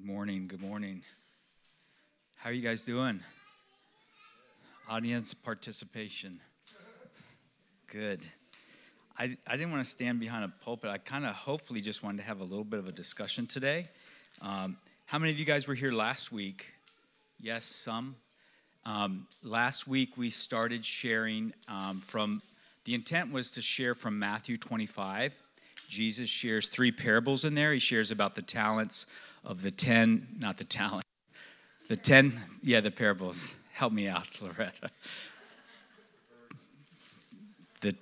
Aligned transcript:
Good 0.00 0.10
morning. 0.10 0.46
Good 0.46 0.62
morning. 0.62 1.02
How 2.36 2.48
are 2.48 2.52
you 2.54 2.62
guys 2.62 2.84
doing? 2.84 3.20
Audience 4.88 5.34
participation. 5.34 6.40
Good. 7.86 8.24
I, 9.18 9.36
I 9.46 9.58
didn't 9.58 9.72
want 9.72 9.84
to 9.84 9.90
stand 9.90 10.18
behind 10.18 10.44
a 10.44 10.64
pulpit. 10.64 10.90
I 10.90 10.96
kind 10.96 11.26
of 11.26 11.34
hopefully 11.34 11.82
just 11.82 12.02
wanted 12.02 12.18
to 12.18 12.22
have 12.22 12.40
a 12.40 12.44
little 12.44 12.64
bit 12.64 12.78
of 12.78 12.88
a 12.88 12.92
discussion 12.92 13.46
today. 13.46 13.88
Um, 14.40 14.78
how 15.04 15.18
many 15.18 15.32
of 15.32 15.38
you 15.38 15.44
guys 15.44 15.68
were 15.68 15.74
here 15.74 15.92
last 15.92 16.32
week? 16.32 16.72
Yes, 17.38 17.66
some. 17.66 18.16
Um, 18.86 19.26
last 19.44 19.86
week 19.86 20.16
we 20.16 20.30
started 20.30 20.82
sharing 20.82 21.52
um, 21.68 21.98
from, 21.98 22.40
the 22.86 22.94
intent 22.94 23.34
was 23.34 23.50
to 23.50 23.60
share 23.60 23.94
from 23.94 24.18
Matthew 24.18 24.56
25. 24.56 25.42
Jesus 25.90 26.30
shares 26.30 26.68
three 26.68 26.92
parables 26.92 27.44
in 27.44 27.54
there. 27.54 27.74
He 27.74 27.80
shares 27.80 28.10
about 28.10 28.34
the 28.34 28.42
talents 28.42 29.06
of 29.44 29.62
the 29.62 29.70
10, 29.70 30.38
not 30.40 30.58
the 30.58 30.64
talent, 30.64 31.04
the 31.88 31.96
10, 31.96 32.32
yeah, 32.62 32.80
the 32.80 32.90
parables. 32.90 33.50
Help 33.72 33.92
me 33.92 34.06
out, 34.06 34.40
Loretta. 34.40 34.90
The 37.80 37.96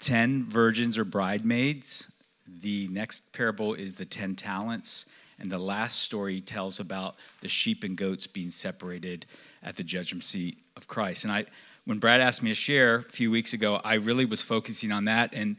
10 0.00 0.44
virgins 0.44 0.98
or 0.98 1.04
bridesmaids. 1.04 2.12
The 2.60 2.88
next 2.88 3.32
parable 3.32 3.72
is 3.72 3.94
the 3.94 4.04
10 4.04 4.34
talents. 4.34 5.06
And 5.38 5.50
the 5.50 5.58
last 5.58 6.00
story 6.00 6.40
tells 6.40 6.80
about 6.80 7.16
the 7.40 7.48
sheep 7.48 7.82
and 7.82 7.96
goats 7.96 8.26
being 8.26 8.50
separated 8.50 9.24
at 9.62 9.76
the 9.76 9.84
judgment 9.84 10.22
seat 10.22 10.58
of 10.76 10.86
Christ. 10.86 11.24
And 11.24 11.32
I, 11.32 11.46
when 11.86 11.98
Brad 11.98 12.20
asked 12.20 12.42
me 12.42 12.50
to 12.50 12.54
share 12.54 12.96
a 12.96 13.02
few 13.02 13.30
weeks 13.30 13.54
ago, 13.54 13.80
I 13.84 13.94
really 13.94 14.24
was 14.24 14.42
focusing 14.42 14.92
on 14.92 15.06
that 15.06 15.32
and 15.32 15.56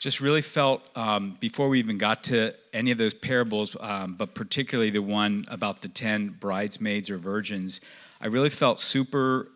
just 0.00 0.22
really 0.22 0.40
felt 0.40 0.88
um, 0.96 1.36
before 1.40 1.68
we 1.68 1.78
even 1.78 1.98
got 1.98 2.24
to 2.24 2.54
any 2.72 2.90
of 2.90 2.96
those 2.96 3.12
parables, 3.12 3.76
um, 3.80 4.14
but 4.14 4.34
particularly 4.34 4.88
the 4.88 5.02
one 5.02 5.44
about 5.48 5.82
the 5.82 5.88
10 5.88 6.30
bridesmaids 6.40 7.10
or 7.10 7.18
virgins, 7.18 7.82
I 8.18 8.28
really 8.28 8.48
felt 8.48 8.80
super 8.80 9.48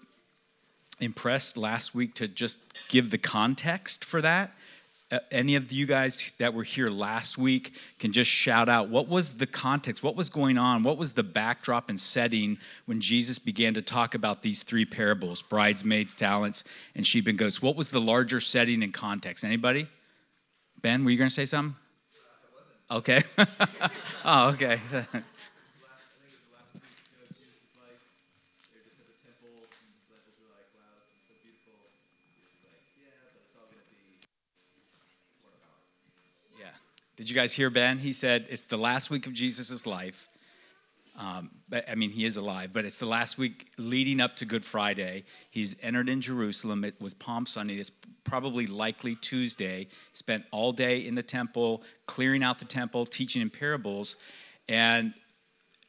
impressed 1.01 1.57
last 1.57 1.95
week 1.95 2.15
to 2.17 2.29
just 2.29 2.59
give 2.89 3.11
the 3.11 3.19
context 3.19 4.05
for 4.05 4.21
that. 4.21 4.53
Uh, 5.11 5.19
any 5.31 5.55
of 5.55 5.73
you 5.73 5.87
guys 5.87 6.31
that 6.39 6.53
were 6.53 6.63
here 6.63 6.91
last 6.91 7.39
week 7.39 7.73
can 7.99 8.13
just 8.13 8.31
shout 8.31 8.69
out 8.69 8.89
what 8.89 9.07
was 9.07 9.35
the 9.35 9.47
context 9.47 10.03
what 10.03 10.17
was 10.17 10.31
going 10.31 10.57
on 10.57 10.83
what 10.83 10.97
was 10.97 11.13
the 11.13 11.23
backdrop 11.23 11.91
and 11.91 12.01
setting 12.01 12.57
when 12.87 13.03
jesus 13.03 13.39
began 13.39 13.75
to 13.75 13.83
talk 13.83 14.15
about 14.15 14.41
these 14.41 14.63
three 14.63 14.87
parables 14.87 15.43
bridesmaids 15.43 16.15
talents 16.15 16.65
and 16.97 17.07
sheep 17.07 17.27
and 17.27 17.37
goats. 17.37 17.61
What 17.61 17.77
was 17.77 17.91
the 17.91 18.01
larger 18.01 18.41
setting 18.41 18.83
and 18.83 18.95
context? 18.95 19.45
Anybody 19.45 19.89
ben 20.85 21.03
were 21.03 21.11
you 21.11 21.17
going 21.17 21.31
to 21.31 21.35
say 21.35 21.47
something 21.47 21.75
okay 22.91 23.23
oh 24.25 24.49
okay 24.49 24.79
Yeah. 36.61 36.67
Did 37.17 37.29
you 37.29 37.35
guys 37.35 37.53
hear 37.55 37.71
Ben? 37.71 37.99
He 37.99 38.13
said 38.13 38.47
it's 38.49 38.65
the 38.65 38.77
last 38.77 39.11
week 39.11 39.27
of 39.27 39.33
Jesus' 39.33 39.87
life. 39.87 40.29
Um, 41.17 41.51
but, 41.69 41.89
I 41.89 41.95
mean, 41.95 42.11
he 42.11 42.25
is 42.25 42.37
alive, 42.37 42.73
but 42.73 42.85
it's 42.85 42.99
the 42.99 43.07
last 43.07 43.39
week 43.39 43.71
leading 43.79 44.21
up 44.21 44.35
to 44.37 44.45
Good 44.45 44.65
Friday. 44.65 45.25
He's 45.51 45.77
entered 45.81 46.09
in 46.09 46.21
Jerusalem. 46.21 46.85
It 46.85 47.01
was 47.01 47.15
Palm 47.15 47.47
Sunday. 47.47 47.75
It's 47.75 47.93
probably 48.25 48.67
likely 48.67 49.15
Tuesday. 49.15 49.87
Spent 50.13 50.45
all 50.51 50.73
day 50.73 51.07
in 51.07 51.15
the 51.15 51.23
temple, 51.23 51.83
clearing 52.07 52.43
out 52.43 52.59
the 52.59 52.65
temple, 52.65 53.07
teaching 53.07 53.43
in 53.43 53.51
parables. 53.51 54.17
And 54.69 55.15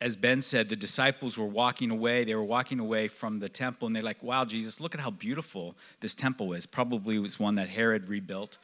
as 0.02 0.16
Ben 0.16 0.42
said, 0.42 0.70
the 0.70 0.76
disciples 0.76 1.38
were 1.38 1.46
walking 1.46 1.90
away. 1.90 2.24
They 2.24 2.36
were 2.36 2.44
walking 2.44 2.80
away 2.80 3.08
from 3.08 3.40
the 3.40 3.50
temple, 3.50 3.88
and 3.88 3.96
they're 3.96 4.04
like, 4.04 4.22
wow, 4.22 4.46
Jesus, 4.46 4.80
look 4.80 4.94
at 4.94 5.02
how 5.02 5.10
beautiful 5.10 5.76
this 6.02 6.14
temple 6.14 6.54
is. 6.54 6.66
Probably 6.66 7.18
was 7.18 7.40
one 7.40 7.56
that 7.56 7.70
Herod 7.70 8.10
rebuilt. 8.10 8.60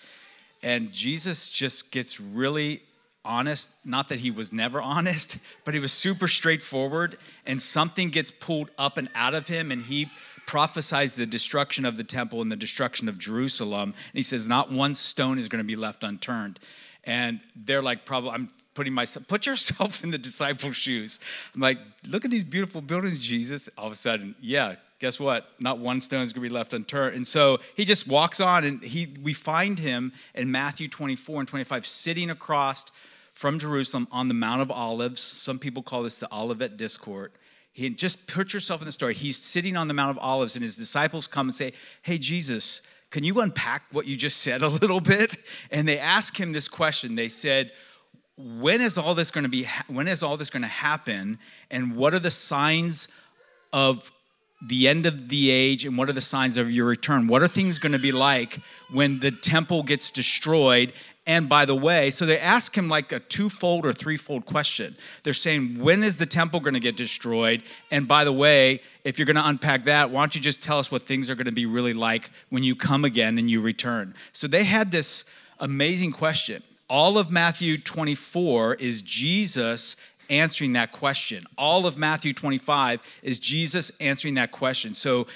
And 0.61 0.91
Jesus 0.91 1.50
just 1.50 1.91
gets 1.91 2.19
really 2.19 2.83
honest. 3.23 3.71
Not 3.85 4.09
that 4.09 4.19
he 4.19 4.31
was 4.31 4.51
never 4.51 4.81
honest, 4.81 5.37
but 5.65 5.73
he 5.73 5.79
was 5.79 5.91
super 5.91 6.27
straightforward. 6.27 7.17
And 7.45 7.61
something 7.61 8.09
gets 8.09 8.31
pulled 8.31 8.71
up 8.77 8.97
and 8.97 9.09
out 9.15 9.33
of 9.33 9.47
him, 9.47 9.71
and 9.71 9.83
he 9.83 10.09
prophesies 10.47 11.15
the 11.15 11.25
destruction 11.25 11.85
of 11.85 11.97
the 11.97 12.03
temple 12.03 12.41
and 12.41 12.51
the 12.51 12.55
destruction 12.55 13.07
of 13.07 13.17
Jerusalem. 13.17 13.93
And 13.93 14.13
he 14.13 14.23
says, 14.23 14.47
Not 14.47 14.71
one 14.71 14.95
stone 14.95 15.37
is 15.37 15.47
going 15.47 15.63
to 15.63 15.67
be 15.67 15.75
left 15.75 16.03
unturned. 16.03 16.59
And 17.03 17.39
they're 17.55 17.81
like, 17.81 18.05
probably, 18.05 18.31
I'm 18.31 18.49
putting 18.73 18.93
myself, 18.93 19.27
put 19.29 19.45
yourself 19.45 20.03
in 20.03 20.11
the 20.11 20.17
disciples' 20.17 20.75
shoes. 20.75 21.19
I'm 21.55 21.61
like, 21.61 21.79
look 22.07 22.25
at 22.25 22.31
these 22.31 22.43
beautiful 22.43 22.81
buildings, 22.81 23.19
Jesus. 23.19 23.69
All 23.77 23.88
of 23.88 23.93
a 23.93 23.95
sudden, 23.95 24.35
yeah, 24.39 24.75
guess 24.99 25.19
what? 25.19 25.49
Not 25.59 25.79
one 25.79 25.99
stone 25.99 26.21
is 26.21 26.31
going 26.33 26.43
to 26.43 26.49
be 26.49 26.53
left 26.53 26.73
unturned. 26.73 27.15
And 27.15 27.27
so 27.27 27.59
he 27.75 27.85
just 27.85 28.07
walks 28.07 28.39
on, 28.39 28.63
and 28.63 28.83
he 28.83 29.07
we 29.21 29.33
find 29.33 29.79
him 29.79 30.13
in 30.35 30.51
Matthew 30.51 30.88
24 30.88 31.39
and 31.39 31.47
25 31.47 31.85
sitting 31.85 32.29
across 32.29 32.85
from 33.34 33.59
Jerusalem 33.59 34.08
on 34.12 34.28
the 34.28 34.34
Mount 34.34 34.62
of 34.62 34.72
Olives. 34.72 35.22
Some 35.22 35.59
people 35.59 35.84
call 35.84 36.03
this 36.03 36.19
the 36.19 36.34
Olivet 36.34 36.78
Discourse. 36.78 37.31
He 37.74 37.90
just 37.90 38.28
put 38.28 38.53
yourself 38.53 38.81
in 38.81 38.86
the 38.86 38.92
story. 38.92 39.14
He's 39.14 39.38
sitting 39.38 39.78
on 39.78 39.88
the 39.88 39.94
Mount 39.94 40.12
of 40.12 40.24
Olives, 40.24 40.56
and 40.56 40.64
his 40.64 40.75
disciples 40.75 41.28
come 41.28 41.47
and 41.47 41.56
say, 41.56 41.74
"Hey, 42.02 42.18
Jesus." 42.18 42.81
Can 43.09 43.25
you 43.25 43.42
unpack 43.42 43.84
what 43.92 44.08
you 44.08 44.16
just 44.16 44.38
said 44.38 44.62
a 44.62 44.68
little 44.81 45.02
bit? 45.02 45.36
And 45.69 45.86
they 45.86 46.00
ask 46.00 46.40
him 46.40 46.53
this 46.53 46.69
question. 46.69 47.16
They 47.16 47.28
said, 47.28 47.74
when 48.38 48.81
is 48.81 48.97
all 48.97 49.14
this 49.14 49.31
going 49.31 49.44
to 49.44 49.50
be 49.50 49.68
when 49.88 50.08
is 50.08 50.24
all 50.24 50.38
this 50.38 50.50
going 50.50 50.62
to 50.62 50.68
happen 50.68 51.40
and 51.69 51.96
what 51.96 52.13
are 52.13 52.19
the 52.19 52.31
signs 52.31 53.08
of 53.74 54.12
the 54.68 54.88
end 54.88 55.06
of 55.06 55.30
the 55.30 55.50
age 55.50 55.86
and 55.86 55.98
what 55.98 56.08
are 56.08 56.13
the 56.13 56.22
signs 56.22 56.58
of 56.58 56.72
your 56.72 56.86
return? 56.86 57.28
What 57.28 57.42
are 57.42 57.48
things 57.48 57.80
going 57.80 57.94
to 57.94 58.00
be 58.00 58.12
like 58.12 58.59
when 58.92 59.19
the 59.19 59.31
temple 59.31 59.84
gets 59.84 60.12
destroyed? 60.12 60.94
And 61.27 61.47
by 61.47 61.65
the 61.65 61.75
way, 61.75 62.09
so 62.09 62.25
they 62.25 62.39
ask 62.39 62.75
him 62.75 62.89
like 62.89 63.11
a 63.11 63.19
twofold 63.19 63.85
or 63.85 63.93
threefold 63.93 64.45
question. 64.45 64.95
They're 65.23 65.33
saying, 65.33 65.79
when 65.79 66.01
is 66.01 66.17
the 66.17 66.25
temple 66.25 66.59
going 66.59 66.73
to 66.73 66.79
get 66.79 66.97
destroyed? 66.97 67.61
And 67.91 68.07
by 68.07 68.23
the 68.23 68.33
way, 68.33 68.81
if 69.03 69.19
you're 69.19 69.27
going 69.27 69.35
to 69.35 69.47
unpack 69.47 69.85
that, 69.85 70.09
why 70.09 70.21
don't 70.21 70.33
you 70.33 70.41
just 70.41 70.63
tell 70.63 70.79
us 70.79 70.91
what 70.91 71.03
things 71.03 71.29
are 71.29 71.35
going 71.35 71.45
to 71.45 71.51
be 71.51 71.67
really 71.67 71.93
like 71.93 72.31
when 72.49 72.63
you 72.63 72.75
come 72.75 73.05
again 73.05 73.37
and 73.37 73.51
you 73.51 73.61
return? 73.61 74.15
So 74.33 74.47
they 74.47 74.63
had 74.63 74.91
this 74.91 75.25
amazing 75.59 76.11
question. 76.11 76.63
All 76.89 77.19
of 77.19 77.29
Matthew 77.29 77.77
24 77.77 78.75
is 78.75 79.03
Jesus 79.03 79.97
answering 80.31 80.73
that 80.73 80.91
question. 80.91 81.45
All 81.57 81.85
of 81.85 81.97
Matthew 81.97 82.33
25 82.33 83.19
is 83.21 83.39
Jesus 83.39 83.91
answering 83.99 84.33
that 84.35 84.51
question. 84.51 84.95
So, 84.95 85.27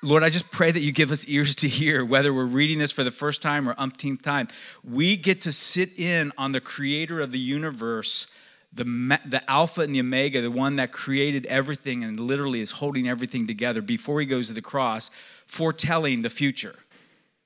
Lord, 0.00 0.22
I 0.22 0.30
just 0.30 0.52
pray 0.52 0.70
that 0.70 0.78
you 0.78 0.92
give 0.92 1.10
us 1.10 1.26
ears 1.26 1.56
to 1.56 1.68
hear, 1.68 2.04
whether 2.04 2.32
we're 2.32 2.44
reading 2.44 2.78
this 2.78 2.92
for 2.92 3.02
the 3.02 3.10
first 3.10 3.42
time 3.42 3.68
or 3.68 3.74
umpteenth 3.76 4.22
time. 4.22 4.46
We 4.84 5.16
get 5.16 5.40
to 5.40 5.52
sit 5.52 5.98
in 5.98 6.30
on 6.38 6.52
the 6.52 6.60
creator 6.60 7.18
of 7.18 7.32
the 7.32 7.38
universe, 7.40 8.28
the, 8.72 8.84
the 9.26 9.42
Alpha 9.50 9.80
and 9.80 9.92
the 9.92 9.98
Omega, 9.98 10.40
the 10.40 10.52
one 10.52 10.76
that 10.76 10.92
created 10.92 11.46
everything 11.46 12.04
and 12.04 12.20
literally 12.20 12.60
is 12.60 12.70
holding 12.72 13.08
everything 13.08 13.48
together 13.48 13.82
before 13.82 14.20
he 14.20 14.26
goes 14.26 14.46
to 14.46 14.54
the 14.54 14.62
cross, 14.62 15.10
foretelling 15.46 16.22
the 16.22 16.30
future. 16.30 16.76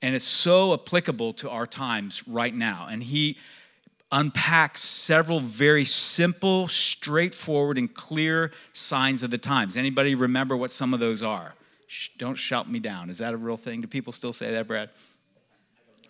And 0.02 0.14
it's 0.14 0.26
so 0.26 0.74
applicable 0.74 1.32
to 1.34 1.48
our 1.48 1.66
times 1.66 2.28
right 2.28 2.54
now. 2.54 2.86
And 2.90 3.02
he 3.02 3.38
unpacks 4.10 4.82
several 4.82 5.40
very 5.40 5.86
simple, 5.86 6.68
straightforward, 6.68 7.78
and 7.78 7.94
clear 7.94 8.50
signs 8.74 9.22
of 9.22 9.30
the 9.30 9.38
times. 9.38 9.78
Anybody 9.78 10.14
remember 10.14 10.54
what 10.54 10.70
some 10.70 10.92
of 10.92 11.00
those 11.00 11.22
are? 11.22 11.54
Shh, 11.92 12.08
don't 12.16 12.36
shout 12.36 12.70
me 12.70 12.78
down. 12.78 13.10
Is 13.10 13.18
that 13.18 13.34
a 13.34 13.36
real 13.36 13.58
thing? 13.58 13.82
Do 13.82 13.86
people 13.86 14.14
still 14.14 14.32
say 14.32 14.50
that, 14.52 14.66
Brad? 14.66 14.88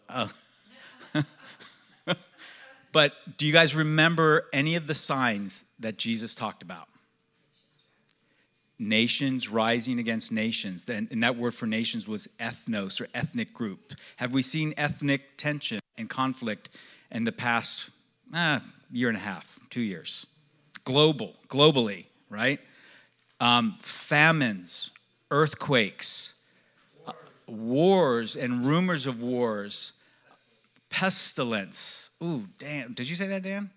Oh. 0.09 0.31
but 2.93 3.15
do 3.37 3.45
you 3.45 3.53
guys 3.53 3.75
remember 3.75 4.45
any 4.53 4.77
of 4.77 4.87
the 4.87 4.95
signs 4.95 5.65
that 5.81 5.99
Jesus 5.99 6.37
talked 6.37 6.63
about? 6.63 6.87
Nations 8.79 9.49
rising 9.49 9.99
against 9.99 10.31
nations. 10.31 10.89
And 10.89 11.21
that 11.25 11.37
word 11.37 11.53
for 11.53 11.67
nations 11.67 12.07
was 12.07 12.29
ethnos 12.39 13.01
or 13.01 13.09
ethnic 13.13 13.53
group. 13.53 13.93
Have 14.19 14.33
we 14.33 14.43
seen 14.43 14.75
ethnic 14.77 15.37
tension 15.37 15.81
and 15.99 16.09
conflict 16.09 16.71
in 17.11 17.25
the 17.25 17.33
past 17.33 17.91
eh, 18.33 18.61
year 18.93 19.09
and 19.09 19.17
a 19.17 19.21
half, 19.21 19.59
two 19.69 19.83
years. 19.83 20.29
Global, 20.85 21.35
globally, 21.49 22.07
right? 22.31 22.61
Um, 23.41 23.75
famines, 23.81 24.92
earthquakes, 25.33 26.45
wars 27.49 28.37
and 28.37 28.67
rumors 28.67 29.07
of 29.07 29.21
wars, 29.21 29.95
pestilence. 30.91 32.11
Ooh, 32.23 32.47
damn. 32.59 32.93
Did 32.93 33.09
you 33.09 33.17
say 33.17 33.27
that, 33.29 33.43
Dan? 33.43 33.71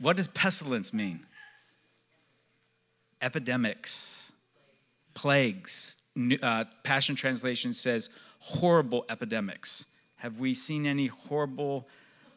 What 0.00 0.16
does 0.16 0.28
pestilence 0.28 0.92
mean? 0.92 1.20
Epidemics, 3.22 4.32
plagues. 5.14 5.96
Uh, 6.42 6.64
Passion 6.82 7.16
Translation 7.16 7.72
says 7.72 8.10
horrible 8.38 9.06
epidemics. 9.08 9.86
Have 10.16 10.38
we 10.38 10.52
seen 10.52 10.86
any 10.86 11.06
horrible 11.06 11.88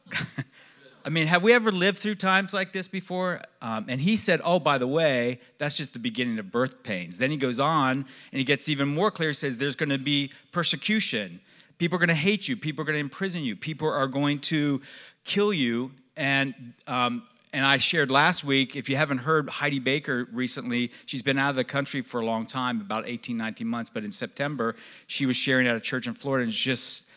I 1.09 1.11
mean, 1.11 1.25
have 1.25 1.41
we 1.41 1.53
ever 1.53 1.71
lived 1.71 1.97
through 1.97 2.15
times 2.15 2.53
like 2.53 2.71
this 2.71 2.88
before? 2.88 3.41
Um, 3.63 3.88
and 3.89 4.00
he 4.00 4.15
said, 4.15 4.41
Oh, 4.44 4.59
by 4.59 4.77
the 4.77 4.85
way, 4.85 5.39
that's 5.57 5.75
just 5.75 5.94
the 5.94 6.00
beginning 6.00 6.38
of 6.38 6.51
birth 6.51 6.83
pains. 6.83 7.17
Then 7.17 7.31
he 7.31 7.38
goes 7.38 7.59
on 7.59 8.06
and 8.31 8.38
he 8.38 8.44
gets 8.44 8.69
even 8.69 8.88
more 8.88 9.09
clear. 9.09 9.29
He 9.29 9.33
says, 9.33 9.57
There's 9.57 9.75
going 9.75 9.89
to 9.89 9.97
be 9.97 10.31
persecution. 10.51 11.39
People 11.79 11.95
are 11.95 12.00
going 12.00 12.09
to 12.09 12.13
hate 12.13 12.47
you. 12.47 12.56
People 12.56 12.83
are 12.83 12.85
going 12.85 12.94
to 12.94 13.00
imprison 13.00 13.41
you. 13.41 13.56
People 13.56 13.89
are 13.89 14.06
going 14.06 14.38
to 14.41 14.83
kill 15.23 15.51
you. 15.51 15.94
And 16.15 16.53
um, 16.85 17.23
and 17.53 17.65
I 17.65 17.77
shared 17.77 18.11
last 18.11 18.44
week, 18.44 18.75
if 18.75 18.88
you 18.88 18.95
haven't 18.95 19.17
heard 19.19 19.50
Heidi 19.50 19.79
Baker 19.79 20.27
recently, 20.31 20.91
she's 21.07 21.23
been 21.23 21.39
out 21.39 21.50
of 21.50 21.56
the 21.56 21.63
country 21.63 22.01
for 22.01 22.21
a 22.21 22.25
long 22.25 22.45
time, 22.45 22.79
about 22.81 23.07
18, 23.07 23.35
19 23.35 23.65
months, 23.65 23.89
but 23.91 24.03
in 24.03 24.11
September, 24.11 24.75
she 25.07 25.25
was 25.25 25.35
sharing 25.35 25.65
at 25.65 25.75
a 25.75 25.79
church 25.79 26.06
in 26.06 26.13
Florida, 26.13 26.44
and 26.44 26.51
just, 26.51 27.08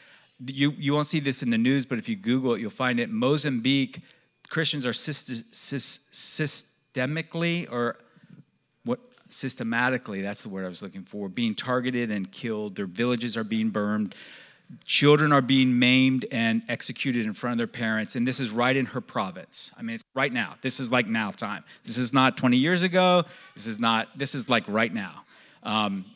you, 0.47 0.73
you 0.77 0.93
won't 0.93 1.09
see 1.09 1.21
this 1.21 1.43
in 1.43 1.51
the 1.51 1.59
news, 1.59 1.87
but 1.87 1.99
if 1.99 2.09
you 2.09 2.17
Google 2.17 2.55
it, 2.55 2.61
you'll 2.61 2.71
find 2.71 2.99
it. 2.99 3.11
Mozambique, 3.11 4.01
Christians 4.49 4.87
are 4.87 4.93
systemically, 4.93 7.71
or 7.71 7.99
what, 8.85 8.99
systematically, 9.29 10.23
that's 10.23 10.43
the 10.43 10.49
word 10.49 10.65
I 10.65 10.69
was 10.69 10.83
looking 10.83 11.03
for, 11.03 11.29
being 11.29 11.55
targeted 11.55 12.11
and 12.11 12.31
killed. 12.31 12.77
Their 12.77 12.87
villages 12.87 13.37
are 13.37 13.45
being 13.45 13.71
burned. 13.71 14.15
Children 14.85 15.33
are 15.33 15.43
being 15.43 15.79
maimed 15.79 16.25
and 16.33 16.65
executed 16.69 17.27
in 17.27 17.35
front 17.35 17.53
of 17.53 17.59
their 17.59 17.67
parents 17.67 18.17
and 18.17 18.27
this 18.27 18.41
is 18.41 18.51
right 18.51 18.75
in 18.75 18.87
her 18.87 19.03
province. 19.03 19.71
I 19.79 19.83
mean 19.83 19.97
it's 19.97 20.05
right 20.15 20.33
now. 20.33 20.55
This 20.63 20.81
is 20.81 20.91
like 20.91 21.07
now 21.07 21.31
time. 21.31 21.63
This 21.85 21.99
is 21.99 22.15
not 22.15 22.39
20 22.39 22.57
years 22.57 22.83
ago. 22.83 23.25
This 23.55 23.67
is 23.67 23.79
not 23.79 24.09
this 24.17 24.35
is 24.35 24.49
like 24.49 24.65
right 24.69 24.93
now. 24.93 25.25
Um, 25.63 26.07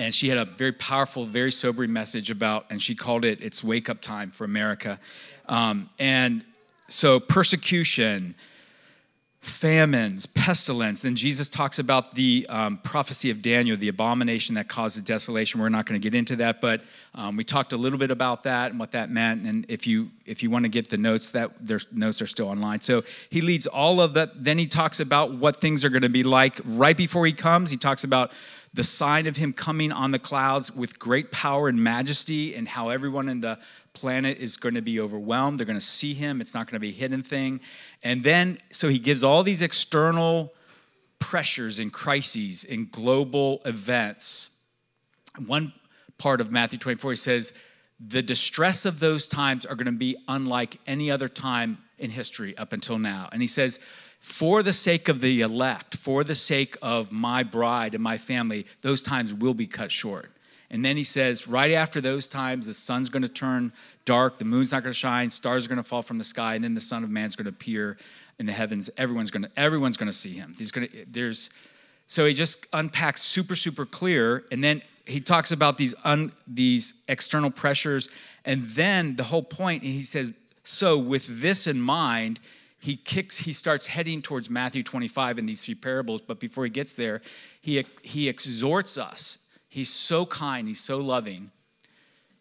and 0.00 0.14
she 0.14 0.28
had 0.28 0.38
a 0.38 0.44
very 0.44 0.72
powerful 0.72 1.24
very 1.24 1.52
sobering 1.52 1.92
message 1.92 2.30
about 2.30 2.66
and 2.70 2.82
she 2.82 2.94
called 2.94 3.24
it 3.24 3.42
it's 3.44 3.62
wake 3.62 3.88
up 3.88 4.00
time 4.00 4.30
for 4.30 4.44
america 4.44 4.98
um, 5.48 5.88
and 5.98 6.44
so 6.88 7.20
persecution 7.20 8.34
famines, 9.40 10.26
pestilence. 10.26 11.00
Then 11.00 11.16
Jesus 11.16 11.48
talks 11.48 11.78
about 11.78 12.14
the 12.14 12.46
um, 12.50 12.76
prophecy 12.76 13.30
of 13.30 13.40
Daniel, 13.40 13.76
the 13.76 13.88
abomination 13.88 14.54
that 14.56 14.68
causes 14.68 15.02
desolation. 15.02 15.60
We're 15.60 15.70
not 15.70 15.86
going 15.86 15.98
to 15.98 16.02
get 16.02 16.16
into 16.16 16.36
that, 16.36 16.60
but 16.60 16.82
um, 17.14 17.36
we 17.36 17.44
talked 17.44 17.72
a 17.72 17.78
little 17.78 17.98
bit 17.98 18.10
about 18.10 18.42
that 18.42 18.70
and 18.70 18.78
what 18.78 18.92
that 18.92 19.10
meant. 19.10 19.46
And 19.46 19.64
if 19.68 19.86
you 19.86 20.10
if 20.26 20.42
you 20.42 20.50
want 20.50 20.66
to 20.66 20.68
get 20.68 20.90
the 20.90 20.98
notes, 20.98 21.32
that 21.32 21.50
their 21.66 21.80
notes 21.90 22.20
are 22.20 22.26
still 22.26 22.48
online. 22.48 22.82
So 22.82 23.02
he 23.30 23.40
leads 23.40 23.66
all 23.66 24.00
of 24.00 24.12
that. 24.14 24.44
Then 24.44 24.58
he 24.58 24.66
talks 24.66 25.00
about 25.00 25.32
what 25.32 25.56
things 25.56 25.84
are 25.84 25.90
going 25.90 26.02
to 26.02 26.10
be 26.10 26.22
like 26.22 26.60
right 26.64 26.96
before 26.96 27.24
he 27.24 27.32
comes. 27.32 27.70
He 27.70 27.78
talks 27.78 28.04
about 28.04 28.32
the 28.72 28.84
sign 28.84 29.26
of 29.26 29.36
him 29.36 29.52
coming 29.52 29.90
on 29.90 30.12
the 30.12 30.18
clouds 30.18 30.74
with 30.74 30.98
great 30.98 31.32
power 31.32 31.68
and 31.68 31.82
majesty, 31.82 32.54
and 32.54 32.68
how 32.68 32.88
everyone 32.88 33.28
in 33.28 33.40
the 33.40 33.58
planet 33.92 34.38
is 34.38 34.56
going 34.56 34.76
to 34.76 34.82
be 34.82 35.00
overwhelmed. 35.00 35.58
They're 35.58 35.66
going 35.66 35.78
to 35.78 35.84
see 35.84 36.14
him. 36.14 36.40
It's 36.40 36.54
not 36.54 36.66
going 36.66 36.76
to 36.76 36.80
be 36.80 36.90
a 36.90 36.92
hidden 36.92 37.22
thing. 37.22 37.60
And 38.02 38.22
then, 38.22 38.58
so 38.70 38.88
he 38.88 38.98
gives 38.98 39.24
all 39.24 39.42
these 39.42 39.62
external 39.62 40.52
pressures 41.18 41.78
and 41.78 41.92
crises 41.92 42.64
and 42.64 42.90
global 42.90 43.60
events. 43.64 44.50
One 45.46 45.72
part 46.18 46.40
of 46.40 46.52
Matthew 46.52 46.78
24, 46.78 47.10
he 47.10 47.16
says, 47.16 47.52
the 47.98 48.22
distress 48.22 48.86
of 48.86 49.00
those 49.00 49.28
times 49.28 49.66
are 49.66 49.74
going 49.74 49.86
to 49.86 49.92
be 49.92 50.16
unlike 50.26 50.78
any 50.86 51.10
other 51.10 51.28
time 51.28 51.78
in 51.98 52.10
history 52.10 52.56
up 52.56 52.72
until 52.72 52.98
now. 52.98 53.28
And 53.30 53.42
he 53.42 53.48
says, 53.48 53.78
for 54.20 54.62
the 54.62 54.72
sake 54.72 55.08
of 55.08 55.20
the 55.20 55.40
elect, 55.40 55.96
for 55.96 56.22
the 56.22 56.34
sake 56.34 56.76
of 56.82 57.10
my 57.10 57.42
bride 57.42 57.94
and 57.94 58.02
my 58.02 58.18
family, 58.18 58.66
those 58.82 59.02
times 59.02 59.34
will 59.34 59.54
be 59.54 59.66
cut 59.66 59.90
short. 59.90 60.30
And 60.70 60.84
then 60.84 60.96
he 60.96 61.04
says, 61.04 61.48
right 61.48 61.72
after 61.72 62.00
those 62.00 62.28
times, 62.28 62.66
the 62.66 62.74
sun's 62.74 63.08
going 63.08 63.22
to 63.22 63.28
turn 63.28 63.72
dark, 64.04 64.38
the 64.38 64.44
moon's 64.44 64.72
not 64.72 64.82
going 64.82 64.92
to 64.92 64.98
shine, 64.98 65.30
stars 65.30 65.66
are 65.66 65.68
going 65.68 65.78
to 65.78 65.82
fall 65.82 66.02
from 66.02 66.18
the 66.18 66.24
sky, 66.24 66.54
and 66.54 66.62
then 66.62 66.74
the 66.74 66.80
Son 66.80 67.02
of 67.02 67.10
Man's 67.10 67.34
going 67.34 67.46
to 67.46 67.50
appear 67.50 67.96
in 68.38 68.46
the 68.46 68.52
heavens. 68.52 68.88
Everyone's 68.96 69.30
going 69.30 69.42
to 69.42 69.50
everyone's 69.56 69.96
going 69.96 70.10
to 70.10 70.16
see 70.16 70.32
him. 70.32 70.54
He's 70.58 70.70
going 70.70 70.88
to 70.88 71.06
there's 71.10 71.50
so 72.06 72.26
he 72.26 72.32
just 72.32 72.66
unpacks 72.72 73.22
super 73.22 73.56
super 73.56 73.86
clear, 73.86 74.44
and 74.52 74.62
then 74.62 74.82
he 75.06 75.20
talks 75.20 75.50
about 75.50 75.78
these 75.78 75.94
un, 76.04 76.32
these 76.46 76.94
external 77.08 77.50
pressures, 77.50 78.08
and 78.44 78.62
then 78.62 79.16
the 79.16 79.24
whole 79.24 79.42
point 79.42 79.82
he 79.82 80.02
says, 80.02 80.32
so 80.62 80.98
with 80.98 81.40
this 81.40 81.66
in 81.66 81.80
mind. 81.80 82.38
He 82.80 82.96
kicks, 82.96 83.38
he 83.38 83.52
starts 83.52 83.88
heading 83.88 84.22
towards 84.22 84.48
Matthew 84.48 84.82
25 84.82 85.38
in 85.38 85.46
these 85.46 85.64
three 85.64 85.74
parables, 85.74 86.22
but 86.22 86.40
before 86.40 86.64
he 86.64 86.70
gets 86.70 86.94
there, 86.94 87.20
he, 87.60 87.84
he 88.02 88.28
exhorts 88.28 88.96
us 88.96 89.38
He's 89.70 89.88
so 89.88 90.26
kind, 90.26 90.66
he's 90.66 90.80
so 90.80 90.98
loving. 90.98 91.52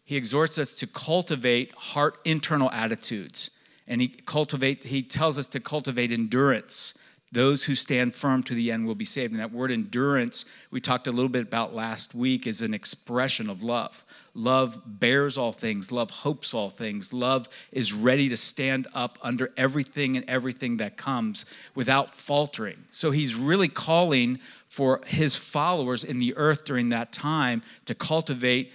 He 0.04 0.18
exhorts 0.18 0.58
us 0.58 0.74
to 0.74 0.88
cultivate 0.88 1.72
heart 1.74 2.18
internal 2.26 2.72
attitudes. 2.72 3.52
And 3.88 4.02
he 4.02 4.08
cultivate 4.08 4.84
he 4.84 5.04
tells 5.04 5.38
us 5.38 5.48
to 5.50 5.60
cultivate 5.60 6.12
endurance. 6.12 6.96
Those 7.32 7.66
who 7.66 7.76
stand 7.76 8.16
firm 8.16 8.42
to 8.44 8.56
the 8.56 8.72
end 8.72 8.88
will 8.88 8.96
be 8.96 9.06
saved. 9.06 9.32
And 9.32 9.40
that 9.40 9.52
word 9.52 9.72
endurance, 9.72 10.46
we 10.72 10.82
talked 10.82 11.06
a 11.06 11.12
little 11.12 11.30
bit 11.30 11.44
about 11.44 11.76
last 11.76 12.16
week, 12.16 12.48
is 12.48 12.64
an 12.64 12.74
expression 12.74 13.48
of 13.48 13.62
love. 13.62 14.04
Love 14.40 14.82
bears 14.86 15.38
all 15.38 15.52
things, 15.52 15.92
love 15.92 16.10
hopes 16.10 16.54
all 16.54 16.70
things, 16.70 17.12
love 17.12 17.50
is 17.74 17.92
ready 17.92 18.30
to 18.30 18.38
stand 18.38 18.88
up 18.94 19.20
under 19.22 19.52
everything 19.58 20.16
and 20.16 20.28
everything 20.30 20.78
that 20.78 20.96
comes 20.96 21.46
without 21.76 22.16
faltering. 22.16 22.86
So 22.90 23.12
he's 23.12 23.36
really 23.36 23.68
calling 23.68 24.40
for 24.66 25.02
his 25.06 25.36
followers 25.36 26.06
in 26.06 26.20
the 26.20 26.38
earth 26.38 26.64
during 26.64 26.88
that 26.88 27.12
time 27.12 27.64
to 27.84 27.94
cultivate 27.94 28.72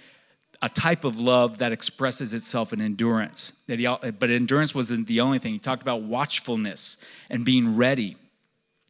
a 0.61 0.69
type 0.69 1.03
of 1.03 1.19
love 1.19 1.57
that 1.57 1.71
expresses 1.71 2.35
itself 2.35 2.71
in 2.71 2.79
endurance. 2.79 3.63
That 3.65 3.79
he, 3.79 3.87
but 3.87 4.29
endurance 4.29 4.75
wasn't 4.75 5.07
the 5.07 5.21
only 5.21 5.39
thing. 5.39 5.53
He 5.53 5.59
talked 5.59 5.81
about 5.81 6.03
watchfulness 6.03 7.03
and 7.27 7.43
being 7.43 7.75
ready. 7.75 8.17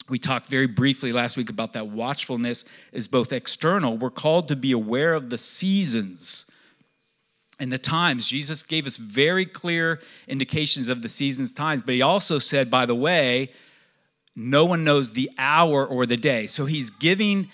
We 0.09 0.19
talked 0.19 0.47
very 0.47 0.67
briefly 0.67 1.13
last 1.13 1.37
week 1.37 1.49
about 1.49 1.71
that 1.71 1.87
watchfulness 1.87 2.65
is 2.91 3.07
both 3.07 3.31
external. 3.31 3.97
We're 3.97 4.09
called 4.09 4.49
to 4.49 4.57
be 4.57 4.73
aware 4.73 5.13
of 5.13 5.29
the 5.29 5.37
seasons 5.37 6.51
and 7.59 7.71
the 7.71 7.77
times. 7.77 8.27
Jesus 8.27 8.63
gave 8.63 8.85
us 8.85 8.97
very 8.97 9.45
clear 9.45 9.99
indications 10.27 10.89
of 10.89 11.01
the 11.01 11.09
seasons, 11.09 11.53
times, 11.53 11.81
but 11.81 11.95
he 11.95 12.01
also 12.01 12.39
said, 12.39 12.69
by 12.69 12.85
the 12.85 12.95
way, 12.95 13.49
no 14.35 14.65
one 14.65 14.83
knows 14.83 15.11
the 15.11 15.29
hour 15.37 15.85
or 15.85 16.05
the 16.05 16.17
day. 16.17 16.47
So 16.47 16.65
he's 16.65 16.89
giving 16.89 17.51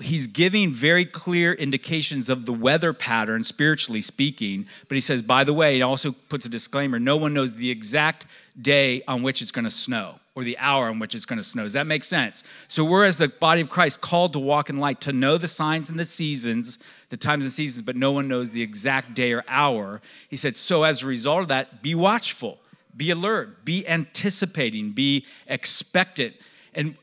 he's 0.00 0.26
giving 0.26 0.72
very 0.72 1.04
clear 1.04 1.52
indications 1.52 2.30
of 2.30 2.46
the 2.46 2.54
weather 2.54 2.94
pattern 2.94 3.44
spiritually 3.44 4.00
speaking, 4.00 4.66
but 4.88 4.94
he 4.94 5.00
says 5.00 5.20
by 5.20 5.44
the 5.44 5.52
way, 5.52 5.74
he 5.76 5.82
also 5.82 6.12
puts 6.12 6.46
a 6.46 6.48
disclaimer, 6.48 6.98
no 6.98 7.18
one 7.18 7.34
knows 7.34 7.56
the 7.56 7.70
exact 7.70 8.26
day 8.60 9.02
on 9.06 9.22
which 9.22 9.42
it's 9.42 9.50
going 9.50 9.66
to 9.66 9.70
snow 9.70 10.18
or 10.40 10.44
the 10.44 10.58
hour 10.58 10.88
in 10.88 10.98
which 10.98 11.14
it's 11.14 11.24
going 11.24 11.38
to 11.38 11.42
snow. 11.42 11.62
Does 11.62 11.74
that 11.74 11.86
make 11.86 12.04
sense? 12.04 12.42
So 12.68 12.84
we're 12.84 13.04
as 13.04 13.18
the 13.18 13.28
body 13.28 13.60
of 13.60 13.70
Christ 13.70 14.00
called 14.00 14.32
to 14.32 14.38
walk 14.38 14.70
in 14.70 14.76
light, 14.76 15.00
to 15.02 15.12
know 15.12 15.38
the 15.38 15.48
signs 15.48 15.90
and 15.90 15.98
the 15.98 16.06
seasons, 16.06 16.78
the 17.10 17.16
times 17.16 17.44
and 17.44 17.52
seasons, 17.52 17.84
but 17.84 17.96
no 17.96 18.12
one 18.12 18.28
knows 18.28 18.50
the 18.50 18.62
exact 18.62 19.14
day 19.14 19.32
or 19.32 19.44
hour. 19.46 20.00
He 20.28 20.36
said, 20.36 20.56
so 20.56 20.82
as 20.82 21.02
a 21.02 21.06
result 21.06 21.42
of 21.42 21.48
that, 21.48 21.82
be 21.82 21.94
watchful 21.94 22.58
be 22.96 23.10
alert, 23.10 23.64
be 23.64 23.86
anticipating, 23.88 24.90
be 24.90 25.26
expectant. 25.46 26.34
And 26.74 26.96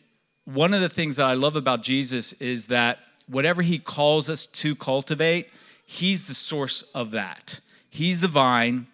one 0.46 0.74
of 0.74 0.82
the 0.82 0.90
things 0.90 1.16
that 1.18 1.26
I 1.26 1.34
love 1.34 1.56
about 1.56 1.84
Jesus 1.84 2.34
is 2.34 2.68
that 2.68 3.00
whatever 3.28 3.62
he 3.62 3.80
calls 3.80 4.30
us 4.30 4.46
to 4.46 4.76
cultivate, 4.76 5.50
he's 5.86 6.28
the 6.28 6.36
source 6.36 6.84
of 6.94 7.12
that. 7.12 7.60
He's 7.90 8.22
the 8.22 8.28
vine, 8.28 8.88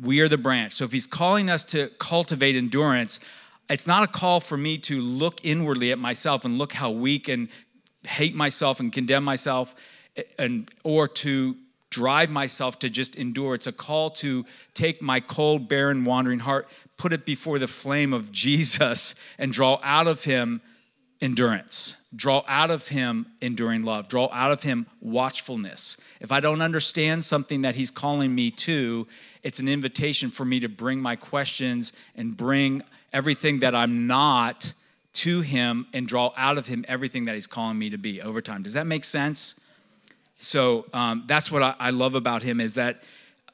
we 0.00 0.20
are 0.20 0.28
the 0.28 0.38
branch. 0.38 0.72
So 0.72 0.84
if 0.84 0.92
he's 0.92 1.06
calling 1.06 1.50
us 1.50 1.64
to 1.64 1.88
cultivate 1.98 2.56
endurance, 2.56 3.20
it's 3.70 3.86
not 3.86 4.02
a 4.02 4.06
call 4.06 4.40
for 4.40 4.56
me 4.56 4.78
to 4.78 5.00
look 5.00 5.44
inwardly 5.44 5.92
at 5.92 5.98
myself 5.98 6.44
and 6.44 6.58
look 6.58 6.72
how 6.72 6.90
weak 6.90 7.28
and 7.28 7.48
hate 8.06 8.34
myself 8.34 8.80
and 8.80 8.92
condemn 8.92 9.24
myself 9.24 9.74
eh, 10.16 10.22
and 10.38 10.70
or 10.84 11.06
to 11.06 11.56
drive 11.90 12.30
myself 12.30 12.78
to 12.80 12.90
just 12.90 13.16
endure. 13.16 13.54
It's 13.54 13.66
a 13.66 13.72
call 13.72 14.10
to 14.10 14.44
take 14.74 15.02
my 15.02 15.20
cold, 15.20 15.68
barren, 15.68 16.04
wandering 16.04 16.40
heart, 16.40 16.68
put 16.96 17.12
it 17.12 17.24
before 17.24 17.58
the 17.58 17.66
flame 17.68 18.12
of 18.12 18.30
Jesus, 18.30 19.14
and 19.38 19.52
draw 19.52 19.80
out 19.82 20.06
of 20.06 20.24
him 20.24 20.60
endurance. 21.20 22.06
Draw 22.14 22.44
out 22.48 22.70
of 22.70 22.88
him 22.88 23.26
enduring 23.40 23.82
love. 23.82 24.08
Draw 24.08 24.28
out 24.32 24.52
of 24.52 24.62
him 24.62 24.86
watchfulness. 25.00 25.96
If 26.20 26.32
I 26.32 26.40
don't 26.40 26.62
understand 26.62 27.24
something 27.24 27.62
that 27.62 27.74
he's 27.74 27.90
calling 27.90 28.34
me 28.34 28.50
to, 28.52 29.06
it's 29.42 29.58
an 29.58 29.68
invitation 29.68 30.30
for 30.30 30.44
me 30.44 30.60
to 30.60 30.68
bring 30.68 31.00
my 31.00 31.16
questions 31.16 31.92
and 32.16 32.36
bring 32.36 32.82
everything 33.12 33.60
that 33.60 33.74
I'm 33.74 34.06
not 34.06 34.72
to 35.12 35.40
him 35.40 35.86
and 35.92 36.06
draw 36.06 36.32
out 36.36 36.56
of 36.56 36.66
him 36.66 36.84
everything 36.88 37.24
that 37.24 37.34
he's 37.34 37.46
calling 37.46 37.78
me 37.78 37.90
to 37.90 37.98
be 37.98 38.22
over 38.22 38.40
time. 38.40 38.62
Does 38.62 38.74
that 38.74 38.86
make 38.86 39.04
sense? 39.04 39.60
So 40.36 40.86
um, 40.94 41.24
that's 41.26 41.50
what 41.50 41.62
I, 41.62 41.74
I 41.78 41.90
love 41.90 42.14
about 42.14 42.42
him 42.42 42.60
is 42.60 42.74
that 42.74 43.02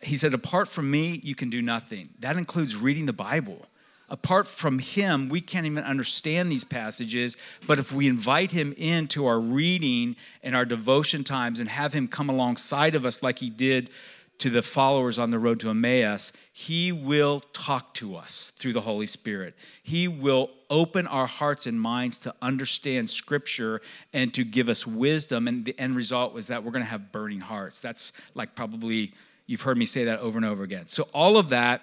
he 0.02 0.14
said, 0.14 0.34
apart 0.34 0.68
from 0.68 0.90
me, 0.90 1.20
you 1.24 1.34
can 1.34 1.50
do 1.50 1.62
nothing. 1.62 2.10
That 2.20 2.36
includes 2.36 2.76
reading 2.76 3.06
the 3.06 3.12
Bible. 3.12 3.66
Apart 4.08 4.46
from 4.46 4.78
him, 4.78 5.28
we 5.28 5.40
can't 5.40 5.66
even 5.66 5.82
understand 5.82 6.52
these 6.52 6.62
passages. 6.62 7.36
But 7.66 7.80
if 7.80 7.90
we 7.90 8.06
invite 8.06 8.52
him 8.52 8.72
into 8.76 9.26
our 9.26 9.40
reading 9.40 10.14
and 10.44 10.54
our 10.54 10.64
devotion 10.64 11.24
times 11.24 11.58
and 11.58 11.68
have 11.68 11.92
him 11.92 12.06
come 12.06 12.30
alongside 12.30 12.94
of 12.94 13.04
us 13.04 13.22
like 13.22 13.40
he 13.40 13.50
did 13.50 13.90
to 14.38 14.50
the 14.50 14.62
followers 14.62 15.18
on 15.18 15.30
the 15.30 15.38
road 15.38 15.60
to 15.60 15.70
Emmaus, 15.70 16.32
he 16.52 16.92
will 16.92 17.40
talk 17.52 17.94
to 17.94 18.16
us 18.16 18.52
through 18.56 18.72
the 18.72 18.82
Holy 18.82 19.06
Spirit. 19.06 19.54
He 19.82 20.08
will 20.08 20.50
open 20.68 21.06
our 21.06 21.26
hearts 21.26 21.66
and 21.66 21.80
minds 21.80 22.18
to 22.20 22.34
understand 22.42 23.08
Scripture 23.08 23.80
and 24.12 24.32
to 24.34 24.44
give 24.44 24.68
us 24.68 24.86
wisdom. 24.86 25.48
And 25.48 25.64
the 25.64 25.78
end 25.78 25.96
result 25.96 26.34
was 26.34 26.48
that 26.48 26.64
we're 26.64 26.72
going 26.72 26.84
to 26.84 26.90
have 26.90 27.12
burning 27.12 27.40
hearts. 27.40 27.80
That's 27.80 28.12
like 28.34 28.54
probably, 28.54 29.12
you've 29.46 29.62
heard 29.62 29.78
me 29.78 29.86
say 29.86 30.04
that 30.04 30.20
over 30.20 30.36
and 30.36 30.44
over 30.44 30.62
again. 30.62 30.86
So, 30.86 31.08
all 31.12 31.38
of 31.38 31.48
that 31.50 31.82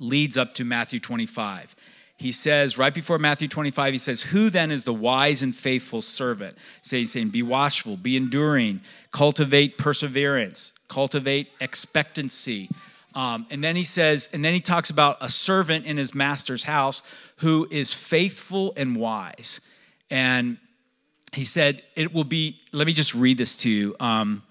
leads 0.00 0.36
up 0.36 0.54
to 0.54 0.64
Matthew 0.64 1.00
25 1.00 1.76
he 2.22 2.30
says, 2.30 2.78
right 2.78 2.94
before 2.94 3.18
Matthew 3.18 3.48
25, 3.48 3.94
he 3.94 3.98
says, 3.98 4.22
Who 4.22 4.48
then 4.48 4.70
is 4.70 4.84
the 4.84 4.94
wise 4.94 5.42
and 5.42 5.52
faithful 5.52 6.02
servant? 6.02 6.56
Saying, 6.80 7.30
Be 7.30 7.42
watchful, 7.42 7.96
be 7.96 8.16
enduring, 8.16 8.80
cultivate 9.10 9.76
perseverance, 9.76 10.78
cultivate 10.88 11.48
expectancy. 11.60 12.68
Um, 13.16 13.44
and 13.50 13.62
then 13.62 13.74
he 13.74 13.82
says, 13.82 14.30
and 14.32 14.44
then 14.44 14.54
he 14.54 14.60
talks 14.60 14.88
about 14.88 15.18
a 15.20 15.28
servant 15.28 15.84
in 15.84 15.96
his 15.96 16.14
master's 16.14 16.62
house 16.62 17.02
who 17.38 17.66
is 17.72 17.92
faithful 17.92 18.72
and 18.76 18.94
wise. 18.94 19.60
And 20.08 20.58
he 21.32 21.42
said, 21.42 21.82
It 21.96 22.14
will 22.14 22.22
be, 22.22 22.60
let 22.70 22.86
me 22.86 22.92
just 22.92 23.16
read 23.16 23.36
this 23.36 23.56
to 23.56 23.68
you. 23.68 23.96
Um, 23.98 24.44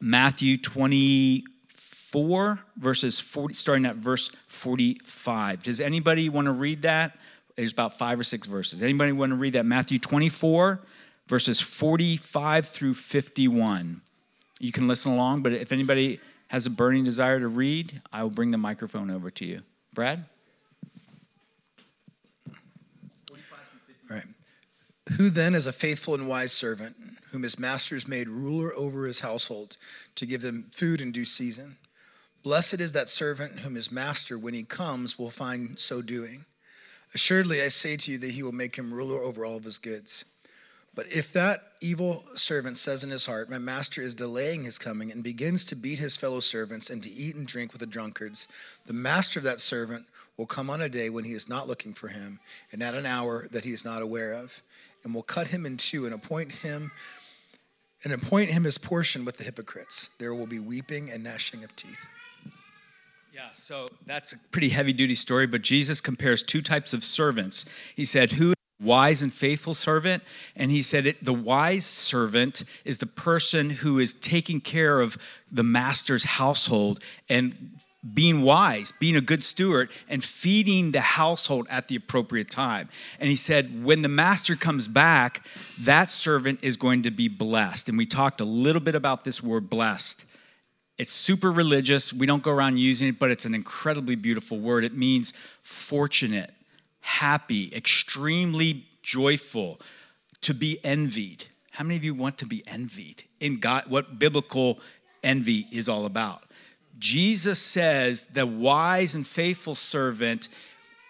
Matthew 0.00 0.56
20, 0.56 1.44
4, 2.12 2.60
verses 2.76 3.18
40, 3.18 3.54
starting 3.54 3.86
at 3.86 3.96
verse 3.96 4.28
45. 4.46 5.62
Does 5.62 5.80
anybody 5.80 6.28
want 6.28 6.44
to 6.44 6.52
read 6.52 6.82
that? 6.82 7.18
There's 7.56 7.72
about 7.72 7.98
five 7.98 8.20
or 8.20 8.22
six 8.22 8.46
verses. 8.46 8.82
Anybody 8.82 9.12
want 9.12 9.30
to 9.30 9.36
read 9.36 9.54
that? 9.54 9.64
Matthew 9.64 9.98
24, 9.98 10.80
verses 11.26 11.60
45 11.60 12.66
through 12.66 12.94
51. 12.94 14.02
You 14.60 14.72
can 14.72 14.86
listen 14.86 15.12
along, 15.12 15.42
but 15.42 15.52
if 15.52 15.72
anybody 15.72 16.20
has 16.48 16.66
a 16.66 16.70
burning 16.70 17.02
desire 17.02 17.40
to 17.40 17.48
read, 17.48 18.02
I 18.12 18.22
will 18.22 18.30
bring 18.30 18.50
the 18.50 18.58
microphone 18.58 19.10
over 19.10 19.30
to 19.30 19.46
you. 19.46 19.62
Brad? 19.94 20.26
All 22.50 22.54
right. 24.10 24.24
Who 25.16 25.30
then 25.30 25.54
is 25.54 25.66
a 25.66 25.72
faithful 25.72 26.14
and 26.14 26.28
wise 26.28 26.52
servant, 26.52 26.94
whom 27.30 27.42
his 27.42 27.58
master 27.58 27.94
has 27.94 28.06
made 28.06 28.28
ruler 28.28 28.70
over 28.76 29.06
his 29.06 29.20
household, 29.20 29.78
to 30.16 30.26
give 30.26 30.42
them 30.42 30.66
food 30.72 31.00
in 31.00 31.10
due 31.10 31.24
season? 31.24 31.78
Blessed 32.42 32.80
is 32.80 32.92
that 32.92 33.08
servant 33.08 33.60
whom 33.60 33.76
his 33.76 33.92
master, 33.92 34.36
when 34.38 34.54
he 34.54 34.64
comes, 34.64 35.18
will 35.18 35.30
find 35.30 35.78
so 35.78 36.02
doing. 36.02 36.44
Assuredly, 37.14 37.62
I 37.62 37.68
say 37.68 37.96
to 37.96 38.10
you 38.10 38.18
that 38.18 38.32
he 38.32 38.42
will 38.42 38.52
make 38.52 38.76
him 38.76 38.92
ruler 38.92 39.20
over 39.20 39.44
all 39.44 39.56
of 39.56 39.64
his 39.64 39.78
goods. 39.78 40.24
But 40.94 41.06
if 41.06 41.32
that 41.32 41.60
evil 41.80 42.24
servant 42.34 42.78
says 42.78 43.04
in 43.04 43.10
his 43.10 43.26
heart, 43.26 43.48
My 43.48 43.58
master 43.58 44.02
is 44.02 44.14
delaying 44.14 44.64
his 44.64 44.78
coming, 44.78 45.10
and 45.12 45.22
begins 45.22 45.64
to 45.66 45.76
beat 45.76 45.98
his 45.98 46.16
fellow 46.16 46.40
servants 46.40 46.90
and 46.90 47.02
to 47.02 47.10
eat 47.10 47.36
and 47.36 47.46
drink 47.46 47.72
with 47.72 47.80
the 47.80 47.86
drunkards, 47.86 48.48
the 48.86 48.92
master 48.92 49.38
of 49.38 49.44
that 49.44 49.60
servant 49.60 50.06
will 50.36 50.46
come 50.46 50.68
on 50.68 50.80
a 50.80 50.88
day 50.88 51.10
when 51.10 51.24
he 51.24 51.32
is 51.32 51.48
not 51.48 51.68
looking 51.68 51.94
for 51.94 52.08
him, 52.08 52.40
and 52.72 52.82
at 52.82 52.94
an 52.94 53.06
hour 53.06 53.46
that 53.52 53.64
he 53.64 53.72
is 53.72 53.84
not 53.84 54.02
aware 54.02 54.34
of, 54.34 54.62
and 55.04 55.14
will 55.14 55.22
cut 55.22 55.48
him 55.48 55.64
in 55.64 55.76
two 55.76 56.04
and 56.04 56.14
appoint 56.14 56.52
him 56.52 56.90
and 58.04 58.12
appoint 58.12 58.50
him 58.50 58.64
his 58.64 58.78
portion 58.78 59.24
with 59.24 59.36
the 59.36 59.44
hypocrites. 59.44 60.10
There 60.18 60.34
will 60.34 60.46
be 60.46 60.58
weeping 60.58 61.10
and 61.10 61.22
gnashing 61.22 61.62
of 61.62 61.76
teeth. 61.76 62.11
Yeah, 63.32 63.48
so 63.54 63.88
that's 64.04 64.34
a 64.34 64.38
pretty 64.50 64.68
heavy 64.68 64.92
duty 64.92 65.14
story, 65.14 65.46
but 65.46 65.62
Jesus 65.62 66.02
compares 66.02 66.42
two 66.42 66.60
types 66.60 66.92
of 66.92 67.02
servants. 67.02 67.64
He 67.96 68.04
said, 68.04 68.32
Who 68.32 68.52
wise 68.78 69.22
and 69.22 69.32
faithful 69.32 69.72
servant? 69.72 70.22
And 70.54 70.70
he 70.70 70.82
said 70.82 71.16
the 71.22 71.32
wise 71.32 71.86
servant 71.86 72.62
is 72.84 72.98
the 72.98 73.06
person 73.06 73.70
who 73.70 73.98
is 73.98 74.12
taking 74.12 74.60
care 74.60 75.00
of 75.00 75.16
the 75.50 75.62
master's 75.62 76.24
household 76.24 77.00
and 77.30 77.78
being 78.12 78.42
wise 78.42 78.92
being 78.92 79.14
a 79.14 79.20
good 79.20 79.44
steward 79.44 79.88
and 80.08 80.24
feeding 80.24 80.90
the 80.90 81.00
household 81.00 81.68
at 81.70 81.86
the 81.86 81.94
appropriate 81.94 82.50
time. 82.50 82.88
And 83.20 83.30
he 83.30 83.36
said 83.36 83.84
when 83.84 84.02
the 84.02 84.08
master 84.08 84.56
comes 84.56 84.88
back 84.88 85.46
that 85.82 86.10
servant 86.10 86.58
is 86.62 86.76
going 86.76 87.02
to 87.04 87.12
be 87.12 87.28
blessed. 87.28 87.88
And 87.88 87.96
we 87.96 88.04
talked 88.04 88.40
a 88.40 88.44
little 88.44 88.82
bit 88.82 88.96
about 88.96 89.24
this 89.24 89.42
word 89.42 89.70
blessed 89.70 90.26
it's 91.02 91.10
super 91.10 91.50
religious. 91.50 92.12
We 92.12 92.26
don't 92.26 92.44
go 92.44 92.52
around 92.52 92.78
using 92.78 93.08
it, 93.08 93.18
but 93.18 93.32
it's 93.32 93.44
an 93.44 93.56
incredibly 93.56 94.14
beautiful 94.14 94.60
word. 94.60 94.84
It 94.84 94.96
means 94.96 95.32
fortunate, 95.60 96.54
happy, 97.00 97.72
extremely 97.74 98.84
joyful, 99.02 99.80
to 100.42 100.54
be 100.54 100.78
envied. 100.84 101.46
How 101.72 101.82
many 101.82 101.96
of 101.96 102.04
you 102.04 102.14
want 102.14 102.38
to 102.38 102.46
be 102.46 102.62
envied? 102.68 103.24
In 103.40 103.58
God, 103.58 103.86
what 103.88 104.20
biblical 104.20 104.78
envy 105.24 105.66
is 105.72 105.88
all 105.88 106.06
about. 106.06 106.44
Jesus 107.00 107.58
says 107.58 108.26
the 108.26 108.46
wise 108.46 109.16
and 109.16 109.26
faithful 109.26 109.74
servant, 109.74 110.48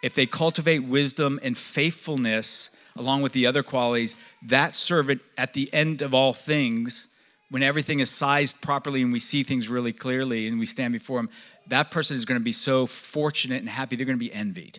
if 0.03 0.15
they 0.15 0.25
cultivate 0.25 0.79
wisdom 0.79 1.39
and 1.43 1.55
faithfulness 1.55 2.71
along 2.97 3.21
with 3.21 3.33
the 3.33 3.45
other 3.45 3.63
qualities, 3.63 4.17
that 4.41 4.73
servant 4.73 5.21
at 5.37 5.53
the 5.53 5.69
end 5.75 6.01
of 6.01 6.15
all 6.15 6.33
things 6.33 7.09
when 7.53 7.63
everything 7.63 8.01
is 8.01 8.09
sized 8.09 8.63
properly 8.63 9.03
and 9.03 9.13
we 9.13 9.19
see 9.19 9.43
things 9.43 9.69
really 9.69 9.93
clearly 9.93 10.49
and 10.49 10.59
we 10.59 10.65
stand 10.65 10.91
before 10.91 11.21
him, 11.21 11.29
that 11.67 11.91
person 11.91 12.17
is 12.17 12.25
going 12.25 12.41
to 12.41 12.45
be 12.45 12.51
so 12.51 12.87
fortunate 12.87 13.61
and 13.61 13.69
happy. 13.69 13.95
They're 13.95 14.07
going 14.07 14.19
to 14.19 14.25
be 14.25 14.33
envied. 14.33 14.79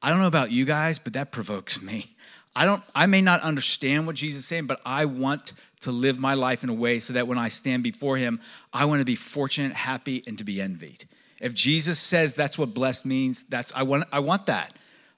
I 0.00 0.10
don't 0.10 0.20
know 0.20 0.28
about 0.28 0.52
you 0.52 0.64
guys, 0.64 1.00
but 1.00 1.14
that 1.14 1.32
provokes 1.32 1.82
me. 1.82 2.14
I 2.54 2.66
don't 2.66 2.84
I 2.94 3.06
may 3.06 3.20
not 3.20 3.40
understand 3.40 4.06
what 4.06 4.14
Jesus 4.14 4.42
is 4.42 4.46
saying, 4.46 4.66
but 4.66 4.80
I 4.86 5.06
want 5.06 5.54
to 5.80 5.90
live 5.90 6.20
my 6.20 6.34
life 6.34 6.62
in 6.62 6.70
a 6.70 6.74
way 6.74 7.00
so 7.00 7.14
that 7.14 7.26
when 7.26 7.36
I 7.36 7.48
stand 7.48 7.82
before 7.82 8.16
him, 8.16 8.40
I 8.72 8.84
want 8.84 9.00
to 9.00 9.04
be 9.04 9.16
fortunate, 9.16 9.72
happy, 9.72 10.22
and 10.24 10.38
to 10.38 10.44
be 10.44 10.60
envied. 10.60 11.04
If 11.40 11.52
Jesus 11.52 11.98
says 11.98 12.36
that's 12.36 12.56
what 12.56 12.74
blessed 12.74 13.06
means, 13.06 13.42
that's 13.42 13.72
I 13.74 13.82
want 13.82 14.04
I 14.12 14.20
want 14.20 14.46
that. 14.46 14.72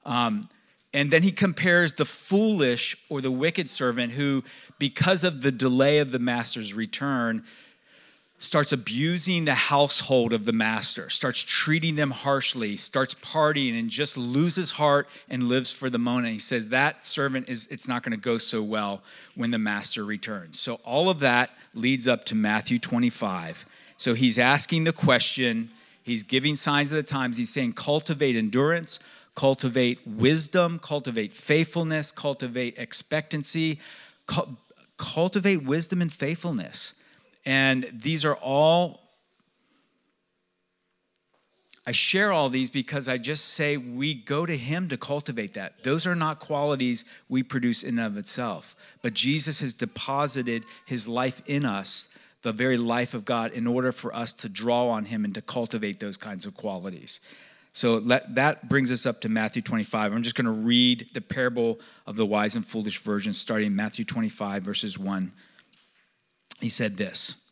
Um, 0.06 0.48
and 0.92 1.10
then 1.10 1.22
he 1.22 1.30
compares 1.30 1.94
the 1.94 2.04
foolish 2.04 2.96
or 3.08 3.20
the 3.20 3.30
wicked 3.30 3.68
servant 3.70 4.12
who, 4.12 4.42
because 4.78 5.22
of 5.22 5.42
the 5.42 5.52
delay 5.52 5.98
of 5.98 6.10
the 6.10 6.18
master's 6.18 6.74
return, 6.74 7.44
starts 8.38 8.72
abusing 8.72 9.44
the 9.44 9.54
household 9.54 10.32
of 10.32 10.46
the 10.46 10.52
master, 10.52 11.10
starts 11.10 11.42
treating 11.42 11.94
them 11.94 12.10
harshly, 12.10 12.74
starts 12.74 13.14
partying, 13.14 13.78
and 13.78 13.90
just 13.90 14.16
loses 14.16 14.72
heart 14.72 15.06
and 15.28 15.44
lives 15.44 15.72
for 15.72 15.90
the 15.90 15.98
moment. 15.98 16.32
He 16.32 16.38
says 16.38 16.70
that 16.70 17.04
servant 17.04 17.50
is 17.50 17.66
it's 17.66 17.86
not 17.86 18.02
going 18.02 18.18
to 18.18 18.22
go 18.22 18.38
so 18.38 18.62
well 18.62 19.02
when 19.34 19.50
the 19.50 19.58
master 19.58 20.04
returns. 20.04 20.58
So 20.58 20.80
all 20.84 21.10
of 21.10 21.20
that 21.20 21.50
leads 21.74 22.08
up 22.08 22.24
to 22.26 22.34
Matthew 22.34 22.78
25. 22.78 23.66
So 23.98 24.14
he's 24.14 24.38
asking 24.38 24.84
the 24.84 24.92
question, 24.94 25.68
he's 26.02 26.22
giving 26.22 26.56
signs 26.56 26.90
of 26.90 26.96
the 26.96 27.02
times, 27.02 27.36
he's 27.36 27.50
saying 27.50 27.74
cultivate 27.74 28.36
endurance 28.36 28.98
cultivate 29.34 30.06
wisdom, 30.06 30.78
cultivate 30.78 31.32
faithfulness, 31.32 32.12
cultivate 32.12 32.78
expectancy, 32.78 33.78
cultivate 34.96 35.64
wisdom 35.64 36.02
and 36.02 36.12
faithfulness. 36.12 36.94
And 37.46 37.88
these 37.92 38.24
are 38.24 38.34
all, 38.36 39.00
I 41.86 41.92
share 41.92 42.32
all 42.32 42.50
these 42.50 42.70
because 42.70 43.08
I 43.08 43.16
just 43.16 43.46
say 43.46 43.76
we 43.76 44.14
go 44.14 44.44
to 44.44 44.56
Him 44.56 44.88
to 44.88 44.96
cultivate 44.96 45.54
that. 45.54 45.82
Those 45.82 46.06
are 46.06 46.14
not 46.14 46.38
qualities 46.38 47.04
we 47.28 47.42
produce 47.42 47.82
in 47.82 47.98
and 47.98 48.06
of 48.06 48.16
itself, 48.18 48.76
but 49.00 49.14
Jesus 49.14 49.60
has 49.60 49.72
deposited 49.72 50.64
His 50.84 51.08
life 51.08 51.40
in 51.46 51.64
us 51.64 52.14
the 52.42 52.52
very 52.52 52.76
life 52.76 53.14
of 53.14 53.24
God 53.24 53.52
in 53.52 53.66
order 53.66 53.92
for 53.92 54.14
us 54.14 54.32
to 54.32 54.48
draw 54.48 54.88
on 54.88 55.06
Him 55.06 55.24
and 55.24 55.34
to 55.34 55.42
cultivate 55.42 56.00
those 56.00 56.16
kinds 56.16 56.46
of 56.46 56.56
qualities. 56.56 57.20
So 57.72 57.98
let, 57.98 58.34
that 58.34 58.68
brings 58.68 58.90
us 58.90 59.06
up 59.06 59.20
to 59.20 59.28
Matthew 59.28 59.62
25. 59.62 60.12
I'm 60.12 60.22
just 60.22 60.36
going 60.36 60.46
to 60.46 60.50
read 60.50 61.10
the 61.14 61.20
parable 61.20 61.78
of 62.06 62.16
the 62.16 62.26
wise 62.26 62.56
and 62.56 62.64
foolish 62.64 62.98
virgins, 62.98 63.38
starting 63.38 63.68
in 63.68 63.76
Matthew 63.76 64.04
25, 64.04 64.62
verses 64.62 64.98
1. 64.98 65.32
He 66.60 66.68
said 66.68 66.96
this 66.96 67.48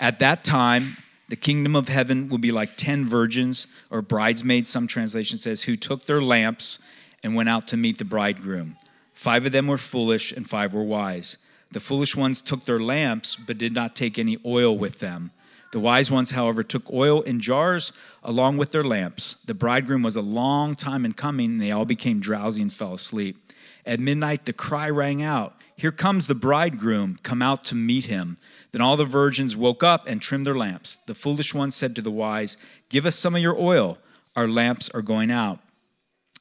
At 0.00 0.18
that 0.18 0.42
time, 0.44 0.96
the 1.28 1.36
kingdom 1.36 1.76
of 1.76 1.88
heaven 1.88 2.28
will 2.28 2.38
be 2.38 2.50
like 2.50 2.76
10 2.76 3.06
virgins 3.06 3.68
or 3.88 4.02
bridesmaids, 4.02 4.68
some 4.68 4.88
translation 4.88 5.38
says, 5.38 5.62
who 5.62 5.76
took 5.76 6.06
their 6.06 6.20
lamps 6.20 6.80
and 7.22 7.36
went 7.36 7.48
out 7.48 7.68
to 7.68 7.76
meet 7.76 7.98
the 7.98 8.04
bridegroom. 8.04 8.76
Five 9.12 9.46
of 9.46 9.52
them 9.52 9.68
were 9.68 9.78
foolish 9.78 10.32
and 10.32 10.48
five 10.48 10.74
were 10.74 10.82
wise. 10.82 11.38
The 11.70 11.78
foolish 11.78 12.16
ones 12.16 12.42
took 12.42 12.64
their 12.64 12.80
lamps, 12.80 13.36
but 13.36 13.58
did 13.58 13.72
not 13.72 13.94
take 13.94 14.18
any 14.18 14.38
oil 14.44 14.76
with 14.76 14.98
them. 14.98 15.30
The 15.72 15.80
wise 15.80 16.10
ones, 16.10 16.32
however, 16.32 16.62
took 16.62 16.92
oil 16.92 17.22
in 17.22 17.40
jars 17.40 17.92
along 18.24 18.56
with 18.56 18.72
their 18.72 18.82
lamps. 18.82 19.36
The 19.44 19.54
bridegroom 19.54 20.02
was 20.02 20.16
a 20.16 20.20
long 20.20 20.74
time 20.74 21.04
in 21.04 21.12
coming, 21.12 21.52
and 21.52 21.62
they 21.62 21.70
all 21.70 21.84
became 21.84 22.20
drowsy 22.20 22.62
and 22.62 22.72
fell 22.72 22.94
asleep. 22.94 23.36
At 23.86 24.00
midnight, 24.00 24.44
the 24.44 24.52
cry 24.52 24.90
rang 24.90 25.22
out 25.22 25.56
Here 25.76 25.92
comes 25.92 26.26
the 26.26 26.34
bridegroom, 26.34 27.18
come 27.22 27.40
out 27.40 27.64
to 27.66 27.74
meet 27.74 28.06
him. 28.06 28.36
Then 28.72 28.82
all 28.82 28.96
the 28.96 29.04
virgins 29.04 29.56
woke 29.56 29.82
up 29.82 30.06
and 30.06 30.20
trimmed 30.20 30.46
their 30.46 30.54
lamps. 30.54 30.96
The 30.96 31.14
foolish 31.14 31.54
ones 31.54 31.74
said 31.74 31.96
to 31.96 32.02
the 32.02 32.10
wise, 32.10 32.56
Give 32.88 33.06
us 33.06 33.16
some 33.16 33.34
of 33.34 33.40
your 33.40 33.58
oil. 33.58 33.98
Our 34.36 34.46
lamps 34.46 34.90
are 34.90 35.02
going 35.02 35.30
out. 35.30 35.58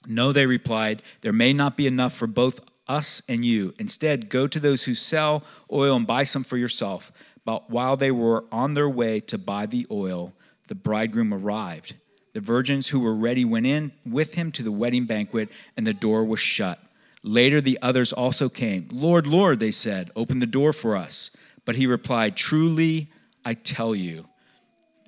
No, 0.07 0.31
they 0.31 0.45
replied, 0.45 1.01
There 1.21 1.31
may 1.31 1.53
not 1.53 1.77
be 1.77 1.87
enough 1.87 2.13
for 2.13 2.27
both 2.27 2.59
us 2.87 3.21
and 3.29 3.45
you. 3.45 3.73
Instead, 3.79 4.29
go 4.29 4.47
to 4.47 4.59
those 4.59 4.83
who 4.83 4.93
sell 4.93 5.43
oil 5.71 5.95
and 5.95 6.07
buy 6.07 6.23
some 6.23 6.43
for 6.43 6.57
yourself 6.57 7.11
But 7.49 7.67
while 7.67 7.97
they 7.97 8.11
were 8.11 8.45
on 8.51 8.75
their 8.75 8.87
way 8.87 9.19
to 9.21 9.39
buy 9.39 9.65
the 9.65 9.87
oil, 9.89 10.33
the 10.67 10.75
bridegroom 10.75 11.33
arrived. 11.33 11.95
The 12.33 12.41
virgins 12.41 12.89
who 12.89 12.99
were 12.99 13.15
ready 13.15 13.43
went 13.43 13.65
in 13.65 13.91
with 14.05 14.35
him 14.35 14.51
to 14.51 14.61
the 14.61 14.71
wedding 14.71 15.05
banquet, 15.05 15.49
and 15.75 15.87
the 15.87 15.95
door 15.95 16.23
was 16.23 16.39
shut. 16.39 16.77
Later, 17.23 17.59
the 17.59 17.79
others 17.81 18.13
also 18.13 18.49
came. 18.49 18.87
Lord, 18.91 19.25
Lord, 19.25 19.59
they 19.59 19.71
said, 19.71 20.11
open 20.15 20.37
the 20.37 20.45
door 20.45 20.71
for 20.71 20.95
us. 20.95 21.35
But 21.65 21.75
he 21.75 21.87
replied, 21.87 22.35
Truly, 22.35 23.07
I 23.43 23.55
tell 23.55 23.95
you. 23.95 24.25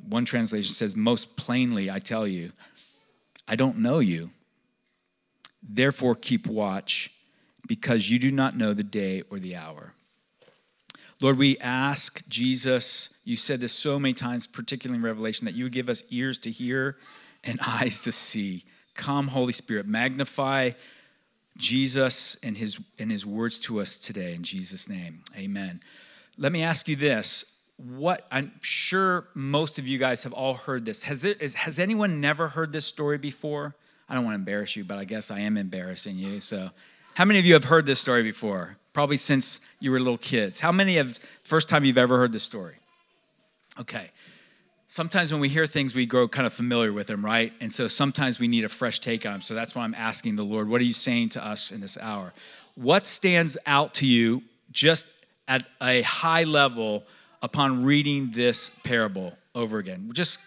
One 0.09 0.25
translation 0.25 0.73
says, 0.73 0.95
Most 0.95 1.37
plainly, 1.37 1.91
I 1.91 1.99
tell 1.99 2.25
you, 2.25 2.53
I 3.47 3.55
don't 3.55 3.77
know 3.77 3.99
you. 3.99 4.31
Therefore, 5.61 6.15
keep 6.15 6.47
watch, 6.47 7.11
because 7.67 8.09
you 8.09 8.17
do 8.17 8.31
not 8.31 8.57
know 8.57 8.73
the 8.73 8.81
day 8.81 9.21
or 9.29 9.37
the 9.37 9.57
hour. 9.57 9.93
Lord, 11.21 11.37
we 11.37 11.55
ask 11.59 12.27
Jesus, 12.27 13.13
you 13.23 13.35
said 13.35 13.59
this 13.59 13.73
so 13.73 13.99
many 13.99 14.15
times, 14.15 14.47
particularly 14.47 14.97
in 14.97 15.03
Revelation, 15.03 15.45
that 15.45 15.53
you 15.53 15.65
would 15.65 15.71
give 15.71 15.87
us 15.87 16.03
ears 16.09 16.39
to 16.39 16.49
hear 16.49 16.97
and 17.43 17.59
eyes 17.65 18.01
to 18.01 18.11
see. 18.11 18.65
Come, 18.95 19.27
Holy 19.27 19.53
Spirit, 19.53 19.87
magnify 19.87 20.71
Jesus 21.57 22.37
and 22.43 22.57
his, 22.57 22.81
and 22.97 23.11
his 23.11 23.23
words 23.23 23.59
to 23.59 23.79
us 23.79 23.99
today 23.99 24.33
in 24.33 24.41
Jesus' 24.41 24.89
name. 24.89 25.21
Amen. 25.37 25.79
Let 26.39 26.51
me 26.51 26.63
ask 26.63 26.87
you 26.87 26.95
this. 26.95 27.45
What 27.77 28.27
I'm 28.31 28.51
sure 28.61 29.27
most 29.35 29.77
of 29.77 29.87
you 29.87 29.99
guys 29.99 30.23
have 30.23 30.33
all 30.33 30.55
heard 30.55 30.85
this. 30.85 31.03
Has, 31.03 31.21
there, 31.21 31.35
is, 31.39 31.53
has 31.53 31.77
anyone 31.77 32.19
never 32.19 32.47
heard 32.49 32.71
this 32.71 32.85
story 32.85 33.17
before? 33.19 33.75
I 34.09 34.15
don't 34.15 34.25
want 34.25 34.33
to 34.33 34.39
embarrass 34.39 34.75
you, 34.75 34.83
but 34.83 34.97
I 34.97 35.05
guess 35.05 35.29
I 35.29 35.39
am 35.39 35.55
embarrassing 35.55 36.17
you. 36.17 36.39
So, 36.41 36.71
how 37.15 37.25
many 37.25 37.39
of 37.39 37.45
you 37.45 37.53
have 37.53 37.65
heard 37.65 37.85
this 37.85 37.99
story 37.99 38.23
before? 38.23 38.77
Probably 38.93 39.17
since 39.17 39.61
you 39.79 39.91
were 39.91 39.99
little 39.99 40.17
kids. 40.17 40.59
How 40.59 40.71
many 40.71 40.97
of 40.97 41.17
first 41.43 41.69
time 41.69 41.85
you've 41.85 41.97
ever 41.97 42.17
heard 42.17 42.33
this 42.33 42.43
story? 42.43 42.75
Okay 43.79 44.11
sometimes 44.91 45.31
when 45.31 45.39
we 45.39 45.47
hear 45.47 45.65
things, 45.65 45.95
we 45.95 46.05
grow 46.05 46.27
kind 46.27 46.45
of 46.45 46.51
familiar 46.51 46.91
with 46.91 47.07
them, 47.07 47.23
right? 47.23 47.53
And 47.61 47.71
so 47.71 47.87
sometimes 47.87 48.41
we 48.41 48.49
need 48.49 48.65
a 48.65 48.69
fresh 48.69 48.99
take 48.99 49.25
on 49.25 49.31
them. 49.31 49.41
So 49.41 49.53
that's 49.53 49.73
why 49.73 49.83
I'm 49.83 49.95
asking 49.95 50.35
the 50.35 50.43
Lord, 50.43 50.67
what 50.67 50.81
are 50.81 50.83
you 50.83 50.93
saying 50.93 51.29
to 51.29 51.45
us 51.45 51.71
in 51.71 51.79
this 51.79 51.97
hour? 51.97 52.33
What 52.75 53.07
stands 53.07 53.57
out 53.65 53.93
to 53.95 54.05
you 54.05 54.43
just 54.71 55.07
at 55.47 55.63
a 55.81 56.01
high 56.01 56.43
level 56.43 57.03
upon 57.41 57.85
reading 57.85 58.31
this 58.31 58.69
parable 58.83 59.33
over 59.55 59.77
again? 59.77 60.09
Just 60.13 60.41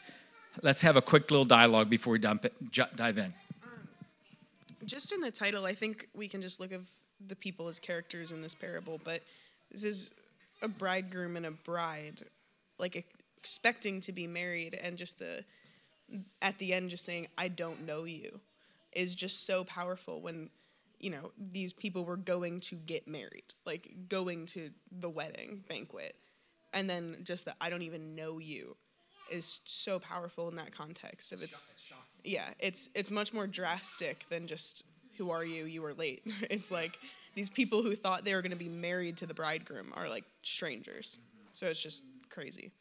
let's 0.63 0.83
have 0.83 0.97
a 0.97 1.03
quick 1.03 1.31
little 1.31 1.47
dialogue 1.47 1.89
before 1.89 2.13
we 2.13 2.19
dive 2.19 2.45
in. 2.75 3.25
Um, 3.25 3.33
just 4.85 5.13
in 5.13 5.21
the 5.23 5.31
title, 5.31 5.65
I 5.65 5.73
think 5.73 6.09
we 6.15 6.29
can 6.29 6.43
just 6.43 6.61
look 6.61 6.71
at 6.71 6.81
the 7.27 7.37
people 7.37 7.69
as 7.69 7.79
characters 7.79 8.33
in 8.33 8.43
this 8.43 8.55
parable, 8.55 9.01
but 9.05 9.23
this 9.71 9.85
is 9.85 10.13
a 10.63 10.69
bridegroom 10.69 11.37
and 11.37 11.47
a 11.47 11.51
bride, 11.51 12.25
like 12.79 13.07
expecting 13.39 14.01
to 14.01 14.13
be 14.13 14.27
married 14.27 14.79
and 14.83 14.97
just 14.97 15.19
the 15.19 15.45
at 16.43 16.57
the 16.59 16.73
end 16.73 16.91
just 16.91 17.05
saying 17.05 17.27
i 17.37 17.49
don't 17.49 17.85
know 17.87 18.05
you 18.05 18.41
is 18.93 19.15
just 19.15 19.47
so 19.47 19.65
powerful 19.65 20.21
when 20.21 20.49
you 21.01 21.11
know 21.11 21.31
these 21.51 21.73
people 21.73 22.05
were 22.05 22.17
going 22.17 22.61
to 22.61 22.75
get 22.75 23.07
married 23.07 23.45
like 23.67 23.91
going 24.09 24.47
to 24.47 24.71
the 25.01 25.09
wedding 25.09 25.63
banquet. 25.69 26.15
And 26.73 26.89
then 26.91 27.19
just 27.23 27.45
that 27.45 27.57
i 27.61 27.69
don't 27.71 27.83
even 27.83 28.17
know 28.17 28.39
you 28.39 28.77
is 29.31 29.61
so 29.65 29.99
powerful 29.99 30.49
in 30.49 30.57
that 30.57 30.73
context 30.73 31.33
of 31.33 31.43
it's 31.43 31.67
yeah 32.25 32.49
it's 32.59 32.91
it's 32.95 33.11
much 33.11 33.33
more 33.33 33.47
drastic 33.47 34.25
than 34.31 34.47
just 34.47 34.85
who 35.17 35.31
are 35.31 35.45
you 35.45 35.65
you 35.65 35.83
were 35.83 35.95
late 35.95 36.23
it's 36.51 36.71
like 36.71 36.99
these 37.35 37.51
people 37.51 37.83
who 37.83 37.95
thought 37.95 38.25
they 38.25 38.35
were 38.35 38.43
going 38.43 38.51
to 38.51 38.57
be 38.57 38.69
married 38.69 39.17
to 39.17 39.27
the 39.27 39.35
bridegroom 39.35 39.93
are 39.95 40.09
like 40.09 40.25
strangers 40.43 41.19
mm-hmm. 41.21 41.49
so 41.53 41.67
it's 41.67 41.83
just 41.83 42.05
crazy 42.31 42.73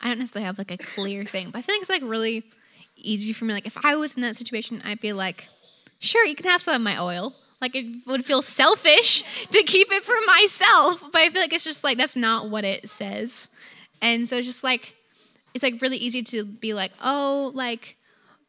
I 0.00 0.08
don't 0.08 0.18
necessarily 0.18 0.46
have 0.46 0.58
like 0.58 0.70
a 0.70 0.78
clear 0.78 1.24
thing, 1.24 1.50
but 1.50 1.58
I 1.58 1.62
feel 1.62 1.74
like 1.74 1.82
it's 1.82 1.90
like 1.90 2.02
really 2.02 2.42
easy 2.96 3.32
for 3.32 3.44
me. 3.44 3.52
Like 3.52 3.66
if 3.66 3.76
I 3.84 3.96
was 3.96 4.16
in 4.16 4.22
that 4.22 4.36
situation, 4.36 4.80
I'd 4.84 5.00
be 5.00 5.12
like, 5.12 5.46
sure, 5.98 6.24
you 6.24 6.34
can 6.34 6.46
have 6.46 6.62
some 6.62 6.74
of 6.74 6.80
my 6.80 7.00
oil. 7.00 7.34
Like 7.60 7.76
it 7.76 8.06
would 8.06 8.24
feel 8.24 8.40
selfish 8.40 9.22
to 9.48 9.62
keep 9.62 9.92
it 9.92 10.02
for 10.02 10.14
myself, 10.26 11.02
but 11.12 11.20
I 11.20 11.28
feel 11.28 11.42
like 11.42 11.52
it's 11.52 11.64
just 11.64 11.84
like 11.84 11.98
that's 11.98 12.16
not 12.16 12.48
what 12.48 12.64
it 12.64 12.88
says. 12.88 13.50
And 14.00 14.26
so 14.26 14.38
it's 14.38 14.46
just 14.46 14.64
like 14.64 14.94
it's 15.52 15.62
like 15.62 15.82
really 15.82 15.98
easy 15.98 16.22
to 16.22 16.44
be 16.44 16.72
like, 16.72 16.92
oh, 17.02 17.50
like 17.54 17.96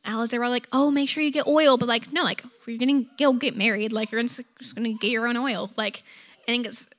Alice, 0.04 0.32
they 0.32 0.40
were 0.40 0.50
like, 0.50 0.68
oh, 0.72 0.90
make 0.90 1.10
sure 1.10 1.22
you 1.22 1.32
get 1.32 1.46
oil, 1.48 1.78
but 1.78 1.88
like, 1.88 2.12
no, 2.12 2.24
like 2.24 2.44
you're 2.66 2.78
gonna 2.78 3.06
go 3.20 3.34
get 3.34 3.56
married, 3.56 3.94
like 3.94 4.12
you're 4.12 4.22
just 4.24 4.76
gonna 4.76 4.94
get 4.94 5.12
your 5.12 5.28
own 5.28 5.38
oil. 5.38 5.70
Like 5.78 6.04
I 6.44 6.52
think 6.52 6.66
it's 6.66 6.90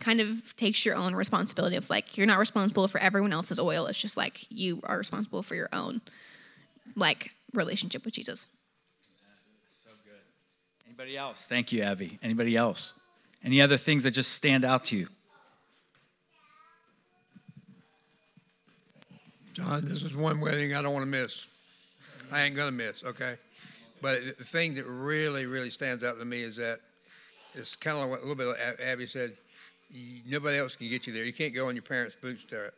kind 0.00 0.20
of 0.20 0.56
takes 0.56 0.84
your 0.84 0.96
own 0.96 1.14
responsibility 1.14 1.76
of 1.76 1.88
like 1.88 2.16
you're 2.18 2.26
not 2.26 2.38
responsible 2.38 2.88
for 2.88 2.98
everyone 2.98 3.32
else's 3.32 3.58
oil. 3.58 3.86
It's 3.86 4.00
just 4.00 4.16
like 4.16 4.46
you 4.50 4.80
are 4.84 4.98
responsible 4.98 5.42
for 5.42 5.54
your 5.54 5.68
own 5.72 6.00
like 6.96 7.34
relationship 7.54 8.04
with 8.04 8.14
Jesus. 8.14 8.48
So 9.66 9.90
good. 10.04 10.12
Anybody 10.86 11.16
else? 11.16 11.46
Thank 11.46 11.72
you, 11.72 11.82
Abby. 11.82 12.18
Anybody 12.22 12.56
else? 12.56 12.94
Any 13.44 13.62
other 13.62 13.76
things 13.76 14.04
that 14.04 14.12
just 14.12 14.32
stand 14.32 14.64
out 14.64 14.84
to 14.86 14.96
you? 14.96 15.08
John, 19.52 19.84
this 19.84 20.02
is 20.02 20.16
one 20.16 20.40
wedding 20.40 20.74
I 20.74 20.82
don't 20.82 20.94
want 20.94 21.02
to 21.02 21.10
miss. 21.10 21.46
I 22.32 22.42
ain't 22.42 22.56
gonna 22.56 22.72
miss, 22.72 23.04
okay? 23.04 23.36
But 24.00 24.20
the 24.38 24.44
thing 24.44 24.74
that 24.74 24.86
really, 24.86 25.46
really 25.46 25.70
stands 25.70 26.02
out 26.02 26.18
to 26.18 26.24
me 26.24 26.42
is 26.42 26.56
that 26.56 26.78
it's 27.54 27.76
kind 27.76 27.98
of 27.98 28.08
like 28.08 28.18
a 28.18 28.22
little 28.22 28.34
bit 28.34 28.46
like 28.46 28.80
Abby 28.80 29.06
said 29.06 29.32
nobody 30.26 30.58
else 30.58 30.74
can 30.74 30.88
get 30.88 31.06
you 31.06 31.12
there. 31.12 31.24
You 31.24 31.32
can't 31.32 31.54
go 31.54 31.68
on 31.68 31.74
your 31.74 31.82
parents' 31.82 32.16
bootstrap. 32.20 32.72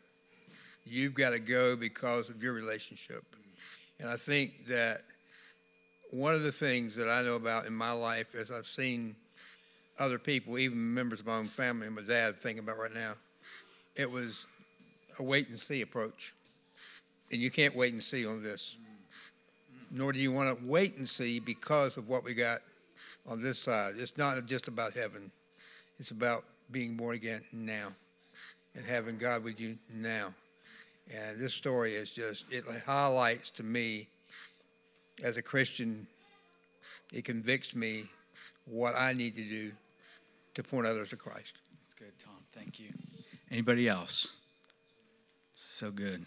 You've 0.85 1.15
got 1.15 1.31
to 1.31 1.39
go 1.39 1.77
because 1.77 2.29
of 2.29 2.43
your 2.43 2.53
relationship. 2.53 3.25
And 4.01 4.09
I 4.09 4.17
think 4.17 4.67
that 4.67 5.03
one 6.11 6.35
of 6.35 6.43
the 6.43 6.53
things 6.53 6.95
that 6.97 7.09
I 7.09 7.23
know 7.23 7.37
about 7.37 7.67
in 7.67 7.73
my 7.73 7.93
life 7.93 8.35
is 8.35 8.51
I've 8.51 8.67
seen 8.67 9.15
other 9.99 10.19
people, 10.19 10.59
even 10.59 10.93
members 10.93 11.21
of 11.21 11.27
my 11.27 11.37
own 11.37 11.47
family 11.47 11.87
and 11.87 11.97
my 11.97 12.03
dad, 12.03 12.37
thinking 12.37 12.65
about 12.65 12.79
right 12.79 12.95
now, 12.95 13.15
it 13.97 14.11
was 14.11 14.47
a 15.19 15.23
wait 15.23 15.49
and 15.49 15.59
see 15.59 15.83
approach. 15.83 16.35
And 17.31 17.41
you 17.41 17.51
can't 17.51 17.75
wait 17.75 17.93
and 17.93 18.03
see 18.03 18.27
on 18.27 18.43
this. 18.43 18.77
Nor 19.95 20.13
do 20.13 20.19
you 20.19 20.33
want 20.33 20.59
to 20.59 20.67
wait 20.67 20.97
and 20.97 21.09
see 21.09 21.39
because 21.39 21.97
of 21.97 22.09
what 22.09 22.25
we 22.25 22.35
got 22.35 22.61
on 23.29 23.41
this 23.41 23.61
side. 23.61 23.95
It's 23.97 24.19
not 24.19 24.45
just 24.45 24.67
about 24.67 24.93
heaven, 24.93 25.31
it's 26.01 26.11
about 26.11 26.45
being 26.73 26.97
born 26.97 27.15
again 27.15 27.43
now 27.53 27.89
and 28.75 28.85
having 28.85 29.17
God 29.17 29.45
with 29.45 29.61
you 29.61 29.79
now. 29.95 30.35
And 31.15 31.39
this 31.39 31.55
story 31.55 31.95
is 31.95 32.11
just, 32.11 32.45
it 32.51 32.65
highlights 32.85 33.51
to 33.51 33.63
me 33.63 34.09
as 35.23 35.37
a 35.37 35.43
Christian, 35.43 36.09
it 37.13 37.25
convicts 37.25 37.77
me 37.77 38.05
what 38.67 38.95
I 38.99 39.13
need 39.13 39.37
to 39.37 39.43
do 39.43 39.71
to 40.55 40.63
point 40.65 40.89
others 40.89 41.11
to 41.11 41.17
Christ. 41.17 41.53
That's 41.81 41.95
good, 41.95 42.19
Tom. 42.19 42.35
Thank 42.51 42.81
you. 42.81 42.89
Anybody 43.49 43.89
else? 43.89 44.39
So 45.55 45.93
good. 45.93 46.27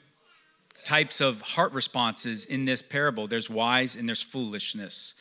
types 0.83 1.21
of 1.21 1.41
heart 1.41 1.71
responses 1.73 2.45
in 2.45 2.65
this 2.65 2.81
parable 2.81 3.27
there's 3.27 3.49
wise 3.49 3.95
and 3.95 4.07
there's 4.07 4.21
foolishness. 4.21 5.15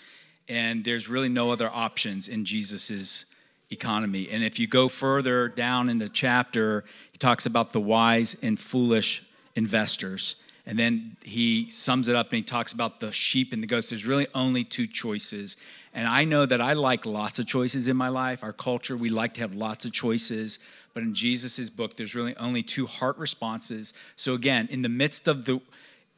And 0.48 0.84
there's 0.84 1.08
really 1.08 1.28
no 1.28 1.52
other 1.52 1.70
options 1.72 2.26
in 2.26 2.44
Jesus's 2.44 3.26
economy. 3.70 4.28
And 4.30 4.42
if 4.42 4.58
you 4.58 4.66
go 4.66 4.88
further 4.88 5.48
down 5.48 5.88
in 5.88 5.98
the 5.98 6.08
chapter, 6.08 6.84
he 7.12 7.18
talks 7.18 7.46
about 7.46 7.72
the 7.72 7.80
wise 7.80 8.36
and 8.42 8.58
foolish 8.58 9.22
investors. 9.54 10.36
And 10.66 10.78
then 10.78 11.16
he 11.24 11.70
sums 11.70 12.08
it 12.08 12.16
up 12.16 12.26
and 12.30 12.38
he 12.38 12.42
talks 12.42 12.72
about 12.72 13.00
the 13.00 13.12
sheep 13.12 13.52
and 13.52 13.62
the 13.62 13.66
goats. 13.66 13.90
There's 13.90 14.06
really 14.06 14.26
only 14.34 14.64
two 14.64 14.86
choices. 14.86 15.56
And 15.94 16.06
I 16.06 16.24
know 16.24 16.46
that 16.46 16.60
I 16.60 16.74
like 16.74 17.06
lots 17.06 17.38
of 17.38 17.46
choices 17.46 17.88
in 17.88 17.96
my 17.96 18.08
life. 18.08 18.44
Our 18.44 18.52
culture, 18.52 18.96
we 18.96 19.08
like 19.08 19.34
to 19.34 19.40
have 19.40 19.54
lots 19.54 19.84
of 19.84 19.92
choices. 19.92 20.58
But 20.94 21.02
in 21.02 21.14
Jesus' 21.14 21.70
book, 21.70 21.96
there's 21.96 22.14
really 22.14 22.36
only 22.36 22.62
two 22.62 22.86
heart 22.86 23.16
responses. 23.18 23.94
So 24.16 24.34
again, 24.34 24.68
in 24.70 24.82
the 24.82 24.88
midst 24.88 25.28
of 25.28 25.44
the, 25.44 25.60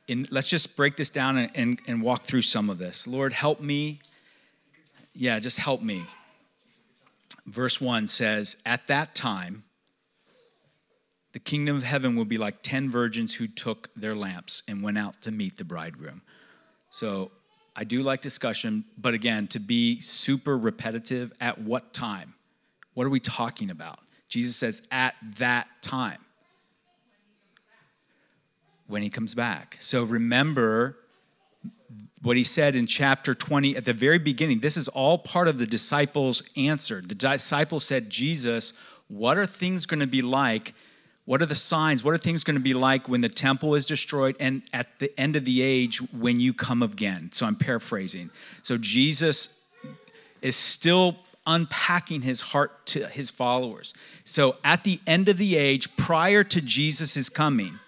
in, 0.09 0.27
let's 0.31 0.49
just 0.49 0.77
break 0.77 0.97
this 0.97 1.11
down 1.11 1.37
and, 1.37 1.51
and, 1.55 1.81
and 1.87 2.03
walk 2.03 2.25
through 2.25 2.43
some 2.43 2.71
of 2.71 2.79
this. 2.79 3.07
Lord, 3.07 3.33
help 3.33 3.61
me. 3.61 4.01
Yeah, 5.15 5.39
just 5.39 5.59
help 5.59 5.83
me 5.83 6.05
verse 7.47 7.81
1 7.81 8.07
says, 8.07 8.57
At 8.65 8.87
that 8.87 9.15
time, 9.15 9.65
The 11.33 11.39
kingdom 11.39 11.77
of 11.77 11.83
heaven 11.83 12.15
will 12.15 12.27
be 12.27 12.37
like 12.37 12.61
10 12.63 12.91
virgins 12.91 13.37
who 13.37 13.47
took 13.47 13.89
their 13.97 14.15
lamps 14.15 14.63
and 14.69 14.83
went 14.83 14.99
out 14.99 15.23
to 15.23 15.33
meet 15.33 15.57
the 15.57 15.65
bridegroom. 15.65 16.21
So 16.91 17.31
I 17.75 17.85
do 17.85 18.03
like 18.03 18.21
discussion, 18.21 18.85
but 18.99 19.15
again, 19.15 19.47
to 19.49 19.59
be 19.59 20.03
super 20.03 20.59
repetitive, 20.59 21.33
at 21.41 21.59
what 21.59 21.95
time? 21.95 22.35
What 22.93 23.07
are 23.07 23.11
we 23.11 23.19
talking 23.19 23.71
about? 23.71 24.01
Jesus 24.33 24.57
says, 24.57 24.81
at 24.90 25.14
that 25.37 25.68
time. 25.83 26.16
When 28.87 29.03
he 29.03 29.11
comes 29.11 29.35
back. 29.35 29.77
So 29.79 30.05
remember 30.05 30.97
what 32.23 32.38
he 32.38 32.42
said 32.42 32.75
in 32.75 32.87
chapter 32.87 33.35
20 33.35 33.77
at 33.77 33.85
the 33.85 33.92
very 33.92 34.18
beginning. 34.18 34.61
This 34.61 34.79
is 34.79 34.88
all 34.88 35.18
part 35.18 35.49
of 35.49 35.59
the 35.59 35.66
disciples' 35.66 36.42
answer. 36.57 37.03
The 37.03 37.14
disciples 37.14 37.85
said, 37.85 38.09
Jesus, 38.09 38.73
what 39.09 39.37
are 39.37 39.45
things 39.45 39.85
going 39.85 40.01
to 40.01 40.07
be 40.07 40.23
like? 40.23 40.73
What 41.27 41.42
are 41.42 41.47
the 41.47 41.55
signs? 41.55 42.03
What 42.03 42.14
are 42.14 42.18
things 42.18 42.42
going 42.42 42.57
to 42.57 42.62
be 42.62 42.73
like 42.73 43.11
when 43.11 43.21
the 43.21 43.29
temple 43.29 43.75
is 43.75 43.85
destroyed 43.85 44.35
and 44.40 44.62
at 44.73 44.99
the 44.99 45.12
end 45.21 45.37
of 45.37 45.45
the 45.45 45.61
age 45.61 45.99
when 46.11 46.40
you 46.40 46.55
come 46.55 46.83
again? 46.83 47.29
So 47.35 47.45
I'm 47.45 47.57
paraphrasing. 47.57 48.31
So 48.62 48.79
Jesus 48.79 49.61
is 50.40 50.57
still 50.57 51.18
unpacking 51.46 52.22
his 52.22 52.40
heart 52.40 52.87
to 52.87 53.07
his 53.07 53.31
followers. 53.31 53.94
So 54.24 54.57
at 54.62 54.85
the 54.85 55.00
end 55.07 55.28
of 55.28 55.38
the 55.38 55.57
age, 55.57 55.96
prior 55.96 56.44
to 56.44 56.61
Jesus' 56.61 57.28
coming, 57.28 57.78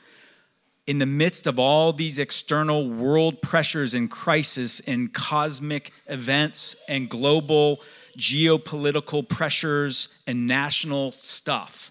in 0.86 0.98
the 0.98 1.06
midst 1.06 1.46
of 1.46 1.58
all 1.58 1.92
these 1.92 2.18
external 2.18 2.90
world 2.90 3.40
pressures 3.40 3.94
and 3.94 4.10
crisis 4.10 4.80
and 4.80 5.12
cosmic 5.12 5.92
events 6.08 6.76
and 6.88 7.08
global 7.08 7.80
geopolitical 8.18 9.26
pressures 9.26 10.08
and 10.26 10.46
national 10.46 11.12
stuff, 11.12 11.90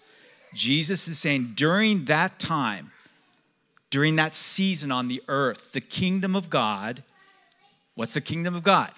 Jesus 0.54 1.08
is 1.08 1.18
saying 1.18 1.52
during 1.56 2.04
that 2.04 2.38
time, 2.38 2.92
during 3.90 4.16
that 4.16 4.34
season 4.34 4.92
on 4.92 5.08
the 5.08 5.22
earth, 5.28 5.72
the 5.72 5.80
kingdom 5.80 6.36
of 6.36 6.48
God, 6.48 7.02
what's 7.94 8.14
the 8.14 8.20
kingdom 8.20 8.54
of 8.54 8.62
God? 8.62 8.92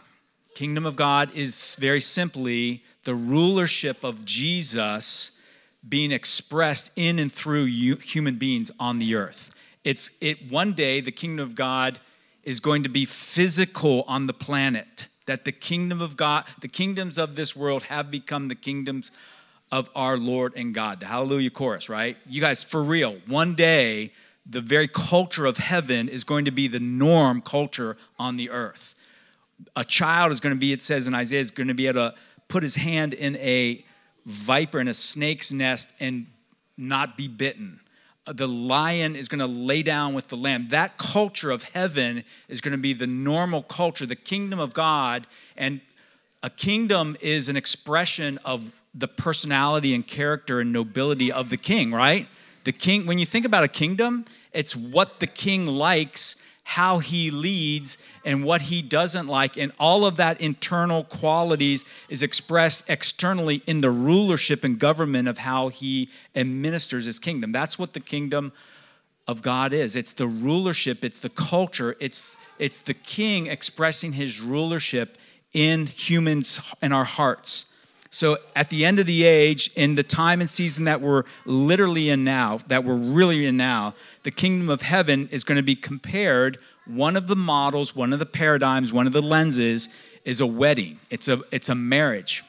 Kingdom 0.57 0.87
of 0.87 0.97
God 0.97 1.35
is 1.35 1.77
very 1.79 2.01
simply 2.01 2.83
the 3.05 3.14
rulership 3.14 4.03
of 4.03 4.25
Jesus 4.25 5.38
being 5.87 6.11
expressed 6.11 6.92
in 6.97 7.19
and 7.19 7.31
through 7.31 7.64
you, 7.64 7.97
human 7.97 8.37
beings 8.37 8.71
on 8.81 8.99
the 8.99 9.16
earth. 9.16 9.55
It's 9.85 10.16
it 10.23 10.51
one 10.51 10.73
day 10.73 11.03
the 11.03 11.12
kingdom 11.12 11.47
of 11.47 11.57
God 11.57 11.99
is 12.42 12.61
going 12.61 12.85
to 12.85 12.88
be 12.88 13.05
physical 13.05 14.07
on 14.09 14.29
the 14.29 14.33
planet. 14.33 15.09
That 15.27 15.45
the 15.45 15.53
kingdom 15.53 16.01
of 16.01 16.16
God, 16.16 16.47
the 16.62 16.69
kingdoms 16.69 17.19
of 17.19 17.37
this 17.37 17.55
world 17.55 17.83
have 17.83 18.11
become 18.11 18.49
the 18.49 18.55
kingdoms 18.55 19.12
of 19.71 19.90
our 19.95 20.16
Lord 20.16 20.55
and 20.57 20.73
God. 20.73 21.01
The 21.01 21.07
hallelujah 21.07 21.51
chorus, 21.51 21.90
right? 21.90 22.16
You 22.27 22.40
guys, 22.40 22.64
for 22.64 22.83
real, 22.83 23.16
one 23.27 23.57
day, 23.57 24.11
the 24.47 24.62
very 24.62 24.88
culture 24.88 25.45
of 25.45 25.59
heaven 25.59 26.09
is 26.09 26.25
going 26.25 26.47
to 26.47 26.51
be 26.51 26.66
the 26.66 26.81
norm 26.81 27.42
culture 27.42 27.99
on 28.19 28.37
the 28.37 28.49
earth. 28.49 28.95
A 29.75 29.85
child 29.85 30.33
is 30.33 30.40
going 30.40 30.55
to 30.55 30.59
be, 30.59 30.73
it 30.73 30.83
says 30.83 31.07
in 31.07 31.14
Isaiah, 31.14 31.40
is 31.40 31.51
going 31.51 31.69
to 31.69 31.75
be 31.75 31.87
able 31.87 32.11
to 32.11 32.14
put 32.49 32.62
his 32.62 32.77
hand 32.77 33.14
in 33.14 33.37
a 33.37 33.85
viper 34.25 34.81
in 34.81 34.88
a 34.88 34.95
snake's 34.95 35.53
nest 35.53 35.92
and 36.01 36.27
not 36.77 37.16
be 37.16 37.29
bitten. 37.29 37.81
Uh, 38.27 38.33
the 38.33 38.49
lion 38.49 39.14
is 39.14 39.29
going 39.29 39.38
to 39.38 39.47
lay 39.47 39.83
down 39.83 40.14
with 40.14 40.29
the 40.29 40.37
lamb. 40.37 40.66
That 40.69 40.99
culture 40.99 41.51
of 41.51 41.62
heaven 41.62 42.25
is 42.49 42.61
going 42.61 42.73
to 42.73 42.79
be 42.79 42.92
the 42.92 43.07
normal 43.07 43.62
culture, 43.62 44.05
the 44.05 44.16
kingdom 44.16 44.59
of 44.59 44.75
God. 44.75 45.27
And 45.57 45.81
a 46.42 46.51
kingdom 46.51 47.16
is 47.21 47.49
an 47.49 47.57
expression 47.57 48.38
of 48.45 48.73
the 48.95 49.09
personality 49.09 49.95
and 49.95 50.07
character 50.07 50.61
and 50.61 50.73
nobility 50.73 51.31
of 51.31 51.51
the 51.51 51.57
king, 51.57 51.92
right? 51.92 52.27
The 52.64 52.73
king, 52.73 53.07
when 53.07 53.19
you 53.19 53.27
think 53.27 53.47
about 53.47 53.62
a 53.62 53.69
kingdom, 53.69 54.25
it's 54.53 54.75
what 54.75 55.21
the 55.21 55.27
king 55.27 55.66
likes, 55.66 56.42
how 56.68 56.98
he 56.98 57.31
leads, 57.31 57.96
and 58.24 58.44
what 58.44 58.62
he 58.62 58.83
doesn't 58.83 59.29
like. 59.29 59.57
And 59.57 59.70
all 59.79 60.05
of 60.05 60.16
that 60.16 60.40
internal 60.40 61.05
qualities 61.05 61.85
is 62.09 62.24
expressed 62.24 62.90
externally 62.90 63.62
in 63.68 63.83
the 63.83 63.90
rulership 63.90 64.64
and 64.64 64.76
government 64.76 65.29
of 65.29 65.38
how 65.38 65.68
he 65.68 66.11
administers 66.35 67.05
his 67.05 67.20
kingdom. 67.20 67.52
That's 67.52 67.79
what 67.79 67.92
the 67.92 68.00
kingdom 68.00 68.52
of 69.29 69.42
God 69.42 69.72
is. 69.72 69.94
It's 69.94 70.12
the 70.12 70.26
rulership, 70.26 71.05
it's 71.05 71.20
the 71.20 71.29
culture, 71.29 71.96
it's 72.00 72.37
it's 72.59 72.81
the 72.81 72.94
king 72.94 73.46
expressing 73.46 74.14
his 74.14 74.40
rulership 74.40 75.18
in 75.52 75.87
humans 75.87 76.61
in 76.83 76.90
our 76.90 77.05
hearts. 77.05 77.72
So 78.16 78.38
at 78.55 78.70
the 78.70 78.87
end 78.87 78.98
of 78.98 79.05
the 79.05 79.24
age, 79.24 79.70
in 79.76 79.94
the 79.94 80.02
time 80.02 80.40
and 80.40 80.48
season 80.48 80.87
that 80.87 81.02
we're 81.02 81.24
literally 81.44 82.09
in 82.09 82.24
now, 82.24 82.61
that 82.68 82.83
we're 82.83 82.94
really 82.94 83.44
in 83.44 83.59
now, 83.59 83.94
the 84.22 84.31
kingdom 84.31 84.70
of 84.70 84.81
heaven 84.81 85.29
is 85.31 85.44
going 85.44 85.57
to 85.57 85.62
be 85.62 85.74
compared. 85.74 86.57
One 86.87 87.14
of 87.14 87.26
the 87.26 87.37
models, 87.37 87.94
one 87.94 88.14
of 88.14 88.18
the 88.18 88.24
paradigms, 88.24 88.90
one 88.90 89.07
of 89.07 89.12
the 89.12 89.20
lenses 89.20 89.90
is 90.24 90.40
a 90.40 90.46
wedding. 90.46 90.98
It's 91.11 91.29
a 91.29 91.40
it's 91.52 91.68
a 91.68 91.74
marriage. 91.74 92.42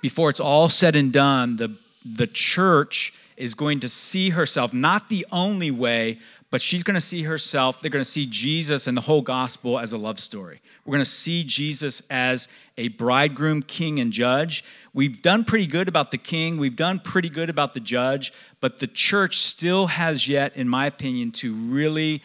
Before 0.00 0.28
it's 0.28 0.40
all 0.40 0.68
said 0.68 0.96
and 0.96 1.12
done, 1.12 1.54
the 1.54 1.76
the 2.04 2.26
church 2.26 3.14
is 3.36 3.54
going 3.54 3.78
to 3.78 3.88
see 3.88 4.30
herself 4.30 4.74
not 4.74 5.08
the 5.08 5.24
only 5.30 5.70
way, 5.70 6.18
but 6.50 6.60
she's 6.60 6.82
going 6.82 6.96
to 6.96 7.00
see 7.00 7.22
herself, 7.22 7.80
they're 7.80 7.92
going 7.92 8.04
to 8.04 8.10
see 8.10 8.26
Jesus 8.26 8.88
and 8.88 8.96
the 8.96 9.02
whole 9.02 9.22
gospel 9.22 9.78
as 9.78 9.92
a 9.92 9.98
love 9.98 10.18
story. 10.18 10.60
We're 10.84 10.92
going 10.92 11.04
to 11.04 11.10
see 11.10 11.44
Jesus 11.44 12.02
as 12.10 12.48
a 12.76 12.88
bridegroom, 12.88 13.62
king, 13.62 14.00
and 14.00 14.12
judge. 14.12 14.64
We've 14.92 15.22
done 15.22 15.44
pretty 15.44 15.66
good 15.66 15.88
about 15.88 16.10
the 16.10 16.18
king, 16.18 16.58
we've 16.58 16.76
done 16.76 16.98
pretty 16.98 17.28
good 17.28 17.48
about 17.48 17.74
the 17.74 17.80
judge, 17.80 18.32
but 18.60 18.78
the 18.78 18.86
church 18.86 19.38
still 19.38 19.86
has 19.86 20.28
yet, 20.28 20.56
in 20.56 20.68
my 20.68 20.86
opinion, 20.86 21.30
to 21.32 21.54
really 21.54 22.22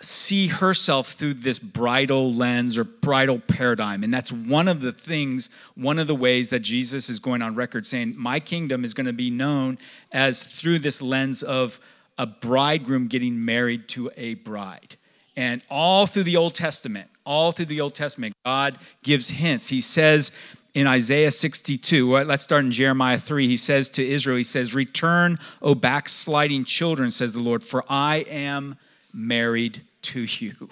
see 0.00 0.46
herself 0.46 1.12
through 1.12 1.34
this 1.34 1.58
bridal 1.58 2.32
lens 2.32 2.78
or 2.78 2.84
bridal 2.84 3.38
paradigm. 3.40 4.04
And 4.04 4.14
that's 4.14 4.30
one 4.30 4.68
of 4.68 4.80
the 4.80 4.92
things, 4.92 5.50
one 5.74 5.98
of 5.98 6.06
the 6.06 6.14
ways 6.14 6.50
that 6.50 6.60
Jesus 6.60 7.08
is 7.08 7.18
going 7.18 7.42
on 7.42 7.54
record 7.54 7.86
saying, 7.86 8.14
My 8.16 8.38
kingdom 8.38 8.84
is 8.84 8.94
going 8.94 9.06
to 9.06 9.12
be 9.12 9.30
known 9.30 9.78
as 10.12 10.44
through 10.44 10.78
this 10.78 11.02
lens 11.02 11.42
of 11.42 11.80
a 12.16 12.26
bridegroom 12.26 13.08
getting 13.08 13.44
married 13.44 13.88
to 13.88 14.10
a 14.16 14.34
bride. 14.34 14.96
And 15.36 15.62
all 15.70 16.06
through 16.06 16.24
the 16.24 16.36
Old 16.36 16.54
Testament, 16.54 17.10
all 17.28 17.52
through 17.52 17.66
the 17.66 17.80
Old 17.82 17.94
Testament, 17.94 18.34
God 18.46 18.78
gives 19.02 19.28
hints. 19.28 19.68
He 19.68 19.82
says 19.82 20.32
in 20.72 20.86
Isaiah 20.86 21.30
62, 21.30 22.10
let's 22.24 22.42
start 22.42 22.64
in 22.64 22.72
Jeremiah 22.72 23.18
3. 23.18 23.46
He 23.46 23.56
says 23.58 23.90
to 23.90 24.06
Israel, 24.06 24.38
He 24.38 24.44
says, 24.44 24.74
Return, 24.74 25.38
O 25.60 25.74
backsliding 25.74 26.64
children, 26.64 27.10
says 27.10 27.34
the 27.34 27.40
Lord, 27.40 27.62
for 27.62 27.84
I 27.88 28.24
am 28.28 28.76
married 29.12 29.82
to 30.02 30.22
you. 30.22 30.70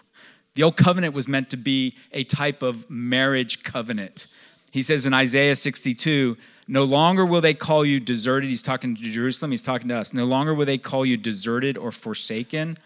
The 0.55 0.63
old 0.63 0.79
covenant 0.79 1.13
was 1.13 1.29
meant 1.29 1.51
to 1.51 1.59
be 1.59 1.95
a 2.13 2.25
type 2.25 2.63
of 2.63 2.89
marriage 2.91 3.63
covenant. 3.63 4.27
He 4.73 4.81
says 4.81 5.05
in 5.05 5.13
Isaiah 5.13 5.55
62, 5.55 6.39
no 6.69 6.85
longer 6.85 7.27
will 7.27 7.43
they 7.43 7.55
call 7.55 7.85
you 7.85 8.01
deserted. 8.01 8.49
He's 8.49 8.63
talking 8.63 8.97
to 8.97 9.03
Jerusalem, 9.03 9.51
he's 9.51 9.63
talking 9.63 9.89
to 9.89 9.97
us. 9.97 10.15
No 10.15 10.25
longer 10.25 10.55
will 10.55 10.67
they 10.67 10.79
call 10.79 11.05
you 11.05 11.19
deserted 11.19 11.77
or 11.77 11.93
forsaken 11.93 12.79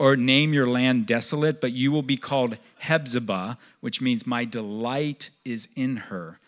or 0.00 0.16
name 0.16 0.54
your 0.54 0.64
land 0.64 1.04
desolate, 1.04 1.60
but 1.60 1.72
you 1.72 1.92
will 1.92 2.02
be 2.02 2.16
called 2.16 2.56
Hephzibah, 2.84 3.58
which 3.80 4.00
means 4.00 4.26
my 4.26 4.46
delight 4.46 5.28
is 5.44 5.68
in 5.76 5.96
her. 6.08 6.38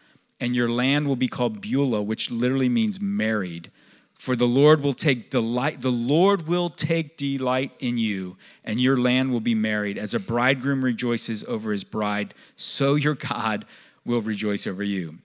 And 0.40 0.56
your 0.56 0.68
land 0.68 1.06
will 1.06 1.16
be 1.16 1.28
called 1.28 1.60
Beulah, 1.60 2.00
which 2.00 2.30
literally 2.30 2.70
means 2.70 2.98
married. 2.98 3.70
For 4.14 4.36
the 4.36 4.46
Lord 4.46 4.80
will 4.80 4.94
take 4.94 5.30
delight, 5.30 5.82
the 5.82 5.92
Lord 5.92 6.48
will 6.48 6.70
take 6.70 7.18
delight 7.18 7.72
in 7.78 7.98
you, 7.98 8.38
and 8.64 8.80
your 8.80 8.96
land 8.96 9.32
will 9.32 9.40
be 9.40 9.54
married. 9.54 9.98
As 9.98 10.14
a 10.14 10.20
bridegroom 10.20 10.82
rejoices 10.82 11.44
over 11.44 11.72
his 11.72 11.84
bride, 11.84 12.32
so 12.56 12.94
your 12.94 13.16
God 13.16 13.66
will 14.02 14.22
rejoice 14.22 14.66
over 14.66 14.82
you. 14.82 15.18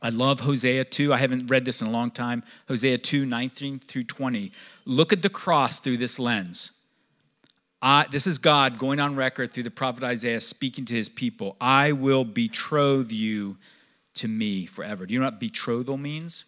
I 0.00 0.10
love 0.10 0.40
Hosea 0.40 0.84
2. 0.84 1.12
I 1.12 1.16
haven't 1.16 1.50
read 1.50 1.64
this 1.64 1.82
in 1.82 1.88
a 1.88 1.90
long 1.90 2.12
time. 2.12 2.44
Hosea 2.68 2.98
2, 2.98 3.26
19 3.26 3.80
through 3.80 4.04
20. 4.04 4.52
Look 4.84 5.12
at 5.12 5.22
the 5.22 5.28
cross 5.28 5.80
through 5.80 5.96
this 5.96 6.20
lens. 6.20 6.76
I, 7.82 8.06
this 8.10 8.26
is 8.26 8.38
God 8.38 8.78
going 8.78 9.00
on 9.00 9.16
record 9.16 9.52
through 9.52 9.62
the 9.62 9.70
prophet 9.70 10.04
Isaiah 10.04 10.40
speaking 10.40 10.84
to 10.86 10.94
his 10.94 11.08
people. 11.08 11.56
I 11.60 11.92
will 11.92 12.24
betroth 12.24 13.12
you 13.12 13.56
to 14.14 14.28
me 14.28 14.66
forever. 14.66 15.06
Do 15.06 15.14
you 15.14 15.20
know 15.20 15.26
what 15.26 15.40
betrothal 15.40 15.96
means? 15.96 16.44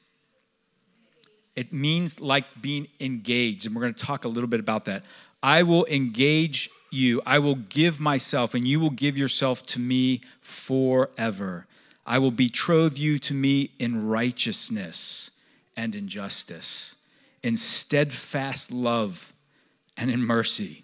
It 1.56 1.72
means 1.72 2.20
like 2.20 2.44
being 2.60 2.88
engaged, 3.00 3.66
and 3.66 3.74
we're 3.74 3.82
going 3.82 3.94
to 3.94 4.04
talk 4.04 4.24
a 4.24 4.28
little 4.28 4.48
bit 4.48 4.60
about 4.60 4.84
that. 4.86 5.02
I 5.42 5.62
will 5.62 5.86
engage 5.86 6.70
you, 6.90 7.22
I 7.24 7.38
will 7.38 7.54
give 7.54 7.98
myself, 7.98 8.54
and 8.54 8.68
you 8.68 8.78
will 8.78 8.90
give 8.90 9.16
yourself 9.16 9.64
to 9.66 9.80
me 9.80 10.20
forever. 10.40 11.66
I 12.06 12.18
will 12.18 12.30
betroth 12.30 12.98
you 12.98 13.18
to 13.20 13.34
me 13.34 13.70
in 13.78 14.06
righteousness 14.06 15.30
and 15.76 15.94
in 15.94 16.08
justice, 16.08 16.96
in 17.42 17.56
steadfast 17.56 18.70
love 18.70 19.32
and 19.96 20.10
in 20.10 20.20
mercy. 20.20 20.82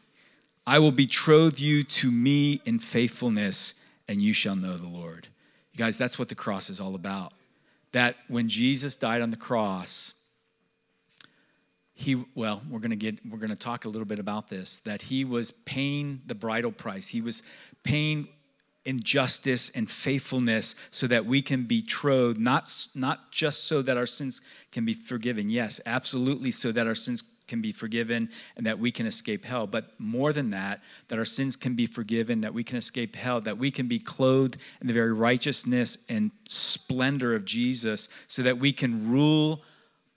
I 0.68 0.80
will 0.80 0.92
betroth 0.92 1.58
you 1.58 1.82
to 1.82 2.10
me 2.10 2.60
in 2.66 2.78
faithfulness, 2.78 3.80
and 4.06 4.20
you 4.20 4.34
shall 4.34 4.54
know 4.54 4.76
the 4.76 4.86
Lord. 4.86 5.26
You 5.72 5.78
guys, 5.78 5.96
that's 5.96 6.18
what 6.18 6.28
the 6.28 6.34
cross 6.34 6.68
is 6.68 6.78
all 6.78 6.94
about. 6.94 7.32
That 7.92 8.16
when 8.28 8.50
Jesus 8.50 8.94
died 8.94 9.22
on 9.22 9.30
the 9.30 9.38
cross, 9.38 10.12
he 11.94 12.22
well 12.34 12.60
we're 12.70 12.80
going 12.80 12.90
to 12.90 12.96
get 12.96 13.18
we're 13.26 13.38
going 13.38 13.48
to 13.48 13.56
talk 13.56 13.86
a 13.86 13.88
little 13.88 14.06
bit 14.06 14.18
about 14.18 14.48
this 14.48 14.80
that 14.80 15.00
he 15.00 15.24
was 15.24 15.50
paying 15.50 16.20
the 16.26 16.34
bridal 16.34 16.70
price 16.70 17.08
he 17.08 17.20
was 17.20 17.42
paying 17.82 18.28
injustice 18.84 19.68
and 19.70 19.90
faithfulness 19.90 20.76
so 20.92 21.08
that 21.08 21.26
we 21.26 21.42
can 21.42 21.64
be 21.64 21.80
betrothed 21.80 22.38
not 22.38 22.72
not 22.94 23.32
just 23.32 23.64
so 23.64 23.82
that 23.82 23.96
our 23.96 24.06
sins 24.06 24.42
can 24.70 24.84
be 24.84 24.94
forgiven 24.94 25.50
yes 25.50 25.80
absolutely 25.86 26.52
so 26.52 26.70
that 26.70 26.86
our 26.86 26.94
sins 26.94 27.24
can 27.48 27.60
be 27.60 27.72
forgiven 27.72 28.28
and 28.56 28.66
that 28.66 28.78
we 28.78 28.90
can 28.90 29.06
escape 29.06 29.44
hell 29.44 29.66
but 29.66 29.98
more 29.98 30.32
than 30.32 30.50
that 30.50 30.80
that 31.08 31.18
our 31.18 31.24
sins 31.24 31.56
can 31.56 31.74
be 31.74 31.86
forgiven 31.86 32.40
that 32.42 32.54
we 32.54 32.62
can 32.62 32.76
escape 32.76 33.16
hell 33.16 33.40
that 33.40 33.58
we 33.58 33.70
can 33.70 33.88
be 33.88 33.98
clothed 33.98 34.58
in 34.80 34.86
the 34.86 34.92
very 34.92 35.12
righteousness 35.12 35.98
and 36.08 36.30
splendor 36.48 37.34
of 37.34 37.44
Jesus 37.44 38.08
so 38.26 38.42
that 38.42 38.58
we 38.58 38.72
can 38.72 39.10
rule 39.10 39.62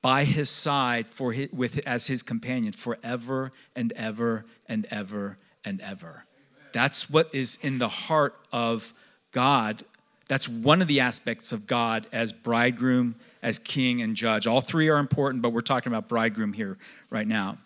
by 0.02 0.24
his 0.24 0.50
side 0.50 1.08
for 1.08 1.32
his, 1.32 1.52
with 1.52 1.80
as 1.88 2.08
his 2.08 2.24
companion 2.24 2.74
forever 2.74 3.52
and 3.76 3.94
ever 3.94 4.46
and 4.68 4.88
ever 4.90 5.38
and 5.64 5.80
ever. 5.82 6.26
That's 6.74 7.10
what 7.10 7.34
is 7.34 7.58
in 7.62 7.78
the 7.78 7.90
heart 7.90 8.36
of 8.52 8.94
God. 9.32 9.84
That's 10.28 10.48
one 10.48 10.82
of 10.82 10.88
the 10.88 11.02
aspects 11.02 11.52
of 11.52 11.68
God 11.68 12.08
as 12.12 12.32
bridegroom, 12.32 13.16
as 13.42 13.60
king 13.60 14.02
and 14.02 14.16
judge. 14.16 14.48
All 14.48 14.62
three 14.62 14.90
are 14.90 14.98
important, 14.98 15.42
but 15.42 15.52
we're 15.52 15.62
talking 15.62 15.92
about 15.92 16.08
bridegroom 16.08 16.54
here 16.54 16.78
right 17.10 17.28
now. 17.28 17.58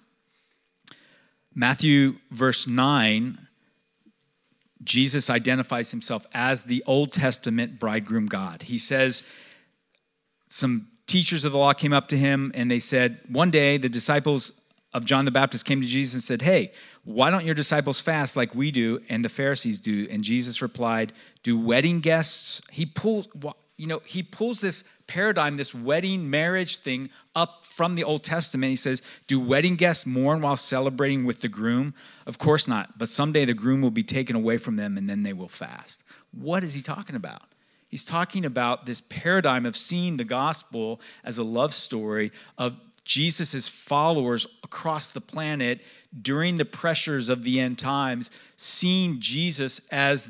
Matthew 1.54 2.16
verse 2.32 2.68
9 2.68 3.38
Jesus 4.84 5.32
identifies 5.32 5.90
himself 5.90 6.28
as 6.34 6.64
the 6.64 6.84
Old 6.86 7.12
Testament 7.12 7.80
bridegroom 7.80 8.28
God. 8.28 8.62
He 8.64 8.78
says 8.78 9.24
some 10.48 10.88
teachers 11.08 11.44
of 11.44 11.52
the 11.52 11.58
law 11.58 11.74
came 11.74 11.94
up 11.94 12.08
to 12.10 12.18
him 12.18 12.52
and 12.54 12.70
they 12.70 12.80
said, 12.80 13.20
One 13.28 13.52
day 13.52 13.78
the 13.78 13.90
disciples 13.90 14.52
of 14.94 15.06
John 15.06 15.26
the 15.26 15.32
Baptist 15.32 15.66
came 15.66 15.82
to 15.82 15.88
Jesus 15.88 16.14
and 16.14 16.24
said, 16.24 16.42
Hey, 16.42 16.72
why 17.04 17.30
don't 17.30 17.46
your 17.46 17.56
disciples 17.56 18.00
fast 18.00 18.36
like 18.36 18.56
we 18.56 18.72
do 18.72 19.00
and 19.10 19.26
the 19.26 19.30
Pharisees 19.30 19.80
do? 19.80 20.08
And 20.10 20.24
Jesus 20.24 20.62
replied, 20.62 21.14
Do 21.44 21.60
wedding 21.60 22.00
guests, 22.00 22.62
he 22.72 22.86
pulls, 22.86 23.28
you 23.78 23.88
know, 23.88 24.02
he 24.06 24.24
pulls 24.24 24.62
this 24.62 24.84
paradigm, 25.08 25.58
this 25.58 25.76
wedding 25.76 26.30
marriage 26.30 26.78
thing 26.78 27.10
up 27.36 27.66
from 27.66 27.96
the 27.96 28.04
Old 28.04 28.24
Testament. 28.24 28.70
He 28.70 28.76
says, 28.76 29.02
Do 29.28 29.40
wedding 29.40 29.76
guests 29.76 30.06
mourn 30.06 30.42
while 30.42 30.58
celebrating 30.58 31.26
with 31.26 31.42
the 31.42 31.50
groom? 31.50 31.94
Of 32.26 32.38
course 32.38 32.68
not, 32.68 32.98
but 32.98 33.10
someday 33.10 33.46
the 33.46 33.54
groom 33.54 33.82
will 33.82 33.92
be 33.92 34.04
taken 34.04 34.36
away 34.36 34.58
from 34.58 34.78
them 34.78 34.98
and 34.98 35.10
then 35.10 35.24
they 35.24 35.34
will 35.34 35.50
fast. 35.50 36.04
What 36.32 36.64
is 36.64 36.74
he 36.74 36.82
talking 36.82 37.16
about? 37.16 37.44
He's 37.90 38.06
talking 38.06 38.46
about 38.46 38.86
this 38.86 39.02
paradigm 39.02 39.66
of 39.66 39.78
seeing 39.78 40.18
the 40.18 40.24
gospel 40.24 41.00
as 41.24 41.38
a 41.38 41.44
love 41.44 41.74
story 41.74 42.32
of 42.58 42.80
Jesus' 43.04 43.68
followers 43.68 44.48
across 44.64 45.10
the 45.10 45.22
planet 45.22 45.82
during 46.22 46.58
the 46.58 46.66
pressures 46.66 47.30
of 47.30 47.44
the 47.44 47.60
end 47.60 47.78
times, 47.78 48.32
seeing 48.58 49.20
Jesus 49.20 49.88
as, 49.92 50.30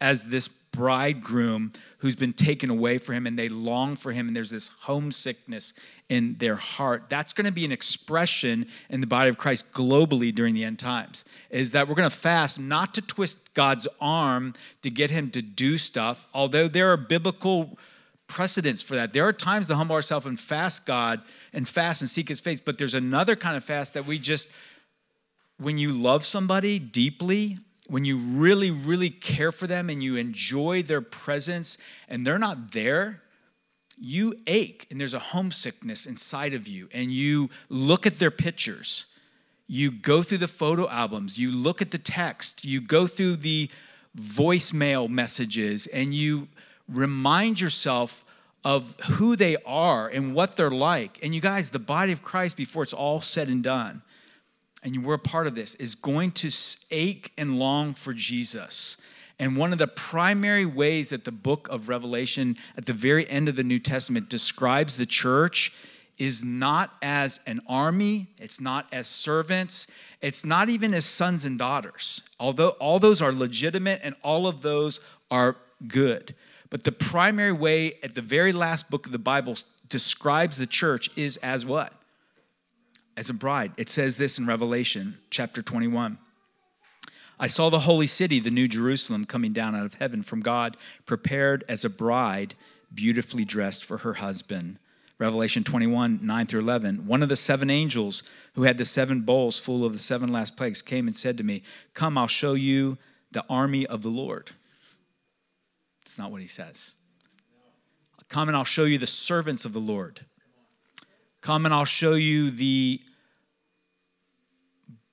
as 0.00 0.24
this 0.24 0.48
bridegroom 0.74 1.72
who's 1.98 2.16
been 2.16 2.32
taken 2.32 2.70
away 2.70 2.98
from 2.98 3.14
him 3.14 3.26
and 3.26 3.38
they 3.38 3.48
long 3.48 3.96
for 3.96 4.12
him 4.12 4.26
and 4.28 4.36
there's 4.36 4.50
this 4.50 4.68
homesickness 4.68 5.72
in 6.08 6.36
their 6.38 6.56
heart 6.56 7.04
that's 7.08 7.32
going 7.32 7.46
to 7.46 7.52
be 7.52 7.64
an 7.64 7.72
expression 7.72 8.66
in 8.90 9.00
the 9.00 9.06
body 9.06 9.28
of 9.28 9.38
christ 9.38 9.72
globally 9.72 10.34
during 10.34 10.54
the 10.54 10.64
end 10.64 10.78
times 10.78 11.24
is 11.50 11.72
that 11.72 11.88
we're 11.88 11.94
going 11.94 12.08
to 12.08 12.14
fast 12.14 12.58
not 12.58 12.92
to 12.92 13.00
twist 13.00 13.54
god's 13.54 13.86
arm 14.00 14.52
to 14.82 14.90
get 14.90 15.10
him 15.10 15.30
to 15.30 15.40
do 15.40 15.78
stuff 15.78 16.26
although 16.34 16.66
there 16.66 16.90
are 16.92 16.96
biblical 16.96 17.78
precedents 18.26 18.82
for 18.82 18.94
that. 18.94 19.12
There 19.12 19.26
are 19.26 19.32
times 19.32 19.68
to 19.68 19.76
humble 19.76 19.94
ourselves 19.94 20.26
and 20.26 20.38
fast 20.38 20.86
god 20.86 21.22
and 21.52 21.68
fast 21.68 22.00
and 22.00 22.10
seek 22.10 22.28
his 22.28 22.40
face 22.40 22.60
but 22.60 22.78
there's 22.78 22.94
another 22.94 23.36
kind 23.36 23.56
of 23.56 23.64
fast 23.64 23.94
that 23.94 24.06
we 24.06 24.18
just 24.18 24.50
when 25.58 25.78
you 25.78 25.92
love 25.92 26.24
somebody 26.24 26.78
deeply 26.78 27.56
when 27.88 28.04
you 28.04 28.16
really, 28.16 28.70
really 28.70 29.10
care 29.10 29.52
for 29.52 29.66
them 29.66 29.90
and 29.90 30.02
you 30.02 30.16
enjoy 30.16 30.82
their 30.82 31.02
presence 31.02 31.78
and 32.08 32.26
they're 32.26 32.38
not 32.38 32.72
there, 32.72 33.22
you 33.98 34.34
ache 34.46 34.86
and 34.90 34.98
there's 34.98 35.14
a 35.14 35.18
homesickness 35.18 36.06
inside 36.06 36.54
of 36.54 36.66
you. 36.66 36.88
And 36.92 37.10
you 37.10 37.50
look 37.68 38.06
at 38.06 38.18
their 38.18 38.30
pictures, 38.30 39.06
you 39.66 39.90
go 39.90 40.22
through 40.22 40.38
the 40.38 40.48
photo 40.48 40.88
albums, 40.88 41.38
you 41.38 41.50
look 41.50 41.82
at 41.82 41.90
the 41.90 41.98
text, 41.98 42.64
you 42.64 42.80
go 42.80 43.06
through 43.06 43.36
the 43.36 43.70
voicemail 44.18 45.08
messages, 45.08 45.86
and 45.88 46.14
you 46.14 46.48
remind 46.88 47.60
yourself 47.60 48.24
of 48.64 48.98
who 49.00 49.36
they 49.36 49.56
are 49.66 50.08
and 50.08 50.34
what 50.34 50.56
they're 50.56 50.70
like. 50.70 51.18
And 51.22 51.34
you 51.34 51.40
guys, 51.40 51.70
the 51.70 51.78
body 51.78 52.12
of 52.12 52.22
Christ, 52.22 52.56
before 52.56 52.82
it's 52.82 52.92
all 52.92 53.20
said 53.20 53.48
and 53.48 53.62
done, 53.62 54.02
and 54.84 55.04
we're 55.04 55.14
a 55.14 55.18
part 55.18 55.46
of 55.46 55.54
this, 55.54 55.74
is 55.76 55.94
going 55.94 56.30
to 56.32 56.50
ache 56.90 57.32
and 57.38 57.58
long 57.58 57.94
for 57.94 58.12
Jesus. 58.12 58.98
And 59.38 59.56
one 59.56 59.72
of 59.72 59.78
the 59.78 59.88
primary 59.88 60.66
ways 60.66 61.10
that 61.10 61.24
the 61.24 61.32
book 61.32 61.68
of 61.68 61.88
Revelation, 61.88 62.56
at 62.76 62.86
the 62.86 62.92
very 62.92 63.28
end 63.28 63.48
of 63.48 63.56
the 63.56 63.64
New 63.64 63.78
Testament, 63.78 64.28
describes 64.28 64.96
the 64.96 65.06
church 65.06 65.74
is 66.18 66.44
not 66.44 66.96
as 67.02 67.40
an 67.46 67.60
army, 67.66 68.28
it's 68.38 68.60
not 68.60 68.86
as 68.92 69.08
servants, 69.08 69.88
it's 70.22 70.44
not 70.44 70.68
even 70.68 70.94
as 70.94 71.04
sons 71.04 71.44
and 71.44 71.58
daughters. 71.58 72.22
Although 72.38 72.70
all 72.70 73.00
those 73.00 73.20
are 73.20 73.32
legitimate 73.32 74.00
and 74.04 74.14
all 74.22 74.46
of 74.46 74.62
those 74.62 75.00
are 75.30 75.56
good. 75.88 76.34
But 76.70 76.84
the 76.84 76.92
primary 76.92 77.52
way 77.52 77.94
at 78.02 78.14
the 78.14 78.22
very 78.22 78.52
last 78.52 78.90
book 78.90 79.06
of 79.06 79.12
the 79.12 79.18
Bible 79.18 79.56
describes 79.88 80.56
the 80.56 80.66
church 80.66 81.10
is 81.16 81.36
as 81.38 81.66
what? 81.66 81.92
As 83.16 83.30
a 83.30 83.34
bride. 83.34 83.72
It 83.76 83.88
says 83.88 84.16
this 84.16 84.38
in 84.38 84.46
Revelation 84.46 85.18
chapter 85.30 85.62
21. 85.62 86.18
I 87.38 87.46
saw 87.46 87.68
the 87.68 87.80
holy 87.80 88.06
city, 88.06 88.38
the 88.38 88.50
new 88.50 88.68
Jerusalem, 88.68 89.24
coming 89.24 89.52
down 89.52 89.74
out 89.74 89.86
of 89.86 89.94
heaven 89.94 90.22
from 90.22 90.40
God, 90.40 90.76
prepared 91.04 91.64
as 91.68 91.84
a 91.84 91.90
bride, 91.90 92.54
beautifully 92.92 93.44
dressed 93.44 93.84
for 93.84 93.98
her 93.98 94.14
husband. 94.14 94.78
Revelation 95.18 95.64
21, 95.64 96.20
9 96.22 96.46
through 96.46 96.60
11. 96.60 97.06
One 97.06 97.22
of 97.22 97.28
the 97.28 97.36
seven 97.36 97.70
angels 97.70 98.22
who 98.54 98.64
had 98.64 98.78
the 98.78 98.84
seven 98.84 99.22
bowls 99.22 99.58
full 99.58 99.84
of 99.84 99.92
the 99.92 99.98
seven 99.98 100.30
last 100.30 100.56
plagues 100.56 100.82
came 100.82 101.06
and 101.06 101.16
said 101.16 101.38
to 101.38 101.44
me, 101.44 101.62
Come, 101.92 102.18
I'll 102.18 102.26
show 102.26 102.54
you 102.54 102.98
the 103.30 103.44
army 103.48 103.86
of 103.86 104.02
the 104.02 104.08
Lord. 104.08 104.50
It's 106.02 106.18
not 106.18 106.30
what 106.30 106.40
he 106.40 106.46
says. 106.46 106.94
Come 108.28 108.48
and 108.48 108.56
I'll 108.56 108.64
show 108.64 108.84
you 108.84 108.98
the 108.98 109.06
servants 109.06 109.64
of 109.64 109.72
the 109.72 109.80
Lord. 109.80 110.20
Come 111.44 111.66
and 111.66 111.74
I'll 111.74 111.84
show 111.84 112.14
you 112.14 112.50
the 112.50 113.02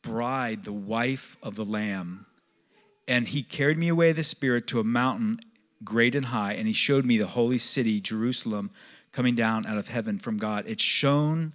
bride, 0.02 0.64
the 0.64 0.72
wife 0.72 1.36
of 1.44 1.58
the 1.58 1.66
Lamb. 1.66 2.26
And 3.06 3.28
he 3.28 3.44
carried 3.44 3.78
me 3.78 3.90
away 3.90 4.14
the 4.14 4.24
Spirit 4.24 4.66
to 4.68 4.80
a 4.80 4.84
mountain 4.86 5.42
great 5.84 6.16
and 6.16 6.28
high, 6.28 6.54
and 6.54 6.68
he 6.68 6.74
showed 6.74 7.04
me 7.04 7.18
the 7.18 7.28
holy 7.28 7.58
city, 7.58 8.00
Jerusalem, 8.00 8.70
coming 9.12 9.36
down 9.36 9.66
out 9.66 9.78
of 9.78 9.90
heaven 9.90 10.20
from 10.20 10.38
God. 10.38 10.66
It 10.70 10.80
shone 10.80 11.52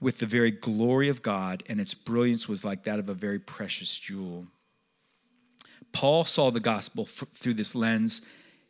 with 0.00 0.20
the 0.20 0.26
very 0.26 0.52
glory 0.52 1.10
of 1.10 1.20
God, 1.20 1.62
and 1.68 1.82
its 1.82 1.92
brilliance 1.92 2.48
was 2.48 2.64
like 2.64 2.84
that 2.84 2.98
of 2.98 3.10
a 3.10 3.14
very 3.14 3.38
precious 3.38 3.98
jewel. 3.98 4.46
Paul 5.92 6.24
saw 6.24 6.50
the 6.50 6.60
gospel 6.60 7.04
f- 7.04 7.28
through 7.34 7.54
this 7.54 7.74
lens. 7.74 8.22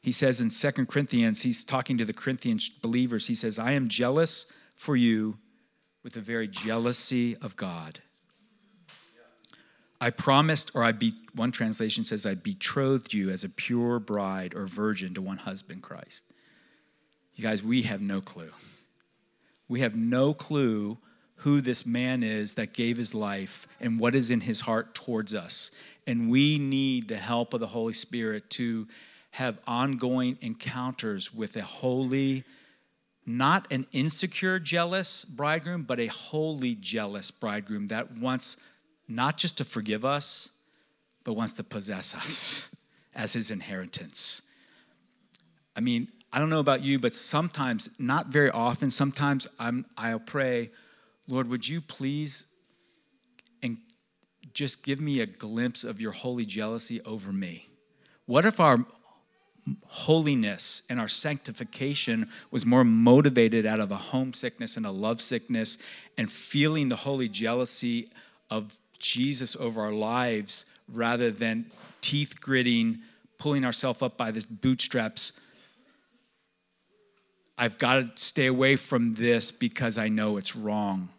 He 0.02 0.10
says 0.10 0.40
in 0.40 0.50
Second 0.50 0.88
Corinthians, 0.88 1.42
he's 1.42 1.62
talking 1.62 1.96
to 1.96 2.04
the 2.04 2.12
Corinthian 2.12 2.58
believers, 2.82 3.28
he 3.28 3.36
says, 3.36 3.56
I 3.56 3.70
am 3.70 3.88
jealous 3.88 4.52
for 4.80 4.96
you 4.96 5.36
with 6.02 6.14
the 6.14 6.22
very 6.22 6.48
jealousy 6.48 7.36
of 7.36 7.54
God. 7.54 8.00
I 10.00 10.08
promised, 10.08 10.70
or 10.74 10.82
I 10.82 10.92
be, 10.92 11.12
one 11.34 11.52
translation 11.52 12.02
says, 12.02 12.24
I 12.24 12.34
betrothed 12.34 13.12
you 13.12 13.28
as 13.28 13.44
a 13.44 13.50
pure 13.50 13.98
bride 13.98 14.54
or 14.54 14.64
virgin 14.64 15.12
to 15.12 15.20
one 15.20 15.36
husband, 15.36 15.82
Christ. 15.82 16.24
You 17.34 17.42
guys, 17.42 17.62
we 17.62 17.82
have 17.82 18.00
no 18.00 18.22
clue. 18.22 18.52
We 19.68 19.80
have 19.80 19.96
no 19.96 20.32
clue 20.32 20.96
who 21.34 21.60
this 21.60 21.84
man 21.84 22.22
is 22.22 22.54
that 22.54 22.72
gave 22.72 22.96
his 22.96 23.14
life 23.14 23.68
and 23.80 24.00
what 24.00 24.14
is 24.14 24.30
in 24.30 24.40
his 24.40 24.62
heart 24.62 24.94
towards 24.94 25.34
us. 25.34 25.72
And 26.06 26.30
we 26.30 26.58
need 26.58 27.06
the 27.06 27.18
help 27.18 27.52
of 27.52 27.60
the 27.60 27.66
Holy 27.66 27.92
Spirit 27.92 28.48
to 28.50 28.88
have 29.32 29.58
ongoing 29.66 30.38
encounters 30.40 31.34
with 31.34 31.54
a 31.56 31.62
holy, 31.62 32.44
not 33.36 33.70
an 33.70 33.86
insecure, 33.92 34.58
jealous 34.58 35.24
bridegroom, 35.24 35.82
but 35.82 36.00
a 36.00 36.06
holy, 36.06 36.74
jealous 36.74 37.30
bridegroom 37.30 37.88
that 37.88 38.18
wants 38.18 38.56
not 39.08 39.36
just 39.36 39.58
to 39.58 39.64
forgive 39.64 40.04
us, 40.04 40.50
but 41.24 41.34
wants 41.34 41.52
to 41.54 41.64
possess 41.64 42.14
us 42.14 42.74
as 43.14 43.32
his 43.32 43.50
inheritance. 43.50 44.42
I 45.76 45.80
mean, 45.80 46.08
I 46.32 46.38
don't 46.38 46.50
know 46.50 46.60
about 46.60 46.82
you, 46.82 46.98
but 46.98 47.14
sometimes, 47.14 47.90
not 47.98 48.28
very 48.28 48.50
often, 48.50 48.90
sometimes 48.90 49.48
I'm, 49.58 49.84
I'll 49.96 50.20
pray, 50.20 50.70
Lord, 51.26 51.48
would 51.48 51.68
you 51.68 51.80
please 51.80 52.46
and 53.62 53.78
just 54.54 54.84
give 54.84 55.00
me 55.00 55.20
a 55.20 55.26
glimpse 55.26 55.82
of 55.82 56.00
your 56.00 56.12
holy 56.12 56.44
jealousy 56.44 57.00
over 57.02 57.32
me? 57.32 57.68
What 58.26 58.44
if 58.44 58.60
our 58.60 58.84
holiness 59.86 60.82
and 60.88 61.00
our 61.00 61.08
sanctification 61.08 62.28
was 62.50 62.64
more 62.64 62.84
motivated 62.84 63.66
out 63.66 63.80
of 63.80 63.90
a 63.90 63.96
homesickness 63.96 64.76
and 64.76 64.86
a 64.86 64.90
lovesickness 64.90 65.78
and 66.16 66.30
feeling 66.30 66.88
the 66.88 66.96
holy 66.96 67.28
jealousy 67.28 68.08
of 68.50 68.76
Jesus 68.98 69.56
over 69.56 69.82
our 69.82 69.92
lives 69.92 70.66
rather 70.92 71.30
than 71.30 71.66
teeth 72.00 72.40
gritting, 72.40 72.98
pulling 73.38 73.64
ourselves 73.64 74.02
up 74.02 74.16
by 74.16 74.30
the 74.30 74.44
bootstraps. 74.50 75.32
I've 77.56 77.78
got 77.78 78.16
to 78.16 78.22
stay 78.22 78.46
away 78.46 78.76
from 78.76 79.14
this 79.14 79.50
because 79.52 79.98
I 79.98 80.08
know 80.08 80.36
it's 80.36 80.56
wrong. 80.56 81.10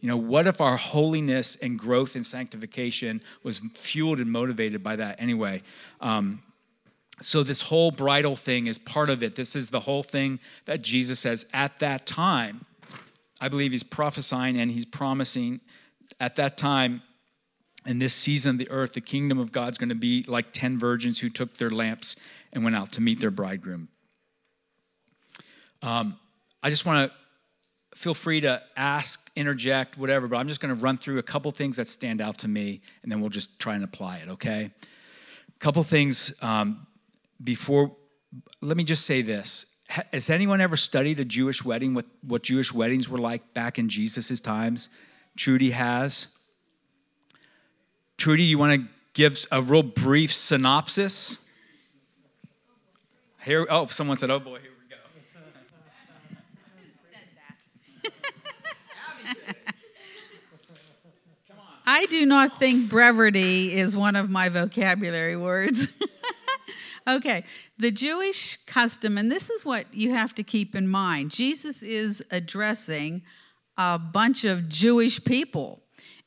You 0.00 0.08
know, 0.08 0.16
what 0.16 0.46
if 0.46 0.60
our 0.60 0.76
holiness 0.76 1.56
and 1.56 1.78
growth 1.78 2.16
and 2.16 2.24
sanctification 2.24 3.20
was 3.42 3.58
fueled 3.74 4.18
and 4.18 4.30
motivated 4.30 4.82
by 4.82 4.96
that 4.96 5.20
anyway? 5.20 5.62
Um, 6.00 6.42
so, 7.22 7.42
this 7.42 7.62
whole 7.62 7.90
bridal 7.90 8.36
thing 8.36 8.66
is 8.66 8.78
part 8.78 9.10
of 9.10 9.22
it. 9.22 9.36
This 9.36 9.54
is 9.54 9.70
the 9.70 9.80
whole 9.80 10.02
thing 10.02 10.40
that 10.64 10.82
Jesus 10.82 11.20
says 11.20 11.46
at 11.52 11.78
that 11.80 12.06
time. 12.06 12.64
I 13.40 13.48
believe 13.48 13.72
he's 13.72 13.82
prophesying 13.82 14.58
and 14.58 14.70
he's 14.70 14.84
promising 14.84 15.60
at 16.18 16.36
that 16.36 16.56
time 16.56 17.02
in 17.86 17.98
this 17.98 18.14
season 18.14 18.52
of 18.52 18.58
the 18.58 18.70
earth, 18.70 18.92
the 18.92 19.00
kingdom 19.00 19.38
of 19.38 19.52
God's 19.52 19.78
going 19.78 19.88
to 19.88 19.94
be 19.94 20.24
like 20.28 20.52
10 20.52 20.78
virgins 20.78 21.20
who 21.20 21.28
took 21.28 21.56
their 21.56 21.70
lamps 21.70 22.16
and 22.52 22.62
went 22.62 22.76
out 22.76 22.92
to 22.92 23.00
meet 23.00 23.20
their 23.20 23.30
bridegroom. 23.30 23.88
Um, 25.82 26.18
I 26.62 26.68
just 26.68 26.84
want 26.84 27.10
to 27.10 27.98
feel 27.98 28.14
free 28.14 28.42
to 28.42 28.62
ask, 28.76 29.30
interject, 29.34 29.96
whatever, 29.96 30.28
but 30.28 30.36
I'm 30.36 30.48
just 30.48 30.60
going 30.60 30.76
to 30.76 30.80
run 30.80 30.98
through 30.98 31.18
a 31.18 31.22
couple 31.22 31.50
things 31.50 31.76
that 31.76 31.86
stand 31.86 32.20
out 32.20 32.38
to 32.38 32.48
me, 32.48 32.82
and 33.02 33.10
then 33.10 33.20
we'll 33.20 33.30
just 33.30 33.58
try 33.58 33.74
and 33.74 33.84
apply 33.84 34.18
it, 34.18 34.28
okay? 34.28 34.70
A 35.48 35.58
couple 35.58 35.82
things 35.82 36.34
um, 36.42 36.86
before, 37.42 37.96
let 38.60 38.76
me 38.76 38.84
just 38.84 39.06
say 39.06 39.22
this. 39.22 39.66
Has 39.88 40.30
anyone 40.30 40.60
ever 40.60 40.76
studied 40.76 41.18
a 41.18 41.24
Jewish 41.24 41.64
wedding, 41.64 41.94
what, 41.94 42.06
what 42.22 42.42
Jewish 42.42 42.72
weddings 42.72 43.08
were 43.08 43.18
like 43.18 43.54
back 43.54 43.78
in 43.78 43.88
Jesus' 43.88 44.40
times? 44.40 44.88
Trudy 45.36 45.70
has. 45.70 46.28
Trudy, 48.16 48.44
you 48.44 48.58
want 48.58 48.80
to 48.80 48.88
give 49.14 49.44
a 49.50 49.60
real 49.60 49.82
brief 49.82 50.32
synopsis? 50.32 51.48
Here, 53.42 53.66
oh, 53.68 53.86
someone 53.86 54.16
said, 54.16 54.30
oh 54.30 54.38
boy, 54.38 54.60
here 54.60 54.70
we 54.70 54.88
go. 54.88 54.96
Who 55.14 56.92
said 56.92 57.24
that? 59.54 59.56
I 61.86 62.06
do 62.06 62.26
not 62.26 62.60
think 62.60 62.88
brevity 62.88 63.72
is 63.72 63.96
one 63.96 64.14
of 64.14 64.30
my 64.30 64.50
vocabulary 64.50 65.36
words. 65.36 65.88
okay, 67.06 67.44
the 67.78 67.90
Jewish 67.90 68.58
custom, 68.66 69.18
and 69.18 69.30
this 69.30 69.50
is 69.50 69.64
what 69.64 69.92
you 69.92 70.12
have 70.12 70.34
to 70.36 70.42
keep 70.42 70.74
in 70.74 70.88
mind 70.88 71.30
Jesus 71.30 71.82
is 71.82 72.24
addressing 72.30 73.22
a 73.76 73.98
bunch 73.98 74.44
of 74.44 74.68
Jewish 74.68 75.24
people 75.24 75.80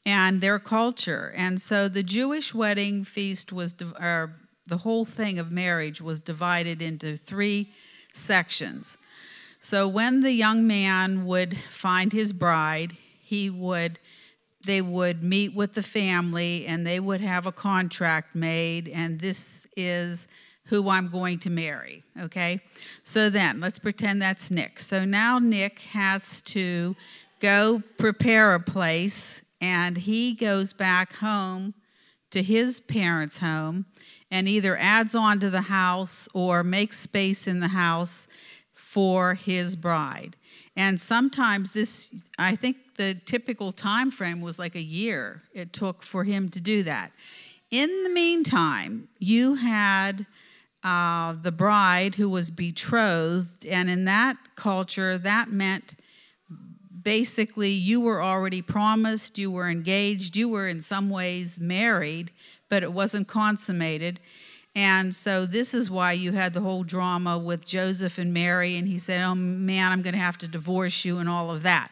and 0.05 0.41
their 0.41 0.59
culture. 0.59 1.33
And 1.35 1.61
so 1.61 1.87
the 1.87 2.03
Jewish 2.03 2.53
wedding 2.53 3.03
feast 3.03 3.53
was, 3.53 3.75
or 3.99 4.35
the 4.67 4.77
whole 4.77 5.05
thing 5.05 5.39
of 5.39 5.51
marriage 5.51 6.01
was 6.01 6.21
divided 6.21 6.81
into 6.81 7.15
three 7.15 7.71
sections. 8.11 8.97
So 9.59 9.87
when 9.87 10.21
the 10.21 10.31
young 10.31 10.67
man 10.67 11.25
would 11.25 11.57
find 11.57 12.11
his 12.11 12.33
bride, 12.33 12.93
he 13.21 13.49
would 13.49 13.99
they 14.65 14.81
would 14.81 15.21
meet 15.21 15.53
with 15.53 15.73
the 15.73 15.83
family 15.83 16.65
and 16.65 16.87
they 16.87 16.97
would 16.97 17.19
have 17.19 17.45
a 17.45 17.51
contract 17.51 18.33
made 18.33 18.87
and 18.87 19.19
this 19.19 19.67
is 19.75 20.29
who 20.65 20.89
I'm 20.89 21.09
going 21.09 21.39
to 21.39 21.49
marry, 21.49 22.03
okay? 22.19 22.61
So 23.03 23.29
then, 23.29 23.59
let's 23.59 23.79
pretend 23.79 24.21
that's 24.21 24.49
Nick. 24.49 24.79
So 24.79 25.05
now 25.05 25.39
Nick 25.39 25.79
has 25.81 26.41
to 26.41 26.95
go 27.39 27.81
prepare 27.97 28.53
a 28.53 28.59
place 28.59 29.43
and 29.59 29.97
he 29.97 30.33
goes 30.33 30.73
back 30.73 31.13
home 31.13 31.73
to 32.31 32.41
his 32.41 32.79
parents' 32.79 33.37
home 33.37 33.85
and 34.31 34.47
either 34.47 34.77
adds 34.77 35.13
on 35.13 35.39
to 35.39 35.49
the 35.49 35.61
house 35.61 36.27
or 36.33 36.63
makes 36.63 36.99
space 36.99 37.47
in 37.47 37.59
the 37.59 37.67
house 37.67 38.27
for 38.73 39.35
his 39.35 39.75
bride. 39.75 40.35
And 40.75 40.99
sometimes 40.99 41.71
this, 41.73 42.23
I 42.39 42.55
think 42.55 42.95
the 42.95 43.13
typical 43.13 43.71
time 43.71 44.09
frame 44.09 44.41
was 44.41 44.57
like 44.57 44.75
a 44.75 44.81
year 44.81 45.43
it 45.53 45.73
took 45.73 46.03
for 46.03 46.23
him 46.23 46.49
to 46.49 46.61
do 46.61 46.83
that. 46.83 47.11
In 47.69 48.03
the 48.03 48.09
meantime, 48.09 49.07
you 49.19 49.55
had 49.55 50.25
uh, 50.83 51.33
the 51.41 51.51
bride 51.51 52.15
who 52.15 52.29
was 52.29 52.51
betrothed, 52.51 53.65
and 53.65 53.89
in 53.89 54.05
that 54.05 54.37
culture, 54.55 55.17
that 55.17 55.49
meant 55.49 55.95
basically 57.03 57.69
you 57.69 58.01
were 58.01 58.21
already 58.21 58.61
promised, 58.61 59.37
you 59.37 59.51
were 59.51 59.69
engaged, 59.69 60.35
you 60.35 60.49
were 60.49 60.67
in 60.67 60.81
some 60.81 61.09
ways 61.09 61.59
married, 61.59 62.31
but 62.69 62.83
it 62.83 62.91
wasn't 62.91 63.27
consummated. 63.27 64.19
And 64.75 65.13
so 65.13 65.45
this 65.45 65.73
is 65.73 65.91
why 65.91 66.13
you 66.13 66.31
had 66.31 66.53
the 66.53 66.61
whole 66.61 66.83
drama 66.83 67.37
with 67.37 67.65
Joseph 67.65 68.17
and 68.17 68.33
Mary, 68.33 68.75
and 68.75 68.87
he 68.87 68.97
said, 68.97 69.21
Oh 69.21 69.35
man, 69.35 69.91
I'm 69.91 70.01
gonna 70.01 70.17
have 70.17 70.37
to 70.39 70.47
divorce 70.47 71.05
you 71.05 71.19
and 71.19 71.29
all 71.29 71.51
of 71.51 71.63
that. 71.63 71.91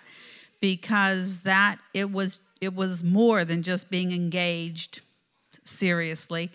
Because 0.59 1.39
that 1.39 1.77
it 1.93 2.11
was 2.11 2.43
it 2.59 2.73
was 2.75 3.03
more 3.03 3.43
than 3.45 3.63
just 3.63 3.89
being 3.89 4.11
engaged 4.11 5.01
seriously. 5.63 6.51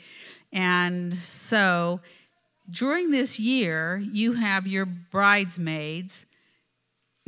And 0.53 1.15
so 1.15 2.01
during 2.71 3.11
this 3.11 3.39
year, 3.39 3.99
you 3.99 4.35
have 4.35 4.67
your 4.67 4.87
bridesmaids 4.87 6.27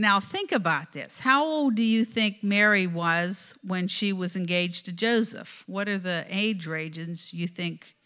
now, 0.00 0.20
think 0.20 0.52
about 0.52 0.92
this. 0.92 1.18
How 1.18 1.44
old 1.44 1.74
do 1.74 1.82
you 1.82 2.04
think 2.04 2.44
Mary 2.44 2.86
was 2.86 3.58
when 3.64 3.88
she 3.88 4.12
was 4.12 4.36
engaged 4.36 4.84
to 4.84 4.92
Joseph? 4.92 5.64
What 5.66 5.88
are 5.88 5.98
the 5.98 6.24
age 6.28 6.68
ranges 6.68 7.34
you 7.34 7.48
think 7.48 7.96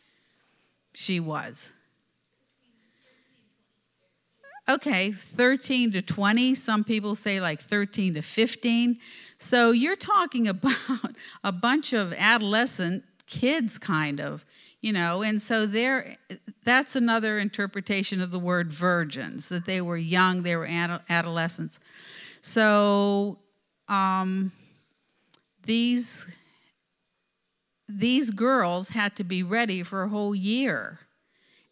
she 0.95 1.21
was? 1.21 1.71
Okay, 4.71 5.12
13 5.12 5.92
to 5.92 6.01
20. 6.01 6.55
Some 6.55 6.83
people 6.83 7.14
say 7.14 7.40
like 7.40 7.61
13 7.61 8.14
to 8.14 8.23
15. 8.23 8.99
So 9.37 9.71
you're 9.73 9.95
talking 9.95 10.49
about 10.49 11.14
a 11.45 11.53
bunch 11.53 11.92
of 11.92 12.14
adolescent 12.14 13.05
kids, 13.27 13.77
kind 13.79 14.18
of 14.18 14.47
you 14.83 14.92
know 14.92 15.23
and 15.23 15.40
so 15.40 15.64
there 15.64 16.16
that's 16.64 16.95
another 16.95 17.38
interpretation 17.38 18.21
of 18.21 18.31
the 18.31 18.38
word 18.38 18.71
virgins 18.73 19.49
that 19.49 19.64
they 19.64 19.81
were 19.81 19.97
young 19.97 20.42
they 20.42 20.57
were 20.57 20.68
adolescents. 21.09 21.81
So 22.40 23.38
um, 23.88 24.53
these 25.64 26.31
these 27.88 28.31
girls 28.31 28.90
had 28.90 29.16
to 29.16 29.25
be 29.25 29.42
ready 29.42 29.83
for 29.83 30.03
a 30.03 30.09
whole 30.09 30.35
year. 30.35 31.01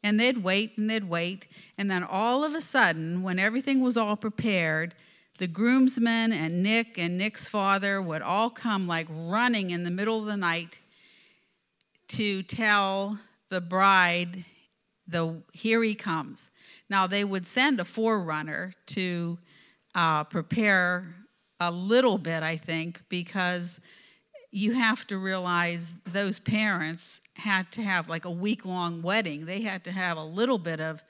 And 0.03 0.19
they'd 0.19 0.39
wait 0.39 0.77
and 0.77 0.89
they'd 0.89 1.09
wait. 1.09 1.47
And 1.77 1.91
then 1.91 2.03
all 2.03 2.45
of 2.45 2.55
a 2.55 2.61
sudden 2.61 3.23
when 3.23 3.39
everything 3.39 3.81
was 3.81 3.97
all 3.97 4.17
prepared 4.17 4.95
the 5.39 5.47
groomsmen 5.47 6.33
and 6.33 6.63
nick 6.63 6.99
and 6.99 7.17
nick's 7.17 7.49
father 7.49 8.03
would 8.03 8.21
all 8.21 8.51
come 8.51 8.87
like 8.87 9.07
running 9.11 9.71
in 9.71 9.85
the 9.85 9.91
middle 9.91 10.19
of 10.19 10.27
the 10.27 10.37
night 10.37 10.81
to 12.11 12.43
tell 12.43 13.19
the 13.49 13.61
bride, 13.61 14.45
the 15.07 15.43
here 15.53 15.83
he 15.83 15.95
comes. 15.95 16.51
Now 16.89 17.07
they 17.07 17.25
would 17.25 17.47
send 17.47 17.81
a 17.81 17.85
forerunner 17.85 18.75
to 18.87 19.39
uh, 19.95 20.25
prepare 20.25 21.15
a 21.59 21.71
little 21.71 22.19
bit, 22.19 22.43
I 22.43 22.57
think, 22.57 23.03
because 23.09 23.81
you 24.51 24.73
have 24.73 25.07
to 25.09 25.19
realize 25.19 25.97
those 26.05 26.41
parents 26.41 27.21
had 27.35 27.71
to 27.73 27.83
have 27.83 28.09
like 28.09 28.25
a 28.25 28.31
week 28.31 28.65
long 28.65 29.03
wedding. 29.03 29.47
They 29.47 29.63
had 29.63 29.85
to 29.85 29.93
have 29.93 30.17
a 30.17 30.25
little 30.25 30.59
bit 30.59 30.81
of 30.81 31.03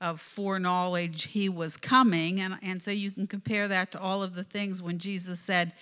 of 0.00 0.20
foreknowledge 0.20 1.26
he 1.26 1.48
was 1.48 1.76
coming. 1.76 2.40
And, 2.40 2.58
and 2.62 2.82
so 2.82 2.90
you 2.90 3.10
can 3.10 3.26
compare 3.26 3.66
that 3.68 3.92
to 3.92 4.00
all 4.00 4.22
of 4.22 4.34
the 4.34 4.44
things 4.44 4.80
when 4.80 4.98
Jesus 4.98 5.40
said, 5.40 5.72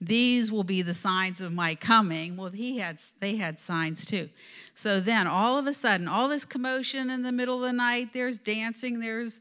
these 0.00 0.50
will 0.50 0.64
be 0.64 0.82
the 0.82 0.94
signs 0.94 1.40
of 1.40 1.52
my 1.52 1.74
coming. 1.74 2.36
Well 2.36 2.50
he 2.50 2.78
had 2.78 3.00
they 3.20 3.36
had 3.36 3.58
signs 3.58 4.04
too. 4.04 4.28
So 4.74 5.00
then 5.00 5.26
all 5.26 5.58
of 5.58 5.66
a 5.66 5.72
sudden 5.72 6.08
all 6.08 6.28
this 6.28 6.44
commotion 6.44 7.10
in 7.10 7.22
the 7.22 7.32
middle 7.32 7.56
of 7.56 7.62
the 7.62 7.72
night 7.72 8.12
there's 8.12 8.38
dancing 8.38 9.00
there's 9.00 9.40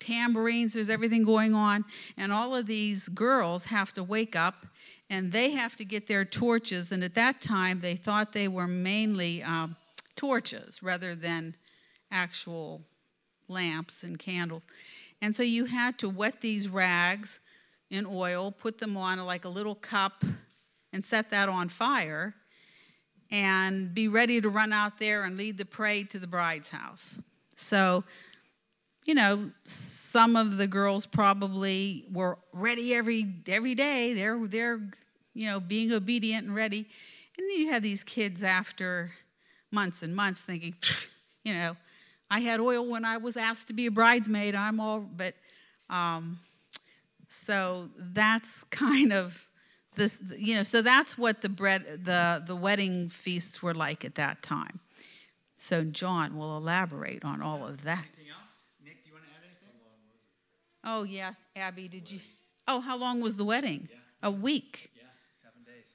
tambourines 0.00 0.74
there's 0.74 0.90
everything 0.90 1.24
going 1.24 1.54
on 1.54 1.84
and 2.16 2.32
all 2.32 2.56
of 2.56 2.66
these 2.66 3.08
girls 3.08 3.66
have 3.66 3.92
to 3.92 4.02
wake 4.02 4.34
up 4.34 4.66
and 5.08 5.30
they 5.30 5.50
have 5.50 5.76
to 5.76 5.84
get 5.84 6.08
their 6.08 6.24
torches 6.24 6.90
and 6.90 7.04
at 7.04 7.14
that 7.14 7.40
time 7.40 7.80
they 7.80 7.94
thought 7.94 8.32
they 8.32 8.48
were 8.48 8.66
mainly 8.66 9.42
um, 9.42 9.76
torches 10.16 10.82
rather 10.82 11.14
than 11.14 11.54
actual 12.10 12.82
lamps 13.48 14.02
and 14.02 14.18
candles. 14.18 14.66
And 15.20 15.34
so 15.34 15.42
you 15.42 15.66
had 15.66 15.98
to 15.98 16.08
wet 16.08 16.40
these 16.40 16.68
rags 16.68 17.40
in 17.92 18.06
oil, 18.06 18.50
put 18.50 18.78
them 18.78 18.96
on 18.96 19.18
like 19.24 19.44
a 19.44 19.48
little 19.48 19.74
cup, 19.74 20.24
and 20.92 21.04
set 21.04 21.30
that 21.30 21.48
on 21.48 21.68
fire, 21.68 22.34
and 23.30 23.94
be 23.94 24.08
ready 24.08 24.40
to 24.40 24.48
run 24.48 24.72
out 24.72 24.98
there 24.98 25.24
and 25.24 25.36
lead 25.36 25.58
the 25.58 25.64
parade 25.64 26.10
to 26.10 26.18
the 26.18 26.26
bride's 26.26 26.70
house. 26.70 27.20
So, 27.54 28.02
you 29.04 29.14
know, 29.14 29.50
some 29.64 30.36
of 30.36 30.56
the 30.56 30.66
girls 30.66 31.06
probably 31.06 32.06
were 32.10 32.38
ready 32.52 32.94
every 32.94 33.34
every 33.46 33.74
day. 33.74 34.14
They're 34.14 34.46
they're 34.46 34.80
you 35.34 35.46
know 35.46 35.60
being 35.60 35.92
obedient 35.92 36.46
and 36.46 36.56
ready, 36.56 36.88
and 37.36 37.46
then 37.46 37.58
you 37.58 37.70
have 37.70 37.82
these 37.82 38.02
kids 38.02 38.42
after 38.42 39.12
months 39.70 40.02
and 40.02 40.16
months 40.16 40.40
thinking, 40.42 40.74
you 41.44 41.52
know, 41.52 41.76
I 42.30 42.40
had 42.40 42.58
oil 42.58 42.86
when 42.88 43.04
I 43.04 43.18
was 43.18 43.36
asked 43.36 43.68
to 43.68 43.74
be 43.74 43.84
a 43.84 43.90
bridesmaid. 43.90 44.54
I'm 44.54 44.80
all, 44.80 45.00
but 45.00 45.34
um, 45.90 46.38
so 47.32 47.88
that's 47.96 48.64
kind 48.70 49.12
of 49.12 49.48
this, 49.94 50.22
you 50.38 50.54
know, 50.54 50.62
so 50.62 50.82
that's 50.82 51.18
what 51.18 51.42
the 51.42 51.48
bread, 51.48 52.04
the 52.04 52.42
the 52.46 52.56
wedding 52.56 53.08
feasts 53.08 53.62
were 53.62 53.74
like 53.74 54.04
at 54.04 54.14
that 54.14 54.42
time. 54.42 54.80
So 55.58 55.84
John 55.84 56.36
will 56.36 56.56
elaborate 56.56 57.24
on 57.24 57.42
all 57.42 57.66
of 57.66 57.82
that. 57.84 57.98
Anything 57.98 58.32
else? 58.32 58.64
Nick, 58.84 59.04
do 59.04 59.10
you 59.10 59.14
want 59.14 59.26
to 59.26 59.30
add 59.30 59.44
anything? 59.44 59.68
Oh 60.84 61.02
yeah, 61.04 61.32
Abby, 61.56 61.88
did 61.88 62.10
you? 62.10 62.20
Oh, 62.66 62.80
how 62.80 62.96
long 62.96 63.20
was 63.20 63.36
the 63.36 63.44
wedding? 63.44 63.88
A 64.22 64.30
week. 64.30 64.90
Yeah, 64.96 65.02
seven 65.30 65.62
days. 65.64 65.92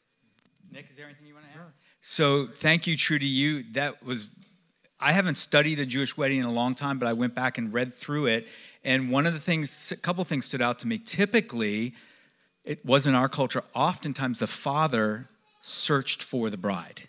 Nick, 0.71 0.89
is 0.89 0.97
there 0.97 1.05
anything 1.05 1.27
you 1.27 1.33
want 1.33 1.45
to 1.51 1.59
add? 1.59 1.65
So 2.01 2.47
thank 2.47 2.88
you, 2.88 2.95
Trudy. 2.95 3.25
You 3.25 3.63
that 3.73 4.03
was. 4.03 4.29
I 4.99 5.11
haven't 5.11 5.35
studied 5.35 5.75
the 5.75 5.85
Jewish 5.85 6.17
wedding 6.17 6.39
in 6.39 6.45
a 6.45 6.51
long 6.51 6.73
time, 6.73 6.97
but 6.97 7.07
I 7.07 7.13
went 7.13 7.35
back 7.35 7.57
and 7.57 7.71
read 7.71 7.93
through 7.93 8.27
it, 8.27 8.47
and 8.84 9.11
one 9.11 9.25
of 9.25 9.34
the 9.34 9.39
things, 9.39 9.91
a 9.91 9.97
couple 9.97 10.23
things 10.23 10.45
stood 10.45 10.61
out 10.61 10.80
to 10.80 10.88
me. 10.88 10.97
Typically, 10.97 11.93
it 12.63 12.86
was 12.86 13.07
in 13.07 13.15
our 13.15 13.30
culture. 13.30 13.63
Oftentimes, 13.73 14.39
the 14.39 14.47
father 14.47 15.28
searched 15.61 16.21
for 16.23 16.49
the 16.49 16.57
bride. 16.57 17.03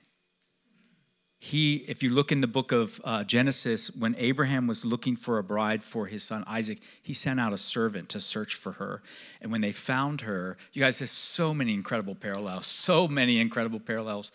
He, 1.41 1.85
if 1.87 2.03
you 2.03 2.11
look 2.11 2.33
in 2.33 2.41
the 2.41 2.49
book 2.49 2.73
of 2.73 3.01
uh, 3.05 3.23
Genesis, 3.23 3.95
when 3.95 4.17
Abraham 4.19 4.67
was 4.67 4.85
looking 4.85 5.15
for 5.15 5.39
a 5.39 5.45
bride 5.45 5.85
for 5.85 6.07
his 6.07 6.25
son 6.25 6.43
Isaac, 6.49 6.79
he 7.01 7.15
sent 7.15 7.39
out 7.39 7.53
a 7.53 7.59
servant 7.59 8.09
to 8.09 8.21
search 8.21 8.57
for 8.57 8.73
her. 8.73 9.03
And 9.41 9.53
when 9.53 9.61
they 9.61 9.71
found 9.71 10.23
her, 10.23 10.57
you 10.73 10.83
guys, 10.83 10.99
there's 10.99 11.13
so 11.13 11.55
many 11.55 11.75
incredible 11.75 12.17
parallels, 12.17 12.67
so 12.67 13.07
many 13.07 13.39
incredible 13.39 13.79
parallels. 13.79 14.33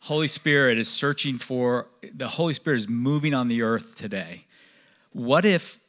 Holy 0.00 0.28
Spirit 0.28 0.78
is 0.78 0.88
searching 0.88 1.38
for, 1.38 1.88
the 2.14 2.28
Holy 2.28 2.54
Spirit 2.54 2.76
is 2.76 2.88
moving 2.88 3.34
on 3.34 3.48
the 3.48 3.62
earth 3.62 3.98
today. 3.98 4.44
What 5.12 5.44
if, 5.44 5.80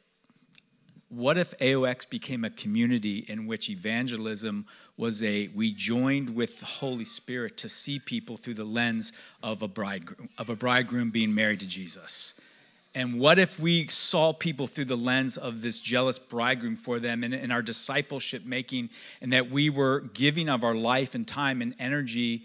what 1.16 1.38
if 1.38 1.56
AOX 1.58 2.08
became 2.08 2.44
a 2.44 2.50
community 2.50 3.24
in 3.26 3.46
which 3.46 3.70
evangelism 3.70 4.66
was 4.98 5.22
a 5.22 5.48
we 5.54 5.72
joined 5.72 6.34
with 6.34 6.60
the 6.60 6.66
Holy 6.66 7.06
Spirit 7.06 7.56
to 7.56 7.70
see 7.70 7.98
people 7.98 8.36
through 8.36 8.54
the 8.54 8.64
lens 8.64 9.14
of 9.42 9.62
a 9.62 9.68
bridegroom 9.68 10.28
of 10.36 10.50
a 10.50 10.56
bridegroom 10.56 11.10
being 11.10 11.34
married 11.34 11.60
to 11.60 11.66
Jesus. 11.66 12.38
And 12.94 13.18
what 13.18 13.38
if 13.38 13.58
we 13.58 13.86
saw 13.88 14.32
people 14.34 14.66
through 14.66 14.86
the 14.86 14.96
lens 14.96 15.38
of 15.38 15.62
this 15.62 15.80
jealous 15.80 16.18
bridegroom 16.18 16.76
for 16.76 16.98
them 16.98 17.24
and, 17.24 17.34
in 17.34 17.50
our 17.50 17.62
discipleship 17.62 18.44
making, 18.46 18.90
and 19.20 19.32
that 19.32 19.50
we 19.50 19.68
were 19.68 20.00
giving 20.14 20.48
of 20.48 20.64
our 20.64 20.74
life 20.74 21.14
and 21.14 21.26
time 21.26 21.60
and 21.60 21.74
energy 21.78 22.44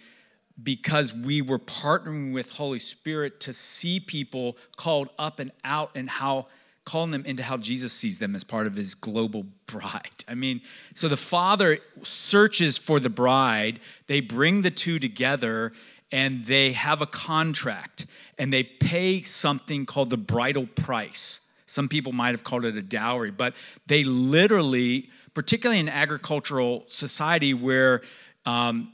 because 0.61 1.13
we 1.13 1.41
were 1.41 1.59
partnering 1.59 2.33
with 2.33 2.53
Holy 2.53 2.79
Spirit 2.79 3.39
to 3.41 3.53
see 3.53 3.99
people 3.99 4.57
called 4.75 5.09
up 5.17 5.39
and 5.39 5.51
out 5.63 5.91
and 5.95 6.09
how 6.09 6.47
calling 6.83 7.11
them 7.11 7.25
into 7.25 7.43
how 7.43 7.57
Jesus 7.57 7.93
sees 7.93 8.19
them 8.19 8.35
as 8.35 8.43
part 8.43 8.67
of 8.67 8.75
his 8.75 8.95
global 8.95 9.45
bride. 9.67 10.23
I 10.27 10.33
mean, 10.33 10.61
so 10.93 11.07
the 11.07 11.17
father 11.17 11.77
searches 12.03 12.77
for 12.77 12.99
the 12.99 13.09
bride, 13.09 13.79
they 14.07 14.19
bring 14.19 14.61
the 14.61 14.71
two 14.71 14.99
together 14.99 15.73
and 16.11 16.45
they 16.45 16.71
have 16.73 17.01
a 17.01 17.05
contract 17.05 18.05
and 18.37 18.51
they 18.51 18.63
pay 18.63 19.21
something 19.21 19.85
called 19.85 20.09
the 20.09 20.17
bridal 20.17 20.67
price. 20.67 21.41
Some 21.67 21.87
people 21.87 22.11
might 22.11 22.31
have 22.31 22.43
called 22.43 22.65
it 22.65 22.75
a 22.75 22.81
dowry, 22.81 23.31
but 23.31 23.55
they 23.87 24.03
literally, 24.03 25.09
particularly 25.33 25.79
in 25.79 25.87
agricultural 25.87 26.83
society 26.87 27.53
where 27.53 28.01
um, 28.45 28.91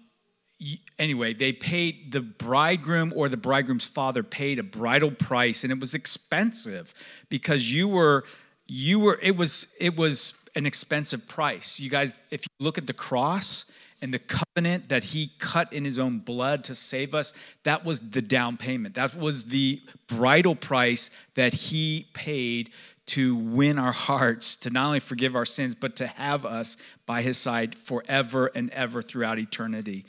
anyway, 0.98 1.34
they 1.34 1.54
paid 1.54 2.12
the 2.12 2.22
bridegroom 2.22 3.14
or 3.16 3.30
the 3.30 3.38
bridegroom's 3.38 3.86
father 3.86 4.24
paid 4.24 4.60
a 4.60 4.64
bridal 4.64 5.12
price, 5.12 5.64
and 5.64 5.72
it 5.72 5.80
was 5.80 5.94
expensive 5.94 6.94
because 7.30 7.72
you 7.72 7.88
were 7.88 8.24
you 8.68 9.00
were 9.00 9.20
it 9.22 9.36
was 9.38 9.76
it 9.80 9.96
was 9.96 10.48
an 10.56 10.66
expensive 10.66 11.28
price. 11.28 11.80
You 11.80 11.90
guys, 11.90 12.22
if 12.32 12.42
you 12.42 12.66
look 12.66 12.78
at 12.78 12.88
the 12.88 12.94
cross 12.94 13.72
and 14.02 14.14
the 14.14 14.20
covenant 14.20 14.90
that 14.90 15.06
he 15.06 15.32
cut 15.40 15.72
in 15.74 15.86
his 15.86 15.98
own 15.98 16.20
blood 16.20 16.64
to 16.66 16.76
save 16.76 17.16
us, 17.16 17.34
that 17.64 17.84
was 17.86 18.00
the 18.00 18.22
down 18.22 18.58
payment. 18.58 18.96
That 18.96 19.16
was 19.16 19.46
the 19.46 19.82
bridal 20.08 20.56
price 20.56 21.12
that 21.36 21.54
he 21.54 22.08
paid 22.14 22.72
to 23.08 23.38
win 23.38 23.80
our 23.80 23.94
hearts, 23.94 24.56
to 24.58 24.70
not 24.70 24.88
only 24.88 25.00
forgive 25.00 25.36
our 25.36 25.46
sins, 25.46 25.74
but 25.74 25.96
to 25.96 26.08
have 26.08 26.46
us 26.46 26.76
by 27.06 27.22
his 27.22 27.38
side 27.38 27.74
forever 27.74 28.52
and 28.54 28.70
ever 28.72 29.02
throughout 29.02 29.40
eternity 29.40 30.06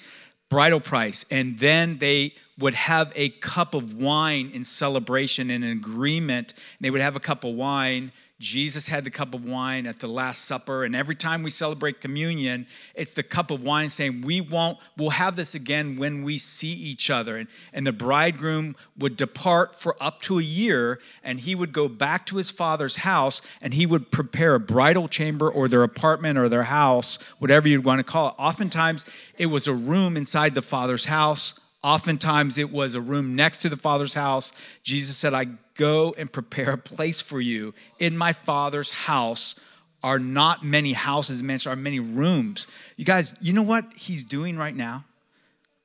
bridal 0.48 0.80
price. 0.80 1.24
And 1.30 1.58
then 1.58 1.98
they 1.98 2.34
would 2.58 2.74
have 2.74 3.12
a 3.14 3.28
cup 3.28 3.74
of 3.74 3.94
wine 3.94 4.50
in 4.52 4.64
celebration 4.64 5.50
and 5.50 5.64
an 5.64 5.70
agreement. 5.70 6.54
They 6.80 6.90
would 6.90 7.00
have 7.00 7.16
a 7.16 7.20
cup 7.20 7.44
of 7.44 7.54
wine. 7.54 8.12
Jesus 8.40 8.86
had 8.86 9.02
the 9.02 9.10
cup 9.10 9.34
of 9.34 9.44
wine 9.44 9.84
at 9.84 9.98
the 9.98 10.06
Last 10.06 10.44
Supper, 10.44 10.84
and 10.84 10.94
every 10.94 11.16
time 11.16 11.42
we 11.42 11.50
celebrate 11.50 12.00
communion, 12.00 12.68
it's 12.94 13.12
the 13.12 13.24
cup 13.24 13.50
of 13.50 13.64
wine 13.64 13.90
saying, 13.90 14.22
We 14.22 14.40
won't, 14.40 14.78
we'll 14.96 15.10
have 15.10 15.34
this 15.34 15.56
again 15.56 15.96
when 15.96 16.22
we 16.22 16.38
see 16.38 16.72
each 16.72 17.10
other. 17.10 17.36
And, 17.36 17.48
and 17.72 17.84
the 17.84 17.92
bridegroom 17.92 18.76
would 18.96 19.16
depart 19.16 19.74
for 19.74 19.96
up 20.00 20.22
to 20.22 20.38
a 20.38 20.42
year, 20.42 21.00
and 21.24 21.40
he 21.40 21.56
would 21.56 21.72
go 21.72 21.88
back 21.88 22.26
to 22.26 22.36
his 22.36 22.48
father's 22.48 22.98
house, 22.98 23.42
and 23.60 23.74
he 23.74 23.86
would 23.86 24.12
prepare 24.12 24.54
a 24.54 24.60
bridal 24.60 25.08
chamber 25.08 25.50
or 25.50 25.66
their 25.66 25.82
apartment 25.82 26.38
or 26.38 26.48
their 26.48 26.62
house, 26.62 27.20
whatever 27.40 27.66
you'd 27.66 27.84
want 27.84 27.98
to 27.98 28.04
call 28.04 28.28
it. 28.28 28.34
Oftentimes, 28.38 29.04
it 29.36 29.46
was 29.46 29.66
a 29.66 29.74
room 29.74 30.16
inside 30.16 30.54
the 30.54 30.62
father's 30.62 31.06
house. 31.06 31.58
Oftentimes, 31.82 32.56
it 32.56 32.70
was 32.70 32.94
a 32.94 33.00
room 33.00 33.34
next 33.34 33.58
to 33.58 33.68
the 33.68 33.76
father's 33.76 34.14
house. 34.14 34.52
Jesus 34.84 35.16
said, 35.16 35.34
I 35.34 35.46
Go 35.78 36.14
and 36.18 36.30
prepare 36.30 36.72
a 36.72 36.78
place 36.78 37.22
for 37.22 37.40
you. 37.40 37.72
In 37.98 38.18
my 38.18 38.34
Father's 38.34 38.90
house 38.90 39.58
are 40.02 40.18
not 40.18 40.64
many 40.64 40.92
houses, 40.92 41.42
mansions, 41.42 41.72
are 41.72 41.76
many 41.76 42.00
rooms. 42.00 42.68
You 42.96 43.04
guys, 43.04 43.32
you 43.40 43.52
know 43.52 43.62
what 43.62 43.84
he's 43.96 44.24
doing 44.24 44.58
right 44.58 44.76
now? 44.76 45.04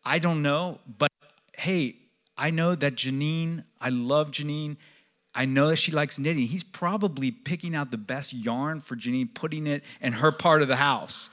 I 0.03 0.19
don't 0.19 0.41
know, 0.41 0.79
but 0.97 1.09
hey, 1.57 1.95
I 2.37 2.49
know 2.49 2.75
that 2.75 2.95
Janine, 2.95 3.63
I 3.79 3.89
love 3.89 4.31
Janine. 4.31 4.77
I 5.35 5.45
know 5.45 5.69
that 5.69 5.77
she 5.77 5.91
likes 5.91 6.19
knitting. 6.19 6.47
He's 6.47 6.63
probably 6.63 7.31
picking 7.31 7.75
out 7.75 7.91
the 7.91 7.97
best 7.97 8.33
yarn 8.33 8.81
for 8.81 8.95
Janine, 8.95 9.33
putting 9.33 9.65
it 9.65 9.83
in 10.01 10.13
her 10.13 10.31
part 10.31 10.61
of 10.61 10.67
the 10.67 10.75
house. 10.75 11.29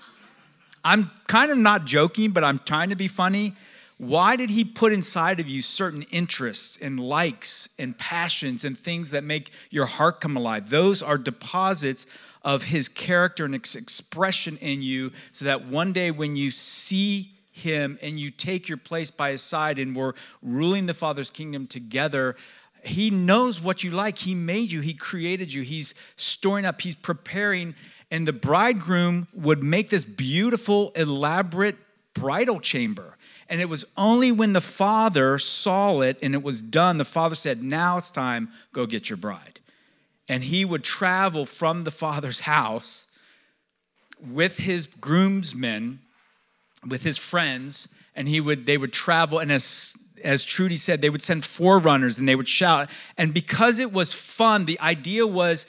I'm 0.84 1.10
kind 1.26 1.50
of 1.50 1.58
not 1.58 1.84
joking, 1.84 2.30
but 2.30 2.44
I'm 2.44 2.58
trying 2.60 2.90
to 2.90 2.96
be 2.96 3.08
funny. 3.08 3.54
Why 4.00 4.34
did 4.36 4.48
he 4.48 4.64
put 4.64 4.94
inside 4.94 5.40
of 5.40 5.48
you 5.50 5.60
certain 5.60 6.04
interests 6.10 6.78
and 6.80 6.98
likes 6.98 7.74
and 7.78 7.98
passions 7.98 8.64
and 8.64 8.78
things 8.78 9.10
that 9.10 9.24
make 9.24 9.50
your 9.68 9.84
heart 9.84 10.22
come 10.22 10.38
alive? 10.38 10.70
Those 10.70 11.02
are 11.02 11.18
deposits 11.18 12.06
of 12.40 12.62
his 12.62 12.88
character 12.88 13.44
and 13.44 13.54
expression 13.54 14.56
in 14.62 14.80
you 14.80 15.12
so 15.32 15.44
that 15.44 15.66
one 15.66 15.92
day 15.92 16.10
when 16.10 16.34
you 16.34 16.50
see 16.50 17.32
him 17.52 17.98
and 18.00 18.18
you 18.18 18.30
take 18.30 18.70
your 18.70 18.78
place 18.78 19.10
by 19.10 19.32
his 19.32 19.42
side 19.42 19.78
and 19.78 19.94
we're 19.94 20.14
ruling 20.42 20.86
the 20.86 20.94
Father's 20.94 21.30
kingdom 21.30 21.66
together, 21.66 22.36
he 22.82 23.10
knows 23.10 23.60
what 23.60 23.84
you 23.84 23.90
like. 23.90 24.16
He 24.16 24.34
made 24.34 24.72
you, 24.72 24.80
he 24.80 24.94
created 24.94 25.52
you, 25.52 25.60
he's 25.60 25.94
storing 26.16 26.64
up, 26.64 26.80
he's 26.80 26.94
preparing. 26.94 27.74
And 28.10 28.26
the 28.26 28.32
bridegroom 28.32 29.28
would 29.34 29.62
make 29.62 29.90
this 29.90 30.06
beautiful, 30.06 30.90
elaborate 30.96 31.76
bridal 32.14 32.60
chamber 32.60 33.18
and 33.50 33.60
it 33.60 33.68
was 33.68 33.84
only 33.96 34.30
when 34.30 34.52
the 34.52 34.60
father 34.60 35.36
saw 35.36 36.00
it 36.00 36.16
and 36.22 36.34
it 36.34 36.42
was 36.42 36.60
done, 36.60 36.98
the 36.98 37.04
father 37.04 37.34
said, 37.34 37.62
Now 37.62 37.98
it's 37.98 38.10
time, 38.10 38.48
go 38.72 38.86
get 38.86 39.10
your 39.10 39.16
bride. 39.16 39.58
And 40.28 40.44
he 40.44 40.64
would 40.64 40.84
travel 40.84 41.44
from 41.44 41.82
the 41.82 41.90
father's 41.90 42.40
house 42.40 43.08
with 44.24 44.58
his 44.58 44.86
groomsmen, 44.86 45.98
with 46.88 47.02
his 47.02 47.18
friends, 47.18 47.88
and 48.14 48.28
he 48.28 48.40
would 48.40 48.66
they 48.66 48.78
would 48.78 48.92
travel, 48.92 49.40
and 49.40 49.50
as 49.50 49.96
as 50.22 50.44
Trudy 50.44 50.76
said, 50.76 51.00
they 51.00 51.10
would 51.10 51.22
send 51.22 51.44
forerunners 51.44 52.18
and 52.18 52.28
they 52.28 52.36
would 52.36 52.48
shout. 52.48 52.90
And 53.16 53.34
because 53.34 53.78
it 53.78 53.92
was 53.92 54.12
fun, 54.12 54.66
the 54.66 54.78
idea 54.80 55.26
was 55.26 55.66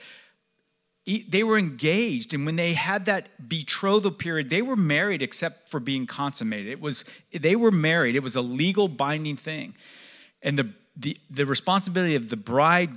they 1.05 1.43
were 1.43 1.57
engaged 1.57 2.33
and 2.33 2.45
when 2.45 2.55
they 2.55 2.73
had 2.73 3.05
that 3.05 3.49
betrothal 3.49 4.11
period 4.11 4.49
they 4.49 4.61
were 4.61 4.75
married 4.75 5.21
except 5.21 5.69
for 5.69 5.79
being 5.79 6.05
consummated. 6.05 6.71
It 6.71 6.81
was 6.81 7.05
they 7.31 7.55
were 7.55 7.71
married. 7.71 8.15
It 8.15 8.23
was 8.23 8.35
a 8.35 8.41
legal 8.41 8.87
binding 8.87 9.37
thing. 9.37 9.75
And 10.41 10.57
the 10.57 10.73
the, 10.95 11.17
the 11.29 11.45
responsibility 11.45 12.15
of 12.15 12.29
the 12.29 12.37
bride 12.37 12.89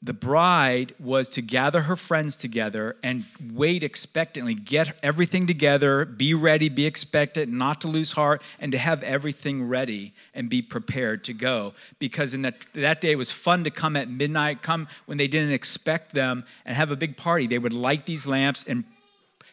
the 0.00 0.12
bride 0.12 0.94
was 1.00 1.28
to 1.30 1.42
gather 1.42 1.82
her 1.82 1.96
friends 1.96 2.36
together 2.36 2.96
and 3.02 3.24
wait 3.52 3.82
expectantly, 3.82 4.54
get 4.54 4.96
everything 5.02 5.48
together, 5.48 6.04
be 6.04 6.34
ready, 6.34 6.68
be 6.68 6.86
expectant, 6.86 7.52
not 7.52 7.80
to 7.80 7.88
lose 7.88 8.12
heart, 8.12 8.40
and 8.60 8.70
to 8.70 8.78
have 8.78 9.02
everything 9.02 9.66
ready 9.66 10.12
and 10.34 10.48
be 10.48 10.62
prepared 10.62 11.24
to 11.24 11.32
go. 11.32 11.72
Because 11.98 12.32
in 12.32 12.42
that, 12.42 12.54
that 12.74 13.00
day 13.00 13.10
it 13.10 13.18
was 13.18 13.32
fun 13.32 13.64
to 13.64 13.70
come 13.70 13.96
at 13.96 14.08
midnight, 14.08 14.62
come 14.62 14.86
when 15.06 15.18
they 15.18 15.26
didn't 15.26 15.52
expect 15.52 16.14
them, 16.14 16.44
and 16.64 16.76
have 16.76 16.92
a 16.92 16.96
big 16.96 17.16
party. 17.16 17.48
They 17.48 17.58
would 17.58 17.72
light 17.72 18.04
these 18.04 18.24
lamps 18.24 18.62
and 18.62 18.84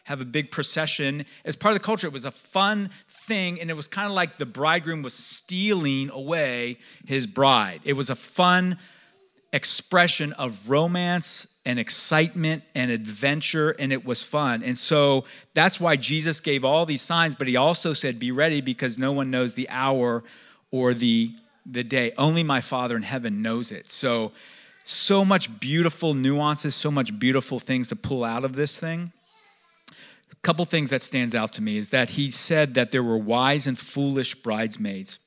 have 0.04 0.20
a 0.20 0.24
big 0.24 0.52
procession. 0.52 1.26
As 1.44 1.56
part 1.56 1.72
of 1.72 1.80
the 1.80 1.84
culture, 1.84 2.06
it 2.06 2.12
was 2.12 2.24
a 2.24 2.30
fun 2.30 2.90
thing, 3.08 3.60
and 3.60 3.68
it 3.68 3.74
was 3.74 3.88
kind 3.88 4.06
of 4.06 4.12
like 4.12 4.36
the 4.36 4.46
bridegroom 4.46 5.02
was 5.02 5.14
stealing 5.14 6.08
away 6.10 6.78
his 7.04 7.26
bride. 7.26 7.80
It 7.82 7.94
was 7.94 8.10
a 8.10 8.14
fun 8.14 8.78
expression 9.52 10.32
of 10.34 10.68
romance 10.68 11.46
and 11.64 11.78
excitement 11.78 12.62
and 12.74 12.90
adventure, 12.90 13.70
and 13.78 13.92
it 13.92 14.04
was 14.04 14.22
fun. 14.22 14.62
And 14.62 14.78
so 14.78 15.24
that's 15.54 15.80
why 15.80 15.96
Jesus 15.96 16.40
gave 16.40 16.64
all 16.64 16.86
these 16.86 17.02
signs, 17.02 17.34
but 17.34 17.48
he 17.48 17.56
also 17.56 17.92
said, 17.92 18.18
Be 18.18 18.30
ready 18.30 18.60
because 18.60 18.98
no 18.98 19.12
one 19.12 19.30
knows 19.30 19.54
the 19.54 19.68
hour 19.68 20.22
or 20.70 20.94
the, 20.94 21.32
the 21.64 21.82
day. 21.82 22.12
Only 22.16 22.42
my 22.42 22.60
Father 22.60 22.96
in 22.96 23.02
heaven 23.02 23.42
knows 23.42 23.72
it. 23.72 23.90
So, 23.90 24.32
so 24.84 25.24
much 25.24 25.58
beautiful 25.58 26.14
nuances, 26.14 26.76
so 26.76 26.92
much 26.92 27.18
beautiful 27.18 27.58
things 27.58 27.88
to 27.88 27.96
pull 27.96 28.22
out 28.22 28.44
of 28.44 28.54
this 28.54 28.78
thing. 28.78 29.12
A 30.30 30.36
couple 30.42 30.64
things 30.64 30.90
that 30.90 31.02
stands 31.02 31.34
out 31.34 31.52
to 31.54 31.62
me 31.62 31.76
is 31.76 31.90
that 31.90 32.10
he 32.10 32.30
said 32.30 32.74
that 32.74 32.92
there 32.92 33.02
were 33.02 33.18
wise 33.18 33.66
and 33.66 33.76
foolish 33.76 34.36
bridesmaids. 34.36 35.18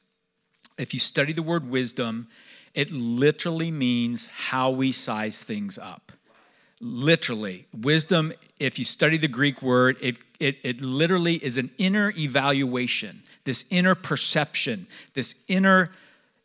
If 0.78 0.94
you 0.94 1.00
study 1.02 1.34
the 1.34 1.44
word 1.44 1.70
wisdom, 1.70 2.30
it 2.74 2.92
literally 2.92 3.72
means 3.72 4.28
how 4.28 4.70
we 4.70 4.92
size 4.92 5.42
things 5.42 5.78
up. 5.78 6.12
Literally. 6.82 7.66
Wisdom, 7.74 8.34
if 8.60 8.80
you 8.80 8.86
study 8.86 9.18
the 9.18 9.28
Greek 9.28 9.62
word, 9.62 9.98
it, 10.02 10.18
it, 10.40 10.58
it 10.64 10.82
literally 10.82 11.36
is 11.36 11.58
an 11.58 11.72
inner 11.78 12.14
evaluation, 12.18 13.24
this 13.44 13.66
inner 13.70 13.96
perception, 13.96 14.88
this 15.14 15.44
inner 15.48 15.92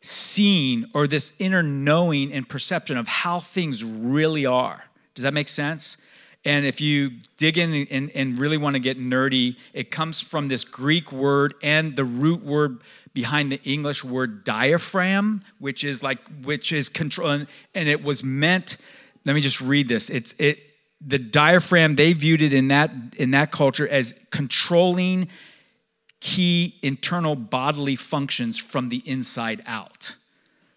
seeing, 0.01 0.85
or 0.93 1.07
this 1.07 1.33
inner 1.39 1.63
knowing 1.63 2.31
and 2.33 2.47
perception 2.47 2.97
of 2.97 3.07
how 3.07 3.39
things 3.39 3.83
really 3.83 4.45
are. 4.45 4.85
Does 5.15 5.23
that 5.23 5.33
make 5.33 5.47
sense? 5.47 5.97
And 6.43 6.63
if 6.63 6.79
you 6.79 7.11
dig 7.37 7.57
in 7.57 7.87
and, 7.89 8.11
and 8.13 8.37
really 8.37 8.57
want 8.57 8.75
to 8.75 8.79
get 8.79 8.99
nerdy, 8.99 9.57
it 9.73 9.89
comes 9.89 10.21
from 10.21 10.47
this 10.47 10.63
Greek 10.63 11.11
word 11.11 11.55
and 11.63 11.95
the 11.95 12.05
root 12.05 12.43
word 12.43 12.81
behind 13.15 13.51
the 13.51 13.59
English 13.63 14.03
word 14.03 14.43
diaphragm, 14.43 15.41
which 15.57 15.83
is 15.83 16.03
like 16.03 16.19
which 16.43 16.71
is 16.71 16.89
control, 16.89 17.29
and 17.31 17.47
it 17.73 18.03
was 18.03 18.23
meant. 18.23 18.77
Let 19.25 19.33
me 19.33 19.41
just 19.41 19.59
read 19.59 19.87
this. 19.87 20.11
It's 20.11 20.35
it 20.37 20.61
the 21.01 21.17
diaphragm 21.17 21.95
they 21.95 22.13
viewed 22.13 22.43
it 22.43 22.53
in 22.53 22.67
that 22.67 22.91
in 23.17 23.31
that 23.31 23.51
culture 23.51 23.87
as 23.87 24.13
controlling 24.29 25.27
key 26.19 26.75
internal 26.83 27.35
bodily 27.35 27.95
functions 27.95 28.59
from 28.59 28.89
the 28.89 29.01
inside 29.05 29.63
out. 29.65 30.15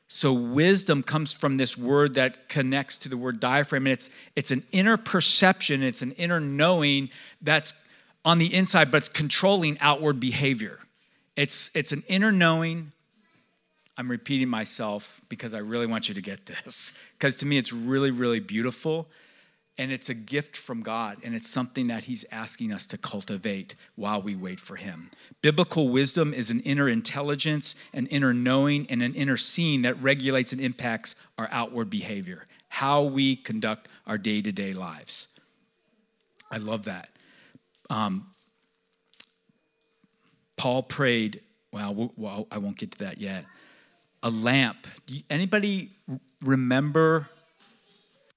So 0.07 0.33
wisdom 0.33 1.03
comes 1.03 1.35
from 1.35 1.59
this 1.59 1.77
word 1.77 2.15
that 2.15 2.49
connects 2.49 2.97
to 2.99 3.11
the 3.11 3.17
word 3.19 3.41
diaphragm, 3.41 3.87
and 3.87 3.93
it's 3.93 4.09
it's 4.37 4.53
an 4.53 4.63
inner 4.73 4.97
perception, 4.97 5.83
it's 5.83 6.03
an 6.03 6.13
inner 6.13 6.41
knowing 6.41 7.11
that's 7.43 7.75
on 8.25 8.39
the 8.39 8.55
inside, 8.55 8.91
but 8.91 8.99
it's 8.99 9.09
controlling 9.09 9.77
outward 9.81 10.21
behavior. 10.21 10.79
It's, 11.39 11.71
it's 11.77 11.93
an 11.93 12.03
inner 12.09 12.33
knowing. 12.33 12.91
I'm 13.97 14.11
repeating 14.11 14.49
myself 14.49 15.21
because 15.29 15.55
I 15.55 15.59
really 15.59 15.87
want 15.87 16.09
you 16.09 16.15
to 16.17 16.21
get 16.21 16.47
this. 16.47 16.99
Because 17.13 17.37
to 17.37 17.47
me, 17.47 17.59
it's 17.59 17.73
really, 17.73 18.11
really 18.11 18.41
beautiful. 18.41 19.09
And 19.77 19.93
it's 19.93 20.09
a 20.09 20.15
gift 20.15 20.57
from 20.57 20.83
God. 20.83 21.19
And 21.23 21.37
it's 21.37 21.49
something 21.49 21.87
that 21.89 22.05
He's 22.05 22.25
asking 22.33 22.73
us 22.73 22.87
to 22.87 22.99
cultivate 22.99 23.77
while 23.95 24.21
we 24.21 24.35
wait 24.35 24.59
for 24.59 24.75
Him. 24.75 25.11
Biblical 25.41 25.89
wisdom 25.89 26.35
is 26.35 26.51
an 26.51 26.61
inner 26.61 26.89
intelligence, 26.89 27.77
an 27.95 28.07
inner 28.07 28.35
knowing, 28.35 28.87
and 28.91 29.01
an 29.01 29.15
inner 29.15 29.37
seeing 29.37 29.83
that 29.83 30.01
regulates 30.03 30.53
and 30.53 30.61
impacts 30.61 31.15
our 31.39 31.49
outward 31.53 31.89
behavior, 31.89 32.49
how 32.69 33.03
we 33.03 33.37
conduct 33.37 33.89
our 34.09 34.19
day 34.19 34.43
to 34.43 34.51
day 34.51 34.73
lives. 34.73 35.29
I 36.51 36.57
love 36.57 36.85
that. 36.87 37.11
Um, 37.91 38.29
Paul 40.59 40.83
prayed, 40.83 41.41
well, 41.73 42.13
well, 42.17 42.47
I 42.51 42.59
won't 42.59 42.77
get 42.77 42.93
to 42.93 42.99
that 42.99 43.19
yet. 43.19 43.47
A 44.23 44.29
lamp. 44.29 44.87
Anybody 45.31 45.93
remember 46.43 47.31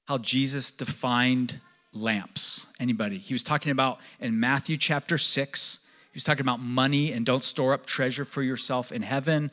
how 0.07 0.19
Jesus 0.19 0.71
defined 0.71 1.59
lamps? 1.93 2.67
Anybody? 2.79 3.17
He 3.17 3.33
was 3.33 3.43
talking 3.43 3.71
about 3.71 3.99
in 4.19 4.39
Matthew 4.39 4.77
chapter 4.77 5.17
6, 5.17 5.87
he 6.11 6.17
was 6.17 6.23
talking 6.23 6.41
about 6.41 6.59
money 6.59 7.11
and 7.11 7.25
don't 7.25 7.43
store 7.43 7.73
up 7.73 7.85
treasure 7.85 8.25
for 8.25 8.43
yourself 8.43 8.91
in 8.91 9.01
heaven. 9.01 9.49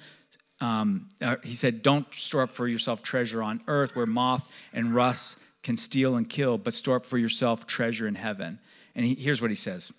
Um, 0.61 1.09
uh, 1.23 1.37
he 1.45 1.55
said, 1.55 1.83
Don't 1.83 2.12
store 2.12 2.43
up 2.43 2.51
for 2.51 2.66
yourself 2.66 3.01
treasure 3.01 3.43
on 3.43 3.62
earth 3.69 3.95
where 3.95 4.07
moth 4.07 4.53
and 4.73 4.95
rust 4.95 5.41
can 5.62 5.77
steal 5.77 6.16
and 6.16 6.29
kill, 6.29 6.59
but 6.59 6.75
store 6.75 6.97
up 6.97 7.07
for 7.07 7.16
yourself 7.16 7.66
treasure 7.66 8.09
in 8.09 8.16
heaven. 8.16 8.59
And 8.97 9.07
he, 9.07 9.14
here's 9.14 9.41
what 9.41 9.51
he 9.51 9.55
says 9.55 9.93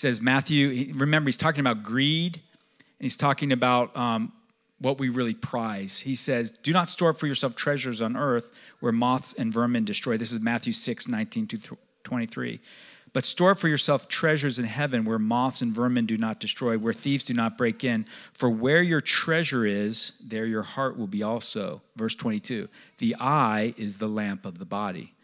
says, 0.00 0.20
Matthew, 0.20 0.92
remember, 0.94 1.28
he's 1.28 1.36
talking 1.36 1.60
about 1.60 1.82
greed 1.82 2.36
and 2.36 3.04
he's 3.04 3.16
talking 3.16 3.52
about 3.52 3.94
um, 3.96 4.32
what 4.78 4.98
we 4.98 5.10
really 5.10 5.34
prize. 5.34 6.00
He 6.00 6.14
says, 6.14 6.50
Do 6.50 6.72
not 6.72 6.88
store 6.88 7.10
up 7.10 7.18
for 7.18 7.26
yourself 7.26 7.54
treasures 7.54 8.00
on 8.00 8.16
earth 8.16 8.50
where 8.80 8.92
moths 8.92 9.34
and 9.34 9.52
vermin 9.52 9.84
destroy. 9.84 10.16
This 10.16 10.32
is 10.32 10.40
Matthew 10.40 10.72
6, 10.72 11.06
19 11.06 11.46
to 11.48 11.76
23. 12.02 12.60
But 13.12 13.24
store 13.24 13.50
up 13.50 13.58
for 13.58 13.68
yourself 13.68 14.08
treasures 14.08 14.58
in 14.58 14.64
heaven 14.64 15.04
where 15.04 15.18
moths 15.18 15.62
and 15.62 15.74
vermin 15.74 16.06
do 16.06 16.16
not 16.16 16.38
destroy, 16.38 16.78
where 16.78 16.92
thieves 16.92 17.24
do 17.24 17.34
not 17.34 17.58
break 17.58 17.82
in. 17.82 18.06
For 18.32 18.48
where 18.48 18.82
your 18.82 19.00
treasure 19.00 19.66
is, 19.66 20.12
there 20.24 20.46
your 20.46 20.62
heart 20.62 20.96
will 20.96 21.08
be 21.08 21.22
also. 21.22 21.82
Verse 21.96 22.14
22 22.14 22.68
The 22.98 23.16
eye 23.18 23.74
is 23.76 23.98
the 23.98 24.08
lamp 24.08 24.46
of 24.46 24.58
the 24.58 24.64
body. 24.64 25.14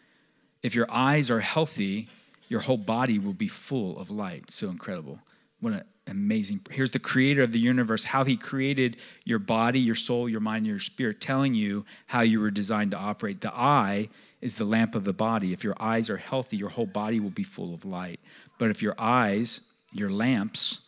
If 0.61 0.75
your 0.75 0.91
eyes 0.91 1.31
are 1.31 1.39
healthy, 1.39 2.09
your 2.47 2.61
whole 2.61 2.77
body 2.77 3.19
will 3.19 3.33
be 3.33 3.47
full 3.47 3.97
of 3.99 4.09
light. 4.09 4.49
So 4.51 4.69
incredible. 4.69 5.19
What 5.59 5.73
an 5.73 5.83
amazing. 6.07 6.61
Here's 6.71 6.91
the 6.91 6.99
creator 6.99 7.41
of 7.41 7.51
the 7.51 7.59
universe, 7.59 8.05
how 8.05 8.23
he 8.23 8.37
created 8.37 8.97
your 9.25 9.39
body, 9.39 9.79
your 9.79 9.95
soul, 9.95 10.29
your 10.29 10.39
mind, 10.39 10.67
your 10.67 10.79
spirit, 10.79 11.19
telling 11.19 11.53
you 11.53 11.85
how 12.07 12.21
you 12.21 12.39
were 12.39 12.51
designed 12.51 12.91
to 12.91 12.97
operate. 12.97 13.41
The 13.41 13.53
eye 13.53 14.09
is 14.39 14.55
the 14.55 14.65
lamp 14.65 14.93
of 14.95 15.03
the 15.03 15.13
body. 15.13 15.51
If 15.51 15.63
your 15.63 15.75
eyes 15.79 16.09
are 16.09 16.17
healthy, 16.17 16.57
your 16.57 16.69
whole 16.69 16.85
body 16.85 17.19
will 17.19 17.31
be 17.31 17.43
full 17.43 17.73
of 17.73 17.85
light. 17.85 18.19
But 18.57 18.69
if 18.69 18.81
your 18.81 18.95
eyes, 18.97 19.61
your 19.91 20.09
lamps, 20.09 20.81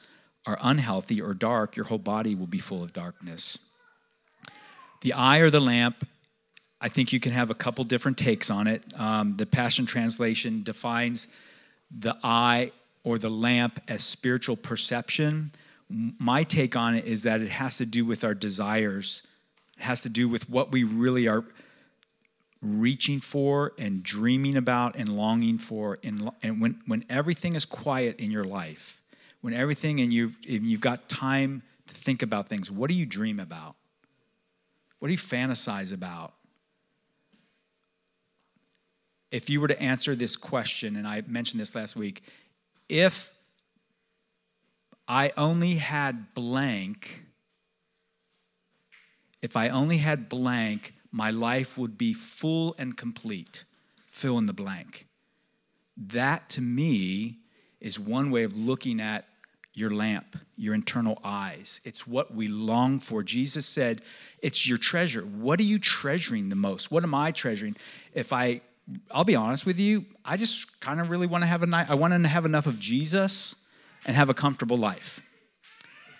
are 0.45 0.57
unhealthy 0.61 1.21
or 1.21 1.33
dark, 1.33 1.75
your 1.75 1.85
whole 1.85 1.97
body 1.97 2.35
will 2.35 2.47
be 2.47 2.59
full 2.59 2.83
of 2.83 2.93
darkness. 2.93 3.59
The 5.01 5.13
eye 5.13 5.39
or 5.39 5.49
the 5.49 5.59
lamp 5.59 6.05
I 6.81 6.87
think 6.87 7.11
you 7.11 7.19
can 7.19 7.33
have 7.33 7.49
a 7.49 7.55
couple 7.55 7.83
different 7.83 8.17
takes 8.17 8.49
on 8.49 8.67
it. 8.67 8.83
Um, 8.97 9.35
the 9.35 9.45
Passion 9.45 9.85
Translation 9.85 10.63
defines 10.63 11.27
the 11.91 12.17
eye 12.23 12.71
or 13.03 13.17
the 13.17 13.29
lamp 13.29 13.81
as 13.87 14.03
spiritual 14.03 14.55
perception. 14.55 15.51
My 15.89 16.43
take 16.43 16.75
on 16.75 16.95
it 16.95 17.05
is 17.05 17.23
that 17.23 17.41
it 17.41 17.49
has 17.49 17.77
to 17.77 17.85
do 17.85 18.05
with 18.05 18.23
our 18.23 18.33
desires, 18.33 19.25
it 19.77 19.83
has 19.83 20.03
to 20.03 20.09
do 20.09 20.27
with 20.27 20.49
what 20.49 20.71
we 20.71 20.83
really 20.83 21.27
are 21.27 21.43
reaching 22.61 23.19
for 23.19 23.71
and 23.77 24.03
dreaming 24.03 24.57
about 24.57 24.95
and 24.95 25.09
longing 25.09 25.57
for. 25.57 25.97
And, 26.03 26.31
when, 26.43 26.81
when 26.85 27.05
everything 27.09 27.55
is 27.55 27.65
quiet 27.65 28.19
in 28.19 28.31
your 28.31 28.43
life, 28.43 29.01
when 29.41 29.53
everything 29.53 30.01
and 30.01 30.11
you've, 30.11 30.37
and 30.47 30.63
you've 30.63 30.81
got 30.81 31.07
time 31.07 31.63
to 31.87 31.95
think 31.95 32.21
about 32.21 32.49
things, 32.49 32.69
what 32.69 32.89
do 32.89 32.95
you 32.95 33.05
dream 33.05 33.39
about? 33.39 33.75
What 34.99 35.07
do 35.07 35.13
you 35.13 35.17
fantasize 35.17 35.93
about? 35.93 36.33
If 39.31 39.49
you 39.49 39.61
were 39.61 39.67
to 39.67 39.81
answer 39.81 40.15
this 40.15 40.35
question, 40.35 40.95
and 40.95 41.07
I 41.07 41.21
mentioned 41.27 41.59
this 41.61 41.75
last 41.75 41.95
week, 41.95 42.23
if 42.87 43.31
I 45.07 45.31
only 45.37 45.75
had 45.75 46.33
blank, 46.33 47.23
if 49.41 49.55
I 49.55 49.69
only 49.69 49.97
had 49.97 50.29
blank, 50.29 50.93
my 51.11 51.31
life 51.31 51.77
would 51.77 51.97
be 51.97 52.13
full 52.13 52.75
and 52.77 52.95
complete. 52.95 53.63
Fill 54.07 54.37
in 54.37 54.45
the 54.45 54.53
blank. 54.53 55.07
That 55.97 56.49
to 56.51 56.61
me 56.61 57.37
is 57.79 57.99
one 57.99 58.31
way 58.31 58.43
of 58.43 58.57
looking 58.57 58.99
at 58.99 59.25
your 59.73 59.89
lamp, 59.91 60.37
your 60.57 60.73
internal 60.73 61.19
eyes. 61.23 61.79
It's 61.85 62.05
what 62.05 62.33
we 62.33 62.47
long 62.47 62.99
for. 62.99 63.23
Jesus 63.23 63.65
said, 63.65 64.01
It's 64.41 64.67
your 64.67 64.77
treasure. 64.77 65.21
What 65.21 65.59
are 65.59 65.63
you 65.63 65.79
treasuring 65.79 66.49
the 66.49 66.55
most? 66.55 66.91
What 66.91 67.03
am 67.03 67.13
I 67.13 67.31
treasuring? 67.31 67.75
If 68.13 68.33
I 68.33 68.61
I'll 69.11 69.23
be 69.23 69.35
honest 69.35 69.65
with 69.65 69.79
you, 69.79 70.05
I 70.25 70.37
just 70.37 70.79
kind 70.79 70.99
of 70.99 71.09
really 71.09 71.27
want 71.27 71.43
to 71.43 71.47
have 71.47 71.63
a 71.63 71.67
night. 71.67 71.89
I 71.89 71.95
want 71.95 72.13
to 72.13 72.27
have 72.27 72.45
enough 72.45 72.67
of 72.67 72.79
Jesus 72.79 73.55
and 74.05 74.15
have 74.15 74.29
a 74.29 74.33
comfortable 74.33 74.77
life. 74.77 75.21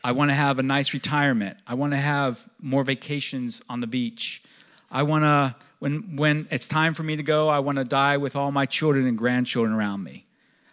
I 0.03 0.11
want 0.11 0.31
to 0.31 0.35
have 0.35 0.59
a 0.59 0.63
nice 0.63 0.93
retirement. 0.93 1.57
I 1.67 1.73
want 1.73 1.93
to 1.93 1.97
have 1.97 2.47
more 2.61 2.83
vacations 2.83 3.61
on 3.69 3.81
the 3.81 3.87
beach. 3.87 4.43
I 4.91 5.03
want 5.03 5.23
to 5.23 5.55
when, 5.79 6.17
when 6.17 6.47
it's 6.51 6.67
time 6.67 6.93
for 6.93 7.03
me 7.03 7.15
to 7.15 7.23
go, 7.23 7.47
I 7.47 7.59
want 7.59 7.77
to 7.77 7.85
die 7.85 8.17
with 8.17 8.35
all 8.35 8.51
my 8.51 8.65
children 8.65 9.07
and 9.07 9.17
grandchildren 9.17 9.73
around 9.73 10.03
me. 10.03 10.25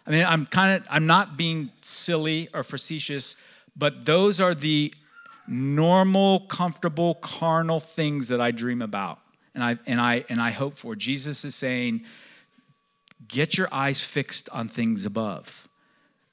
I 0.05 0.11
mean, 0.11 0.25
I'm 0.25 0.45
kind 0.45 0.81
of, 0.81 0.87
I'm 0.89 1.05
not 1.05 1.37
being 1.37 1.71
silly 1.81 2.49
or 2.53 2.63
facetious, 2.63 3.37
but 3.75 4.05
those 4.05 4.39
are 4.41 4.53
the 4.53 4.93
normal, 5.47 6.41
comfortable, 6.41 7.15
carnal 7.15 7.79
things 7.79 8.27
that 8.27 8.41
I 8.41 8.51
dream 8.51 8.81
about 8.81 9.19
and 9.57 9.63
I, 9.63 9.77
and 9.87 9.99
I, 9.99 10.23
and 10.29 10.39
I 10.39 10.51
hope 10.51 10.75
for. 10.75 10.95
Jesus 10.95 11.43
is 11.43 11.55
saying, 11.55 12.05
get 13.27 13.57
your 13.57 13.67
eyes 13.71 14.03
fixed 14.03 14.47
on 14.51 14.67
things 14.67 15.03
above. 15.03 15.67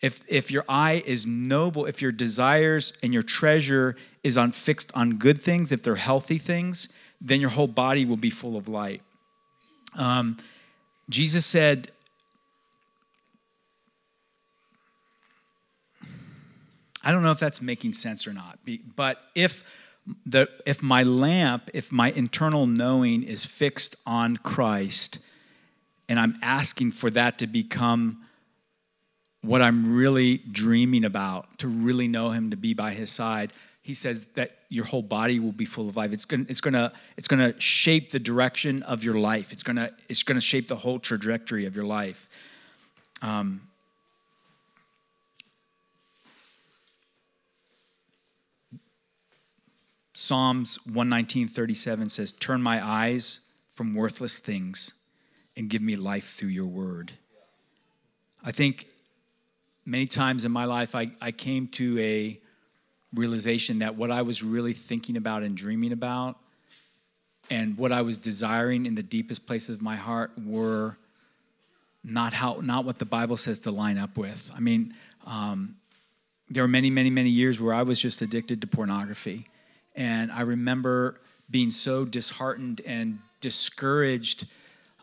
If, 0.03 0.21
if 0.29 0.51
your 0.51 0.67
eye 0.69 1.03
is 1.07 1.27
noble, 1.27 1.87
if 1.87 2.03
your 2.03 2.13
desires 2.13 2.93
and 3.03 3.15
your 3.15 3.23
treasure 3.23 3.97
is 4.23 4.37
on 4.37 4.53
fixed 4.53 4.93
on 4.95 5.17
good 5.17 5.39
things, 5.39 5.73
if 5.73 5.83
they're 5.83 5.95
healthy 5.95 6.37
things, 6.37 6.93
then 7.19 7.41
your 7.41 7.49
whole 7.49 7.67
body 7.67 8.05
will 8.05 8.19
be 8.19 8.29
full 8.29 8.59
of 8.59 8.69
light. 8.69 9.01
Um, 9.97 10.37
Jesus 11.09 11.47
said, 11.47 11.91
I 17.03 17.11
don't 17.11 17.23
know 17.23 17.33
if 17.33 17.39
that's 17.39 17.63
making 17.63 17.95
sense 17.95 18.27
or 18.27 18.35
not, 18.35 18.59
but 18.97 19.25
if 19.35 19.65
the 20.27 20.49
if 20.67 20.83
my 20.83 21.03
lamp, 21.03 21.71
if 21.73 21.91
my 21.91 22.11
internal 22.13 22.67
knowing 22.67 23.23
is 23.23 23.45
fixed 23.45 23.97
on 24.07 24.37
Christ, 24.37 25.19
and 26.09 26.19
I'm 26.19 26.39
asking 26.43 26.93
for 26.93 27.11
that 27.11 27.39
to 27.39 27.47
become 27.47 28.25
what 29.41 29.63
I'm 29.63 29.95
really 29.95 30.39
dreaming 30.39 31.05
about, 31.05 31.59
to 31.59 31.69
really 31.69 32.09
know 32.09 32.31
Him, 32.31 32.51
to 32.51 32.57
be 32.57 32.75
by 32.75 32.93
His 32.93 33.11
side, 33.11 33.53
He 33.83 33.95
says 33.95 34.27
that 34.29 34.59
your 34.69 34.85
whole 34.85 35.03
body 35.03 35.39
will 35.39 35.53
be 35.53 35.65
full 35.65 35.89
of 35.89 35.97
life. 35.97 36.13
It's 36.13 36.25
gonna, 36.25 36.47
it's 36.49 36.61
gonna, 36.61 36.93
it's 37.17 37.29
gonna 37.29 37.59
shape 37.61 38.11
the 38.11 38.19
direction 38.19 38.83
of 38.83 39.05
your 39.05 39.15
life. 39.15 39.53
It's 39.53 39.63
gonna, 39.63 39.91
it's 40.09 40.23
gonna 40.23 40.41
shape 40.41 40.69
the 40.69 40.77
whole 40.77 40.99
trajectory 40.99 41.67
of 41.67 41.77
your 41.77 41.85
life. 41.85 42.29
Um, 43.23 43.63
Psalms 50.15 50.79
119, 50.87 51.49
37 51.49 52.09
says, 52.09 52.33
Turn 52.33 52.63
my 52.63 52.85
eyes 52.85 53.41
from 53.71 53.95
worthless 53.95 54.39
things 54.39 54.95
and 55.57 55.69
give 55.69 55.83
me 55.83 55.97
life 55.97 56.31
through 56.31 56.51
your 56.51 56.67
word. 56.67 57.13
I 58.45 58.53
think 58.53 58.87
many 59.85 60.07
times 60.07 60.45
in 60.45 60.53
my 60.53 60.65
life, 60.65 60.95
I, 60.95 61.11
I 61.21 61.33
came 61.33 61.67
to 61.69 61.99
a 61.99 62.41
realization 63.15 63.81
that 63.81 63.97
what 63.97 64.11
I 64.11 64.23
was 64.23 64.43
really 64.43 64.73
thinking 64.73 65.17
about 65.17 65.43
and 65.43 65.57
dreaming 65.57 65.93
about 65.93 66.37
and 67.51 67.77
what 67.77 67.93
I 67.93 68.03
was 68.03 68.17
desiring 68.17 68.87
in 68.87 68.95
the 68.95 69.03
deepest 69.03 69.47
places 69.47 69.77
of 69.77 69.83
my 69.83 69.97
heart 69.97 70.33
were 70.43 70.97
not 72.03 72.33
how 72.33 72.59
not 72.63 72.85
what 72.85 72.99
the 72.99 73.05
Bible 73.05 73.37
says 73.37 73.61
to 73.61 73.71
line 73.71 73.99
up 73.99 74.17
with. 74.17 74.51
I 74.55 74.61
mean, 74.61 74.95
um, 75.27 75.77
there 76.49 76.63
were 76.63 76.69
many, 76.69 76.91
many, 76.91 77.11
many 77.11 77.31
years 77.31 77.61
where 77.61 77.75
I 77.75 77.83
was 77.83 78.01
just 78.01 78.23
addicted 78.23 78.61
to 78.61 78.67
pornography. 78.67 79.47
And 79.95 80.33
I 80.33 80.43
remember 80.43 81.21
being 81.51 81.71
so 81.71 82.05
disheartened 82.05 82.81
and 82.87 83.19
discouraged 83.41 84.47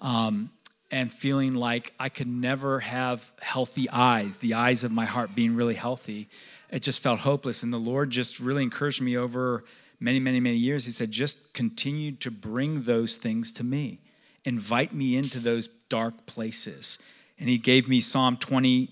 um, 0.02 0.50
and 0.92 1.12
feeling 1.12 1.54
like 1.54 1.94
I 2.00 2.10
could 2.10 2.28
never 2.28 2.80
have 2.80 3.32
healthy 3.42 3.90
eyes, 3.90 4.38
the 4.38 4.56
eyes 4.56 4.84
of 4.84 4.92
my 4.92 5.06
heart 5.06 5.36
being 5.36 5.56
really 5.56 5.76
healthy. 5.76 6.28
It 6.70 6.82
just 6.82 7.02
felt 7.02 7.20
hopeless. 7.20 7.64
And 7.64 7.72
the 7.72 7.80
Lord 7.80 8.10
just 8.10 8.40
really 8.40 8.64
encouraged 8.64 9.02
me 9.02 9.16
over 9.16 9.64
many, 10.00 10.20
many, 10.20 10.40
many 10.40 10.58
years. 10.58 10.86
He 10.86 10.92
said, 10.92 11.12
just 11.12 11.54
continue 11.54 12.14
to 12.14 12.32
bring 12.32 12.84
those 12.84 13.16
things 13.16 13.52
to 13.54 13.64
me, 13.64 14.00
invite 14.44 14.92
me 14.92 15.16
into 15.16 15.40
those 15.40 15.68
dark 15.68 16.26
places. 16.26 16.98
And 17.40 17.48
He 17.48 17.58
gave 17.58 17.88
me 17.88 18.02
Psalm 18.02 18.38
20, 18.38 18.90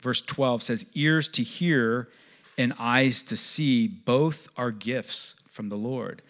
verse 0.00 0.22
12 0.22 0.62
says, 0.62 0.86
Ears 0.94 1.28
to 1.30 1.42
hear 1.42 2.08
and 2.58 2.74
eyes 2.78 3.22
to 3.24 3.36
see, 3.36 3.86
both 3.86 4.48
are 4.56 4.70
gifts 4.70 5.36
from 5.46 5.68
the 5.68 5.76
Lord. 5.76 6.22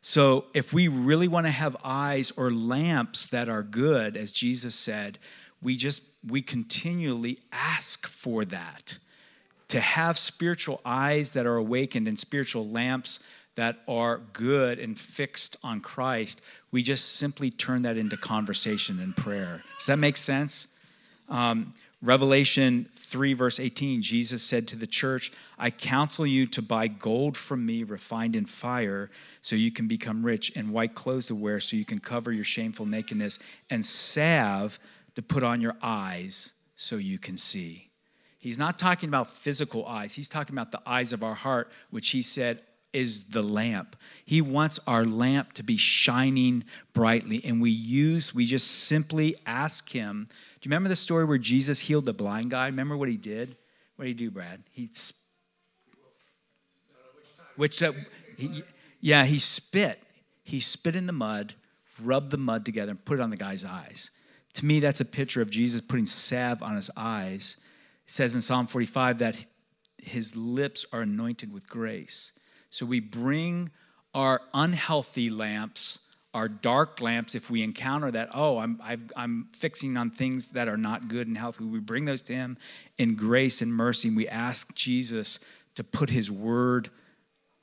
So, 0.00 0.46
if 0.52 0.72
we 0.72 0.86
really 0.86 1.28
want 1.28 1.46
to 1.46 1.50
have 1.50 1.76
eyes 1.82 2.30
or 2.32 2.50
lamps 2.50 3.26
that 3.28 3.48
are 3.48 3.62
good, 3.62 4.18
as 4.18 4.32
Jesus 4.32 4.74
said, 4.74 5.18
we 5.62 5.76
just, 5.76 6.02
we 6.28 6.42
continually 6.42 7.38
ask 7.52 8.06
for 8.06 8.44
that. 8.44 8.98
To 9.68 9.80
have 9.80 10.18
spiritual 10.18 10.82
eyes 10.84 11.32
that 11.32 11.46
are 11.46 11.56
awakened 11.56 12.06
and 12.06 12.18
spiritual 12.18 12.68
lamps 12.68 13.20
that 13.54 13.78
are 13.88 14.18
good 14.34 14.78
and 14.78 14.98
fixed 14.98 15.56
on 15.64 15.80
Christ, 15.80 16.42
we 16.70 16.82
just 16.82 17.16
simply 17.16 17.50
turn 17.50 17.82
that 17.82 17.96
into 17.96 18.16
conversation 18.16 19.00
and 19.00 19.16
prayer. 19.16 19.62
Does 19.78 19.86
that 19.86 19.98
make 19.98 20.18
sense? 20.18 20.76
Um, 21.30 21.72
Revelation 22.02 22.86
3, 22.94 23.32
verse 23.32 23.58
18, 23.58 24.02
Jesus 24.02 24.42
said 24.42 24.68
to 24.68 24.76
the 24.76 24.86
church, 24.86 25.32
I 25.58 25.70
counsel 25.70 26.26
you 26.26 26.46
to 26.46 26.60
buy 26.60 26.88
gold 26.88 27.36
from 27.36 27.64
me 27.64 27.82
refined 27.82 28.36
in 28.36 28.44
fire 28.44 29.10
so 29.40 29.56
you 29.56 29.72
can 29.72 29.88
become 29.88 30.24
rich, 30.24 30.52
and 30.54 30.70
white 30.70 30.94
clothes 30.94 31.26
to 31.26 31.34
wear 31.34 31.60
so 31.60 31.76
you 31.76 31.84
can 31.84 32.00
cover 32.00 32.30
your 32.32 32.44
shameful 32.44 32.86
nakedness, 32.86 33.38
and 33.70 33.86
salve 33.86 34.78
to 35.14 35.22
put 35.22 35.42
on 35.42 35.60
your 35.60 35.76
eyes 35.82 36.52
so 36.76 36.96
you 36.96 37.18
can 37.18 37.36
see. 37.36 37.90
He's 38.38 38.58
not 38.58 38.78
talking 38.78 39.08
about 39.08 39.30
physical 39.30 39.86
eyes, 39.86 40.14
he's 40.14 40.28
talking 40.28 40.54
about 40.54 40.72
the 40.72 40.82
eyes 40.84 41.12
of 41.12 41.22
our 41.22 41.34
heart, 41.34 41.70
which 41.90 42.10
he 42.10 42.20
said 42.20 42.60
is 42.94 43.26
the 43.26 43.42
lamp. 43.42 43.96
He 44.24 44.40
wants 44.40 44.78
our 44.86 45.04
lamp 45.04 45.52
to 45.54 45.62
be 45.62 45.76
shining 45.76 46.64
brightly, 46.92 47.42
and 47.44 47.60
we 47.60 47.70
use, 47.70 48.34
we 48.34 48.46
just 48.46 48.70
simply 48.70 49.36
ask 49.44 49.90
him 49.90 50.26
Do 50.28 50.66
you 50.66 50.70
remember 50.70 50.88
the 50.88 50.96
story 50.96 51.24
where 51.24 51.38
Jesus 51.38 51.80
healed 51.80 52.04
the 52.04 52.12
blind 52.12 52.50
guy? 52.50 52.66
Remember 52.66 52.96
what 52.96 53.08
he 53.08 53.16
did? 53.16 53.56
What 53.96 54.06
did 54.06 54.08
he 54.08 54.14
do, 54.14 54.30
Brad? 54.30 54.62
He, 54.70 54.88
which 57.56 57.82
uh, 57.82 57.92
he, 58.36 58.62
yeah, 59.00 59.24
he 59.24 59.38
spit. 59.38 60.02
He 60.42 60.60
spit 60.60 60.94
in 60.94 61.06
the 61.06 61.12
mud, 61.12 61.54
rubbed 62.00 62.30
the 62.30 62.38
mud 62.38 62.64
together, 62.64 62.90
and 62.90 63.04
put 63.04 63.18
it 63.18 63.22
on 63.22 63.30
the 63.30 63.36
guy's 63.36 63.64
eyes. 63.64 64.10
To 64.54 64.64
me, 64.64 64.80
that's 64.80 65.00
a 65.00 65.04
picture 65.04 65.42
of 65.42 65.50
Jesus 65.50 65.80
putting 65.80 66.06
salve 66.06 66.62
on 66.62 66.76
his 66.76 66.90
eyes. 66.96 67.56
It 68.04 68.10
says 68.10 68.34
in 68.34 68.42
Psalm 68.42 68.66
45 68.66 69.18
that 69.18 69.46
his 69.98 70.36
lips 70.36 70.86
are 70.92 71.00
anointed 71.00 71.52
with 71.52 71.68
grace. 71.68 72.32
So 72.74 72.86
we 72.86 73.00
bring 73.00 73.70
our 74.14 74.40
unhealthy 74.52 75.30
lamps 75.30 76.00
our 76.34 76.48
dark 76.48 77.00
lamps, 77.00 77.36
if 77.36 77.48
we 77.48 77.62
encounter 77.62 78.10
that, 78.10 78.30
oh, 78.34 78.58
I'm, 78.58 78.80
i 78.84 78.98
am 79.16 79.48
fixing 79.52 79.96
on 79.96 80.10
things 80.10 80.48
that 80.50 80.66
are 80.66 80.76
not 80.76 81.06
good 81.06 81.28
and 81.28 81.38
healthy, 81.38 81.64
we 81.64 81.78
bring 81.78 82.06
those 82.06 82.22
to 82.22 82.34
Him 82.34 82.58
in 82.98 83.14
grace 83.14 83.62
and 83.62 83.72
mercy. 83.72 84.08
And 84.08 84.16
we 84.16 84.26
ask 84.26 84.74
Jesus 84.74 85.38
to 85.76 85.84
put 85.84 86.10
His 86.10 86.32
word 86.32 86.90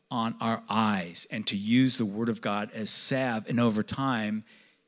on 0.10 0.36
our 0.40 0.64
eyes 0.70 1.28
and 1.32 1.46
to 1.48 1.58
use 1.58 1.98
the 1.98 2.06
word 2.06 2.30
of 2.30 2.40
God 2.40 2.72
as 2.74 2.90
salve. 2.90 3.50
And 3.50 3.60
over 3.60 3.84
time, 3.84 4.46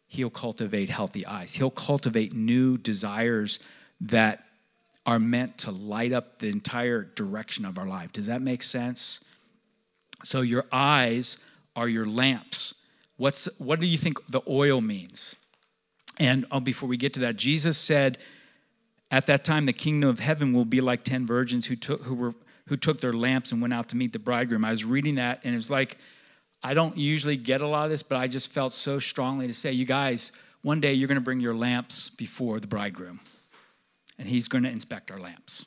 He'll 0.07 0.29
cultivate 0.29 0.89
healthy 0.89 1.25
eyes. 1.25 1.55
He'll 1.55 1.69
cultivate 1.69 2.33
new 2.33 2.77
desires 2.77 3.59
that 3.99 4.45
are 5.05 5.19
meant 5.19 5.57
to 5.57 5.71
light 5.71 6.13
up 6.13 6.39
the 6.39 6.47
entire 6.47 7.01
direction 7.01 7.65
of 7.65 7.77
our 7.77 7.87
life. 7.87 8.13
Does 8.13 8.27
that 8.27 8.41
make 8.41 8.63
sense? 8.63 9.25
So, 10.23 10.41
your 10.41 10.65
eyes 10.71 11.37
are 11.75 11.87
your 11.87 12.05
lamps 12.05 12.75
What's, 13.17 13.47
what 13.59 13.79
do 13.79 13.85
you 13.85 13.97
think 13.97 14.25
the 14.27 14.41
oil 14.47 14.81
means? 14.81 15.35
And 16.19 16.45
oh, 16.51 16.59
before 16.59 16.89
we 16.89 16.97
get 16.97 17.13
to 17.13 17.21
that, 17.21 17.35
Jesus 17.35 17.77
said, 17.77 18.17
at 19.11 19.27
that 19.27 19.43
time, 19.43 19.65
the 19.65 19.73
kingdom 19.73 20.09
of 20.09 20.19
heaven 20.19 20.53
will 20.53 20.65
be 20.65 20.81
like 20.81 21.03
10 21.03 21.25
virgins 21.25 21.67
who 21.67 21.75
took, 21.75 22.03
who, 22.03 22.15
were, 22.15 22.33
who 22.67 22.75
took 22.75 22.99
their 23.01 23.13
lamps 23.13 23.51
and 23.51 23.61
went 23.61 23.73
out 23.73 23.89
to 23.89 23.95
meet 23.95 24.11
the 24.11 24.19
bridegroom. 24.19 24.65
I 24.65 24.71
was 24.71 24.83
reading 24.83 25.15
that, 25.15 25.41
and 25.43 25.53
it 25.53 25.57
was 25.57 25.69
like, 25.69 25.97
I 26.63 26.73
don't 26.73 26.97
usually 26.97 27.37
get 27.37 27.61
a 27.61 27.67
lot 27.67 27.85
of 27.85 27.91
this, 27.91 28.03
but 28.03 28.17
I 28.17 28.27
just 28.27 28.51
felt 28.51 28.73
so 28.73 28.97
strongly 28.99 29.47
to 29.47 29.53
say, 29.53 29.71
you 29.71 29.85
guys, 29.85 30.31
one 30.61 30.79
day 30.79 30.93
you're 30.93 31.07
going 31.07 31.15
to 31.15 31.21
bring 31.21 31.39
your 31.39 31.55
lamps 31.55 32.09
before 32.09 32.59
the 32.59 32.67
bridegroom, 32.67 33.19
and 34.17 34.27
he's 34.27 34.47
going 34.47 34.63
to 34.63 34.69
inspect 34.69 35.11
our 35.11 35.19
lamps. 35.19 35.65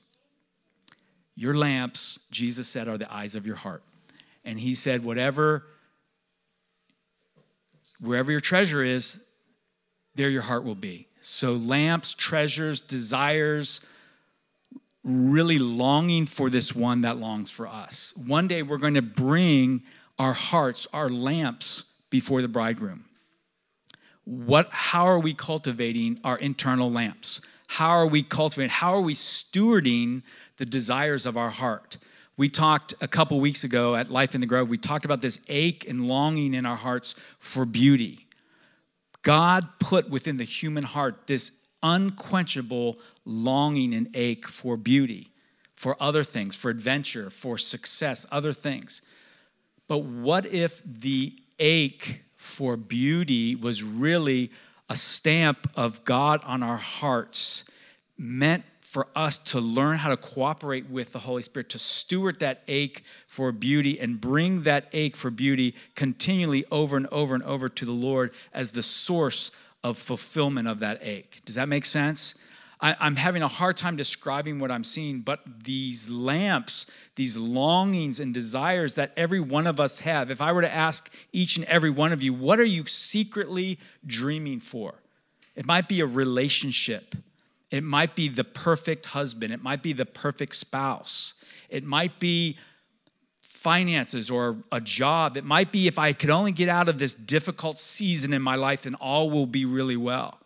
Your 1.36 1.56
lamps, 1.56 2.26
Jesus 2.30 2.66
said, 2.66 2.88
are 2.88 2.98
the 2.98 3.12
eyes 3.12 3.36
of 3.36 3.46
your 3.46 3.56
heart. 3.56 3.82
And 4.46 4.58
he 4.58 4.74
said, 4.74 5.04
whatever 5.04 5.66
Wherever 8.00 8.30
your 8.30 8.40
treasure 8.40 8.82
is, 8.82 9.26
there 10.14 10.28
your 10.28 10.42
heart 10.42 10.64
will 10.64 10.74
be. 10.74 11.08
So, 11.20 11.52
lamps, 11.52 12.14
treasures, 12.14 12.80
desires, 12.80 13.84
really 15.02 15.58
longing 15.58 16.26
for 16.26 16.50
this 16.50 16.74
one 16.74 17.02
that 17.02 17.16
longs 17.18 17.50
for 17.50 17.66
us. 17.66 18.12
One 18.26 18.48
day 18.48 18.62
we're 18.62 18.78
going 18.78 18.94
to 18.94 19.02
bring 19.02 19.82
our 20.18 20.32
hearts, 20.32 20.86
our 20.92 21.08
lamps 21.08 21.94
before 22.10 22.42
the 22.42 22.48
bridegroom. 22.48 23.04
What 24.24 24.68
how 24.70 25.06
are 25.06 25.18
we 25.18 25.34
cultivating 25.34 26.18
our 26.24 26.36
internal 26.38 26.90
lamps? 26.90 27.40
How 27.68 27.90
are 27.90 28.06
we 28.06 28.22
cultivating? 28.22 28.70
How 28.70 28.94
are 28.94 29.00
we 29.00 29.14
stewarding 29.14 30.22
the 30.56 30.66
desires 30.66 31.26
of 31.26 31.36
our 31.36 31.50
heart? 31.50 31.98
We 32.36 32.50
talked 32.50 32.92
a 33.00 33.08
couple 33.08 33.40
weeks 33.40 33.64
ago 33.64 33.96
at 33.96 34.10
Life 34.10 34.34
in 34.34 34.42
the 34.42 34.46
Grove, 34.46 34.68
we 34.68 34.76
talked 34.76 35.06
about 35.06 35.22
this 35.22 35.40
ache 35.48 35.88
and 35.88 36.06
longing 36.06 36.52
in 36.52 36.66
our 36.66 36.76
hearts 36.76 37.14
for 37.38 37.64
beauty. 37.64 38.26
God 39.22 39.66
put 39.80 40.10
within 40.10 40.36
the 40.36 40.44
human 40.44 40.84
heart 40.84 41.26
this 41.26 41.66
unquenchable 41.82 42.98
longing 43.24 43.94
and 43.94 44.08
ache 44.14 44.46
for 44.46 44.76
beauty, 44.76 45.30
for 45.74 45.96
other 45.98 46.22
things, 46.22 46.54
for 46.54 46.70
adventure, 46.70 47.30
for 47.30 47.56
success, 47.56 48.26
other 48.30 48.52
things. 48.52 49.02
But 49.88 49.98
what 49.98 50.46
if 50.46 50.82
the 50.84 51.34
ache 51.58 52.22
for 52.36 52.76
beauty 52.76 53.54
was 53.54 53.82
really 53.82 54.50
a 54.88 54.96
stamp 54.96 55.70
of 55.74 56.04
God 56.04 56.42
on 56.44 56.62
our 56.62 56.76
hearts, 56.76 57.64
meant 58.18 58.64
for 58.96 59.08
us 59.14 59.36
to 59.36 59.60
learn 59.60 59.96
how 59.96 60.08
to 60.08 60.16
cooperate 60.16 60.88
with 60.88 61.12
the 61.12 61.18
Holy 61.18 61.42
Spirit, 61.42 61.68
to 61.68 61.78
steward 61.78 62.40
that 62.40 62.62
ache 62.66 63.04
for 63.26 63.52
beauty 63.52 64.00
and 64.00 64.18
bring 64.18 64.62
that 64.62 64.88
ache 64.94 65.16
for 65.16 65.30
beauty 65.30 65.74
continually 65.94 66.64
over 66.72 66.96
and 66.96 67.06
over 67.08 67.34
and 67.34 67.44
over 67.44 67.68
to 67.68 67.84
the 67.84 67.92
Lord 67.92 68.32
as 68.54 68.72
the 68.72 68.82
source 68.82 69.50
of 69.84 69.98
fulfillment 69.98 70.66
of 70.66 70.78
that 70.78 71.00
ache. 71.02 71.42
Does 71.44 71.56
that 71.56 71.68
make 71.68 71.84
sense? 71.84 72.42
I, 72.80 72.96
am 72.98 73.16
having 73.16 73.42
a 73.42 73.48
hard 73.48 73.76
time 73.76 73.96
describing 73.96 74.58
what 74.58 74.70
I'm 74.70 74.82
seeing, 74.82 75.20
but 75.20 75.40
these 75.64 76.08
lamps, 76.08 76.90
these 77.16 77.36
longings 77.36 78.18
and 78.18 78.32
desires 78.32 78.94
that 78.94 79.12
every 79.14 79.40
one 79.40 79.66
of 79.66 79.78
us 79.78 80.00
have, 80.00 80.30
if 80.30 80.40
I 80.40 80.52
were 80.52 80.62
to 80.62 80.74
ask 80.74 81.14
each 81.34 81.58
and 81.58 81.66
every 81.66 81.90
one 81.90 82.14
of 82.14 82.22
you, 82.22 82.32
what 82.32 82.58
are 82.58 82.64
you 82.64 82.86
secretly 82.86 83.78
dreaming 84.06 84.58
for? 84.58 84.94
It 85.54 85.66
might 85.66 85.86
be 85.86 86.00
a 86.00 86.06
relationship, 86.06 87.14
it 87.70 87.82
might 87.82 88.14
be 88.14 88.28
the 88.28 88.44
perfect 88.44 89.06
husband, 89.06 89.52
it 89.52 89.62
might 89.62 89.82
be 89.82 89.92
the 89.92 90.06
perfect 90.06 90.54
spouse, 90.56 91.34
it 91.68 91.84
might 91.84 92.18
be 92.18 92.56
finances 93.40 94.30
or 94.30 94.58
a 94.70 94.80
job, 94.80 95.36
it 95.36 95.44
might 95.44 95.72
be 95.72 95.88
if 95.88 95.98
I 95.98 96.12
could 96.12 96.30
only 96.30 96.52
get 96.52 96.68
out 96.68 96.88
of 96.88 96.98
this 96.98 97.14
difficult 97.14 97.78
season 97.78 98.32
in 98.32 98.42
my 98.42 98.54
life, 98.54 98.82
then 98.82 98.94
all 98.96 99.30
will 99.30 99.46
be 99.46 99.64
really 99.64 99.96
well. 99.96 100.38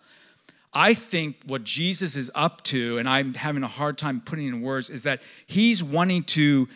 I 0.73 0.95
think 0.95 1.43
what 1.47 1.65
Jesus 1.65 2.17
is 2.17 2.31
up 2.35 2.63
to, 2.65 2.99
and 2.99 3.09
I'm 3.09 3.35
having 3.35 3.63
a 3.63 3.69
hard 3.69 3.99
time 3.99 4.21
putting 4.21 4.47
in 4.47 4.63
words, 4.63 4.89
is 4.89 5.03
that 5.03 5.21
he's 5.47 5.83
wanting 5.83 6.23
to 6.25 6.69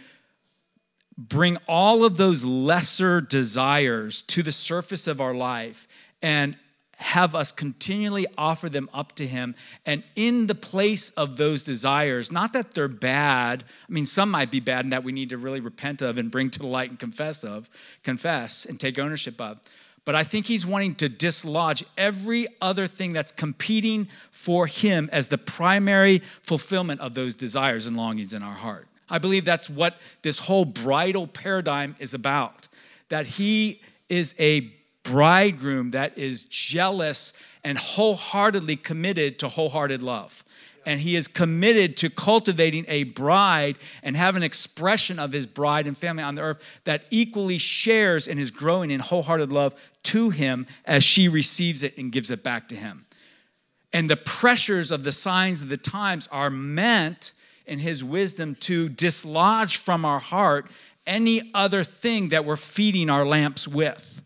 bring 1.17 1.57
all 1.69 2.05
of 2.05 2.17
those 2.17 2.45
lesser 2.45 3.21
desires 3.21 4.23
to 4.23 4.43
the 4.43 4.51
surface 4.51 5.07
of 5.07 5.21
our 5.21 5.33
life 5.35 5.87
and 6.23 6.59
have 6.99 7.35
us 7.35 7.53
continually 7.53 8.27
offer 8.39 8.69
them 8.69 8.89
up 8.93 9.13
to 9.13 9.27
him 9.27 9.55
and 9.85 10.03
in 10.15 10.47
the 10.47 10.55
place 10.55 11.11
of 11.11 11.37
those 11.37 11.65
desires 11.65 12.31
not 12.31 12.53
that 12.53 12.75
they're 12.75 12.89
bad 12.89 13.65
i 13.89 13.93
mean 13.93 14.07
some 14.07 14.31
might 14.31 14.51
be 14.51 14.61
bad 14.61 14.85
and 14.85 14.93
that 14.93 15.05
we 15.05 15.13
need 15.13 15.31
to 15.31 15.37
really 15.37 15.61
repent 15.61 16.03
of 16.03 16.19
and 16.19 16.31
bring 16.31 16.51
to 16.51 16.59
the 16.59 16.67
light 16.67 16.91
and 16.91 16.99
confess 16.99 17.45
of 17.45 17.69
confess 18.03 18.65
and 18.65 18.79
take 18.81 18.99
ownership 18.99 19.41
of 19.41 19.61
but 20.05 20.15
I 20.15 20.23
think 20.23 20.47
he's 20.47 20.67
wanting 20.67 20.97
to 20.97 21.09
dislodge 21.09 21.85
every 21.97 22.47
other 22.61 22.87
thing 22.87 23.13
that's 23.13 23.33
competing 23.33 24.09
for 24.31 24.67
him 24.67 25.09
as 25.13 25.29
the 25.29 25.39
primary 25.39 26.19
fulfillment 26.43 27.01
of 27.01 27.15
those 27.15 27.35
desires 27.35 27.87
and 27.87 27.97
longings 27.97 28.33
in 28.33 28.43
our 28.43 28.55
heart. 28.55 28.87
I 29.09 29.19
believe 29.19 29.45
that's 29.45 29.71
what 29.71 29.97
this 30.23 30.41
whole 30.41 30.65
bridal 30.65 31.27
paradigm 31.27 31.97
is 31.99 32.15
about. 32.15 32.69
That 33.09 33.27
he 33.27 33.81
is 34.09 34.35
a 34.39 34.73
bridegroom 35.05 35.93
that 35.93 36.19
is 36.19 36.45
jealous 36.45 37.33
and 37.63 37.79
wholeheartedly 37.79 38.77
committed 38.77 39.39
to 39.39 39.49
wholehearted 39.49 40.03
love 40.03 40.45
and 40.87 41.01
he 41.01 41.17
is 41.17 41.29
committed 41.29 41.97
to 41.99 42.11
cultivating 42.11 42.85
a 42.89 43.05
bride 43.05 43.77
and 44.03 44.17
have 44.17 44.37
an 44.37 44.43
expression 44.43 45.19
of 45.19 45.33
his 45.33 45.47
bride 45.47 45.87
and 45.87 45.97
family 45.97 46.23
on 46.23 46.35
the 46.35 46.43
earth 46.43 46.63
that 46.85 47.05
equally 47.11 47.59
shares 47.59 48.29
in 48.29 48.39
his 48.39 48.51
growing 48.51 48.91
in 48.91 49.01
wholehearted 49.01 49.53
love 49.53 49.75
to 50.03 50.31
him 50.31 50.67
as 50.85 51.03
she 51.03 51.29
receives 51.29 51.83
it 51.83 51.97
and 51.97 52.13
gives 52.13 52.31
it 52.31 52.43
back 52.43 52.69
to 52.69 52.75
him. 52.75 53.07
And 53.93 54.11
the 54.11 54.17
pressures 54.17 54.91
of 54.91 55.05
the 55.05 55.13
signs 55.13 55.63
of 55.63 55.69
the 55.69 55.77
times 55.77 56.29
are 56.31 56.51
meant 56.51 57.33
in 57.67 57.79
his 57.79 58.05
wisdom 58.05 58.57
to 58.57 58.89
dislodge 58.89 59.77
from 59.77 60.05
our 60.05 60.19
heart 60.19 60.69
any 61.07 61.51
other 61.55 61.85
thing 61.85 62.31
that 62.31 62.45
we're 62.45 62.57
feeding 62.57 63.09
our 63.09 63.25
lamps 63.25 63.69
with. 63.69 64.23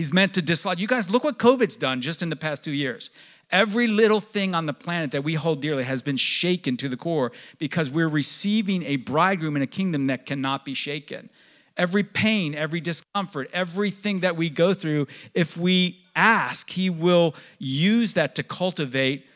He's 0.00 0.14
meant 0.14 0.32
to 0.32 0.40
dislodge. 0.40 0.80
You 0.80 0.86
guys, 0.86 1.10
look 1.10 1.24
what 1.24 1.38
COVID's 1.38 1.76
done 1.76 2.00
just 2.00 2.22
in 2.22 2.30
the 2.30 2.36
past 2.36 2.64
two 2.64 2.72
years. 2.72 3.10
Every 3.50 3.86
little 3.86 4.22
thing 4.22 4.54
on 4.54 4.64
the 4.64 4.72
planet 4.72 5.10
that 5.10 5.24
we 5.24 5.34
hold 5.34 5.60
dearly 5.60 5.84
has 5.84 6.00
been 6.00 6.16
shaken 6.16 6.78
to 6.78 6.88
the 6.88 6.96
core 6.96 7.32
because 7.58 7.90
we're 7.90 8.08
receiving 8.08 8.82
a 8.84 8.96
bridegroom 8.96 9.56
in 9.56 9.62
a 9.62 9.66
kingdom 9.66 10.06
that 10.06 10.24
cannot 10.24 10.64
be 10.64 10.72
shaken. 10.72 11.28
Every 11.76 12.02
pain, 12.02 12.54
every 12.54 12.80
discomfort, 12.80 13.50
everything 13.52 14.20
that 14.20 14.36
we 14.36 14.48
go 14.48 14.72
through, 14.72 15.06
if 15.34 15.58
we 15.58 15.98
ask, 16.16 16.70
He 16.70 16.88
will 16.88 17.34
use 17.58 18.14
that 18.14 18.34
to 18.36 18.42
cultivate 18.42 19.26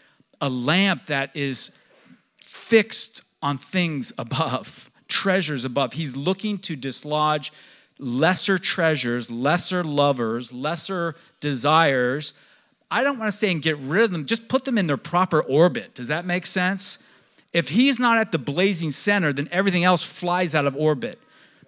a 0.40 0.48
lamp 0.48 1.04
that 1.08 1.30
is 1.36 1.78
fixed 2.40 3.20
on 3.42 3.58
things 3.58 4.14
above, 4.16 4.90
treasures 5.08 5.66
above. 5.66 5.92
He's 5.92 6.16
looking 6.16 6.56
to 6.60 6.74
dislodge 6.74 7.52
lesser 7.98 8.58
treasures, 8.58 9.30
lesser 9.30 9.84
lovers, 9.84 10.52
lesser 10.52 11.14
desires 11.40 12.34
I 12.94 13.02
don't 13.02 13.18
want 13.18 13.30
to 13.30 13.36
say 13.36 13.50
and 13.50 13.60
get 13.60 13.76
rid 13.78 14.04
of 14.04 14.10
them, 14.12 14.24
just 14.24 14.48
put 14.48 14.64
them 14.64 14.78
in 14.78 14.86
their 14.86 14.96
proper 14.96 15.40
orbit. 15.40 15.94
Does 15.94 16.06
that 16.06 16.24
make 16.24 16.46
sense? 16.46 17.04
If 17.52 17.70
he's 17.70 17.98
not 17.98 18.18
at 18.18 18.30
the 18.30 18.38
blazing 18.38 18.92
center, 18.92 19.32
then 19.32 19.48
everything 19.50 19.82
else 19.82 20.04
flies 20.04 20.54
out 20.54 20.64
of 20.64 20.76
orbit. 20.76 21.18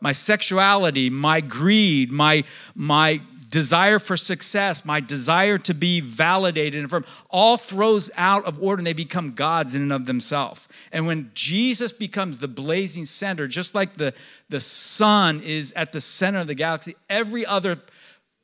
My 0.01 0.12
sexuality, 0.12 1.11
my 1.11 1.41
greed, 1.41 2.12
my, 2.12 2.45
my 2.77 3.20
desire 3.49 3.99
for 3.99 4.17
success, 4.17 4.85
my 4.85 5.01
desire 5.01 5.59
to 5.59 5.75
be 5.75 6.01
validated 6.01 6.75
and 6.75 6.87
affirmed, 6.87 7.07
all 7.31 7.57
throws 7.57 8.11
out 8.17 8.45
of 8.45 8.63
order 8.63 8.81
and 8.81 8.87
they 8.87 8.93
become 8.93 9.33
gods 9.35 9.75
in 9.75 9.83
and 9.83 9.93
of 9.93 10.07
themselves. 10.07 10.69
And 10.93 11.07
when 11.07 11.31
Jesus 11.35 11.93
becomes 11.93 12.39
the 12.39 12.49
blazing 12.49 13.05
center, 13.05 13.47
just 13.47 13.75
like 13.75 13.95
the, 13.95 14.15
the 14.49 14.61
sun 14.61 15.41
is 15.45 15.73
at 15.75 15.93
the 15.93 16.01
center 16.01 16.41
of 16.41 16.47
the 16.47 16.55
galaxy, 16.55 16.97
every 17.09 17.47
other 17.47 17.81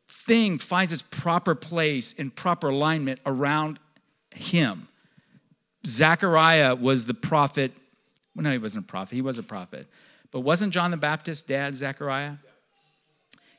thing 0.09 0.59
finds 0.59 0.93
its 0.93 1.03
proper 1.03 1.55
place 1.55 2.13
in 2.13 2.31
proper 2.31 2.69
alignment 2.69 3.21
around 3.27 3.79
him. 4.35 4.89
Zechariah 5.87 6.77
was 6.77 7.07
the 7.07 7.15
prophet. 7.15 7.73
Well, 8.37 8.45
no, 8.45 8.51
he 8.51 8.59
wasn't 8.59 8.85
a 8.85 8.89
prophet. 8.89 9.15
He 9.15 9.23
was 9.23 9.39
a 9.39 9.43
prophet. 9.43 9.87
But 10.31 10.41
wasn't 10.41 10.73
John 10.73 10.91
the 10.91 10.97
Baptist 10.97 11.49
dad 11.49 11.77
Zechariah? 11.77 12.35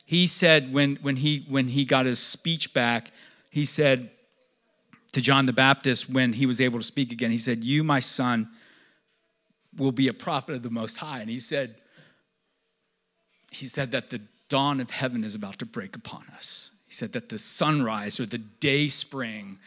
He 0.06 0.28
said 0.28 0.74
when, 0.74 0.98
when, 0.98 1.16
he, 1.16 1.46
when 1.48 1.68
he 1.68 1.86
got 1.86 2.06
his 2.06 2.20
speech 2.20 2.74
back, 2.74 3.12
he 3.50 3.66
said 3.66 4.10
to 5.14 5.22
John 5.22 5.46
the 5.46 5.54
Baptist 5.54 6.10
when 6.10 6.34
he 6.34 6.46
was 6.46 6.60
able 6.60 6.80
to 6.80 6.86
speak 6.86 7.12
again, 7.12 7.32
he 7.32 7.38
said, 7.38 7.64
You, 7.64 7.84
my 7.84 8.00
son, 8.00 8.50
will 9.78 9.92
be 9.92 10.08
a 10.08 10.14
prophet 10.14 10.56
of 10.56 10.64
the 10.64 10.70
Most 10.70 10.98
High. 10.98 11.20
And 11.20 11.30
he 11.30 11.40
said, 11.40 11.76
he 13.52 13.66
said 13.66 13.92
that 13.92 14.10
the 14.10 14.22
dawn 14.50 14.80
of 14.80 14.90
heaven 14.90 15.24
is 15.24 15.36
about 15.36 15.60
to 15.60 15.66
break 15.66 15.96
upon 15.96 16.24
us. 16.36 16.72
He 16.88 16.94
said 16.94 17.14
that 17.14 17.30
the 17.30 17.40
sunrise 17.40 18.20
or 18.20 18.26
the 18.26 18.40
day 18.40 18.88
spring, 18.88 19.60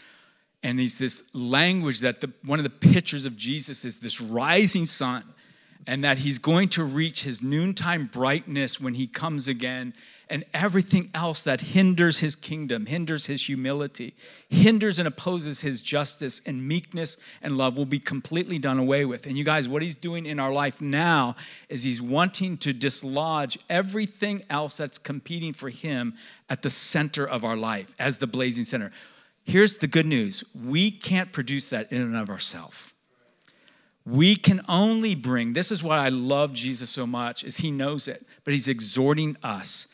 and 0.62 0.78
he's 0.78 0.98
this 0.98 1.32
language 1.34 2.00
that 2.00 2.20
the, 2.20 2.32
one 2.44 2.58
of 2.58 2.64
the 2.64 2.70
pictures 2.70 3.26
of 3.26 3.36
Jesus 3.36 3.84
is 3.84 4.00
this 4.00 4.20
rising 4.20 4.86
sun, 4.86 5.24
and 5.86 6.02
that 6.02 6.18
he's 6.18 6.38
going 6.38 6.68
to 6.70 6.84
reach 6.84 7.22
his 7.22 7.42
noontime 7.42 8.06
brightness 8.06 8.80
when 8.80 8.94
he 8.94 9.06
comes 9.06 9.46
again, 9.46 9.94
and 10.28 10.44
everything 10.52 11.08
else 11.14 11.42
that 11.42 11.60
hinders 11.60 12.18
his 12.18 12.34
kingdom, 12.34 12.86
hinders 12.86 13.26
his 13.26 13.46
humility, 13.46 14.14
hinders 14.48 14.98
and 14.98 15.06
opposes 15.06 15.60
his 15.60 15.80
justice 15.80 16.42
and 16.44 16.66
meekness 16.66 17.16
and 17.42 17.56
love 17.56 17.76
will 17.78 17.86
be 17.86 18.00
completely 18.00 18.58
done 18.58 18.78
away 18.78 19.04
with. 19.04 19.26
And 19.26 19.38
you 19.38 19.44
guys, 19.44 19.68
what 19.68 19.82
he's 19.82 19.94
doing 19.94 20.26
in 20.26 20.40
our 20.40 20.52
life 20.52 20.80
now 20.80 21.36
is 21.68 21.84
he's 21.84 22.02
wanting 22.02 22.56
to 22.58 22.72
dislodge 22.72 23.58
everything 23.70 24.42
else 24.50 24.76
that's 24.76 24.98
competing 24.98 25.52
for 25.52 25.70
him 25.70 26.14
at 26.50 26.62
the 26.62 26.70
center 26.70 27.26
of 27.26 27.44
our 27.44 27.56
life 27.56 27.94
as 27.98 28.18
the 28.18 28.26
blazing 28.26 28.64
center. 28.64 28.90
Here's 29.44 29.78
the 29.78 29.86
good 29.86 30.06
news 30.06 30.42
we 30.54 30.90
can't 30.90 31.32
produce 31.32 31.70
that 31.70 31.92
in 31.92 32.02
and 32.02 32.16
of 32.16 32.30
ourselves 32.30 32.92
we 34.04 34.36
can 34.36 34.60
only 34.68 35.16
bring 35.16 35.52
this 35.52 35.72
is 35.72 35.82
why 35.82 35.98
i 35.98 36.08
love 36.08 36.52
jesus 36.52 36.88
so 36.88 37.04
much 37.08 37.42
is 37.42 37.56
he 37.56 37.72
knows 37.72 38.06
it 38.06 38.24
but 38.44 38.52
he's 38.52 38.68
exhorting 38.68 39.36
us 39.42 39.88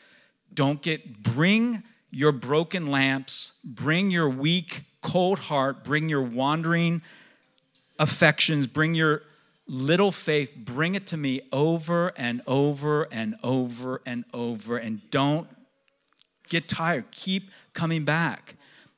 don't 0.55 0.81
get, 0.81 1.23
bring 1.23 1.83
your 2.11 2.31
broken 2.31 2.87
lamps, 2.87 3.53
bring 3.63 4.11
your 4.11 4.29
weak, 4.29 4.83
cold 5.01 5.39
heart, 5.39 5.83
bring 5.83 6.09
your 6.09 6.21
wandering 6.21 7.01
affections, 7.99 8.67
bring 8.67 8.93
your 8.95 9.23
little 9.67 10.11
faith, 10.11 10.55
bring 10.55 10.95
it 10.95 11.07
to 11.07 11.17
me 11.17 11.41
over 11.51 12.13
and 12.17 12.41
over 12.47 13.07
and 13.11 13.35
over 13.43 14.01
and 14.05 14.25
over. 14.33 14.77
And 14.77 15.01
don't 15.09 15.47
get 16.49 16.67
tired. 16.67 17.05
Keep 17.11 17.49
coming 17.73 18.03
back. 18.03 18.55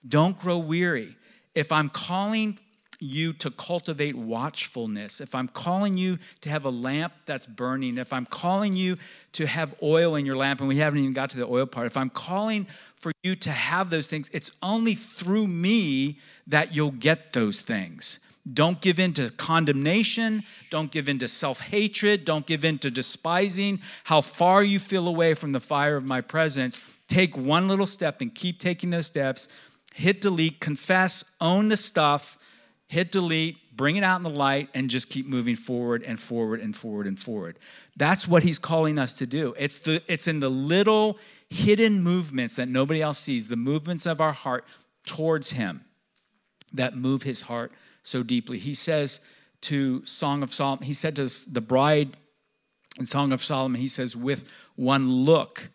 Don't 0.08 0.38
grow 0.38 0.58
weary. 0.58 1.16
If 1.54 1.72
I'm 1.72 1.90
calling 1.90 2.60
you 3.00 3.34
to 3.34 3.52
cultivate 3.52 4.16
watchfulness, 4.16 5.22
if 5.22 5.36
I'm 5.36 5.48
calling 5.48 5.98
you 5.98 6.18
to 6.42 6.50
have 6.50 6.66
a 6.66 6.70
lamp 6.70 7.14
that's 7.26 7.46
burning, 7.46 7.98
if 7.98 8.14
I'm 8.14 8.26
calling 8.26 8.76
you 8.76 8.98
to 9.34 9.48
have 9.48 9.76
oil 9.82 10.16
in 10.16 10.26
your 10.26 10.38
lamp, 10.38 10.60
and 10.60 10.70
we 10.70 10.78
haven't 10.78 11.00
even 11.00 11.14
got 11.14 11.30
to 11.32 11.38
the 11.38 11.48
oil 11.48 11.66
part, 11.66 11.88
if 11.88 11.98
I'm 11.98 12.10
calling 12.10 12.68
for 12.96 13.12
you 13.24 13.36
to 13.36 13.52
have 13.52 13.90
those 13.90 14.08
things, 14.08 14.30
it's 14.34 14.52
only 14.64 14.96
through 14.96 15.48
me 15.48 16.20
that 16.48 16.76
you'll 16.76 16.92
get 16.92 17.34
those 17.34 17.62
things. 17.62 18.20
Don't 18.52 18.80
give 18.80 19.00
in 19.00 19.14
to 19.14 19.32
condemnation. 19.32 20.44
Don't 20.70 20.92
give 20.92 21.10
in 21.10 21.18
to 21.20 21.28
self 21.28 21.62
hatred. 21.62 22.26
Don't 22.26 22.46
give 22.46 22.64
in 22.64 22.78
to 22.80 22.92
despising 22.92 23.80
how 24.04 24.22
far 24.22 24.64
you 24.64 24.80
feel 24.80 25.08
away 25.08 25.34
from 25.34 25.52
the 25.52 25.60
fire 25.60 25.96
of 25.96 26.04
my 26.04 26.22
presence. 26.22 26.98
Take 27.08 27.36
one 27.36 27.68
little 27.68 27.88
step 27.88 28.22
and 28.22 28.34
keep 28.34 28.60
taking 28.60 28.92
those 28.92 29.08
steps. 29.08 29.50
Hit 29.96 30.22
delete, 30.22 30.60
confess, 30.60 31.36
own 31.42 31.70
the 31.70 31.78
stuff, 31.78 32.38
hit 32.88 33.12
delete, 33.12 33.58
bring 33.76 33.96
it 33.96 34.04
out 34.04 34.18
in 34.18 34.24
the 34.24 34.30
light, 34.30 34.70
and 34.74 34.90
just 34.90 35.10
keep 35.10 35.26
moving 35.26 35.56
forward 35.56 36.04
and 36.04 36.20
forward 36.20 36.60
and 36.60 36.76
forward 36.76 37.08
and 37.08 37.20
forward. 37.20 37.58
That's 37.98 38.28
what 38.28 38.44
he's 38.44 38.60
calling 38.60 39.00
us 39.00 39.14
to 39.16 39.26
do. 39.26 39.54
It's, 39.58 39.80
the, 39.80 40.02
it's 40.08 40.28
in 40.28 40.40
the 40.40 40.50
little 40.50 41.18
hidden 41.50 42.02
movements 42.02 42.56
that 42.58 42.68
nobody 42.68 43.02
else 43.02 43.20
sees, 43.20 43.48
the 43.48 43.56
movements 43.56 44.06
of 44.06 44.22
our 44.22 44.34
heart 44.34 44.66
towards 45.06 45.54
him 45.54 45.86
that 46.74 46.96
move 46.96 47.24
his 47.24 47.42
heart 47.42 47.72
so 48.04 48.24
deeply. 48.24 48.60
He 48.60 48.74
says 48.74 49.22
to 49.62 50.06
Song 50.06 50.44
of 50.44 50.54
Solomon, 50.54 50.86
he 50.86 50.94
said 50.94 51.16
to 51.16 51.24
the 51.52 51.62
bride 51.62 52.18
in 53.00 53.06
Song 53.06 53.32
of 53.32 53.44
Solomon, 53.44 53.82
he 53.82 53.88
says, 53.88 54.16
with 54.16 54.50
one 54.76 55.10
look 55.10 55.70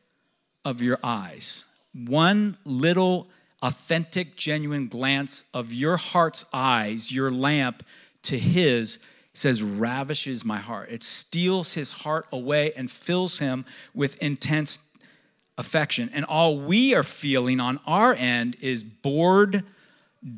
of 0.65 0.81
your 0.81 0.99
eyes, 1.03 1.65
one 1.93 2.57
little 2.65 3.29
authentic, 3.63 4.37
genuine 4.37 4.89
glance 4.89 5.45
of 5.53 5.73
your 5.73 5.97
heart's 5.97 6.47
eyes, 6.53 7.13
your 7.13 7.31
lamp 7.31 7.85
to 8.23 8.39
his, 8.39 8.99
says, 9.33 9.63
ravishes 9.63 10.45
my 10.45 10.59
heart. 10.59 10.91
It 10.91 11.03
steals 11.03 11.75
his 11.75 11.93
heart 11.93 12.27
away 12.33 12.73
and 12.77 12.91
fills 12.91 13.39
him 13.39 13.65
with 13.95 14.21
intense 14.23 14.97
affection. 15.57 16.11
And 16.13 16.25
all 16.25 16.59
we 16.59 16.95
are 16.95 17.03
feeling 17.03 17.61
on 17.61 17.81
our 17.87 18.15
end 18.15 18.57
is 18.61 18.83
bored 18.83 19.65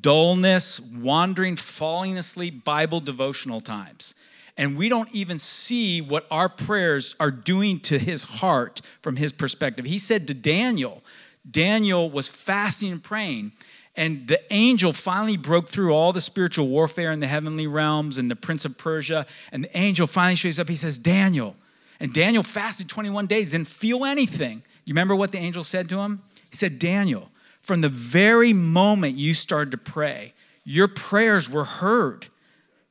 dullness, 0.01 0.81
wandering, 0.81 1.57
falling 1.57 2.17
asleep, 2.17 2.65
Bible 2.65 3.01
devotional 3.01 3.61
times. 3.61 4.15
And 4.57 4.77
we 4.77 4.89
don't 4.89 5.13
even 5.13 5.39
see 5.39 6.01
what 6.01 6.27
our 6.31 6.49
prayers 6.49 7.17
are 7.19 7.31
doing 7.31 7.81
to 7.81 7.99
his 7.99 8.25
heart 8.25 8.81
from 9.01 9.17
his 9.17 9.33
perspective. 9.33 9.87
He 9.87 9.99
said 9.99 10.27
to 10.29 10.35
Daniel, 10.35 11.03
Daniel 11.49 12.11
was 12.11 12.29
fasting 12.29 12.93
and 12.93 13.03
praying, 13.03 13.53
and 13.97 14.27
the 14.29 14.41
angel 14.53 14.93
finally 14.93 15.37
broke 15.37 15.69
through 15.69 15.93
all 15.93 16.13
the 16.13 16.21
spiritual 16.21 16.69
warfare 16.69 17.13
in 17.13 17.21
the 17.21 17.27
heavenly 17.27 17.67
realms 17.67 18.17
and 18.17 18.31
the 18.31 18.37
prince 18.37 18.65
of 18.65 18.79
Persia. 18.79 19.27
And 19.51 19.65
the 19.65 19.77
angel 19.77 20.07
finally 20.07 20.37
shows 20.37 20.59
up. 20.59 20.69
He 20.69 20.77
says, 20.77 20.97
Daniel. 20.97 21.57
And 22.01 22.13
Daniel 22.13 22.43
fasted 22.43 22.89
21 22.89 23.27
days, 23.27 23.53
didn't 23.53 23.69
feel 23.69 24.05
anything. 24.05 24.63
You 24.85 24.95
remember 24.95 25.15
what 25.15 25.31
the 25.31 25.39
angel 25.39 25.63
said 25.63 25.89
to 25.91 25.99
him? 25.99 26.23
He 26.51 26.57
said, 26.57 26.79
Daniel, 26.79 27.31
from 27.61 27.83
the 27.83 27.89
very 27.89 28.53
moment 28.53 29.17
you 29.17 29.35
started 29.35 29.71
to 29.73 29.79
pray, 29.79 30.33
your 30.65 30.89
prayers 30.89 31.51
were 31.51 31.65
heard. 31.65 32.29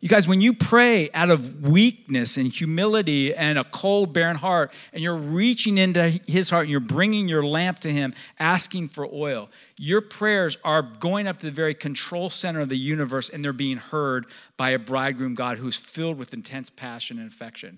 You 0.02 0.10
guys, 0.10 0.28
when 0.28 0.41
you 0.41 0.54
pray 0.54 1.12
out 1.14 1.30
of 1.30 1.62
weakness 1.62 2.36
and 2.36 2.47
humility 2.47 3.36
and 3.36 3.60
a 3.60 3.64
cold, 3.64 4.14
barren 4.14 4.36
heart, 4.36 4.74
and 4.93 5.04
you're 5.04 5.16
reaching 5.16 5.78
into 5.78 6.20
his 6.26 6.49
heart 6.49 6.64
and 6.64 6.72
you're 6.72 6.80
bringing 6.80 7.30
your 7.30 7.43
lamp 7.43 7.78
to 7.82 7.91
him, 7.91 8.16
asking 8.39 8.88
for 8.88 9.08
oil, 9.14 9.47
your 9.78 10.02
prayers 10.02 10.58
are 10.64 10.82
going 10.82 11.28
up 11.28 11.38
to 11.38 11.45
the 11.45 11.52
very 11.52 11.76
control 11.76 12.32
center 12.32 12.62
of 12.62 12.70
the 12.70 12.78
universe 12.78 13.30
and 13.30 13.45
they're 13.45 13.54
being 13.54 13.78
heard 13.78 14.26
by 14.58 14.72
a 14.72 14.80
bridegroom 14.80 15.36
God 15.36 15.60
who's 15.60 15.78
filled 15.78 16.18
with 16.18 16.34
intense 16.34 16.72
passion 16.72 17.20
and 17.20 17.28
affection. 17.28 17.78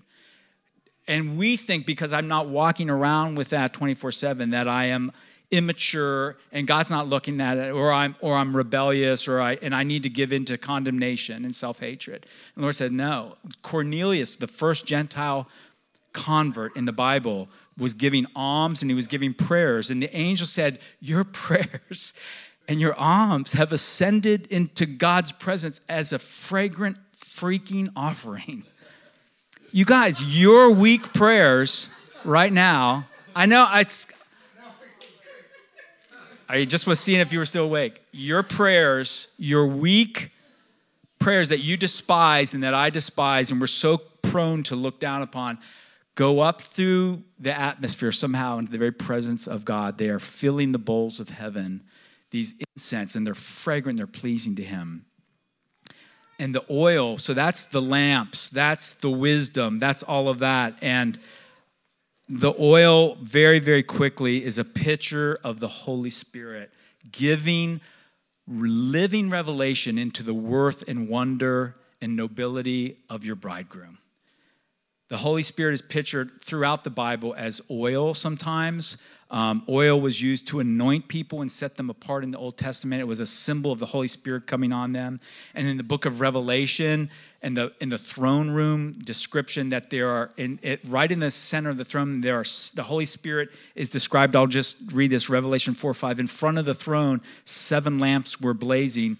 And 1.06 1.36
we 1.36 1.58
think 1.58 1.84
because 1.84 2.14
I'm 2.14 2.28
not 2.28 2.48
walking 2.48 2.88
around 2.88 3.34
with 3.34 3.50
that 3.50 3.74
24 3.74 4.12
7 4.12 4.48
that 4.48 4.66
I 4.66 4.86
am 4.86 5.12
immature 5.56 6.36
and 6.52 6.66
God's 6.66 6.90
not 6.90 7.08
looking 7.08 7.40
at 7.40 7.56
it, 7.58 7.72
or 7.72 7.92
I'm 7.92 8.16
or 8.20 8.36
I'm 8.36 8.56
rebellious, 8.56 9.28
or 9.28 9.40
I 9.40 9.54
and 9.62 9.74
I 9.74 9.82
need 9.82 10.02
to 10.02 10.08
give 10.08 10.32
in 10.32 10.44
to 10.46 10.58
condemnation 10.58 11.44
and 11.44 11.54
self-hatred. 11.54 12.26
And 12.54 12.56
the 12.56 12.62
Lord 12.62 12.74
said, 12.74 12.92
No. 12.92 13.36
Cornelius, 13.62 14.36
the 14.36 14.46
first 14.46 14.86
Gentile 14.86 15.48
convert 16.12 16.76
in 16.76 16.84
the 16.84 16.92
Bible, 16.92 17.48
was 17.76 17.94
giving 17.94 18.26
alms 18.36 18.82
and 18.82 18.90
he 18.90 18.94
was 18.94 19.06
giving 19.06 19.34
prayers. 19.34 19.90
And 19.90 20.02
the 20.02 20.14
angel 20.16 20.46
said, 20.46 20.80
Your 21.00 21.24
prayers 21.44 22.14
and 22.66 22.80
your 22.80 22.94
alms 22.94 23.52
have 23.52 23.72
ascended 23.72 24.46
into 24.48 24.86
God's 24.86 25.32
presence 25.32 25.80
as 25.88 26.12
a 26.12 26.18
fragrant 26.18 26.96
freaking 27.16 27.88
offering. 27.96 28.64
You 29.72 29.84
guys, 29.84 30.40
your 30.40 30.70
weak 30.70 31.12
prayers 31.12 31.90
right 32.24 32.52
now, 32.52 33.08
I 33.34 33.46
know 33.46 33.68
it's 33.74 34.06
I 36.48 36.64
just 36.64 36.86
was 36.86 37.00
seeing 37.00 37.20
if 37.20 37.32
you 37.32 37.38
were 37.38 37.44
still 37.44 37.64
awake. 37.64 38.02
Your 38.12 38.42
prayers, 38.42 39.28
your 39.38 39.66
weak 39.66 40.30
prayers 41.18 41.48
that 41.48 41.60
you 41.60 41.76
despise 41.76 42.54
and 42.54 42.62
that 42.62 42.74
I 42.74 42.90
despise, 42.90 43.50
and 43.50 43.60
we're 43.60 43.66
so 43.66 43.98
prone 44.22 44.62
to 44.64 44.76
look 44.76 45.00
down 45.00 45.22
upon, 45.22 45.58
go 46.16 46.40
up 46.40 46.60
through 46.60 47.22
the 47.38 47.58
atmosphere 47.58 48.12
somehow 48.12 48.58
into 48.58 48.70
the 48.70 48.78
very 48.78 48.92
presence 48.92 49.46
of 49.46 49.64
God. 49.64 49.98
They 49.98 50.10
are 50.10 50.18
filling 50.18 50.72
the 50.72 50.78
bowls 50.78 51.20
of 51.20 51.30
heaven, 51.30 51.82
these 52.30 52.54
incense, 52.76 53.14
and 53.14 53.26
they're 53.26 53.34
fragrant, 53.34 53.96
they're 53.96 54.06
pleasing 54.06 54.54
to 54.56 54.62
Him. 54.62 55.06
And 56.38 56.54
the 56.54 56.64
oil, 56.68 57.16
so 57.16 57.32
that's 57.32 57.66
the 57.66 57.80
lamps, 57.80 58.50
that's 58.50 58.94
the 58.94 59.10
wisdom, 59.10 59.78
that's 59.78 60.02
all 60.02 60.28
of 60.28 60.40
that. 60.40 60.76
And 60.82 61.18
the 62.28 62.54
oil, 62.58 63.16
very, 63.16 63.58
very 63.58 63.82
quickly, 63.82 64.44
is 64.44 64.58
a 64.58 64.64
picture 64.64 65.38
of 65.44 65.60
the 65.60 65.68
Holy 65.68 66.10
Spirit 66.10 66.72
giving 67.12 67.80
living 68.46 69.30
revelation 69.30 69.98
into 69.98 70.22
the 70.22 70.34
worth 70.34 70.86
and 70.88 71.08
wonder 71.08 71.76
and 72.00 72.16
nobility 72.16 72.98
of 73.08 73.24
your 73.24 73.36
bridegroom. 73.36 73.98
The 75.08 75.18
Holy 75.18 75.42
Spirit 75.42 75.74
is 75.74 75.82
pictured 75.82 76.40
throughout 76.40 76.84
the 76.84 76.90
Bible 76.90 77.34
as 77.36 77.60
oil 77.70 78.14
sometimes. 78.14 78.98
Um, 79.30 79.64
oil 79.68 80.00
was 80.00 80.22
used 80.22 80.46
to 80.48 80.60
anoint 80.60 81.08
people 81.08 81.40
and 81.40 81.50
set 81.50 81.76
them 81.76 81.90
apart 81.90 82.24
in 82.24 82.30
the 82.30 82.38
Old 82.38 82.56
Testament. 82.56 83.00
It 83.00 83.06
was 83.06 83.20
a 83.20 83.26
symbol 83.26 83.72
of 83.72 83.78
the 83.78 83.86
Holy 83.86 84.06
Spirit 84.06 84.46
coming 84.46 84.72
on 84.72 84.92
them. 84.92 85.18
And 85.54 85.66
in 85.66 85.76
the 85.76 85.82
book 85.82 86.04
of 86.04 86.20
Revelation, 86.20 87.10
in 87.42 87.54
the 87.54 87.72
in 87.80 87.88
the 87.88 87.98
throne 87.98 88.50
room 88.50 88.92
description, 88.92 89.70
that 89.70 89.90
there 89.90 90.08
are 90.08 90.30
in 90.36 90.58
it 90.62 90.80
right 90.86 91.10
in 91.10 91.20
the 91.20 91.30
center 91.30 91.70
of 91.70 91.78
the 91.78 91.84
throne, 91.84 92.20
there 92.20 92.38
are 92.38 92.44
the 92.74 92.84
Holy 92.84 93.06
Spirit 93.06 93.50
is 93.74 93.90
described. 93.90 94.36
I'll 94.36 94.46
just 94.46 94.76
read 94.92 95.10
this 95.10 95.28
Revelation 95.28 95.74
four 95.74 95.94
five. 95.94 96.20
In 96.20 96.26
front 96.26 96.58
of 96.58 96.64
the 96.64 96.74
throne, 96.74 97.20
seven 97.44 97.98
lamps 97.98 98.40
were 98.40 98.54
blazing. 98.54 99.18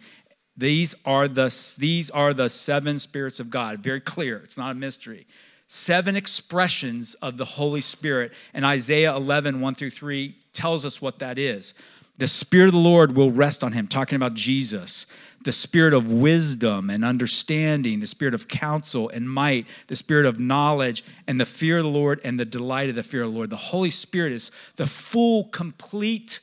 These 0.56 0.94
are 1.04 1.26
the 1.26 1.46
these 1.78 2.10
are 2.10 2.32
the 2.32 2.48
seven 2.48 2.98
spirits 2.98 3.40
of 3.40 3.50
God. 3.50 3.80
Very 3.80 4.00
clear. 4.00 4.38
It's 4.44 4.58
not 4.58 4.70
a 4.70 4.74
mystery 4.74 5.26
seven 5.66 6.16
expressions 6.16 7.14
of 7.14 7.36
the 7.36 7.44
Holy 7.44 7.80
Spirit. 7.80 8.32
And 8.52 8.64
Isaiah 8.64 9.14
11, 9.14 9.60
1 9.60 9.74
through 9.74 9.90
3 9.90 10.36
tells 10.52 10.84
us 10.84 11.02
what 11.02 11.18
that 11.18 11.38
is. 11.38 11.74
The 12.18 12.26
Spirit 12.26 12.66
of 12.66 12.72
the 12.72 12.78
Lord 12.78 13.16
will 13.16 13.30
rest 13.30 13.64
on 13.64 13.72
him, 13.72 13.88
talking 13.88 14.16
about 14.16 14.34
Jesus. 14.34 15.06
The 15.42 15.52
Spirit 15.52 15.92
of 15.92 16.12
wisdom 16.12 16.88
and 16.88 17.04
understanding, 17.04 18.00
the 18.00 18.06
Spirit 18.06 18.34
of 18.34 18.46
counsel 18.48 19.08
and 19.08 19.28
might, 19.28 19.66
the 19.88 19.96
Spirit 19.96 20.24
of 20.24 20.38
knowledge 20.38 21.04
and 21.26 21.40
the 21.40 21.46
fear 21.46 21.78
of 21.78 21.84
the 21.84 21.90
Lord 21.90 22.20
and 22.24 22.38
the 22.38 22.44
delight 22.44 22.88
of 22.88 22.94
the 22.94 23.02
fear 23.02 23.22
of 23.22 23.32
the 23.32 23.36
Lord. 23.36 23.50
The 23.50 23.56
Holy 23.56 23.90
Spirit 23.90 24.32
is 24.32 24.52
the 24.76 24.86
full, 24.86 25.44
complete 25.44 26.40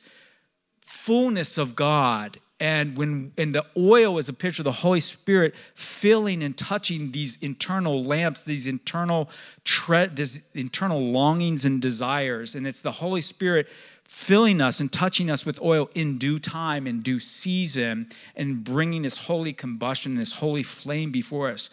fullness 0.80 1.58
of 1.58 1.74
God 1.74 2.38
and 2.62 2.96
when 2.96 3.32
and 3.36 3.52
the 3.52 3.66
oil 3.76 4.18
is 4.18 4.28
a 4.28 4.32
picture 4.32 4.60
of 4.60 4.64
the 4.64 4.70
holy 4.70 5.00
spirit 5.00 5.52
filling 5.74 6.44
and 6.44 6.56
touching 6.56 7.10
these 7.10 7.36
internal 7.42 8.04
lamps 8.04 8.44
these 8.44 8.68
internal 8.68 9.28
tre- 9.64 10.06
these 10.06 10.48
internal 10.54 11.00
longings 11.00 11.64
and 11.64 11.82
desires. 11.82 12.54
And 12.54 12.64
it's 12.64 12.80
the 12.80 12.92
holy 12.92 13.20
spirit 13.20 13.68
filling 14.04 14.60
us 14.60 14.78
and 14.78 14.92
touching 14.92 15.28
us 15.28 15.44
with 15.44 15.60
oil 15.60 15.90
in 15.96 16.18
due 16.18 16.38
time 16.38 16.86
in 16.86 17.00
due 17.00 17.18
season 17.18 18.08
and 18.36 18.62
bringing 18.62 19.02
this 19.02 19.16
holy 19.16 19.52
combustion 19.52 20.14
this 20.14 20.34
holy 20.34 20.62
flame 20.62 21.10
before 21.10 21.50
us. 21.50 21.68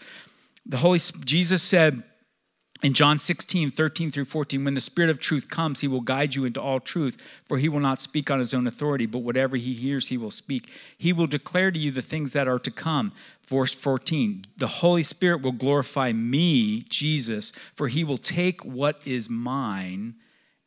The 0.66 0.78
holy 0.78 1.00
jesus 1.24 1.62
said 1.62 2.04
in 2.82 2.94
John 2.94 3.18
16, 3.18 3.72
13 3.72 4.10
through 4.10 4.26
14, 4.26 4.64
when 4.64 4.74
the 4.74 4.80
Spirit 4.80 5.10
of 5.10 5.20
truth 5.20 5.50
comes, 5.50 5.82
he 5.82 5.88
will 5.88 6.00
guide 6.00 6.36
you 6.36 6.46
into 6.46 6.62
all 6.62 6.80
truth, 6.80 7.18
for 7.44 7.58
he 7.58 7.68
will 7.68 7.82
not 7.82 8.00
speak 8.00 8.32
on 8.32 8.40
his 8.40 8.54
own 8.54 8.68
authority, 8.68 9.06
but 9.06 9.20
whatever 9.20 9.58
he 9.58 9.74
hears, 9.74 10.08
he 10.08 10.18
will 10.18 10.32
speak. 10.32 10.72
He 10.98 11.12
will 11.12 11.28
declare 11.28 11.72
to 11.72 11.80
you 11.80 11.92
the 11.92 12.02
things 12.02 12.32
that 12.34 12.48
are 12.48 12.60
to 12.60 12.72
come. 12.72 13.12
Verse 13.46 13.74
14, 13.74 14.46
the 14.58 14.68
Holy 14.68 15.04
Spirit 15.04 15.42
will 15.42 15.52
glorify 15.52 16.14
me, 16.14 16.84
Jesus, 16.84 17.52
for 17.74 17.90
he 17.90 18.06
will 18.06 18.18
take 18.18 18.64
what 18.64 19.00
is 19.06 19.30
mine 19.30 20.16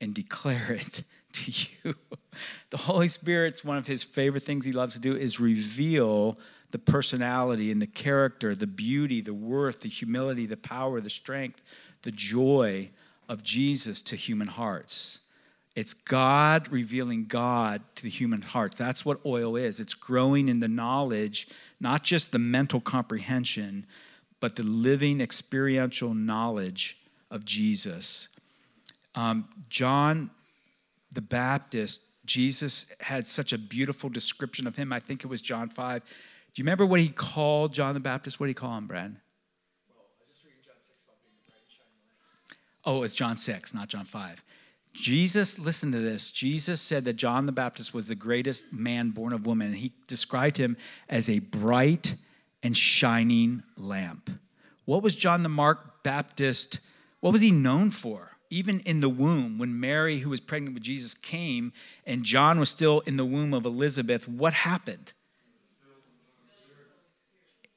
and 0.00 0.12
declare 0.12 0.72
it 0.80 1.04
to 1.32 1.50
you. 1.50 1.94
The 2.70 2.76
Holy 2.76 3.08
Spirit's 3.08 3.64
one 3.64 3.78
of 3.78 3.86
his 3.86 4.04
favorite 4.04 4.42
things 4.42 4.66
he 4.66 4.72
loves 4.72 4.94
to 4.94 5.00
do 5.00 5.16
is 5.16 5.40
reveal 5.40 6.38
the 6.72 6.78
personality 6.78 7.70
and 7.70 7.80
the 7.80 7.86
character, 7.86 8.54
the 8.54 8.66
beauty, 8.66 9.20
the 9.20 9.34
worth, 9.34 9.82
the 9.82 9.88
humility, 9.88 10.46
the 10.46 10.56
power, 10.56 11.00
the 11.00 11.10
strength, 11.10 11.62
the 12.02 12.12
joy 12.12 12.90
of 13.28 13.42
Jesus 13.42 14.02
to 14.02 14.16
human 14.16 14.48
hearts. 14.48 15.20
It's 15.74 15.94
God 15.94 16.70
revealing 16.70 17.24
God 17.24 17.80
to 17.96 18.02
the 18.02 18.10
human 18.10 18.42
heart. 18.42 18.74
That's 18.74 19.06
what 19.06 19.24
oil 19.24 19.56
is. 19.56 19.80
It's 19.80 19.94
growing 19.94 20.48
in 20.48 20.60
the 20.60 20.68
knowledge, 20.68 21.48
not 21.80 22.02
just 22.02 22.30
the 22.30 22.38
mental 22.38 22.80
comprehension, 22.80 23.86
but 24.38 24.56
the 24.56 24.64
living 24.64 25.20
experiential 25.20 26.12
knowledge 26.12 26.98
of 27.30 27.44
Jesus. 27.44 28.28
Um, 29.14 29.48
John 29.68 30.30
the 31.14 31.22
Baptist, 31.22 32.02
Jesus 32.24 32.92
had 33.00 33.26
such 33.26 33.52
a 33.52 33.58
beautiful 33.58 34.10
description 34.10 34.66
of 34.66 34.76
him. 34.76 34.92
I 34.92 35.00
think 35.00 35.24
it 35.24 35.26
was 35.28 35.42
John 35.42 35.68
5. 35.68 36.02
Do 36.02 36.60
you 36.60 36.64
remember 36.64 36.84
what 36.84 37.00
he 37.00 37.08
called 37.08 37.72
John 37.72 37.94
the 37.94 38.00
Baptist? 38.00 38.38
What 38.38 38.46
did 38.46 38.50
he 38.50 38.54
call 38.54 38.76
him, 38.76 38.86
Brad? 38.86 39.16
Oh, 42.84 43.02
it's 43.02 43.14
John 43.14 43.36
6, 43.36 43.74
not 43.74 43.88
John 43.88 44.04
5. 44.04 44.44
Jesus, 44.92 45.58
listen 45.58 45.92
to 45.92 45.98
this. 45.98 46.30
Jesus 46.30 46.80
said 46.80 47.04
that 47.04 47.14
John 47.14 47.46
the 47.46 47.52
Baptist 47.52 47.94
was 47.94 48.08
the 48.08 48.14
greatest 48.14 48.72
man 48.72 49.10
born 49.10 49.32
of 49.32 49.46
woman. 49.46 49.68
And 49.68 49.76
he 49.76 49.92
described 50.06 50.56
him 50.56 50.76
as 51.08 51.30
a 51.30 51.38
bright 51.38 52.16
and 52.62 52.76
shining 52.76 53.62
lamp. 53.76 54.30
What 54.84 55.02
was 55.02 55.16
John 55.16 55.42
the 55.42 55.48
Mark 55.48 56.02
Baptist? 56.02 56.80
What 57.20 57.32
was 57.32 57.40
he 57.40 57.50
known 57.50 57.90
for? 57.90 58.32
Even 58.50 58.80
in 58.80 59.00
the 59.00 59.08
womb, 59.08 59.58
when 59.58 59.80
Mary, 59.80 60.18
who 60.18 60.28
was 60.28 60.40
pregnant 60.40 60.74
with 60.74 60.82
Jesus, 60.82 61.14
came 61.14 61.72
and 62.06 62.22
John 62.22 62.58
was 62.58 62.68
still 62.68 63.00
in 63.00 63.16
the 63.16 63.24
womb 63.24 63.54
of 63.54 63.64
Elizabeth, 63.64 64.28
what 64.28 64.52
happened? 64.52 65.12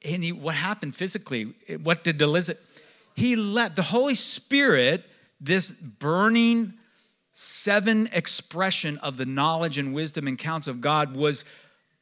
And 0.06 0.22
he, 0.22 0.32
what 0.32 0.54
happened 0.54 0.94
physically? 0.94 1.54
What 1.82 2.04
did 2.04 2.20
Elizabeth? 2.20 2.75
He 3.16 3.34
let 3.34 3.74
the 3.74 3.82
Holy 3.82 4.14
Spirit, 4.14 5.06
this 5.40 5.72
burning 5.72 6.74
seven 7.32 8.08
expression 8.12 8.98
of 8.98 9.16
the 9.16 9.26
knowledge 9.26 9.78
and 9.78 9.92
wisdom 9.92 10.26
and 10.26 10.38
counsel 10.38 10.70
of 10.70 10.80
God 10.80 11.16
was 11.16 11.44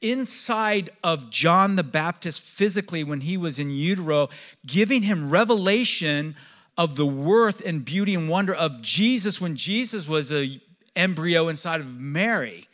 inside 0.00 0.90
of 1.02 1.30
John 1.30 1.76
the 1.76 1.82
Baptist 1.82 2.42
physically 2.42 3.02
when 3.02 3.20
he 3.20 3.36
was 3.36 3.58
in 3.58 3.70
utero, 3.70 4.28
giving 4.66 5.02
him 5.02 5.30
revelation 5.30 6.36
of 6.76 6.96
the 6.96 7.06
worth 7.06 7.64
and 7.64 7.84
beauty 7.84 8.14
and 8.14 8.28
wonder 8.28 8.52
of 8.52 8.82
Jesus 8.82 9.40
when 9.40 9.56
Jesus 9.56 10.08
was 10.08 10.32
a 10.32 10.60
embryo 10.96 11.48
inside 11.48 11.80
of 11.80 12.00
Mary. 12.00 12.68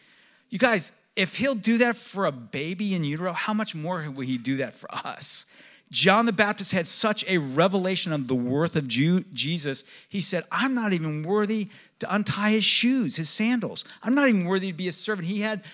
You 0.49 0.59
guys, 0.59 0.93
if 1.14 1.36
he'll 1.36 1.55
do 1.55 1.78
that 1.78 1.97
for 1.97 2.26
a 2.26 2.32
baby 2.32 2.95
in 2.95 3.05
utero, 3.05 3.32
how 3.32 3.53
much 3.53 3.74
more 3.74 4.11
will 4.11 4.26
he 4.26 4.38
do 4.38 4.57
that 4.59 4.74
for 4.74 4.93
us? 4.95 5.47
John 5.91 6.26
the 6.26 6.32
Baptist 6.32 6.72
had 6.72 6.86
such 6.86 7.24
a 7.26 7.38
revelation 7.38 8.12
of 8.12 8.28
the 8.28 8.34
worth 8.34 8.76
of 8.76 8.86
Jesus. 8.86 9.84
He 10.09 10.20
said, 10.20 10.45
I'm 10.53 10.74
not 10.74 10.93
even 10.93 11.24
worthy 11.24 11.68
to 11.99 12.14
untie 12.14 12.51
his 12.51 12.64
shoes, 12.64 13.16
his 13.16 13.28
sandals. 13.28 13.84
I'm 14.03 14.14
not 14.14 14.28
even 14.28 14.45
worthy 14.45 14.68
to 14.68 14.76
be 14.76 14.88
a 14.88 14.93
servant. 14.93 15.26
He 15.26 15.41
had 15.41 15.64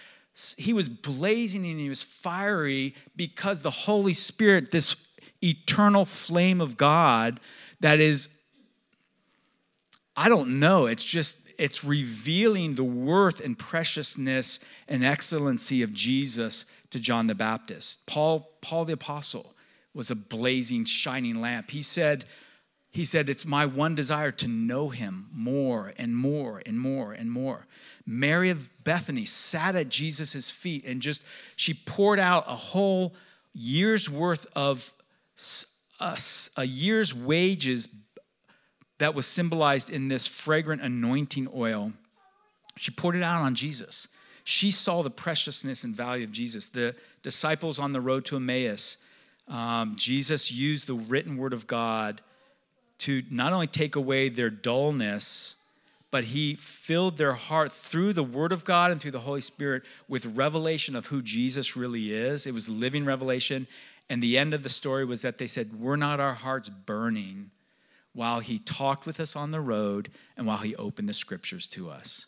he 0.58 0.74
was 0.74 0.90
blazing 0.90 1.64
and 1.64 1.80
he 1.80 1.88
was 1.88 2.02
fiery 2.02 2.94
because 3.16 3.62
the 3.62 3.70
Holy 3.70 4.12
Spirit, 4.12 4.70
this 4.70 5.08
eternal 5.42 6.04
flame 6.04 6.60
of 6.60 6.76
God 6.76 7.40
that 7.80 8.00
is 8.00 8.28
I 10.14 10.30
don't 10.30 10.58
know, 10.60 10.86
it's 10.86 11.04
just 11.04 11.46
it's 11.58 11.84
revealing 11.84 12.74
the 12.74 12.84
worth 12.84 13.44
and 13.44 13.58
preciousness 13.58 14.60
and 14.88 15.04
excellency 15.04 15.82
of 15.82 15.92
Jesus 15.92 16.64
to 16.90 17.00
John 17.00 17.26
the 17.26 17.34
Baptist. 17.34 18.06
Paul 18.06 18.50
Paul 18.62 18.86
the 18.86 18.94
apostle 18.94 19.55
was 19.97 20.11
a 20.11 20.16
blazing, 20.16 20.84
shining 20.84 21.40
lamp. 21.40 21.70
He 21.70 21.82
said, 21.82 22.26
he 22.90 23.05
said, 23.05 23.28
It's 23.28 23.44
my 23.47 23.66
one 23.66 23.94
desire 23.94 24.30
to 24.32 24.49
know 24.49 24.90
him 24.90 25.28
more 25.32 25.92
and 25.99 26.16
more 26.16 26.62
and 26.64 26.78
more 26.78 27.12
and 27.12 27.30
more. 27.30 27.66
Mary 28.07 28.51
of 28.51 28.70
Bethany 28.84 29.24
sat 29.24 29.74
at 29.74 29.88
Jesus' 29.88 30.51
feet 30.51 30.84
and 30.84 31.01
just, 31.01 31.22
she 31.57 31.74
poured 31.74 32.20
out 32.20 32.44
a 32.47 32.55
whole 32.55 33.14
year's 33.53 34.09
worth 34.09 34.47
of 34.55 34.92
a, 35.99 36.18
a 36.57 36.64
year's 36.64 37.14
wages 37.14 37.88
that 38.99 39.14
was 39.14 39.26
symbolized 39.26 39.90
in 39.90 40.09
this 40.09 40.26
fragrant 40.26 40.82
anointing 40.82 41.49
oil. 41.55 41.92
She 42.76 42.90
poured 42.90 43.16
it 43.16 43.22
out 43.22 43.42
on 43.42 43.55
Jesus. 43.55 44.09
She 44.44 44.70
saw 44.70 45.03
the 45.03 45.11
preciousness 45.11 45.84
and 45.84 45.94
value 45.94 46.24
of 46.24 46.32
Jesus. 46.32 46.68
The 46.68 46.94
disciples 47.22 47.78
on 47.78 47.92
the 47.92 48.01
road 48.01 48.24
to 48.26 48.36
Emmaus, 48.36 48.99
um, 49.49 49.94
Jesus 49.97 50.51
used 50.51 50.86
the 50.86 50.94
written 50.94 51.36
word 51.36 51.53
of 51.53 51.66
God 51.66 52.20
to 52.99 53.22
not 53.30 53.53
only 53.53 53.66
take 53.66 53.94
away 53.94 54.28
their 54.28 54.51
dullness, 54.51 55.57
but 56.11 56.24
he 56.24 56.55
filled 56.55 57.18
their 57.18 57.34
heart 57.34 57.70
through 57.72 58.12
the 58.12 58.22
word 58.22 58.53
of 58.53 58.64
God 58.64 58.90
and 58.90 59.01
through 59.01 59.11
the 59.11 59.20
Holy 59.20 59.40
Spirit 59.40 59.82
with 60.09 60.24
revelation 60.26 60.97
of 60.97 61.07
who 61.07 61.22
Jesus 61.22 61.76
really 61.76 62.12
is. 62.12 62.47
It 62.47 62.55
was 62.55 62.68
living 62.68 63.05
revelation. 63.05 63.66
And 64.09 64.22
the 64.22 64.38
end 64.38 64.55
of 64.55 64.62
the 64.62 64.68
story 64.68 65.05
was 65.05 65.22
that 65.22 65.38
they 65.38 65.47
said, 65.47 65.80
We're 65.80 65.97
not 65.97 66.20
our 66.20 66.34
hearts 66.34 66.68
burning 66.68 67.51
while 68.12 68.40
he 68.40 68.59
talked 68.59 69.05
with 69.05 69.20
us 69.20 69.36
on 69.36 69.51
the 69.51 69.61
road 69.61 70.09
and 70.36 70.47
while 70.47 70.59
he 70.59 70.74
opened 70.76 71.09
the 71.09 71.14
scriptures 71.14 71.66
to 71.68 71.90
us? 71.90 72.26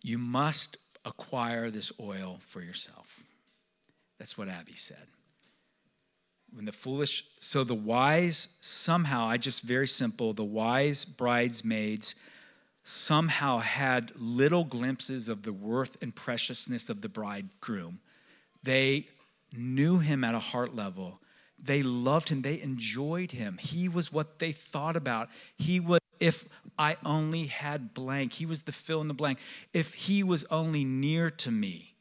You 0.00 0.18
must 0.18 0.78
acquire 1.04 1.70
this 1.70 1.92
oil 2.00 2.38
for 2.40 2.60
yourself. 2.60 3.24
That's 4.18 4.38
what 4.38 4.48
Abby 4.48 4.74
said. 4.74 5.06
When 6.54 6.64
the 6.64 6.72
foolish, 6.72 7.24
so 7.40 7.64
the 7.64 7.74
wise 7.74 8.56
somehow, 8.60 9.26
I 9.26 9.38
just 9.38 9.62
very 9.62 9.88
simple, 9.88 10.32
the 10.32 10.44
wise 10.44 11.04
bridesmaids 11.04 12.14
somehow 12.84 13.58
had 13.58 14.12
little 14.20 14.64
glimpses 14.64 15.28
of 15.28 15.42
the 15.42 15.52
worth 15.52 16.02
and 16.02 16.14
preciousness 16.14 16.90
of 16.90 17.00
the 17.00 17.08
bridegroom. 17.08 18.00
They 18.62 19.08
knew 19.52 19.98
him 19.98 20.24
at 20.24 20.34
a 20.34 20.40
heart 20.40 20.74
level. 20.74 21.16
They 21.62 21.82
loved 21.82 22.28
him. 22.28 22.42
They 22.42 22.60
enjoyed 22.60 23.32
him. 23.32 23.58
He 23.58 23.88
was 23.88 24.12
what 24.12 24.38
they 24.38 24.52
thought 24.52 24.96
about. 24.96 25.28
He 25.56 25.80
was 25.80 26.00
if 26.22 26.48
I 26.78 26.96
only 27.04 27.46
had 27.46 27.94
blank. 27.94 28.32
He 28.32 28.46
was 28.46 28.62
the 28.62 28.72
fill 28.72 29.00
in 29.00 29.08
the 29.08 29.14
blank. 29.14 29.38
If 29.74 29.92
he 29.92 30.22
was 30.22 30.44
only 30.50 30.84
near 30.84 31.30
to 31.30 31.50
me, 31.50 31.94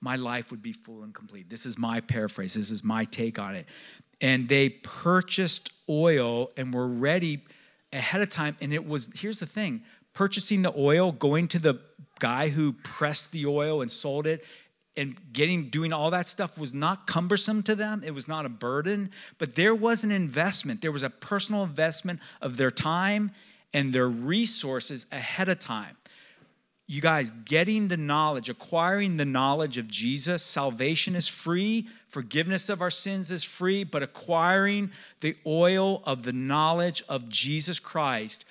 my 0.00 0.16
life 0.16 0.50
would 0.50 0.62
be 0.62 0.72
full 0.72 1.02
and 1.02 1.14
complete. 1.14 1.48
This 1.48 1.64
is 1.64 1.78
my 1.78 2.00
paraphrase. 2.00 2.54
This 2.54 2.70
is 2.70 2.84
my 2.84 3.06
take 3.06 3.38
on 3.38 3.54
it. 3.54 3.66
And 4.20 4.48
they 4.48 4.68
purchased 4.68 5.70
oil 5.88 6.50
and 6.58 6.74
were 6.74 6.86
ready 6.86 7.42
ahead 7.90 8.20
of 8.20 8.28
time. 8.28 8.56
And 8.60 8.72
it 8.72 8.86
was, 8.86 9.10
here's 9.16 9.40
the 9.40 9.46
thing 9.46 9.82
purchasing 10.12 10.62
the 10.62 10.72
oil, 10.76 11.10
going 11.10 11.48
to 11.48 11.58
the 11.58 11.80
guy 12.20 12.48
who 12.48 12.72
pressed 12.72 13.32
the 13.32 13.46
oil 13.46 13.80
and 13.80 13.90
sold 13.90 14.26
it, 14.26 14.44
and 14.96 15.16
getting 15.32 15.70
doing 15.70 15.92
all 15.92 16.10
that 16.10 16.26
stuff 16.26 16.58
was 16.58 16.72
not 16.72 17.06
cumbersome 17.06 17.62
to 17.64 17.74
them 17.74 18.02
it 18.04 18.12
was 18.12 18.28
not 18.28 18.46
a 18.46 18.48
burden 18.48 19.10
but 19.38 19.56
there 19.56 19.74
was 19.74 20.04
an 20.04 20.12
investment 20.12 20.82
there 20.82 20.92
was 20.92 21.02
a 21.02 21.10
personal 21.10 21.64
investment 21.64 22.20
of 22.40 22.56
their 22.58 22.70
time 22.70 23.32
and 23.74 23.92
their 23.92 24.08
resources 24.08 25.06
ahead 25.12 25.48
of 25.50 25.58
time. 25.58 25.96
You 26.86 27.00
guys, 27.00 27.30
getting 27.30 27.88
the 27.88 27.96
knowledge, 27.96 28.48
acquiring 28.48 29.16
the 29.16 29.24
knowledge 29.24 29.78
of 29.78 29.88
Jesus, 29.88 30.42
salvation 30.42 31.16
is 31.16 31.26
free, 31.26 31.88
forgiveness 32.08 32.68
of 32.68 32.82
our 32.82 32.90
sins 32.90 33.30
is 33.30 33.42
free, 33.42 33.84
but 33.84 34.02
acquiring 34.02 34.90
the 35.20 35.34
oil 35.46 36.02
of 36.06 36.22
the 36.22 36.32
knowledge 36.32 37.02
of 37.08 37.28
Jesus 37.28 37.80
Christ 37.80 38.44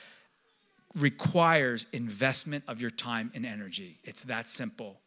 requires 0.95 1.87
investment 1.93 2.63
of 2.67 2.81
your 2.81 2.89
time 2.89 3.31
and 3.35 3.45
energy. 3.45 3.97
It's 4.03 4.23
that 4.23 4.49
simple. 4.49 4.99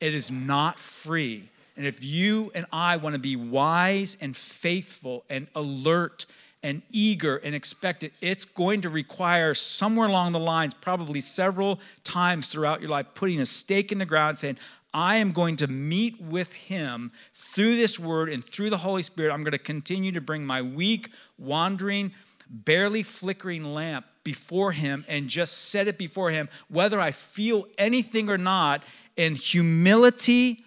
It 0.00 0.14
is 0.14 0.30
not 0.30 0.78
free. 0.78 1.48
And 1.76 1.86
if 1.86 2.04
you 2.04 2.50
and 2.54 2.66
I 2.72 2.98
want 2.98 3.14
to 3.14 3.20
be 3.20 3.36
wise 3.36 4.16
and 4.20 4.36
faithful 4.36 5.24
and 5.28 5.48
alert 5.54 6.26
and 6.62 6.82
eager 6.90 7.36
and 7.38 7.54
expectant, 7.54 8.12
it's 8.20 8.44
going 8.44 8.82
to 8.82 8.88
require 8.88 9.54
somewhere 9.54 10.08
along 10.08 10.32
the 10.32 10.38
lines, 10.40 10.74
probably 10.74 11.20
several 11.20 11.80
times 12.04 12.46
throughout 12.46 12.80
your 12.80 12.90
life, 12.90 13.06
putting 13.14 13.40
a 13.40 13.46
stake 13.46 13.92
in 13.92 13.98
the 13.98 14.06
ground 14.06 14.38
saying, 14.38 14.58
I 14.92 15.16
am 15.16 15.32
going 15.32 15.56
to 15.56 15.68
meet 15.68 16.20
with 16.20 16.52
him 16.52 17.12
through 17.32 17.76
this 17.76 17.98
word 17.98 18.28
and 18.28 18.42
through 18.42 18.70
the 18.70 18.78
Holy 18.78 19.02
Spirit. 19.02 19.32
I'm 19.32 19.44
going 19.44 19.52
to 19.52 19.58
continue 19.58 20.12
to 20.12 20.20
bring 20.20 20.44
my 20.44 20.62
weak, 20.62 21.10
wandering, 21.38 22.12
barely 22.48 23.02
flickering 23.02 23.64
lamp 23.64 24.04
before 24.24 24.72
him 24.72 25.04
and 25.08 25.28
just 25.28 25.70
set 25.70 25.86
it 25.88 25.96
before 25.96 26.30
him, 26.30 26.48
whether 26.68 27.00
I 27.00 27.12
feel 27.12 27.66
anything 27.78 28.28
or 28.28 28.38
not, 28.38 28.82
in 29.16 29.34
humility 29.34 30.64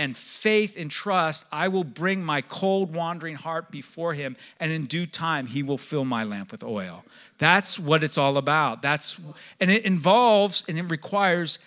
and 0.00 0.16
faith 0.16 0.78
and 0.78 0.90
trust, 0.90 1.44
I 1.52 1.68
will 1.68 1.84
bring 1.84 2.24
my 2.24 2.40
cold, 2.40 2.94
wandering 2.94 3.34
heart 3.34 3.70
before 3.70 4.14
him, 4.14 4.34
and 4.58 4.72
in 4.72 4.86
due 4.86 5.04
time, 5.04 5.44
he 5.44 5.62
will 5.62 5.76
fill 5.76 6.06
my 6.06 6.24
lamp 6.24 6.52
with 6.52 6.64
oil. 6.64 7.04
That's 7.36 7.78
what 7.78 8.02
it's 8.02 8.16
all 8.16 8.38
about. 8.38 8.80
That's 8.80 9.20
and 9.60 9.70
it 9.70 9.84
involves 9.84 10.64
and 10.66 10.78
it 10.78 10.84
requires 10.84 11.58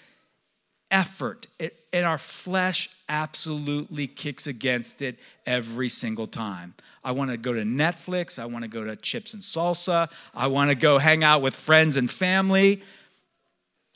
effort. 0.89 1.45
It, 1.59 1.77
and 1.93 2.07
our 2.07 2.17
flesh 2.17 2.89
absolutely 3.07 4.07
kicks 4.07 4.47
against 4.47 5.03
it 5.03 5.19
every 5.45 5.89
single 5.89 6.25
time. 6.25 6.73
I 7.03 7.11
want 7.11 7.29
to 7.29 7.37
go 7.37 7.53
to 7.53 7.61
Netflix. 7.61 8.39
I 8.39 8.47
want 8.47 8.63
to 8.63 8.67
go 8.67 8.83
to 8.83 8.95
chips 8.95 9.35
and 9.35 9.43
salsa. 9.43 10.11
I 10.33 10.47
want 10.47 10.71
to 10.71 10.75
go 10.75 10.97
hang 10.97 11.23
out 11.23 11.43
with 11.43 11.55
friends 11.55 11.97
and 11.97 12.09
family. 12.09 12.81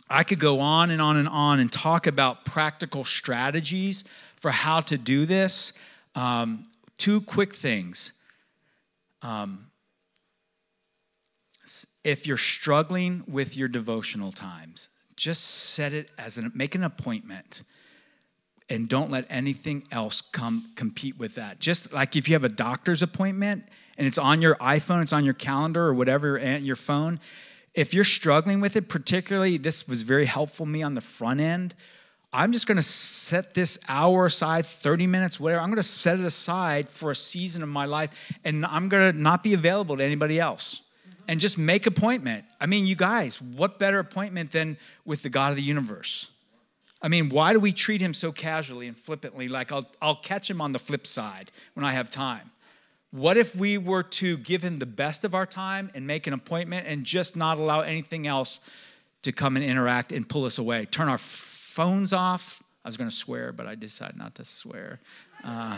I 0.09 0.23
could 0.23 0.39
go 0.39 0.59
on 0.59 0.89
and 0.91 1.01
on 1.01 1.17
and 1.17 1.27
on 1.27 1.59
and 1.59 1.71
talk 1.71 2.05
about 2.05 2.45
practical 2.45 3.03
strategies 3.03 4.05
for 4.37 4.51
how 4.51 4.81
to 4.81 4.97
do 4.97 5.25
this. 5.25 5.73
Um, 6.15 6.63
two 6.97 7.21
quick 7.21 7.53
things. 7.53 8.13
Um, 9.21 9.67
if 12.03 12.25
you're 12.25 12.37
struggling 12.37 13.23
with 13.27 13.57
your 13.57 13.67
devotional 13.67 14.31
times, 14.31 14.89
just 15.15 15.43
set 15.43 15.91
it 15.91 16.09
as 16.17 16.37
an 16.37 16.51
make 16.55 16.75
an 16.75 16.83
appointment 16.83 17.63
and 18.69 18.87
don't 18.87 19.09
let 19.09 19.25
anything 19.29 19.83
else 19.91 20.21
come 20.21 20.71
compete 20.75 21.17
with 21.17 21.35
that. 21.35 21.59
Just 21.59 21.91
like 21.93 22.15
if 22.15 22.27
you 22.27 22.35
have 22.35 22.43
a 22.43 22.49
doctor's 22.49 23.01
appointment 23.01 23.63
and 23.97 24.05
it's 24.05 24.17
on 24.17 24.41
your 24.41 24.55
iPhone, 24.55 25.01
it's 25.01 25.13
on 25.13 25.25
your 25.25 25.33
calendar 25.33 25.85
or 25.85 25.93
whatever, 25.93 26.37
your 26.37 26.75
phone. 26.75 27.19
If 27.73 27.93
you're 27.93 28.03
struggling 28.03 28.59
with 28.59 28.75
it, 28.75 28.89
particularly, 28.89 29.57
this 29.57 29.87
was 29.87 30.01
very 30.01 30.25
helpful 30.25 30.65
me 30.65 30.83
on 30.83 30.95
the 30.95 31.01
front 31.01 31.39
end. 31.39 31.75
I'm 32.33 32.51
just 32.51 32.67
going 32.67 32.75
to 32.75 32.83
set 32.83 33.53
this 33.53 33.79
hour 33.87 34.25
aside, 34.25 34.65
30 34.65 35.07
minutes, 35.07 35.39
whatever. 35.39 35.61
I'm 35.61 35.69
going 35.69 35.77
to 35.77 35.83
set 35.83 36.19
it 36.19 36.25
aside 36.25 36.89
for 36.89 37.11
a 37.11 37.15
season 37.15 37.63
of 37.63 37.69
my 37.69 37.85
life, 37.85 38.33
and 38.43 38.65
I'm 38.65 38.89
going 38.89 39.13
to 39.13 39.17
not 39.17 39.43
be 39.43 39.53
available 39.53 39.97
to 39.97 40.03
anybody 40.03 40.39
else 40.39 40.83
mm-hmm. 41.07 41.23
and 41.29 41.39
just 41.39 41.57
make 41.57 41.87
appointment. 41.87 42.43
I 42.59 42.65
mean, 42.65 42.85
you 42.85 42.95
guys, 42.95 43.41
what 43.41 43.79
better 43.79 43.99
appointment 43.99 44.51
than 44.51 44.77
with 45.05 45.23
the 45.23 45.29
God 45.29 45.51
of 45.51 45.55
the 45.55 45.63
universe? 45.63 46.29
I 47.01 47.07
mean, 47.07 47.29
why 47.29 47.53
do 47.53 47.59
we 47.59 47.71
treat 47.71 48.01
him 48.01 48.13
so 48.13 48.31
casually 48.31 48.87
and 48.87 48.97
flippantly? 48.97 49.47
Like, 49.47 49.71
I'll, 49.71 49.85
I'll 50.01 50.15
catch 50.15 50.49
him 50.49 50.59
on 50.61 50.73
the 50.73 50.79
flip 50.79 51.07
side 51.07 51.51
when 51.75 51.85
I 51.85 51.93
have 51.93 52.09
time. 52.09 52.51
What 53.11 53.37
if 53.37 53.55
we 53.55 53.77
were 53.77 54.03
to 54.03 54.37
give 54.37 54.63
him 54.63 54.79
the 54.79 54.85
best 54.85 55.23
of 55.23 55.33
our 55.33 55.45
time 55.45 55.91
and 55.95 56.05
make 56.05 56.27
an 56.27 56.33
appointment 56.33 56.87
and 56.87 57.03
just 57.03 57.37
not 57.37 57.57
allow 57.57 57.81
anything 57.81 58.27
else 58.27 58.59
to 59.21 59.31
come 59.31 59.55
and 59.55 59.63
interact 59.63 60.11
and 60.11 60.27
pull 60.27 60.45
us 60.45 60.57
away? 60.57 60.85
Turn 60.85 61.07
our 61.07 61.17
phones 61.77 62.11
off. 62.11 62.63
I 62.83 62.89
was 62.89 62.97
going 62.97 63.09
to 63.09 63.15
swear, 63.15 63.51
but 63.51 63.67
I 63.67 63.75
decided 63.75 64.17
not 64.17 64.35
to 64.35 64.45
swear. 64.45 64.99
Uh, 65.43 65.77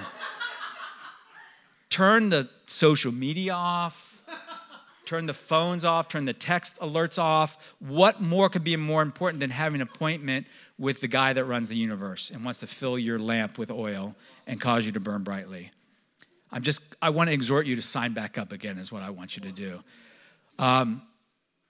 turn 1.90 2.30
the 2.30 2.50
social 2.66 3.12
media 3.12 3.54
off 3.54 4.24
turn 5.10 5.26
the 5.26 5.34
phones 5.34 5.84
off, 5.84 6.08
turn 6.08 6.26
the 6.26 6.34
text 6.34 6.80
alerts 6.82 7.18
off. 7.18 7.58
What 7.80 8.22
more 8.22 8.48
could 8.48 8.64
be 8.64 8.76
more 8.76 9.02
important 9.02 9.40
than 9.40 9.50
having 9.50 9.82
an 9.82 9.88
appointment 9.88 10.46
with 10.78 11.02
the 11.02 11.08
guy 11.08 11.34
that 11.34 11.46
runs 11.46 11.70
the 11.70 11.76
universe 11.76 12.30
and 12.30 12.46
wants 12.46 12.60
to 12.60 12.68
fill 12.68 13.00
your 13.00 13.18
lamp 13.18 13.58
with 13.58 13.72
oil 13.72 14.16
and 14.46 14.62
cause 14.62 14.86
you 14.86 14.92
to 14.92 15.00
burn 15.00 15.24
brightly? 15.24 15.72
I'm 16.52 16.62
just, 16.62 16.96
I 17.02 17.10
want 17.10 17.30
to 17.30 17.34
exhort 17.34 17.66
you 17.66 17.76
to 17.76 17.82
sign 17.82 18.14
back 18.14 18.38
up 18.38 18.52
again, 18.52 18.78
is 18.78 18.92
what 18.92 19.02
I 19.02 19.10
want 19.10 19.36
you 19.36 19.42
to 19.42 19.52
do. 19.52 19.84
Um, 20.60 21.02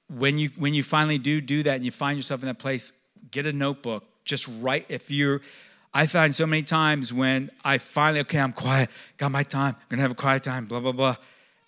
when 0.09 0.37
you 0.37 0.49
when 0.57 0.73
you 0.73 0.83
finally 0.83 1.17
do 1.17 1.39
do 1.39 1.63
that 1.63 1.75
and 1.75 1.85
you 1.85 1.91
find 1.91 2.17
yourself 2.17 2.41
in 2.41 2.47
that 2.47 2.59
place, 2.59 2.91
get 3.31 3.45
a 3.45 3.53
notebook. 3.53 4.03
Just 4.29 4.47
write. 4.61 4.85
If 4.89 5.11
you're, 5.11 5.41
I 5.93 6.05
find 6.05 6.33
so 6.33 6.45
many 6.45 6.63
times 6.63 7.11
when 7.11 7.49
I 7.63 7.79
finally 7.79 8.21
okay, 8.21 8.39
I'm 8.39 8.53
quiet, 8.53 8.89
got 9.17 9.31
my 9.31 9.43
time, 9.43 9.75
I'm 9.75 9.85
gonna 9.89 10.03
have 10.03 10.11
a 10.11 10.15
quiet 10.15 10.43
time, 10.43 10.65
blah 10.65 10.79
blah 10.79 10.91
blah 10.91 11.15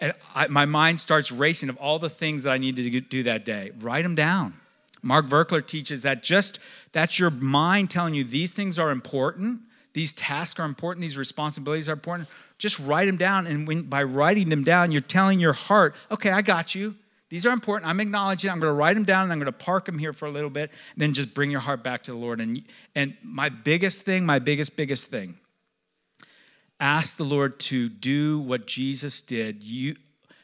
and 0.02 0.14
I, 0.34 0.48
my 0.48 0.66
mind 0.66 1.00
starts 1.00 1.32
racing 1.32 1.70
of 1.70 1.78
all 1.78 2.00
the 2.00 2.10
things 2.10 2.44
that 2.44 2.52
I 2.52 2.58
need 2.58 2.76
to 2.78 3.02
do 3.02 3.24
that 3.24 3.46
day. 3.46 3.72
Write 3.80 4.02
them 4.02 4.16
down. 4.16 4.56
Mark 5.04 5.28
Virkler 5.28 5.66
teaches 5.66 6.02
that 6.02 6.24
just 6.24 6.60
that's 6.92 7.20
your 7.20 7.30
mind 7.30 7.90
telling 7.90 8.16
you 8.16 8.24
these 8.24 8.54
things 8.54 8.78
are 8.78 8.92
important, 8.92 9.62
these 9.94 10.12
tasks 10.12 10.60
are 10.60 10.66
important, 10.66 11.02
these 11.02 11.18
responsibilities 11.18 11.88
are 11.88 11.94
important. 11.94 12.28
Just 12.58 12.80
write 12.80 13.06
them 13.06 13.18
down, 13.18 13.48
and 13.48 13.68
when, 13.68 13.84
by 13.84 14.04
writing 14.04 14.50
them 14.50 14.64
down, 14.64 14.92
you're 14.92 15.02
telling 15.02 15.40
your 15.40 15.54
heart, 15.54 15.96
"Okay, 16.12 16.30
I 16.32 16.42
got 16.42 16.76
you. 16.76 16.96
These 17.32 17.46
are 17.46 17.54
important. 17.54 17.90
I'm 17.90 18.02
acknowledging. 18.02 18.52
I'm 18.52 18.60
going 18.60 18.70
to 18.70 18.74
write 18.74 18.96
them 18.96 19.06
down, 19.06 19.24
and 19.24 19.32
I'm 19.32 19.40
going 19.40 19.46
to 19.46 19.54
park 19.54 19.86
them 19.86 19.98
here 19.98 20.12
for 20.12 20.26
a 20.26 20.32
little 20.32 20.50
bit. 20.50 20.70
then 20.98 21.14
just 21.14 21.34
bring 21.34 21.50
your 21.50 21.62
heart 21.62 21.82
back 21.82 22.04
to 22.04 22.12
the 22.12 22.18
Lord. 22.18 22.42
And 22.42 22.62
and 22.94 23.16
my 23.24 23.48
biggest 23.48 24.02
thing, 24.02 24.26
my 24.26 24.38
biggest 24.38 24.76
biggest 24.76 25.08
thing, 25.08 25.38
ask 26.78 27.16
the 27.16 27.24
Lord 27.24 27.58
to 27.62 27.88
do 27.88 28.42
what 28.42 28.68
Jesus 28.68 29.22
did, 29.22 29.64
you 29.64 29.96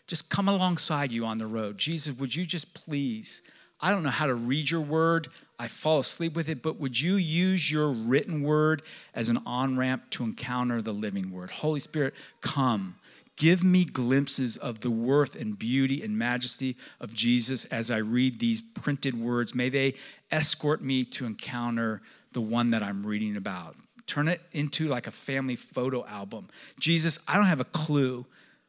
just 0.08 0.30
come 0.30 0.48
alongside 0.48 1.12
you 1.12 1.26
on 1.26 1.38
the 1.38 1.46
road. 1.46 1.78
Jesus, 1.78 2.18
would 2.18 2.34
you 2.34 2.46
just 2.46 2.74
please? 2.74 3.42
I 3.82 3.92
don't 3.92 4.04
know 4.04 4.10
how 4.10 4.28
to 4.28 4.36
read 4.36 4.72
your 4.72 4.80
word. 4.80 5.28
I 5.60 5.68
fall 5.68 6.00
asleep 6.00 6.38
with 6.38 6.48
it, 6.48 6.64
but 6.64 6.80
would 6.80 7.02
you 7.02 7.16
use 7.16 7.70
your 7.70 7.90
written 7.90 8.44
word 8.44 8.82
as 9.14 9.28
an 9.28 9.40
on 9.46 9.76
ramp 9.76 10.10
to 10.12 10.24
encounter 10.24 10.82
the 10.82 10.94
living 10.94 11.32
word? 11.32 11.52
Holy 11.52 11.82
Spirit, 11.82 12.14
come. 12.40 12.96
Give 13.38 13.64
me 13.64 13.86
glimpses 13.86 14.58
of 14.58 14.82
the 14.82 14.92
worth 14.92 15.40
and 15.40 15.58
beauty 15.58 16.04
and 16.04 16.18
majesty 16.18 16.76
of 17.00 17.14
Jesus 17.14 17.66
as 17.66 17.90
I 17.90 17.98
read 17.98 18.40
these 18.40 18.60
printed 18.60 19.18
words. 19.18 19.56
May 19.56 19.70
they 19.70 19.94
escort 20.32 20.82
me 20.82 21.06
to 21.06 21.26
encounter 21.26 22.02
the 22.34 22.42
one 22.42 22.72
that 22.72 22.84
I'm 22.84 23.06
reading 23.06 23.38
about 23.38 23.76
turn 24.08 24.30
it 24.30 24.42
into 24.54 24.88
like 24.88 25.06
a 25.06 25.12
family 25.12 25.56
photo 25.56 26.06
album. 26.08 26.48
Jesus, 26.80 27.20
I 27.28 27.36
don't 27.36 27.46
have 27.46 27.60
a 27.60 27.66
clue 27.66 28.26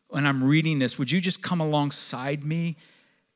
when 0.08 0.26
I'm 0.26 0.42
reading 0.44 0.78
this. 0.80 0.98
Would 0.98 1.10
you 1.10 1.20
just 1.20 1.42
come 1.42 1.60
alongside 1.60 2.44
me 2.44 2.76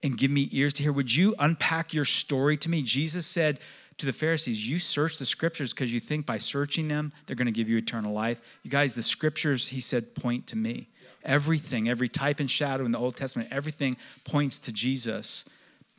and 0.03 0.19
give 0.19 0.31
me 0.31 0.49
ears 0.53 0.75
to 0.75 0.83
hear? 0.83 0.93
Would 0.93 1.15
you 1.15 1.35
unpack 1.39 1.95
your 1.95 2.05
story 2.05 2.57
to 2.59 2.69
me? 2.69 2.83
Jesus 2.83 3.27
said 3.27 3.61
to 3.99 4.07
the 4.07 4.13
Pharisees, 4.13 4.69
You 4.69 4.79
search 4.79 5.19
the 5.19 5.25
scriptures 5.25 5.73
because 5.73 5.95
you 5.95 6.01
think 6.01 6.27
by 6.27 6.39
searching 6.39 6.89
them, 6.89 7.13
they're 7.25 7.37
going 7.37 7.47
to 7.47 7.53
give 7.53 7.69
you 7.69 7.79
eternal 7.79 8.13
life. 8.13 8.41
You 8.65 8.71
guys, 8.71 8.95
the 8.95 9.03
scriptures, 9.03 9.69
he 9.69 9.81
said, 9.81 10.15
point 10.15 10.49
to 10.49 10.57
me. 10.57 10.89
Everything, 11.25 11.89
every 11.89 12.09
type 12.09 12.41
and 12.41 12.51
shadow 12.51 12.85
in 12.85 12.91
the 12.91 12.99
Old 12.99 13.17
Testament, 13.17 13.49
everything 13.53 13.97
points 14.25 14.59
to 14.61 14.73
Jesus 14.73 15.49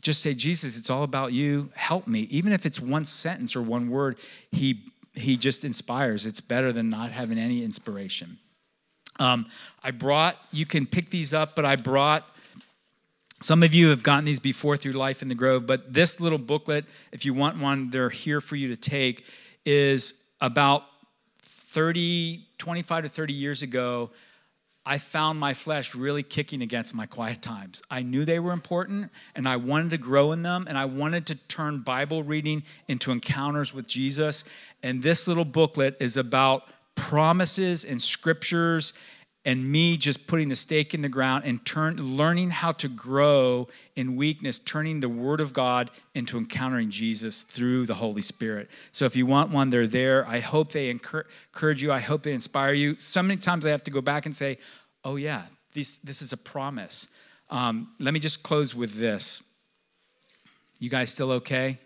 just 0.04 0.22
say, 0.22 0.34
Jesus, 0.34 0.78
it's 0.78 0.90
all 0.90 1.04
about 1.04 1.32
you. 1.32 1.70
Help 1.76 2.08
me. 2.08 2.28
Even 2.30 2.52
if 2.52 2.66
it's 2.66 2.80
one 2.80 3.06
sentence 3.06 3.56
or 3.56 3.62
one 3.62 3.90
word, 3.90 4.18
he 4.52 4.78
he 5.16 5.38
just 5.38 5.64
inspires. 5.64 6.26
It's 6.26 6.42
better 6.42 6.72
than 6.72 6.90
not 6.90 7.12
having 7.12 7.38
any 7.38 7.64
inspiration. 7.64 8.40
Um, 9.20 9.46
I 9.84 9.92
brought, 9.92 10.38
you 10.52 10.66
can 10.66 10.88
pick 10.88 11.12
these 11.12 11.36
up, 11.36 11.56
but 11.56 11.66
I 11.66 11.76
brought, 11.76 12.28
some 13.40 13.62
of 13.62 13.76
you 13.76 13.90
have 13.90 14.02
gotten 14.02 14.26
these 14.26 14.40
before 14.40 14.76
through 14.76 14.94
Life 14.94 15.22
in 15.22 15.28
the 15.28 15.36
Grove, 15.36 15.68
but 15.68 15.94
this 15.94 16.20
little 16.20 16.40
booklet, 16.40 16.86
if 17.12 17.26
you 17.26 17.34
want 17.36 17.60
one, 17.60 17.92
they're 17.92 18.10
here 18.10 18.42
for 18.42 18.56
you 18.56 18.70
to 18.70 18.76
take, 18.76 19.24
is 19.66 20.24
about 20.42 20.84
30, 21.44 22.44
25 22.58 23.04
to 23.04 23.10
30 23.10 23.34
years 23.34 23.62
ago. 23.62 24.10
I 24.86 24.98
found 24.98 25.40
my 25.40 25.54
flesh 25.54 25.96
really 25.96 26.24
kicking 26.24 26.62
against 26.62 26.94
my 26.94 27.06
quiet 27.06 27.42
times. 27.42 27.82
I 27.90 28.02
knew 28.02 28.26
they 28.26 28.40
were 28.40 28.52
important 28.52 29.12
and 29.34 29.48
I 29.48 29.56
wanted 29.56 29.92
to 29.92 29.98
grow 29.98 30.34
in 30.34 30.44
them 30.44 30.66
and 30.68 30.78
I 30.78 30.86
wanted 30.86 31.26
to 31.28 31.36
turn 31.36 31.80
Bible 31.80 32.24
reading 32.24 32.64
into 32.90 33.12
encounters 33.12 33.74
with 33.74 33.88
Jesus. 33.88 34.44
And 34.82 35.02
this 35.02 35.28
little 35.28 35.46
booklet 35.46 35.96
is 36.02 36.18
about 36.18 36.64
promises 36.96 37.86
and 37.86 38.02
scriptures 38.02 38.94
and 39.46 39.70
me 39.70 39.98
just 39.98 40.26
putting 40.26 40.48
the 40.48 40.56
stake 40.56 40.94
in 40.94 41.02
the 41.02 41.10
ground 41.10 41.44
and 41.46 41.64
turn 41.66 41.98
learning 41.98 42.50
how 42.50 42.72
to 42.72 42.88
grow 42.88 43.68
in 43.96 44.16
weakness 44.16 44.58
turning 44.60 45.00
the 45.00 45.10
word 45.10 45.42
of 45.42 45.54
god 45.54 45.92
into 46.14 46.38
encountering 46.38 46.90
jesus 46.90 47.42
through 47.42 47.86
the 47.86 47.96
holy 47.96 48.22
spirit 48.22 48.70
so 48.92 49.06
if 49.06 49.16
you 49.16 49.26
want 49.26 49.52
one 49.52 49.70
they're 49.70 49.88
there 49.88 50.26
i 50.28 50.40
hope 50.40 50.72
they 50.72 50.90
encourage 50.90 51.82
you 51.82 51.92
i 51.92 52.00
hope 52.00 52.24
they 52.24 52.34
inspire 52.34 52.74
you 52.74 52.98
so 52.98 53.22
many 53.22 53.40
times 53.40 53.66
i 53.66 53.70
have 53.70 53.84
to 53.84 53.92
go 53.92 54.02
back 54.02 54.26
and 54.26 54.36
say 54.36 54.58
oh 55.06 55.16
yeah 55.16 55.44
this, 55.74 55.98
this 55.98 56.22
is 56.22 56.34
a 56.34 56.38
promise 56.38 57.08
um, 57.50 57.90
let 58.00 58.14
me 58.14 58.20
just 58.20 58.44
close 58.44 58.74
with 58.74 58.96
this 58.96 59.44
you 60.80 60.90
guys 60.90 61.10
still 61.10 61.32
okay 61.32 61.80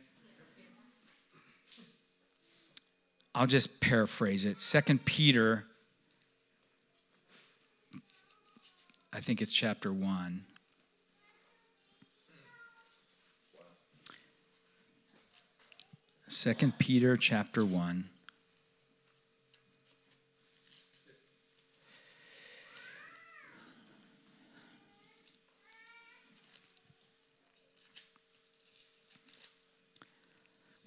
I'll 3.37 3.45
just 3.45 3.79
paraphrase 3.79 4.45
it. 4.45 4.63
Second 4.63 5.05
Peter, 5.05 5.65
I 9.13 9.19
think 9.19 9.43
it's 9.43 9.53
chapter 9.53 9.93
one. 9.93 10.45
Second 16.27 16.79
Peter 16.79 17.15
chapter 17.15 17.63
one. 17.63 18.09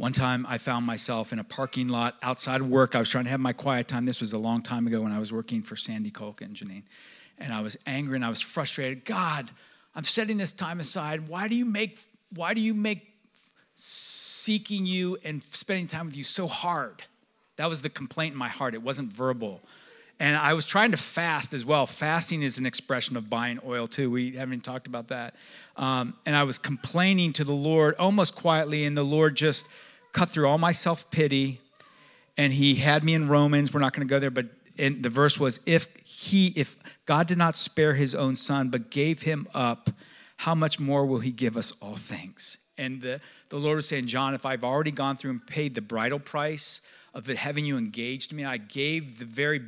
One 0.00 0.12
time 0.12 0.46
I 0.48 0.56
found 0.56 0.86
myself 0.86 1.30
in 1.30 1.38
a 1.38 1.44
parking 1.44 1.88
lot 1.88 2.16
outside 2.22 2.62
of 2.62 2.70
work. 2.70 2.96
I 2.96 3.00
was 3.00 3.10
trying 3.10 3.24
to 3.24 3.30
have 3.30 3.38
my 3.38 3.52
quiet 3.52 3.86
time. 3.86 4.06
This 4.06 4.22
was 4.22 4.32
a 4.32 4.38
long 4.38 4.62
time 4.62 4.86
ago 4.86 5.02
when 5.02 5.12
I 5.12 5.18
was 5.18 5.30
working 5.30 5.60
for 5.60 5.76
Sandy 5.76 6.10
Kolk 6.10 6.40
and 6.40 6.56
Janine. 6.56 6.84
And 7.36 7.52
I 7.52 7.60
was 7.60 7.76
angry 7.86 8.16
and 8.16 8.24
I 8.24 8.30
was 8.30 8.40
frustrated. 8.40 9.04
God, 9.04 9.50
I'm 9.94 10.04
setting 10.04 10.38
this 10.38 10.54
time 10.54 10.80
aside. 10.80 11.28
Why 11.28 11.48
do 11.48 11.54
you 11.54 11.66
make 11.66 12.00
why 12.34 12.54
do 12.54 12.62
you 12.62 12.72
make 12.72 13.12
seeking 13.74 14.86
you 14.86 15.18
and 15.22 15.42
spending 15.42 15.86
time 15.86 16.06
with 16.06 16.16
you 16.16 16.24
so 16.24 16.46
hard. 16.46 17.02
That 17.56 17.68
was 17.68 17.82
the 17.82 17.90
complaint 17.90 18.32
in 18.32 18.38
my 18.38 18.48
heart. 18.48 18.72
It 18.72 18.82
wasn't 18.82 19.12
verbal. 19.12 19.60
And 20.18 20.34
I 20.34 20.54
was 20.54 20.64
trying 20.64 20.92
to 20.92 20.96
fast 20.96 21.52
as 21.52 21.66
well. 21.66 21.84
Fasting 21.84 22.40
is 22.40 22.56
an 22.56 22.64
expression 22.64 23.18
of 23.18 23.28
buying 23.28 23.60
oil, 23.66 23.86
too. 23.86 24.10
We 24.10 24.36
haven't 24.36 24.64
talked 24.64 24.86
about 24.86 25.08
that. 25.08 25.34
Um, 25.76 26.14
and 26.24 26.34
I 26.34 26.44
was 26.44 26.56
complaining 26.56 27.34
to 27.34 27.44
the 27.44 27.52
Lord 27.52 27.96
almost 27.98 28.34
quietly, 28.34 28.84
and 28.86 28.96
the 28.96 29.02
Lord 29.02 29.36
just 29.36 29.68
cut 30.12 30.30
through 30.30 30.48
all 30.48 30.58
my 30.58 30.72
self 30.72 31.10
pity. 31.10 31.60
And 32.36 32.52
He 32.52 32.76
had 32.76 33.04
me 33.04 33.14
in 33.14 33.28
Romans. 33.28 33.72
We're 33.72 33.80
not 33.80 33.92
going 33.92 34.06
to 34.06 34.10
go 34.10 34.18
there, 34.18 34.30
but 34.30 34.46
in, 34.76 35.02
the 35.02 35.10
verse 35.10 35.38
was 35.38 35.60
if 35.66 35.88
He, 36.04 36.48
if 36.56 36.76
God 37.06 37.26
did 37.26 37.38
not 37.38 37.56
spare 37.56 37.94
His 37.94 38.14
own 38.14 38.36
Son, 38.36 38.68
but 38.68 38.90
gave 38.90 39.22
Him 39.22 39.46
up, 39.54 39.90
how 40.38 40.54
much 40.54 40.80
more 40.80 41.04
will 41.04 41.20
He 41.20 41.30
give 41.30 41.56
us 41.56 41.72
all 41.80 41.96
things? 41.96 42.58
And 42.78 43.02
the, 43.02 43.20
the 43.50 43.58
Lord 43.58 43.76
was 43.76 43.86
saying, 43.86 44.06
John, 44.06 44.32
if 44.32 44.46
I've 44.46 44.64
already 44.64 44.90
gone 44.90 45.16
through 45.16 45.32
and 45.32 45.46
paid 45.46 45.74
the 45.74 45.82
bridal 45.82 46.18
price 46.18 46.80
of 47.12 47.26
having 47.26 47.66
you 47.66 47.76
engaged 47.76 48.30
to 48.30 48.36
me, 48.36 48.44
I 48.44 48.56
gave 48.56 49.18
the 49.18 49.24
very 49.26 49.60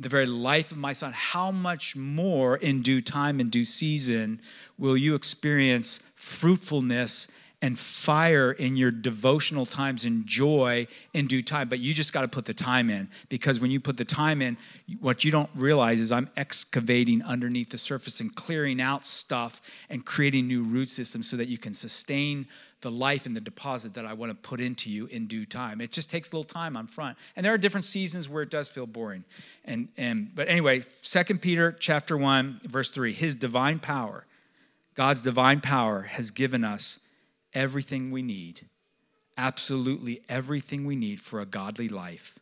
the 0.00 0.08
very 0.08 0.26
life 0.26 0.72
of 0.72 0.78
my 0.78 0.94
son, 0.94 1.12
how 1.14 1.50
much 1.50 1.94
more 1.94 2.56
in 2.56 2.80
due 2.80 3.02
time 3.02 3.38
and 3.38 3.50
due 3.50 3.66
season 3.66 4.40
will 4.78 4.96
you 4.96 5.14
experience 5.14 5.98
fruitfulness 6.14 7.28
and 7.62 7.78
fire 7.78 8.52
in 8.52 8.76
your 8.76 8.90
devotional 8.90 9.66
times 9.66 10.04
and 10.06 10.26
joy 10.26 10.86
in 11.12 11.26
due 11.26 11.42
time. 11.42 11.68
But 11.68 11.78
you 11.78 11.92
just 11.92 12.12
got 12.12 12.22
to 12.22 12.28
put 12.28 12.46
the 12.46 12.54
time 12.54 12.88
in 12.88 13.08
because 13.28 13.60
when 13.60 13.70
you 13.70 13.80
put 13.80 13.98
the 13.98 14.04
time 14.04 14.40
in, 14.40 14.56
what 15.00 15.24
you 15.24 15.30
don't 15.30 15.50
realize 15.54 16.00
is 16.00 16.10
I'm 16.10 16.30
excavating 16.36 17.22
underneath 17.22 17.70
the 17.70 17.78
surface 17.78 18.20
and 18.20 18.34
clearing 18.34 18.80
out 18.80 19.04
stuff 19.04 19.60
and 19.90 20.04
creating 20.04 20.46
new 20.46 20.62
root 20.64 20.88
systems 20.88 21.28
so 21.28 21.36
that 21.36 21.48
you 21.48 21.58
can 21.58 21.74
sustain 21.74 22.46
the 22.80 22.90
life 22.90 23.26
and 23.26 23.36
the 23.36 23.42
deposit 23.42 23.92
that 23.92 24.06
I 24.06 24.14
want 24.14 24.32
to 24.32 24.38
put 24.38 24.58
into 24.58 24.90
you 24.90 25.04
in 25.06 25.26
due 25.26 25.44
time. 25.44 25.82
It 25.82 25.92
just 25.92 26.10
takes 26.10 26.30
a 26.30 26.36
little 26.36 26.44
time 26.44 26.78
on 26.78 26.86
front. 26.86 27.18
And 27.36 27.44
there 27.44 27.52
are 27.52 27.58
different 27.58 27.84
seasons 27.84 28.26
where 28.26 28.42
it 28.42 28.50
does 28.50 28.70
feel 28.70 28.86
boring. 28.86 29.24
And 29.66 29.88
and 29.98 30.34
but 30.34 30.48
anyway, 30.48 30.80
Second 31.02 31.42
Peter 31.42 31.76
chapter 31.78 32.16
1 32.16 32.60
verse 32.64 32.88
3, 32.88 33.12
his 33.12 33.34
divine 33.34 33.80
power, 33.80 34.24
God's 34.94 35.20
divine 35.20 35.60
power 35.60 36.02
has 36.02 36.30
given 36.30 36.64
us 36.64 37.00
everything 37.52 38.10
we 38.10 38.22
need. 38.22 38.68
Absolutely 39.36 40.22
everything 40.28 40.84
we 40.84 40.96
need 40.96 41.20
for 41.20 41.40
a 41.40 41.46
godly 41.46 41.88
life. 41.88 42.38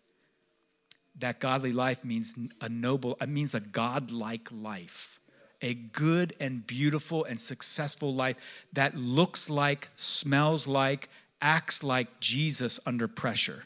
That 1.18 1.40
godly 1.40 1.72
life 1.72 2.04
means 2.04 2.34
a 2.60 2.68
noble, 2.68 3.16
it 3.20 3.28
means 3.28 3.54
a 3.54 3.60
godlike 3.60 4.48
life 4.52 5.18
a 5.62 5.74
good 5.74 6.34
and 6.40 6.66
beautiful 6.66 7.24
and 7.24 7.40
successful 7.40 8.14
life 8.14 8.36
that 8.72 8.96
looks 8.96 9.50
like, 9.50 9.88
smells 9.96 10.66
like, 10.66 11.08
acts 11.40 11.82
like 11.82 12.20
Jesus 12.20 12.80
under 12.86 13.08
pressure. 13.08 13.64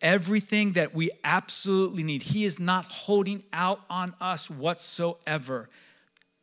Everything 0.00 0.72
that 0.72 0.94
we 0.94 1.10
absolutely 1.24 2.04
need, 2.04 2.22
He 2.22 2.44
is 2.44 2.60
not 2.60 2.84
holding 2.84 3.42
out 3.52 3.80
on 3.90 4.14
us 4.20 4.48
whatsoever. 4.48 5.68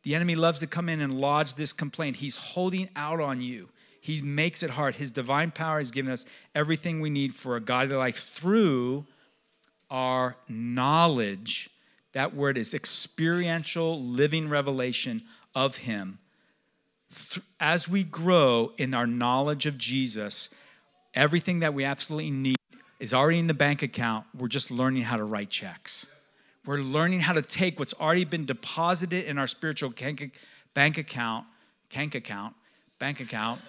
The 0.02 0.14
enemy 0.14 0.34
loves 0.34 0.60
to 0.60 0.66
come 0.66 0.88
in 0.88 1.00
and 1.00 1.14
lodge 1.14 1.54
this 1.54 1.72
complaint. 1.72 2.16
He's 2.16 2.36
holding 2.36 2.90
out 2.94 3.20
on 3.20 3.40
you. 3.40 3.70
He 4.06 4.22
makes 4.22 4.62
it 4.62 4.70
hard. 4.70 4.94
His 4.94 5.10
divine 5.10 5.50
power 5.50 5.78
has 5.78 5.90
given 5.90 6.12
us 6.12 6.26
everything 6.54 7.00
we 7.00 7.10
need 7.10 7.34
for 7.34 7.56
a 7.56 7.60
godly 7.60 7.96
life 7.96 8.16
through 8.16 9.04
our 9.90 10.36
knowledge 10.48 11.70
that 12.12 12.32
word 12.32 12.56
is 12.56 12.72
experiential, 12.72 14.00
living 14.00 14.48
revelation 14.48 15.22
of 15.56 15.78
Him. 15.78 16.18
As 17.58 17.88
we 17.88 18.04
grow 18.04 18.70
in 18.78 18.94
our 18.94 19.08
knowledge 19.08 19.66
of 19.66 19.76
Jesus, 19.76 20.54
everything 21.12 21.58
that 21.58 21.74
we 21.74 21.82
absolutely 21.82 22.30
need 22.30 22.58
is 23.00 23.12
already 23.12 23.40
in 23.40 23.48
the 23.48 23.54
bank 23.54 23.82
account. 23.82 24.24
We're 24.38 24.46
just 24.46 24.70
learning 24.70 25.02
how 25.02 25.16
to 25.16 25.24
write 25.24 25.50
checks. 25.50 26.06
We're 26.64 26.78
learning 26.78 27.20
how 27.20 27.32
to 27.32 27.42
take 27.42 27.80
what's 27.80 27.94
already 27.94 28.24
been 28.24 28.44
deposited 28.44 29.24
in 29.24 29.36
our 29.36 29.48
spiritual 29.48 29.90
bank 29.90 30.20
account, 30.20 31.46
bank 31.90 32.14
account, 32.14 32.54
bank 33.00 33.18
account, 33.18 33.60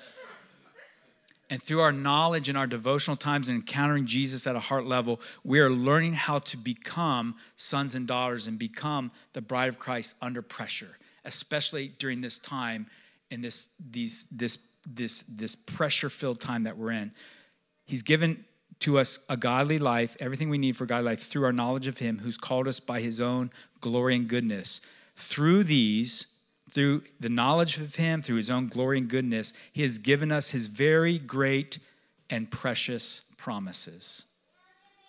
and 1.49 1.63
through 1.63 1.79
our 1.79 1.93
knowledge 1.93 2.49
and 2.49 2.57
our 2.57 2.67
devotional 2.67 3.15
times 3.15 3.47
and 3.47 3.57
encountering 3.57 4.05
Jesus 4.05 4.45
at 4.47 4.55
a 4.55 4.59
heart 4.59 4.85
level, 4.85 5.21
we 5.43 5.59
are 5.59 5.69
learning 5.69 6.13
how 6.13 6.39
to 6.39 6.57
become 6.57 7.35
sons 7.55 7.95
and 7.95 8.05
daughters 8.05 8.47
and 8.47 8.59
become 8.59 9.11
the 9.33 9.41
bride 9.41 9.69
of 9.69 9.79
Christ 9.79 10.15
under 10.21 10.41
pressure, 10.41 10.97
especially 11.23 11.87
during 11.99 12.19
this 12.19 12.37
time 12.37 12.87
in 13.31 13.41
this, 13.41 13.69
these, 13.91 14.25
this, 14.29 14.71
this, 14.85 15.21
this 15.23 15.55
pressure 15.55 16.09
filled 16.09 16.41
time 16.41 16.63
that 16.63 16.77
we're 16.77 16.91
in. 16.91 17.11
He's 17.85 18.03
given 18.03 18.43
to 18.79 18.99
us 18.99 19.25
a 19.29 19.37
godly 19.37 19.77
life, 19.77 20.17
everything 20.19 20.49
we 20.49 20.57
need 20.57 20.75
for 20.75 20.85
godly 20.85 21.11
life 21.11 21.21
through 21.21 21.45
our 21.45 21.53
knowledge 21.53 21.87
of 21.87 21.97
Him 21.97 22.19
who's 22.19 22.37
called 22.37 22.67
us 22.67 22.79
by 22.79 22.99
His 22.99 23.21
own 23.21 23.51
glory 23.79 24.15
and 24.15 24.27
goodness. 24.27 24.81
Through 25.15 25.63
these, 25.63 26.36
through 26.77 27.01
the 27.19 27.27
knowledge 27.27 27.79
of 27.79 27.95
Him, 27.95 28.21
through 28.21 28.35
His 28.35 28.51
own 28.51 28.67
glory 28.67 28.99
and 28.99 29.09
goodness, 29.09 29.51
He 29.73 29.81
has 29.81 29.97
given 29.97 30.31
us 30.31 30.51
His 30.51 30.67
very 30.67 31.17
great 31.17 31.79
and 32.29 32.51
precious 32.51 33.23
promises. 33.35 34.25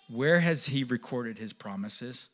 Where 0.09 0.39
has 0.39 0.65
He 0.65 0.83
recorded 0.83 1.37
His 1.37 1.53
promises? 1.53 2.29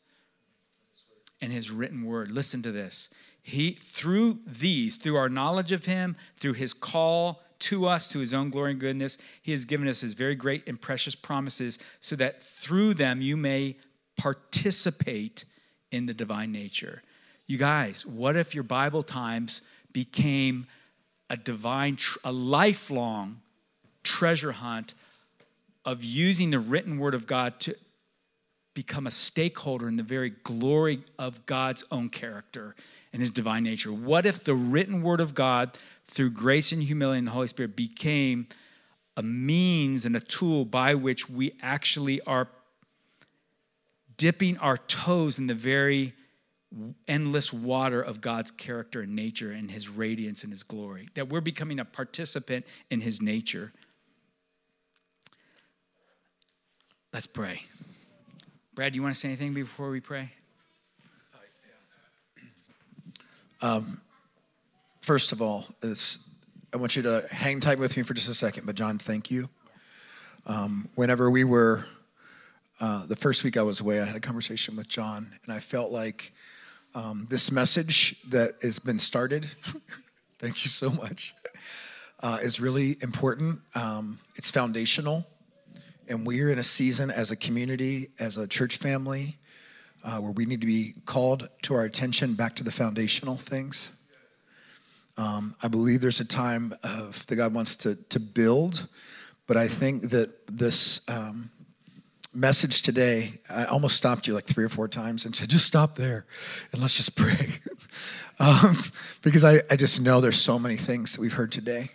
In 1.38 1.50
His 1.50 1.70
written 1.70 2.06
word. 2.06 2.32
Listen 2.32 2.62
to 2.62 2.72
this. 2.72 3.10
He, 3.42 3.72
through 3.72 4.38
these, 4.46 4.96
through 4.96 5.16
our 5.16 5.28
knowledge 5.28 5.70
of 5.70 5.84
Him, 5.84 6.16
through 6.38 6.54
His 6.54 6.72
call 6.72 7.42
to 7.58 7.84
us, 7.84 8.08
to 8.12 8.20
His 8.20 8.32
own 8.32 8.48
glory 8.48 8.70
and 8.70 8.80
goodness, 8.80 9.18
He 9.42 9.52
has 9.52 9.66
given 9.66 9.86
us 9.86 10.00
His 10.00 10.14
very 10.14 10.34
great 10.34 10.66
and 10.66 10.80
precious 10.80 11.14
promises 11.14 11.78
so 12.00 12.16
that 12.16 12.42
through 12.42 12.94
them 12.94 13.20
you 13.20 13.36
may 13.36 13.76
participate 14.16 15.44
in 15.90 16.06
the 16.06 16.14
divine 16.14 16.52
nature. 16.52 17.02
You 17.46 17.58
guys, 17.58 18.04
what 18.04 18.36
if 18.36 18.54
your 18.54 18.64
Bible 18.64 19.02
times 19.02 19.62
became 19.92 20.66
a 21.30 21.36
divine, 21.36 21.96
a 22.24 22.32
lifelong 22.32 23.40
treasure 24.02 24.52
hunt 24.52 24.94
of 25.84 26.02
using 26.02 26.50
the 26.50 26.58
written 26.58 26.98
word 26.98 27.14
of 27.14 27.26
God 27.26 27.60
to 27.60 27.76
become 28.74 29.06
a 29.06 29.10
stakeholder 29.10 29.88
in 29.88 29.96
the 29.96 30.02
very 30.02 30.30
glory 30.30 31.00
of 31.18 31.46
God's 31.46 31.84
own 31.90 32.08
character 32.08 32.74
and 33.12 33.22
his 33.22 33.30
divine 33.30 33.62
nature? 33.62 33.92
What 33.92 34.26
if 34.26 34.42
the 34.42 34.54
written 34.54 35.02
word 35.02 35.20
of 35.20 35.34
God, 35.34 35.78
through 36.04 36.30
grace 36.30 36.72
and 36.72 36.82
humility 36.82 37.18
and 37.18 37.26
the 37.28 37.32
Holy 37.32 37.46
Spirit, 37.46 37.76
became 37.76 38.48
a 39.16 39.22
means 39.22 40.04
and 40.04 40.16
a 40.16 40.20
tool 40.20 40.64
by 40.64 40.94
which 40.94 41.30
we 41.30 41.52
actually 41.62 42.20
are 42.22 42.48
dipping 44.16 44.58
our 44.58 44.76
toes 44.76 45.38
in 45.38 45.46
the 45.46 45.54
very 45.54 46.12
endless 47.06 47.52
water 47.52 48.02
of 48.02 48.20
God's 48.20 48.50
character 48.50 49.00
and 49.02 49.14
nature 49.14 49.52
and 49.52 49.70
his 49.70 49.88
radiance 49.88 50.42
and 50.42 50.52
his 50.52 50.62
glory, 50.62 51.08
that 51.14 51.28
we're 51.28 51.40
becoming 51.40 51.78
a 51.78 51.84
participant 51.84 52.66
in 52.90 53.00
his 53.00 53.22
nature. 53.22 53.72
Let's 57.12 57.26
pray. 57.26 57.62
Brad, 58.74 58.92
do 58.92 58.96
you 58.96 59.02
want 59.02 59.14
to 59.14 59.18
say 59.18 59.28
anything 59.28 59.54
before 59.54 59.90
we 59.90 60.00
pray? 60.00 60.30
Um, 63.62 64.02
first 65.00 65.32
of 65.32 65.40
all, 65.40 65.64
I 65.82 66.76
want 66.76 66.94
you 66.94 67.02
to 67.04 67.24
hang 67.30 67.58
tight 67.58 67.78
with 67.78 67.96
me 67.96 68.02
for 68.02 68.12
just 68.12 68.28
a 68.28 68.34
second. 68.34 68.66
But, 68.66 68.74
John, 68.74 68.98
thank 68.98 69.30
you. 69.30 69.48
Um, 70.44 70.90
whenever 70.94 71.30
we 71.30 71.42
were, 71.42 71.86
uh, 72.82 73.06
the 73.06 73.16
first 73.16 73.44
week 73.44 73.56
I 73.56 73.62
was 73.62 73.80
away, 73.80 73.98
I 73.98 74.04
had 74.04 74.14
a 74.14 74.20
conversation 74.20 74.76
with 74.76 74.88
John, 74.88 75.32
and 75.42 75.54
I 75.54 75.60
felt 75.60 75.90
like 75.90 76.32
um, 76.96 77.26
this 77.28 77.52
message 77.52 78.22
that 78.22 78.52
has 78.62 78.78
been 78.78 78.98
started. 78.98 79.44
thank 80.38 80.64
you 80.64 80.70
so 80.70 80.90
much. 80.90 81.34
Uh, 82.22 82.38
is 82.42 82.58
really 82.58 82.96
important. 83.02 83.60
Um, 83.74 84.18
it's 84.36 84.50
foundational. 84.50 85.26
And 86.08 86.26
we're 86.26 86.50
in 86.50 86.58
a 86.58 86.64
season 86.64 87.10
as 87.10 87.30
a 87.30 87.36
community, 87.36 88.08
as 88.18 88.38
a 88.38 88.48
church 88.48 88.78
family, 88.78 89.36
uh, 90.04 90.18
where 90.20 90.32
we 90.32 90.46
need 90.46 90.62
to 90.62 90.66
be 90.66 90.94
called 91.04 91.50
to 91.62 91.74
our 91.74 91.84
attention 91.84 92.32
back 92.32 92.56
to 92.56 92.64
the 92.64 92.72
foundational 92.72 93.36
things. 93.36 93.92
Um, 95.18 95.54
I 95.62 95.68
believe 95.68 96.00
there's 96.00 96.20
a 96.20 96.26
time 96.26 96.72
of 96.82 97.26
that 97.26 97.36
God 97.36 97.52
wants 97.52 97.76
to, 97.76 97.96
to 97.96 98.20
build, 98.20 98.86
but 99.46 99.58
I 99.58 99.66
think 99.66 100.04
that 100.10 100.46
this 100.46 101.06
um, 101.10 101.50
message 102.36 102.82
today, 102.82 103.32
I 103.50 103.64
almost 103.64 103.96
stopped 103.96 104.26
you 104.26 104.34
like 104.34 104.44
three 104.44 104.64
or 104.64 104.68
four 104.68 104.88
times 104.88 105.24
and 105.24 105.34
said, 105.34 105.48
just 105.48 105.66
stop 105.66 105.96
there 105.96 106.26
and 106.70 106.80
let's 106.80 106.96
just 106.96 107.16
pray. 107.16 107.54
um, 108.40 108.82
because 109.22 109.44
I, 109.44 109.60
I 109.70 109.76
just 109.76 110.00
know 110.00 110.20
there's 110.20 110.40
so 110.40 110.58
many 110.58 110.76
things 110.76 111.14
that 111.14 111.20
we've 111.20 111.32
heard 111.32 111.50
today 111.50 111.90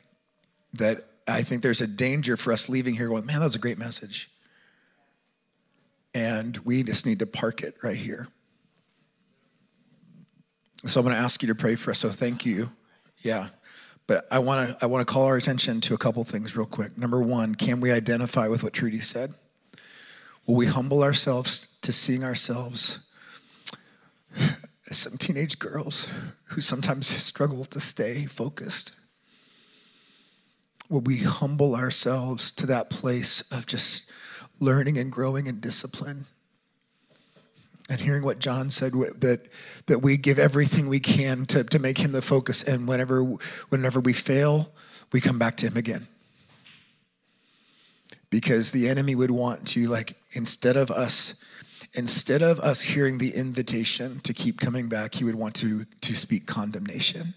that 0.73 0.97
I 1.27 1.41
think 1.41 1.61
there's 1.61 1.81
a 1.81 1.87
danger 1.87 2.35
for 2.35 2.51
us 2.51 2.67
leaving 2.69 2.95
here 2.95 3.07
going, 3.07 3.25
man, 3.25 3.39
that 3.39 3.45
was 3.45 3.55
a 3.55 3.59
great 3.59 3.77
message. 3.77 4.29
And 6.13 6.57
we 6.65 6.83
just 6.83 7.05
need 7.05 7.19
to 7.19 7.27
park 7.27 7.61
it 7.61 7.75
right 7.83 7.95
here. 7.95 8.27
So 10.85 10.99
I'm 10.99 11.05
going 11.05 11.15
to 11.15 11.21
ask 11.21 11.41
you 11.41 11.47
to 11.49 11.55
pray 11.55 11.75
for 11.75 11.91
us. 11.91 11.99
So 11.99 12.09
thank 12.09 12.45
you. 12.45 12.71
Yeah. 13.19 13.49
But 14.07 14.25
I 14.31 14.39
want 14.39 14.67
to 14.67 14.77
I 14.81 14.87
want 14.87 15.07
to 15.07 15.13
call 15.13 15.25
our 15.27 15.37
attention 15.37 15.79
to 15.81 15.93
a 15.93 15.97
couple 15.97 16.23
things 16.23 16.57
real 16.57 16.65
quick. 16.65 16.97
Number 16.97 17.21
one, 17.21 17.55
can 17.55 17.79
we 17.79 17.91
identify 17.91 18.47
with 18.47 18.63
what 18.63 18.73
Trudy 18.73 18.99
said? 18.99 19.33
Will 20.45 20.55
we 20.55 20.65
humble 20.65 21.03
ourselves 21.03 21.67
to 21.81 21.91
seeing 21.91 22.23
ourselves 22.23 23.07
as 24.37 24.97
some 24.97 25.17
teenage 25.17 25.59
girls 25.59 26.11
who 26.45 26.61
sometimes 26.61 27.07
struggle 27.23 27.65
to 27.65 27.79
stay 27.79 28.25
focused? 28.25 28.93
Will 30.89 31.01
we 31.01 31.19
humble 31.19 31.75
ourselves 31.75 32.51
to 32.51 32.65
that 32.67 32.89
place 32.89 33.41
of 33.51 33.65
just 33.65 34.11
learning 34.59 34.97
and 34.97 35.11
growing 35.11 35.47
in 35.47 35.59
discipline? 35.59 36.25
And 37.89 37.99
hearing 37.99 38.23
what 38.23 38.39
John 38.39 38.69
said 38.69 38.93
that 38.93 39.41
that 39.87 39.99
we 39.99 40.15
give 40.15 40.39
everything 40.39 40.87
we 40.87 40.99
can 40.99 41.45
to, 41.47 41.63
to 41.65 41.79
make 41.79 41.97
him 41.97 42.13
the 42.13 42.21
focus, 42.21 42.63
and 42.63 42.87
whenever 42.87 43.23
whenever 43.69 43.99
we 43.99 44.13
fail, 44.13 44.71
we 45.11 45.19
come 45.19 45.37
back 45.37 45.57
to 45.57 45.67
him 45.67 45.75
again. 45.75 46.07
Because 48.29 48.71
the 48.71 48.87
enemy 48.87 49.13
would 49.13 49.31
want 49.31 49.67
to 49.69 49.89
like 49.89 50.15
instead 50.33 50.77
of 50.77 50.91
us 50.91 51.43
instead 51.93 52.41
of 52.41 52.59
us 52.59 52.81
hearing 52.81 53.17
the 53.17 53.31
invitation 53.35 54.19
to 54.21 54.33
keep 54.33 54.59
coming 54.59 54.87
back, 54.87 55.15
he 55.15 55.23
would 55.23 55.35
want 55.35 55.55
to, 55.55 55.85
to 56.01 56.15
speak 56.15 56.45
condemnation. 56.45 57.33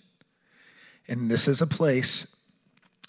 And 1.08 1.30
this 1.30 1.48
is 1.48 1.60
a 1.60 1.66
place, 1.66 2.36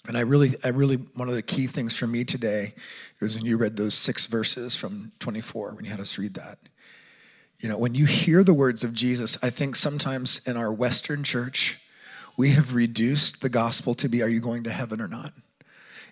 and 0.06 0.18
I 0.18 0.20
really, 0.20 0.50
I 0.64 0.68
really, 0.68 0.96
one 0.96 1.28
of 1.28 1.34
the 1.34 1.42
key 1.42 1.66
things 1.66 1.96
for 1.96 2.06
me 2.06 2.24
today 2.24 2.74
is 3.20 3.36
when 3.36 3.46
you 3.46 3.56
read 3.56 3.76
those 3.76 3.94
six 3.94 4.26
verses 4.26 4.76
from 4.76 5.12
24, 5.20 5.74
when 5.74 5.84
you 5.84 5.90
had 5.90 6.00
us 6.00 6.18
read 6.18 6.34
that. 6.34 6.58
You 7.58 7.70
know, 7.70 7.78
when 7.78 7.94
you 7.94 8.04
hear 8.04 8.44
the 8.44 8.52
words 8.52 8.84
of 8.84 8.92
Jesus, 8.92 9.42
I 9.42 9.48
think 9.48 9.76
sometimes 9.76 10.46
in 10.46 10.56
our 10.58 10.72
Western 10.72 11.24
church, 11.24 11.80
we 12.36 12.50
have 12.50 12.74
reduced 12.74 13.40
the 13.40 13.48
gospel 13.48 13.94
to 13.94 14.08
be, 14.08 14.22
are 14.22 14.28
you 14.28 14.40
going 14.40 14.64
to 14.64 14.70
heaven 14.70 15.00
or 15.00 15.08
not? 15.08 15.32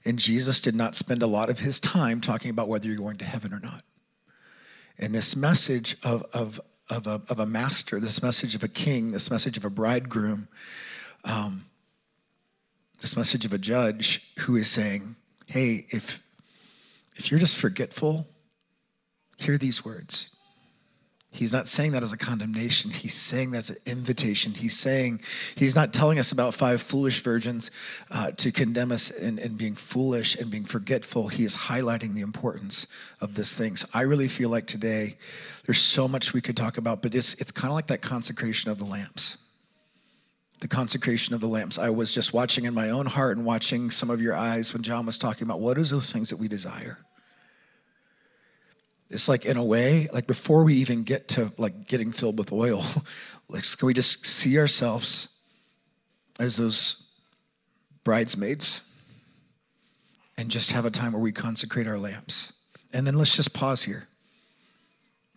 And 0.04 0.18
Jesus 0.18 0.60
did 0.60 0.74
not 0.74 0.94
spend 0.94 1.22
a 1.22 1.26
lot 1.26 1.48
of 1.48 1.60
his 1.60 1.80
time 1.80 2.20
talking 2.20 2.50
about 2.50 2.68
whether 2.68 2.86
you're 2.88 2.96
going 2.96 3.16
to 3.16 3.24
heaven 3.24 3.52
or 3.52 3.60
not. 3.60 3.82
And 4.98 5.14
this 5.14 5.34
message 5.34 5.96
of, 6.04 6.24
of, 6.34 6.60
of, 6.90 7.06
a, 7.06 7.22
of 7.28 7.38
a 7.38 7.46
master, 7.46 7.98
this 7.98 8.22
message 8.22 8.54
of 8.54 8.62
a 8.62 8.68
king, 8.68 9.10
this 9.10 9.30
message 9.30 9.56
of 9.56 9.64
a 9.64 9.70
bridegroom, 9.70 10.48
um, 11.24 11.64
this 13.00 13.16
message 13.16 13.44
of 13.44 13.52
a 13.52 13.58
judge 13.58 14.30
who 14.40 14.56
is 14.56 14.70
saying, 14.70 15.16
hey, 15.46 15.86
if, 15.90 16.22
if 17.16 17.30
you're 17.30 17.40
just 17.40 17.56
forgetful, 17.56 18.26
hear 19.38 19.58
these 19.58 19.84
words. 19.84 20.33
He's 21.34 21.52
not 21.52 21.66
saying 21.66 21.92
that 21.92 22.04
as 22.04 22.12
a 22.12 22.16
condemnation. 22.16 22.92
He's 22.92 23.14
saying 23.14 23.50
that 23.50 23.58
as 23.58 23.70
an 23.70 23.76
invitation. 23.86 24.52
He's 24.52 24.78
saying, 24.78 25.20
he's 25.56 25.74
not 25.74 25.92
telling 25.92 26.20
us 26.20 26.30
about 26.30 26.54
five 26.54 26.80
foolish 26.80 27.24
virgins 27.24 27.72
uh, 28.12 28.30
to 28.36 28.52
condemn 28.52 28.92
us 28.92 29.10
and, 29.10 29.40
in 29.40 29.56
being 29.56 29.74
foolish 29.74 30.36
and 30.36 30.48
being 30.48 30.64
forgetful. 30.64 31.26
He 31.26 31.42
is 31.42 31.56
highlighting 31.56 32.14
the 32.14 32.20
importance 32.20 32.86
of 33.20 33.34
this 33.34 33.58
thing. 33.58 33.74
So 33.74 33.88
I 33.92 34.02
really 34.02 34.28
feel 34.28 34.48
like 34.48 34.66
today, 34.66 35.16
there's 35.66 35.80
so 35.80 36.06
much 36.06 36.34
we 36.34 36.40
could 36.40 36.56
talk 36.56 36.78
about, 36.78 37.02
but 37.02 37.16
it's, 37.16 37.34
it's 37.40 37.50
kind 37.50 37.72
of 37.72 37.74
like 37.74 37.88
that 37.88 38.00
consecration 38.00 38.70
of 38.70 38.78
the 38.78 38.84
lamps. 38.84 39.38
The 40.60 40.68
consecration 40.68 41.34
of 41.34 41.40
the 41.40 41.48
lamps. 41.48 41.80
I 41.80 41.90
was 41.90 42.14
just 42.14 42.32
watching 42.32 42.64
in 42.64 42.74
my 42.74 42.90
own 42.90 43.06
heart 43.06 43.36
and 43.36 43.44
watching 43.44 43.90
some 43.90 44.08
of 44.08 44.22
your 44.22 44.36
eyes 44.36 44.72
when 44.72 44.84
John 44.84 45.04
was 45.04 45.18
talking 45.18 45.48
about 45.48 45.58
what 45.58 45.78
is 45.78 45.90
those 45.90 46.12
things 46.12 46.30
that 46.30 46.38
we 46.38 46.46
desire 46.46 47.04
it's 49.14 49.28
like 49.28 49.46
in 49.46 49.56
a 49.56 49.64
way 49.64 50.08
like 50.12 50.26
before 50.26 50.64
we 50.64 50.74
even 50.74 51.04
get 51.04 51.28
to 51.28 51.52
like 51.56 51.86
getting 51.86 52.12
filled 52.12 52.36
with 52.36 52.52
oil 52.52 52.84
like 53.48 53.62
can 53.78 53.86
we 53.86 53.94
just 53.94 54.26
see 54.26 54.58
ourselves 54.58 55.40
as 56.40 56.56
those 56.56 57.08
bridesmaids 58.02 58.82
and 60.36 60.50
just 60.50 60.72
have 60.72 60.84
a 60.84 60.90
time 60.90 61.12
where 61.12 61.22
we 61.22 61.30
consecrate 61.30 61.86
our 61.86 61.98
lamps? 61.98 62.52
And 62.92 63.06
then 63.06 63.14
let's 63.14 63.36
just 63.36 63.54
pause 63.54 63.84
here. 63.84 64.08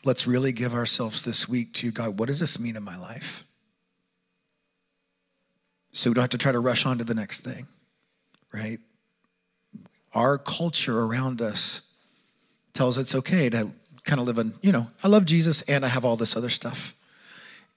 Let's 0.03 0.25
really 0.25 0.51
give 0.51 0.73
ourselves 0.73 1.23
this 1.23 1.47
week 1.47 1.73
to 1.73 1.91
god 1.91 2.17
what 2.17 2.27
does 2.27 2.39
this 2.39 2.59
mean 2.59 2.75
in 2.75 2.83
my 2.83 2.97
life? 2.97 3.45
So 5.91 6.09
we 6.09 6.15
don't 6.15 6.23
have 6.23 6.29
to 6.31 6.37
try 6.37 6.51
to 6.51 6.59
rush 6.59 6.85
on 6.85 6.97
to 6.97 7.03
the 7.03 7.13
next 7.13 7.41
thing 7.41 7.67
right? 8.53 8.79
Our 10.13 10.37
culture 10.37 10.99
around 11.01 11.41
us 11.41 11.86
tells 12.77 12.97
it's 12.99 13.15
okay 13.15 13.49
to 13.49 13.71
kind 14.03 14.21
of 14.21 14.27
live 14.27 14.37
in, 14.37 14.53
you 14.61 14.71
know, 14.71 14.87
I 15.03 15.07
love 15.07 15.25
Jesus 15.25 15.63
and 15.63 15.83
I 15.83 15.87
have 15.87 16.05
all 16.05 16.15
this 16.15 16.37
other 16.37 16.49
stuff. 16.49 16.93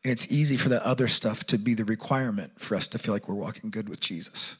And 0.04 0.12
it's 0.12 0.30
easy 0.30 0.56
for 0.56 0.68
that 0.68 0.82
other 0.82 1.08
stuff 1.08 1.44
to 1.46 1.58
be 1.58 1.74
the 1.74 1.84
requirement 1.84 2.60
for 2.60 2.76
us 2.76 2.86
to 2.88 2.98
feel 2.98 3.14
like 3.14 3.26
we're 3.26 3.34
walking 3.34 3.70
good 3.70 3.88
with 3.88 4.00
Jesus. 4.00 4.56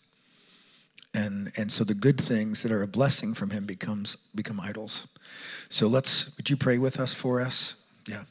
And 1.13 1.51
and 1.57 1.71
so 1.73 1.85
the 1.85 1.95
good 1.95 2.21
things 2.21 2.63
that 2.63 2.73
are 2.73 2.83
a 2.83 2.87
blessing 2.87 3.35
from 3.35 3.51
him 3.51 3.67
becomes 3.67 4.17
become 4.35 4.61
idols. 4.61 5.09
So 5.69 5.89
let's 5.89 6.37
would 6.37 6.49
you 6.49 6.57
pray 6.57 6.79
with 6.79 7.01
us 7.01 7.15
for 7.15 7.41
us? 7.41 7.85
Yeah. 8.07 8.23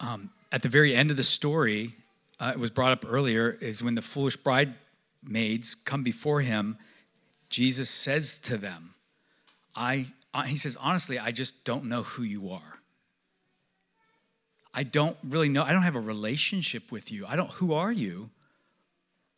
Um, 0.00 0.30
at 0.52 0.62
the 0.62 0.68
very 0.68 0.94
end 0.94 1.10
of 1.10 1.16
the 1.16 1.22
story, 1.22 1.94
uh, 2.38 2.52
it 2.54 2.58
was 2.58 2.70
brought 2.70 2.92
up 2.92 3.04
earlier, 3.08 3.58
is 3.60 3.82
when 3.82 3.94
the 3.94 4.02
foolish 4.02 4.36
bridesmaids 4.36 5.74
come 5.74 6.02
before 6.02 6.42
him, 6.42 6.78
Jesus 7.48 7.90
says 7.90 8.38
to 8.38 8.56
them, 8.56 8.94
I 9.74 9.96
uh, 9.98 10.23
Uh, 10.34 10.42
he 10.42 10.56
says, 10.56 10.76
honestly, 10.80 11.18
I 11.18 11.30
just 11.30 11.64
don't 11.64 11.84
know 11.84 12.02
who 12.02 12.24
you 12.24 12.50
are. 12.50 12.80
I 14.74 14.82
don't 14.82 15.16
really 15.22 15.48
know. 15.48 15.62
I 15.62 15.72
don't 15.72 15.82
have 15.82 15.94
a 15.94 16.00
relationship 16.00 16.90
with 16.90 17.12
you. 17.12 17.24
I 17.26 17.36
don't, 17.36 17.50
who 17.52 17.72
are 17.72 17.92
you? 17.92 18.30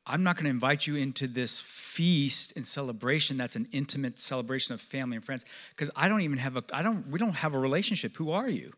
I'm 0.07 0.23
not 0.23 0.37
going 0.37 0.45
to 0.45 0.51
invite 0.51 0.87
you 0.87 0.97
into 0.97 1.27
this 1.27 1.61
feast 1.61 2.57
and 2.57 2.67
celebration 2.67 3.37
that's 3.37 3.57
an 3.57 3.69
intimate 3.73 4.19
celebration 4.19 4.73
of 4.73 4.81
family 4.81 5.17
and 5.17 5.25
friends 5.25 5.45
because 5.71 5.91
I 5.95 6.09
don't 6.09 6.23
even 6.23 6.39
have 6.39 6.57
a, 6.57 6.65
I 6.73 6.83
don't, 6.83 7.07
we 7.09 7.19
don't 7.19 7.35
have 7.35 7.55
a 7.55 7.59
relationship. 7.59 8.17
Who 8.17 8.31
are 8.31 8.49
you? 8.49 8.73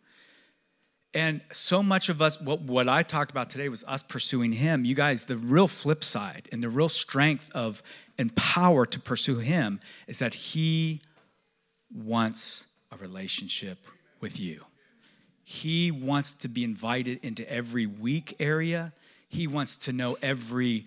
And 1.15 1.41
so 1.53 1.83
much 1.83 2.09
of 2.09 2.21
us, 2.21 2.41
what, 2.41 2.63
what 2.63 2.89
I 2.89 3.03
talked 3.03 3.31
about 3.31 3.51
today 3.51 3.69
was 3.69 3.85
us 3.87 4.03
pursuing 4.03 4.53
Him. 4.53 4.85
You 4.85 4.95
guys, 4.95 5.27
the 5.27 5.37
real 5.37 5.69
flip 5.69 6.03
side 6.03 6.49
and 6.51 6.63
the 6.63 6.69
real 6.69 6.89
strength 6.89 7.51
of 7.55 7.83
and 8.19 8.35
power 8.35 8.85
to 8.85 8.99
pursue 8.99 9.39
Him 9.39 9.81
is 10.07 10.19
that 10.19 10.35
He 10.35 11.03
wants 11.93 12.67
a 12.93 12.97
relationship 12.97 13.79
with 14.21 14.39
you. 14.39 14.65
He 15.43 15.91
wants 15.91 16.33
to 16.35 16.49
be 16.49 16.65
invited 16.65 17.21
into 17.23 17.51
every 17.51 17.87
weak 17.87 18.37
area. 18.39 18.93
He 19.29 19.47
wants 19.47 19.77
to 19.79 19.93
know 19.93 20.17
every 20.23 20.85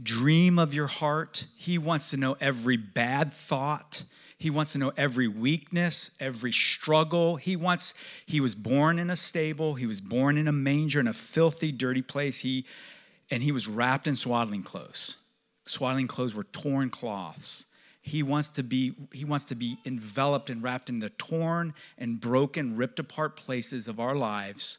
dream 0.00 0.58
of 0.58 0.72
your 0.72 0.86
heart. 0.86 1.46
He 1.56 1.78
wants 1.78 2.10
to 2.10 2.16
know 2.16 2.36
every 2.40 2.76
bad 2.76 3.32
thought. 3.32 4.04
He 4.38 4.50
wants 4.50 4.72
to 4.74 4.78
know 4.78 4.92
every 4.96 5.26
weakness, 5.26 6.12
every 6.20 6.52
struggle. 6.52 7.36
He 7.36 7.56
wants 7.56 7.94
he 8.24 8.40
was 8.40 8.54
born 8.54 9.00
in 9.00 9.10
a 9.10 9.16
stable, 9.16 9.74
he 9.74 9.86
was 9.86 10.00
born 10.00 10.38
in 10.38 10.46
a 10.46 10.52
manger 10.52 11.00
in 11.00 11.08
a 11.08 11.12
filthy 11.12 11.72
dirty 11.72 12.02
place. 12.02 12.40
He 12.40 12.64
and 13.32 13.42
he 13.42 13.50
was 13.50 13.66
wrapped 13.66 14.06
in 14.06 14.14
swaddling 14.14 14.62
clothes. 14.62 15.16
Swaddling 15.64 16.06
clothes 16.06 16.34
were 16.34 16.44
torn 16.44 16.88
cloths 16.88 17.66
he 18.08 18.22
wants 18.22 18.50
to 18.50 18.62
be 18.62 18.94
he 19.12 19.24
wants 19.24 19.44
to 19.46 19.54
be 19.54 19.78
enveloped 19.84 20.50
and 20.50 20.62
wrapped 20.62 20.88
in 20.88 20.98
the 20.98 21.10
torn 21.10 21.74
and 21.96 22.20
broken 22.20 22.76
ripped 22.76 22.98
apart 22.98 23.36
places 23.36 23.88
of 23.88 24.00
our 24.00 24.14
lives 24.14 24.78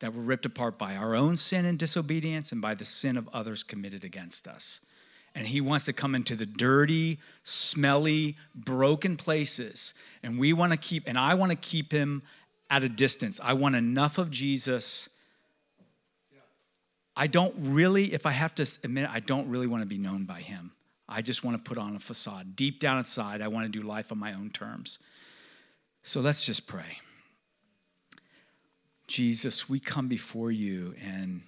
that 0.00 0.14
were 0.14 0.22
ripped 0.22 0.46
apart 0.46 0.78
by 0.78 0.94
our 0.94 1.14
own 1.14 1.36
sin 1.36 1.64
and 1.64 1.78
disobedience 1.78 2.52
and 2.52 2.62
by 2.62 2.74
the 2.74 2.84
sin 2.84 3.16
of 3.16 3.28
others 3.32 3.62
committed 3.62 4.04
against 4.04 4.46
us. 4.46 4.86
And 5.34 5.46
he 5.48 5.60
wants 5.60 5.84
to 5.86 5.92
come 5.92 6.14
into 6.14 6.34
the 6.36 6.46
dirty 6.46 7.18
smelly 7.42 8.36
broken 8.54 9.16
places. 9.16 9.94
And 10.22 10.38
we 10.38 10.52
want 10.52 10.72
to 10.72 10.78
keep 10.78 11.04
and 11.06 11.18
i 11.18 11.34
want 11.34 11.50
to 11.52 11.58
keep 11.58 11.92
him 11.92 12.22
at 12.70 12.82
a 12.82 12.88
distance. 12.88 13.40
I 13.42 13.54
want 13.54 13.76
enough 13.76 14.18
of 14.18 14.30
jesus. 14.30 15.10
I 17.16 17.26
don't 17.26 17.54
really, 17.58 18.12
if 18.14 18.26
I 18.26 18.30
have 18.30 18.54
to 18.56 18.62
admit, 18.84 19.08
I 19.10 19.18
don't 19.18 19.48
really 19.48 19.66
want 19.66 19.82
to 19.82 19.88
be 19.88 19.98
known 19.98 20.24
by 20.24 20.40
him. 20.40 20.70
I 21.08 21.22
just 21.22 21.42
want 21.42 21.56
to 21.56 21.62
put 21.62 21.78
on 21.78 21.96
a 21.96 21.98
facade. 21.98 22.54
Deep 22.54 22.80
down 22.80 22.98
inside, 22.98 23.40
I 23.40 23.48
want 23.48 23.72
to 23.72 23.80
do 23.80 23.86
life 23.86 24.12
on 24.12 24.18
my 24.18 24.34
own 24.34 24.50
terms. 24.50 24.98
So 26.02 26.20
let's 26.20 26.44
just 26.44 26.66
pray. 26.66 26.98
Jesus, 29.06 29.68
we 29.68 29.80
come 29.80 30.06
before 30.06 30.50
you 30.50 30.94
and 31.02 31.40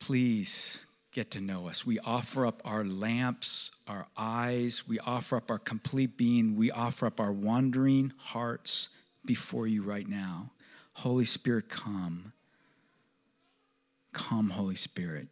please 0.00 0.84
get 1.12 1.30
to 1.30 1.40
know 1.40 1.68
us. 1.68 1.86
We 1.86 2.00
offer 2.00 2.46
up 2.46 2.62
our 2.64 2.84
lamps, 2.84 3.70
our 3.86 4.06
eyes, 4.16 4.88
we 4.88 4.98
offer 4.98 5.36
up 5.36 5.50
our 5.50 5.58
complete 5.58 6.16
being, 6.16 6.56
we 6.56 6.70
offer 6.70 7.06
up 7.06 7.20
our 7.20 7.32
wandering 7.32 8.12
hearts 8.16 8.88
before 9.24 9.66
you 9.68 9.82
right 9.82 10.08
now. 10.08 10.50
Holy 10.94 11.24
Spirit, 11.26 11.68
come. 11.68 12.32
Come, 14.12 14.50
Holy 14.50 14.74
Spirit. 14.74 15.28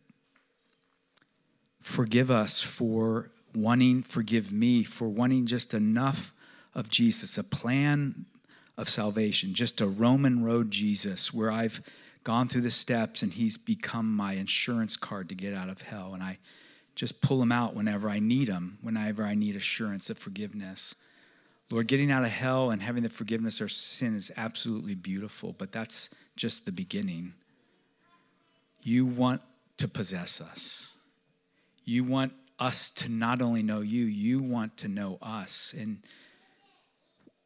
Forgive 1.91 2.31
us 2.31 2.62
for 2.62 3.31
wanting, 3.53 4.05
forgive 4.05 4.53
me 4.53 4.85
for 4.85 5.09
wanting 5.09 5.47
just 5.47 5.75
enough 5.75 6.33
of 6.73 6.89
Jesus, 6.89 7.37
a 7.37 7.43
plan 7.43 8.27
of 8.79 8.89
salvation, 8.89 9.55
just 9.55 9.81
a 9.81 9.89
Roman 9.89 10.45
road 10.45 10.71
Jesus 10.71 11.35
where 11.35 11.51
I've 11.51 11.83
gone 12.23 12.47
through 12.47 12.61
the 12.61 12.71
steps 12.71 13.25
and 13.25 13.33
he's 13.33 13.57
become 13.57 14.15
my 14.15 14.35
insurance 14.35 14.97
card 14.97 15.29
to 15.31 15.35
get 15.35 15.53
out 15.53 15.69
of 15.69 15.83
hell. 15.83 16.15
And 16.15 16.23
I 16.23 16.39
just 16.95 17.23
pull 17.23 17.43
him 17.43 17.51
out 17.51 17.75
whenever 17.75 18.09
I 18.09 18.21
need 18.21 18.47
him, 18.47 18.79
whenever 18.83 19.25
I 19.25 19.35
need 19.35 19.57
assurance 19.57 20.11
of 20.11 20.17
forgiveness. 20.17 20.95
Lord, 21.71 21.89
getting 21.89 22.12
out 22.12 22.23
of 22.23 22.31
hell 22.31 22.71
and 22.71 22.81
having 22.81 23.03
the 23.03 23.09
forgiveness 23.09 23.61
of 23.61 23.73
sin 23.73 24.15
is 24.15 24.31
absolutely 24.37 24.95
beautiful, 24.95 25.57
but 25.59 25.73
that's 25.73 26.11
just 26.37 26.67
the 26.67 26.73
beginning. 26.73 27.35
You 28.81 29.07
want 29.07 29.43
to 29.79 29.89
possess 29.89 30.41
us. 30.41 30.95
You 31.85 32.05
want 32.05 32.32
us 32.59 32.90
to 32.90 33.09
not 33.09 33.40
only 33.40 33.62
know 33.62 33.81
you, 33.81 34.05
you 34.05 34.40
want 34.40 34.77
to 34.78 34.89
know 34.89 35.19
us. 35.23 35.74
And 35.78 35.98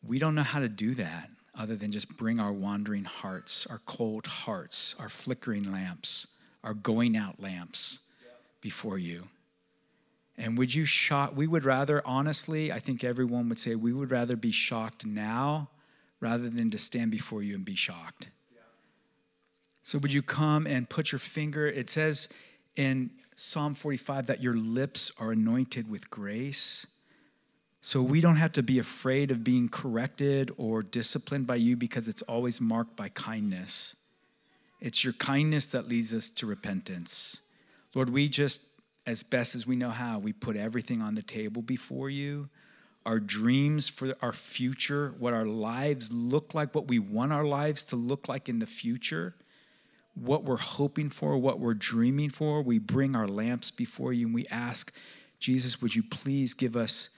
we 0.03 0.19
don't 0.19 0.35
know 0.35 0.43
how 0.43 0.61
to 0.61 0.69
do 0.69 0.95
that 0.95 1.31
other 1.57 1.77
than 1.77 1.93
just 1.93 2.17
bring 2.17 2.41
our 2.41 2.53
wandering 2.53 3.05
hearts, 3.05 3.67
our 3.69 3.81
cold 3.87 4.27
hearts, 4.27 4.97
our 4.99 5.09
flickering 5.09 5.71
lamps, 5.71 6.27
our 6.65 6.75
going 6.75 7.17
out 7.17 7.41
lamps 7.41 8.01
before 8.61 8.99
you. 8.99 9.29
And 10.37 10.59
would 10.59 10.75
you 10.75 10.85
shock? 10.85 11.37
We 11.37 11.47
would 11.47 11.65
rather, 11.65 12.03
honestly, 12.05 12.73
I 12.73 12.81
think 12.81 13.05
everyone 13.05 13.49
would 13.49 13.59
say, 13.61 13.77
we 13.77 13.93
would 13.93 14.11
rather 14.11 14.35
be 14.35 14.51
shocked 14.51 15.07
now 15.07 15.71
rather 16.19 16.49
than 16.49 16.71
to 16.71 16.79
stand 16.79 17.13
before 17.13 17.43
you 17.43 17.55
and 17.55 17.65
be 17.65 17.77
shocked. 17.77 18.31
So 19.85 19.99
would 19.99 20.13
you 20.13 20.23
come 20.23 20.67
and 20.67 20.89
put 20.89 21.13
your 21.13 21.19
finger? 21.19 21.67
It 21.67 21.91
says 21.91 22.31
in 22.77 23.11
Psalm 23.37 23.75
45 23.75 24.27
that 24.27 24.43
your 24.43 24.55
lips 24.55 25.11
are 25.19 25.33
anointed 25.33 25.91
with 25.91 26.11
grace. 26.11 26.87
So 27.81 28.01
we 28.01 28.21
don't 28.21 28.37
have 28.37 28.53
to 28.53 28.63
be 28.63 28.79
afraid 28.79 29.31
of 29.31 29.45
being 29.45 29.69
corrected 29.69 30.51
or 30.57 30.83
disciplined 30.83 31.47
by 31.47 31.57
you 31.57 31.77
because 31.77 32.09
it's 32.09 32.23
always 32.23 32.61
marked 32.61 32.97
by 32.97 33.11
kindness. 33.11 33.97
It's 34.81 35.05
your 35.05 35.13
kindness 35.15 35.67
that 35.67 35.89
leads 35.89 36.15
us 36.15 36.31
to 36.31 36.47
repentance. 36.47 37.41
Lord, 37.95 38.11
we 38.11 38.29
just, 38.29 38.69
as 39.07 39.23
best 39.23 39.55
as 39.55 39.67
we 39.67 39.77
know 39.77 39.91
how, 39.91 40.19
we 40.19 40.33
put 40.33 40.57
everything 40.57 41.03
on 41.03 41.15
the 41.15 41.23
table 41.23 41.63
before 41.63 42.09
you. 42.09 42.49
Our 43.07 43.21
dreams 43.21 43.89
for 43.89 44.15
our 44.23 44.33
future, 44.33 45.15
what 45.19 45.35
our 45.35 45.45
lives 45.45 46.11
look 46.13 46.55
like, 46.55 46.75
what 46.75 46.89
we 46.89 46.99
want 46.99 47.33
our 47.33 47.45
lives 47.45 47.85
to 47.85 47.97
look 47.97 48.29
like 48.29 48.49
in 48.49 48.61
the 48.61 48.67
future, 48.67 49.35
what 50.15 50.45
we're 50.45 50.57
hoping 50.57 51.11
for, 51.11 51.37
what 51.39 51.59
we're 51.59 51.75
dreaming 51.75 52.31
for. 52.31 52.63
We 52.63 52.79
bring 52.79 53.17
our 53.17 53.29
lamps 53.29 53.71
before 53.71 54.13
you 54.13 54.27
and 54.27 54.35
we 54.35 54.47
ask, 54.51 54.93
Jesus, 55.39 55.83
would 55.83 55.95
you 55.95 56.03
please 56.03 56.55
give 56.55 56.77
us 56.77 57.11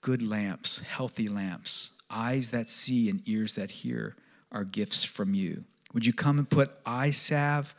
good 0.00 0.22
lamps, 0.22 0.80
healthy 0.80 1.28
lamps, 1.28 1.92
eyes 2.10 2.50
that 2.50 2.70
see 2.70 3.10
and 3.10 3.20
ears 3.26 3.54
that 3.54 3.70
hear 3.70 4.16
are 4.52 4.64
gifts 4.64 5.04
from 5.04 5.34
you. 5.34 5.64
Would 5.92 6.06
you 6.06 6.12
come 6.12 6.38
and 6.38 6.48
put 6.48 6.70
eye 6.84 7.10
salve? 7.10 7.74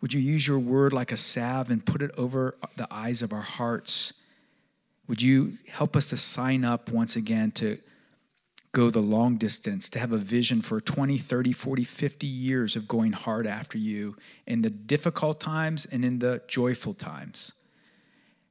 Would 0.00 0.12
you 0.12 0.20
use 0.20 0.46
your 0.46 0.58
word 0.58 0.92
like 0.92 1.12
a 1.12 1.16
salve 1.16 1.70
and 1.70 1.84
put 1.84 2.02
it 2.02 2.10
over 2.18 2.56
the 2.76 2.88
eyes 2.90 3.22
of 3.22 3.32
our 3.32 3.42
hearts? 3.42 4.14
Would 5.06 5.22
you 5.22 5.54
help 5.70 5.96
us 5.96 6.10
to 6.10 6.16
sign 6.16 6.64
up 6.64 6.90
once 6.90 7.16
again 7.16 7.52
to 7.52 7.78
go 8.72 8.90
the 8.90 9.00
long 9.00 9.36
distance, 9.36 9.88
to 9.90 9.98
have 9.98 10.12
a 10.12 10.18
vision 10.18 10.60
for 10.60 10.80
20, 10.80 11.18
30, 11.18 11.52
40, 11.52 11.84
50 11.84 12.26
years 12.26 12.76
of 12.76 12.86
going 12.86 13.12
hard 13.12 13.46
after 13.46 13.78
you 13.78 14.16
in 14.46 14.62
the 14.62 14.70
difficult 14.70 15.40
times 15.40 15.86
and 15.86 16.04
in 16.04 16.18
the 16.18 16.42
joyful 16.46 16.92
times? 16.92 17.54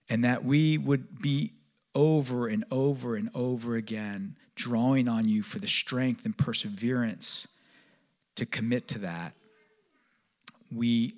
And 0.10 0.24
that 0.24 0.44
we 0.44 0.78
would 0.78 1.20
be 1.20 1.54
over 1.96 2.48
and 2.48 2.66
over 2.70 3.16
and 3.16 3.30
over 3.34 3.76
again, 3.76 4.36
drawing 4.56 5.08
on 5.08 5.28
you 5.28 5.42
for 5.42 5.60
the 5.60 5.68
strength 5.68 6.26
and 6.26 6.38
perseverance 6.38 7.48
to 8.36 8.46
commit 8.46 8.88
to 8.90 9.00
that. 9.00 9.34
We 10.72 11.14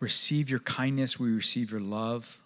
receive 0.00 0.50
your 0.50 0.60
kindness, 0.60 1.20
we 1.20 1.30
receive 1.30 1.70
your 1.70 1.80
love, 1.80 2.40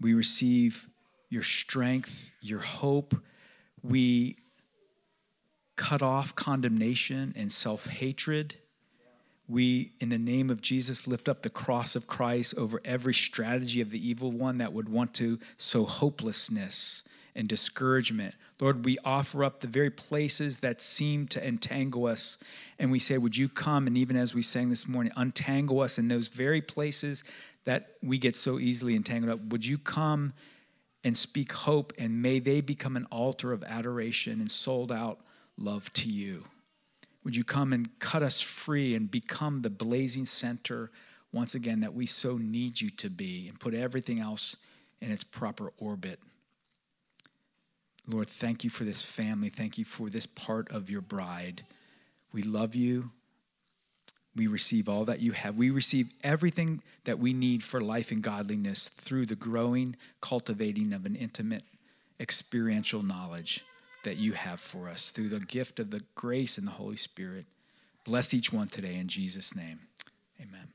we 0.00 0.14
receive 0.14 0.88
your 1.28 1.42
strength, 1.42 2.30
your 2.40 2.60
hope. 2.60 3.14
We 3.84 4.38
cut 5.76 6.02
off 6.02 6.34
condemnation 6.34 7.32
and 7.36 7.52
self 7.52 7.86
hatred 7.86 8.56
we, 9.46 9.92
in 10.00 10.08
the 10.08 10.18
name 10.18 10.48
of 10.48 10.62
Jesus, 10.62 11.06
lift 11.06 11.28
up 11.28 11.42
the 11.42 11.50
cross 11.50 11.96
of 11.96 12.06
Christ 12.06 12.56
over 12.56 12.80
every 12.84 13.12
strategy 13.12 13.80
of 13.80 13.90
the 13.90 14.08
evil 14.08 14.32
one 14.32 14.58
that 14.58 14.72
would 14.72 14.88
want 14.88 15.12
to 15.14 15.38
sow 15.58 15.84
hopelessness 15.84 17.06
and 17.34 17.46
discouragement. 17.46 18.34
Lord, 18.58 18.84
we 18.86 18.96
offer 19.04 19.44
up 19.44 19.60
the 19.60 19.66
very 19.66 19.90
places 19.90 20.60
that 20.60 20.80
seem 20.80 21.26
to 21.28 21.46
entangle 21.46 22.06
us. 22.06 22.38
And 22.78 22.90
we 22.90 22.98
say, 22.98 23.18
Would 23.18 23.36
you 23.36 23.48
come? 23.48 23.86
And 23.86 23.98
even 23.98 24.16
as 24.16 24.34
we 24.34 24.40
sang 24.40 24.70
this 24.70 24.88
morning, 24.88 25.12
untangle 25.16 25.80
us 25.80 25.98
in 25.98 26.08
those 26.08 26.28
very 26.28 26.62
places 26.62 27.22
that 27.64 27.90
we 28.02 28.18
get 28.18 28.36
so 28.36 28.58
easily 28.58 28.94
entangled 28.94 29.32
up. 29.32 29.40
Would 29.48 29.66
you 29.66 29.76
come 29.76 30.32
and 31.04 31.16
speak 31.16 31.52
hope? 31.52 31.92
And 31.98 32.20
may 32.20 32.40
they 32.40 32.60
become 32.60 32.96
an 32.96 33.06
altar 33.12 33.52
of 33.52 33.62
adoration 33.62 34.40
and 34.40 34.50
sold 34.50 34.90
out 34.90 35.20
love 35.56 35.92
to 35.92 36.08
you. 36.08 36.46
Would 37.22 37.36
you 37.36 37.44
come 37.44 37.72
and 37.72 37.98
cut 38.00 38.22
us 38.22 38.40
free 38.40 38.94
and 38.94 39.10
become 39.10 39.62
the 39.62 39.70
blazing 39.70 40.24
center 40.24 40.90
once 41.32 41.54
again 41.54 41.80
that 41.80 41.94
we 41.94 42.06
so 42.06 42.36
need 42.36 42.80
you 42.80 42.90
to 42.90 43.08
be 43.08 43.48
and 43.48 43.58
put 43.58 43.74
everything 43.74 44.20
else 44.20 44.56
in 45.00 45.10
its 45.10 45.24
proper 45.24 45.72
orbit? 45.78 46.18
Lord, 48.06 48.28
thank 48.28 48.64
you 48.64 48.70
for 48.70 48.84
this 48.84 49.00
family. 49.00 49.48
Thank 49.48 49.78
you 49.78 49.84
for 49.84 50.10
this 50.10 50.26
part 50.26 50.70
of 50.70 50.90
your 50.90 51.00
bride. 51.00 51.62
We 52.32 52.42
love 52.42 52.74
you. 52.74 53.10
We 54.36 54.46
receive 54.46 54.88
all 54.88 55.04
that 55.04 55.20
you 55.20 55.32
have. 55.32 55.56
We 55.56 55.70
receive 55.70 56.12
everything 56.22 56.82
that 57.04 57.18
we 57.18 57.32
need 57.32 57.62
for 57.62 57.80
life 57.80 58.10
and 58.10 58.22
godliness 58.22 58.88
through 58.88 59.26
the 59.26 59.36
growing, 59.36 59.96
cultivating 60.20 60.92
of 60.92 61.06
an 61.06 61.14
intimate, 61.14 61.62
experiential 62.18 63.02
knowledge 63.02 63.64
that 64.02 64.16
you 64.16 64.32
have 64.32 64.60
for 64.60 64.88
us 64.88 65.10
through 65.10 65.28
the 65.28 65.40
gift 65.40 65.78
of 65.78 65.90
the 65.90 66.02
grace 66.14 66.58
and 66.58 66.66
the 66.66 66.72
Holy 66.72 66.96
Spirit. 66.96 67.46
Bless 68.04 68.34
each 68.34 68.52
one 68.52 68.68
today 68.68 68.96
in 68.96 69.08
Jesus' 69.08 69.56
name. 69.56 69.80
Amen. 70.40 70.73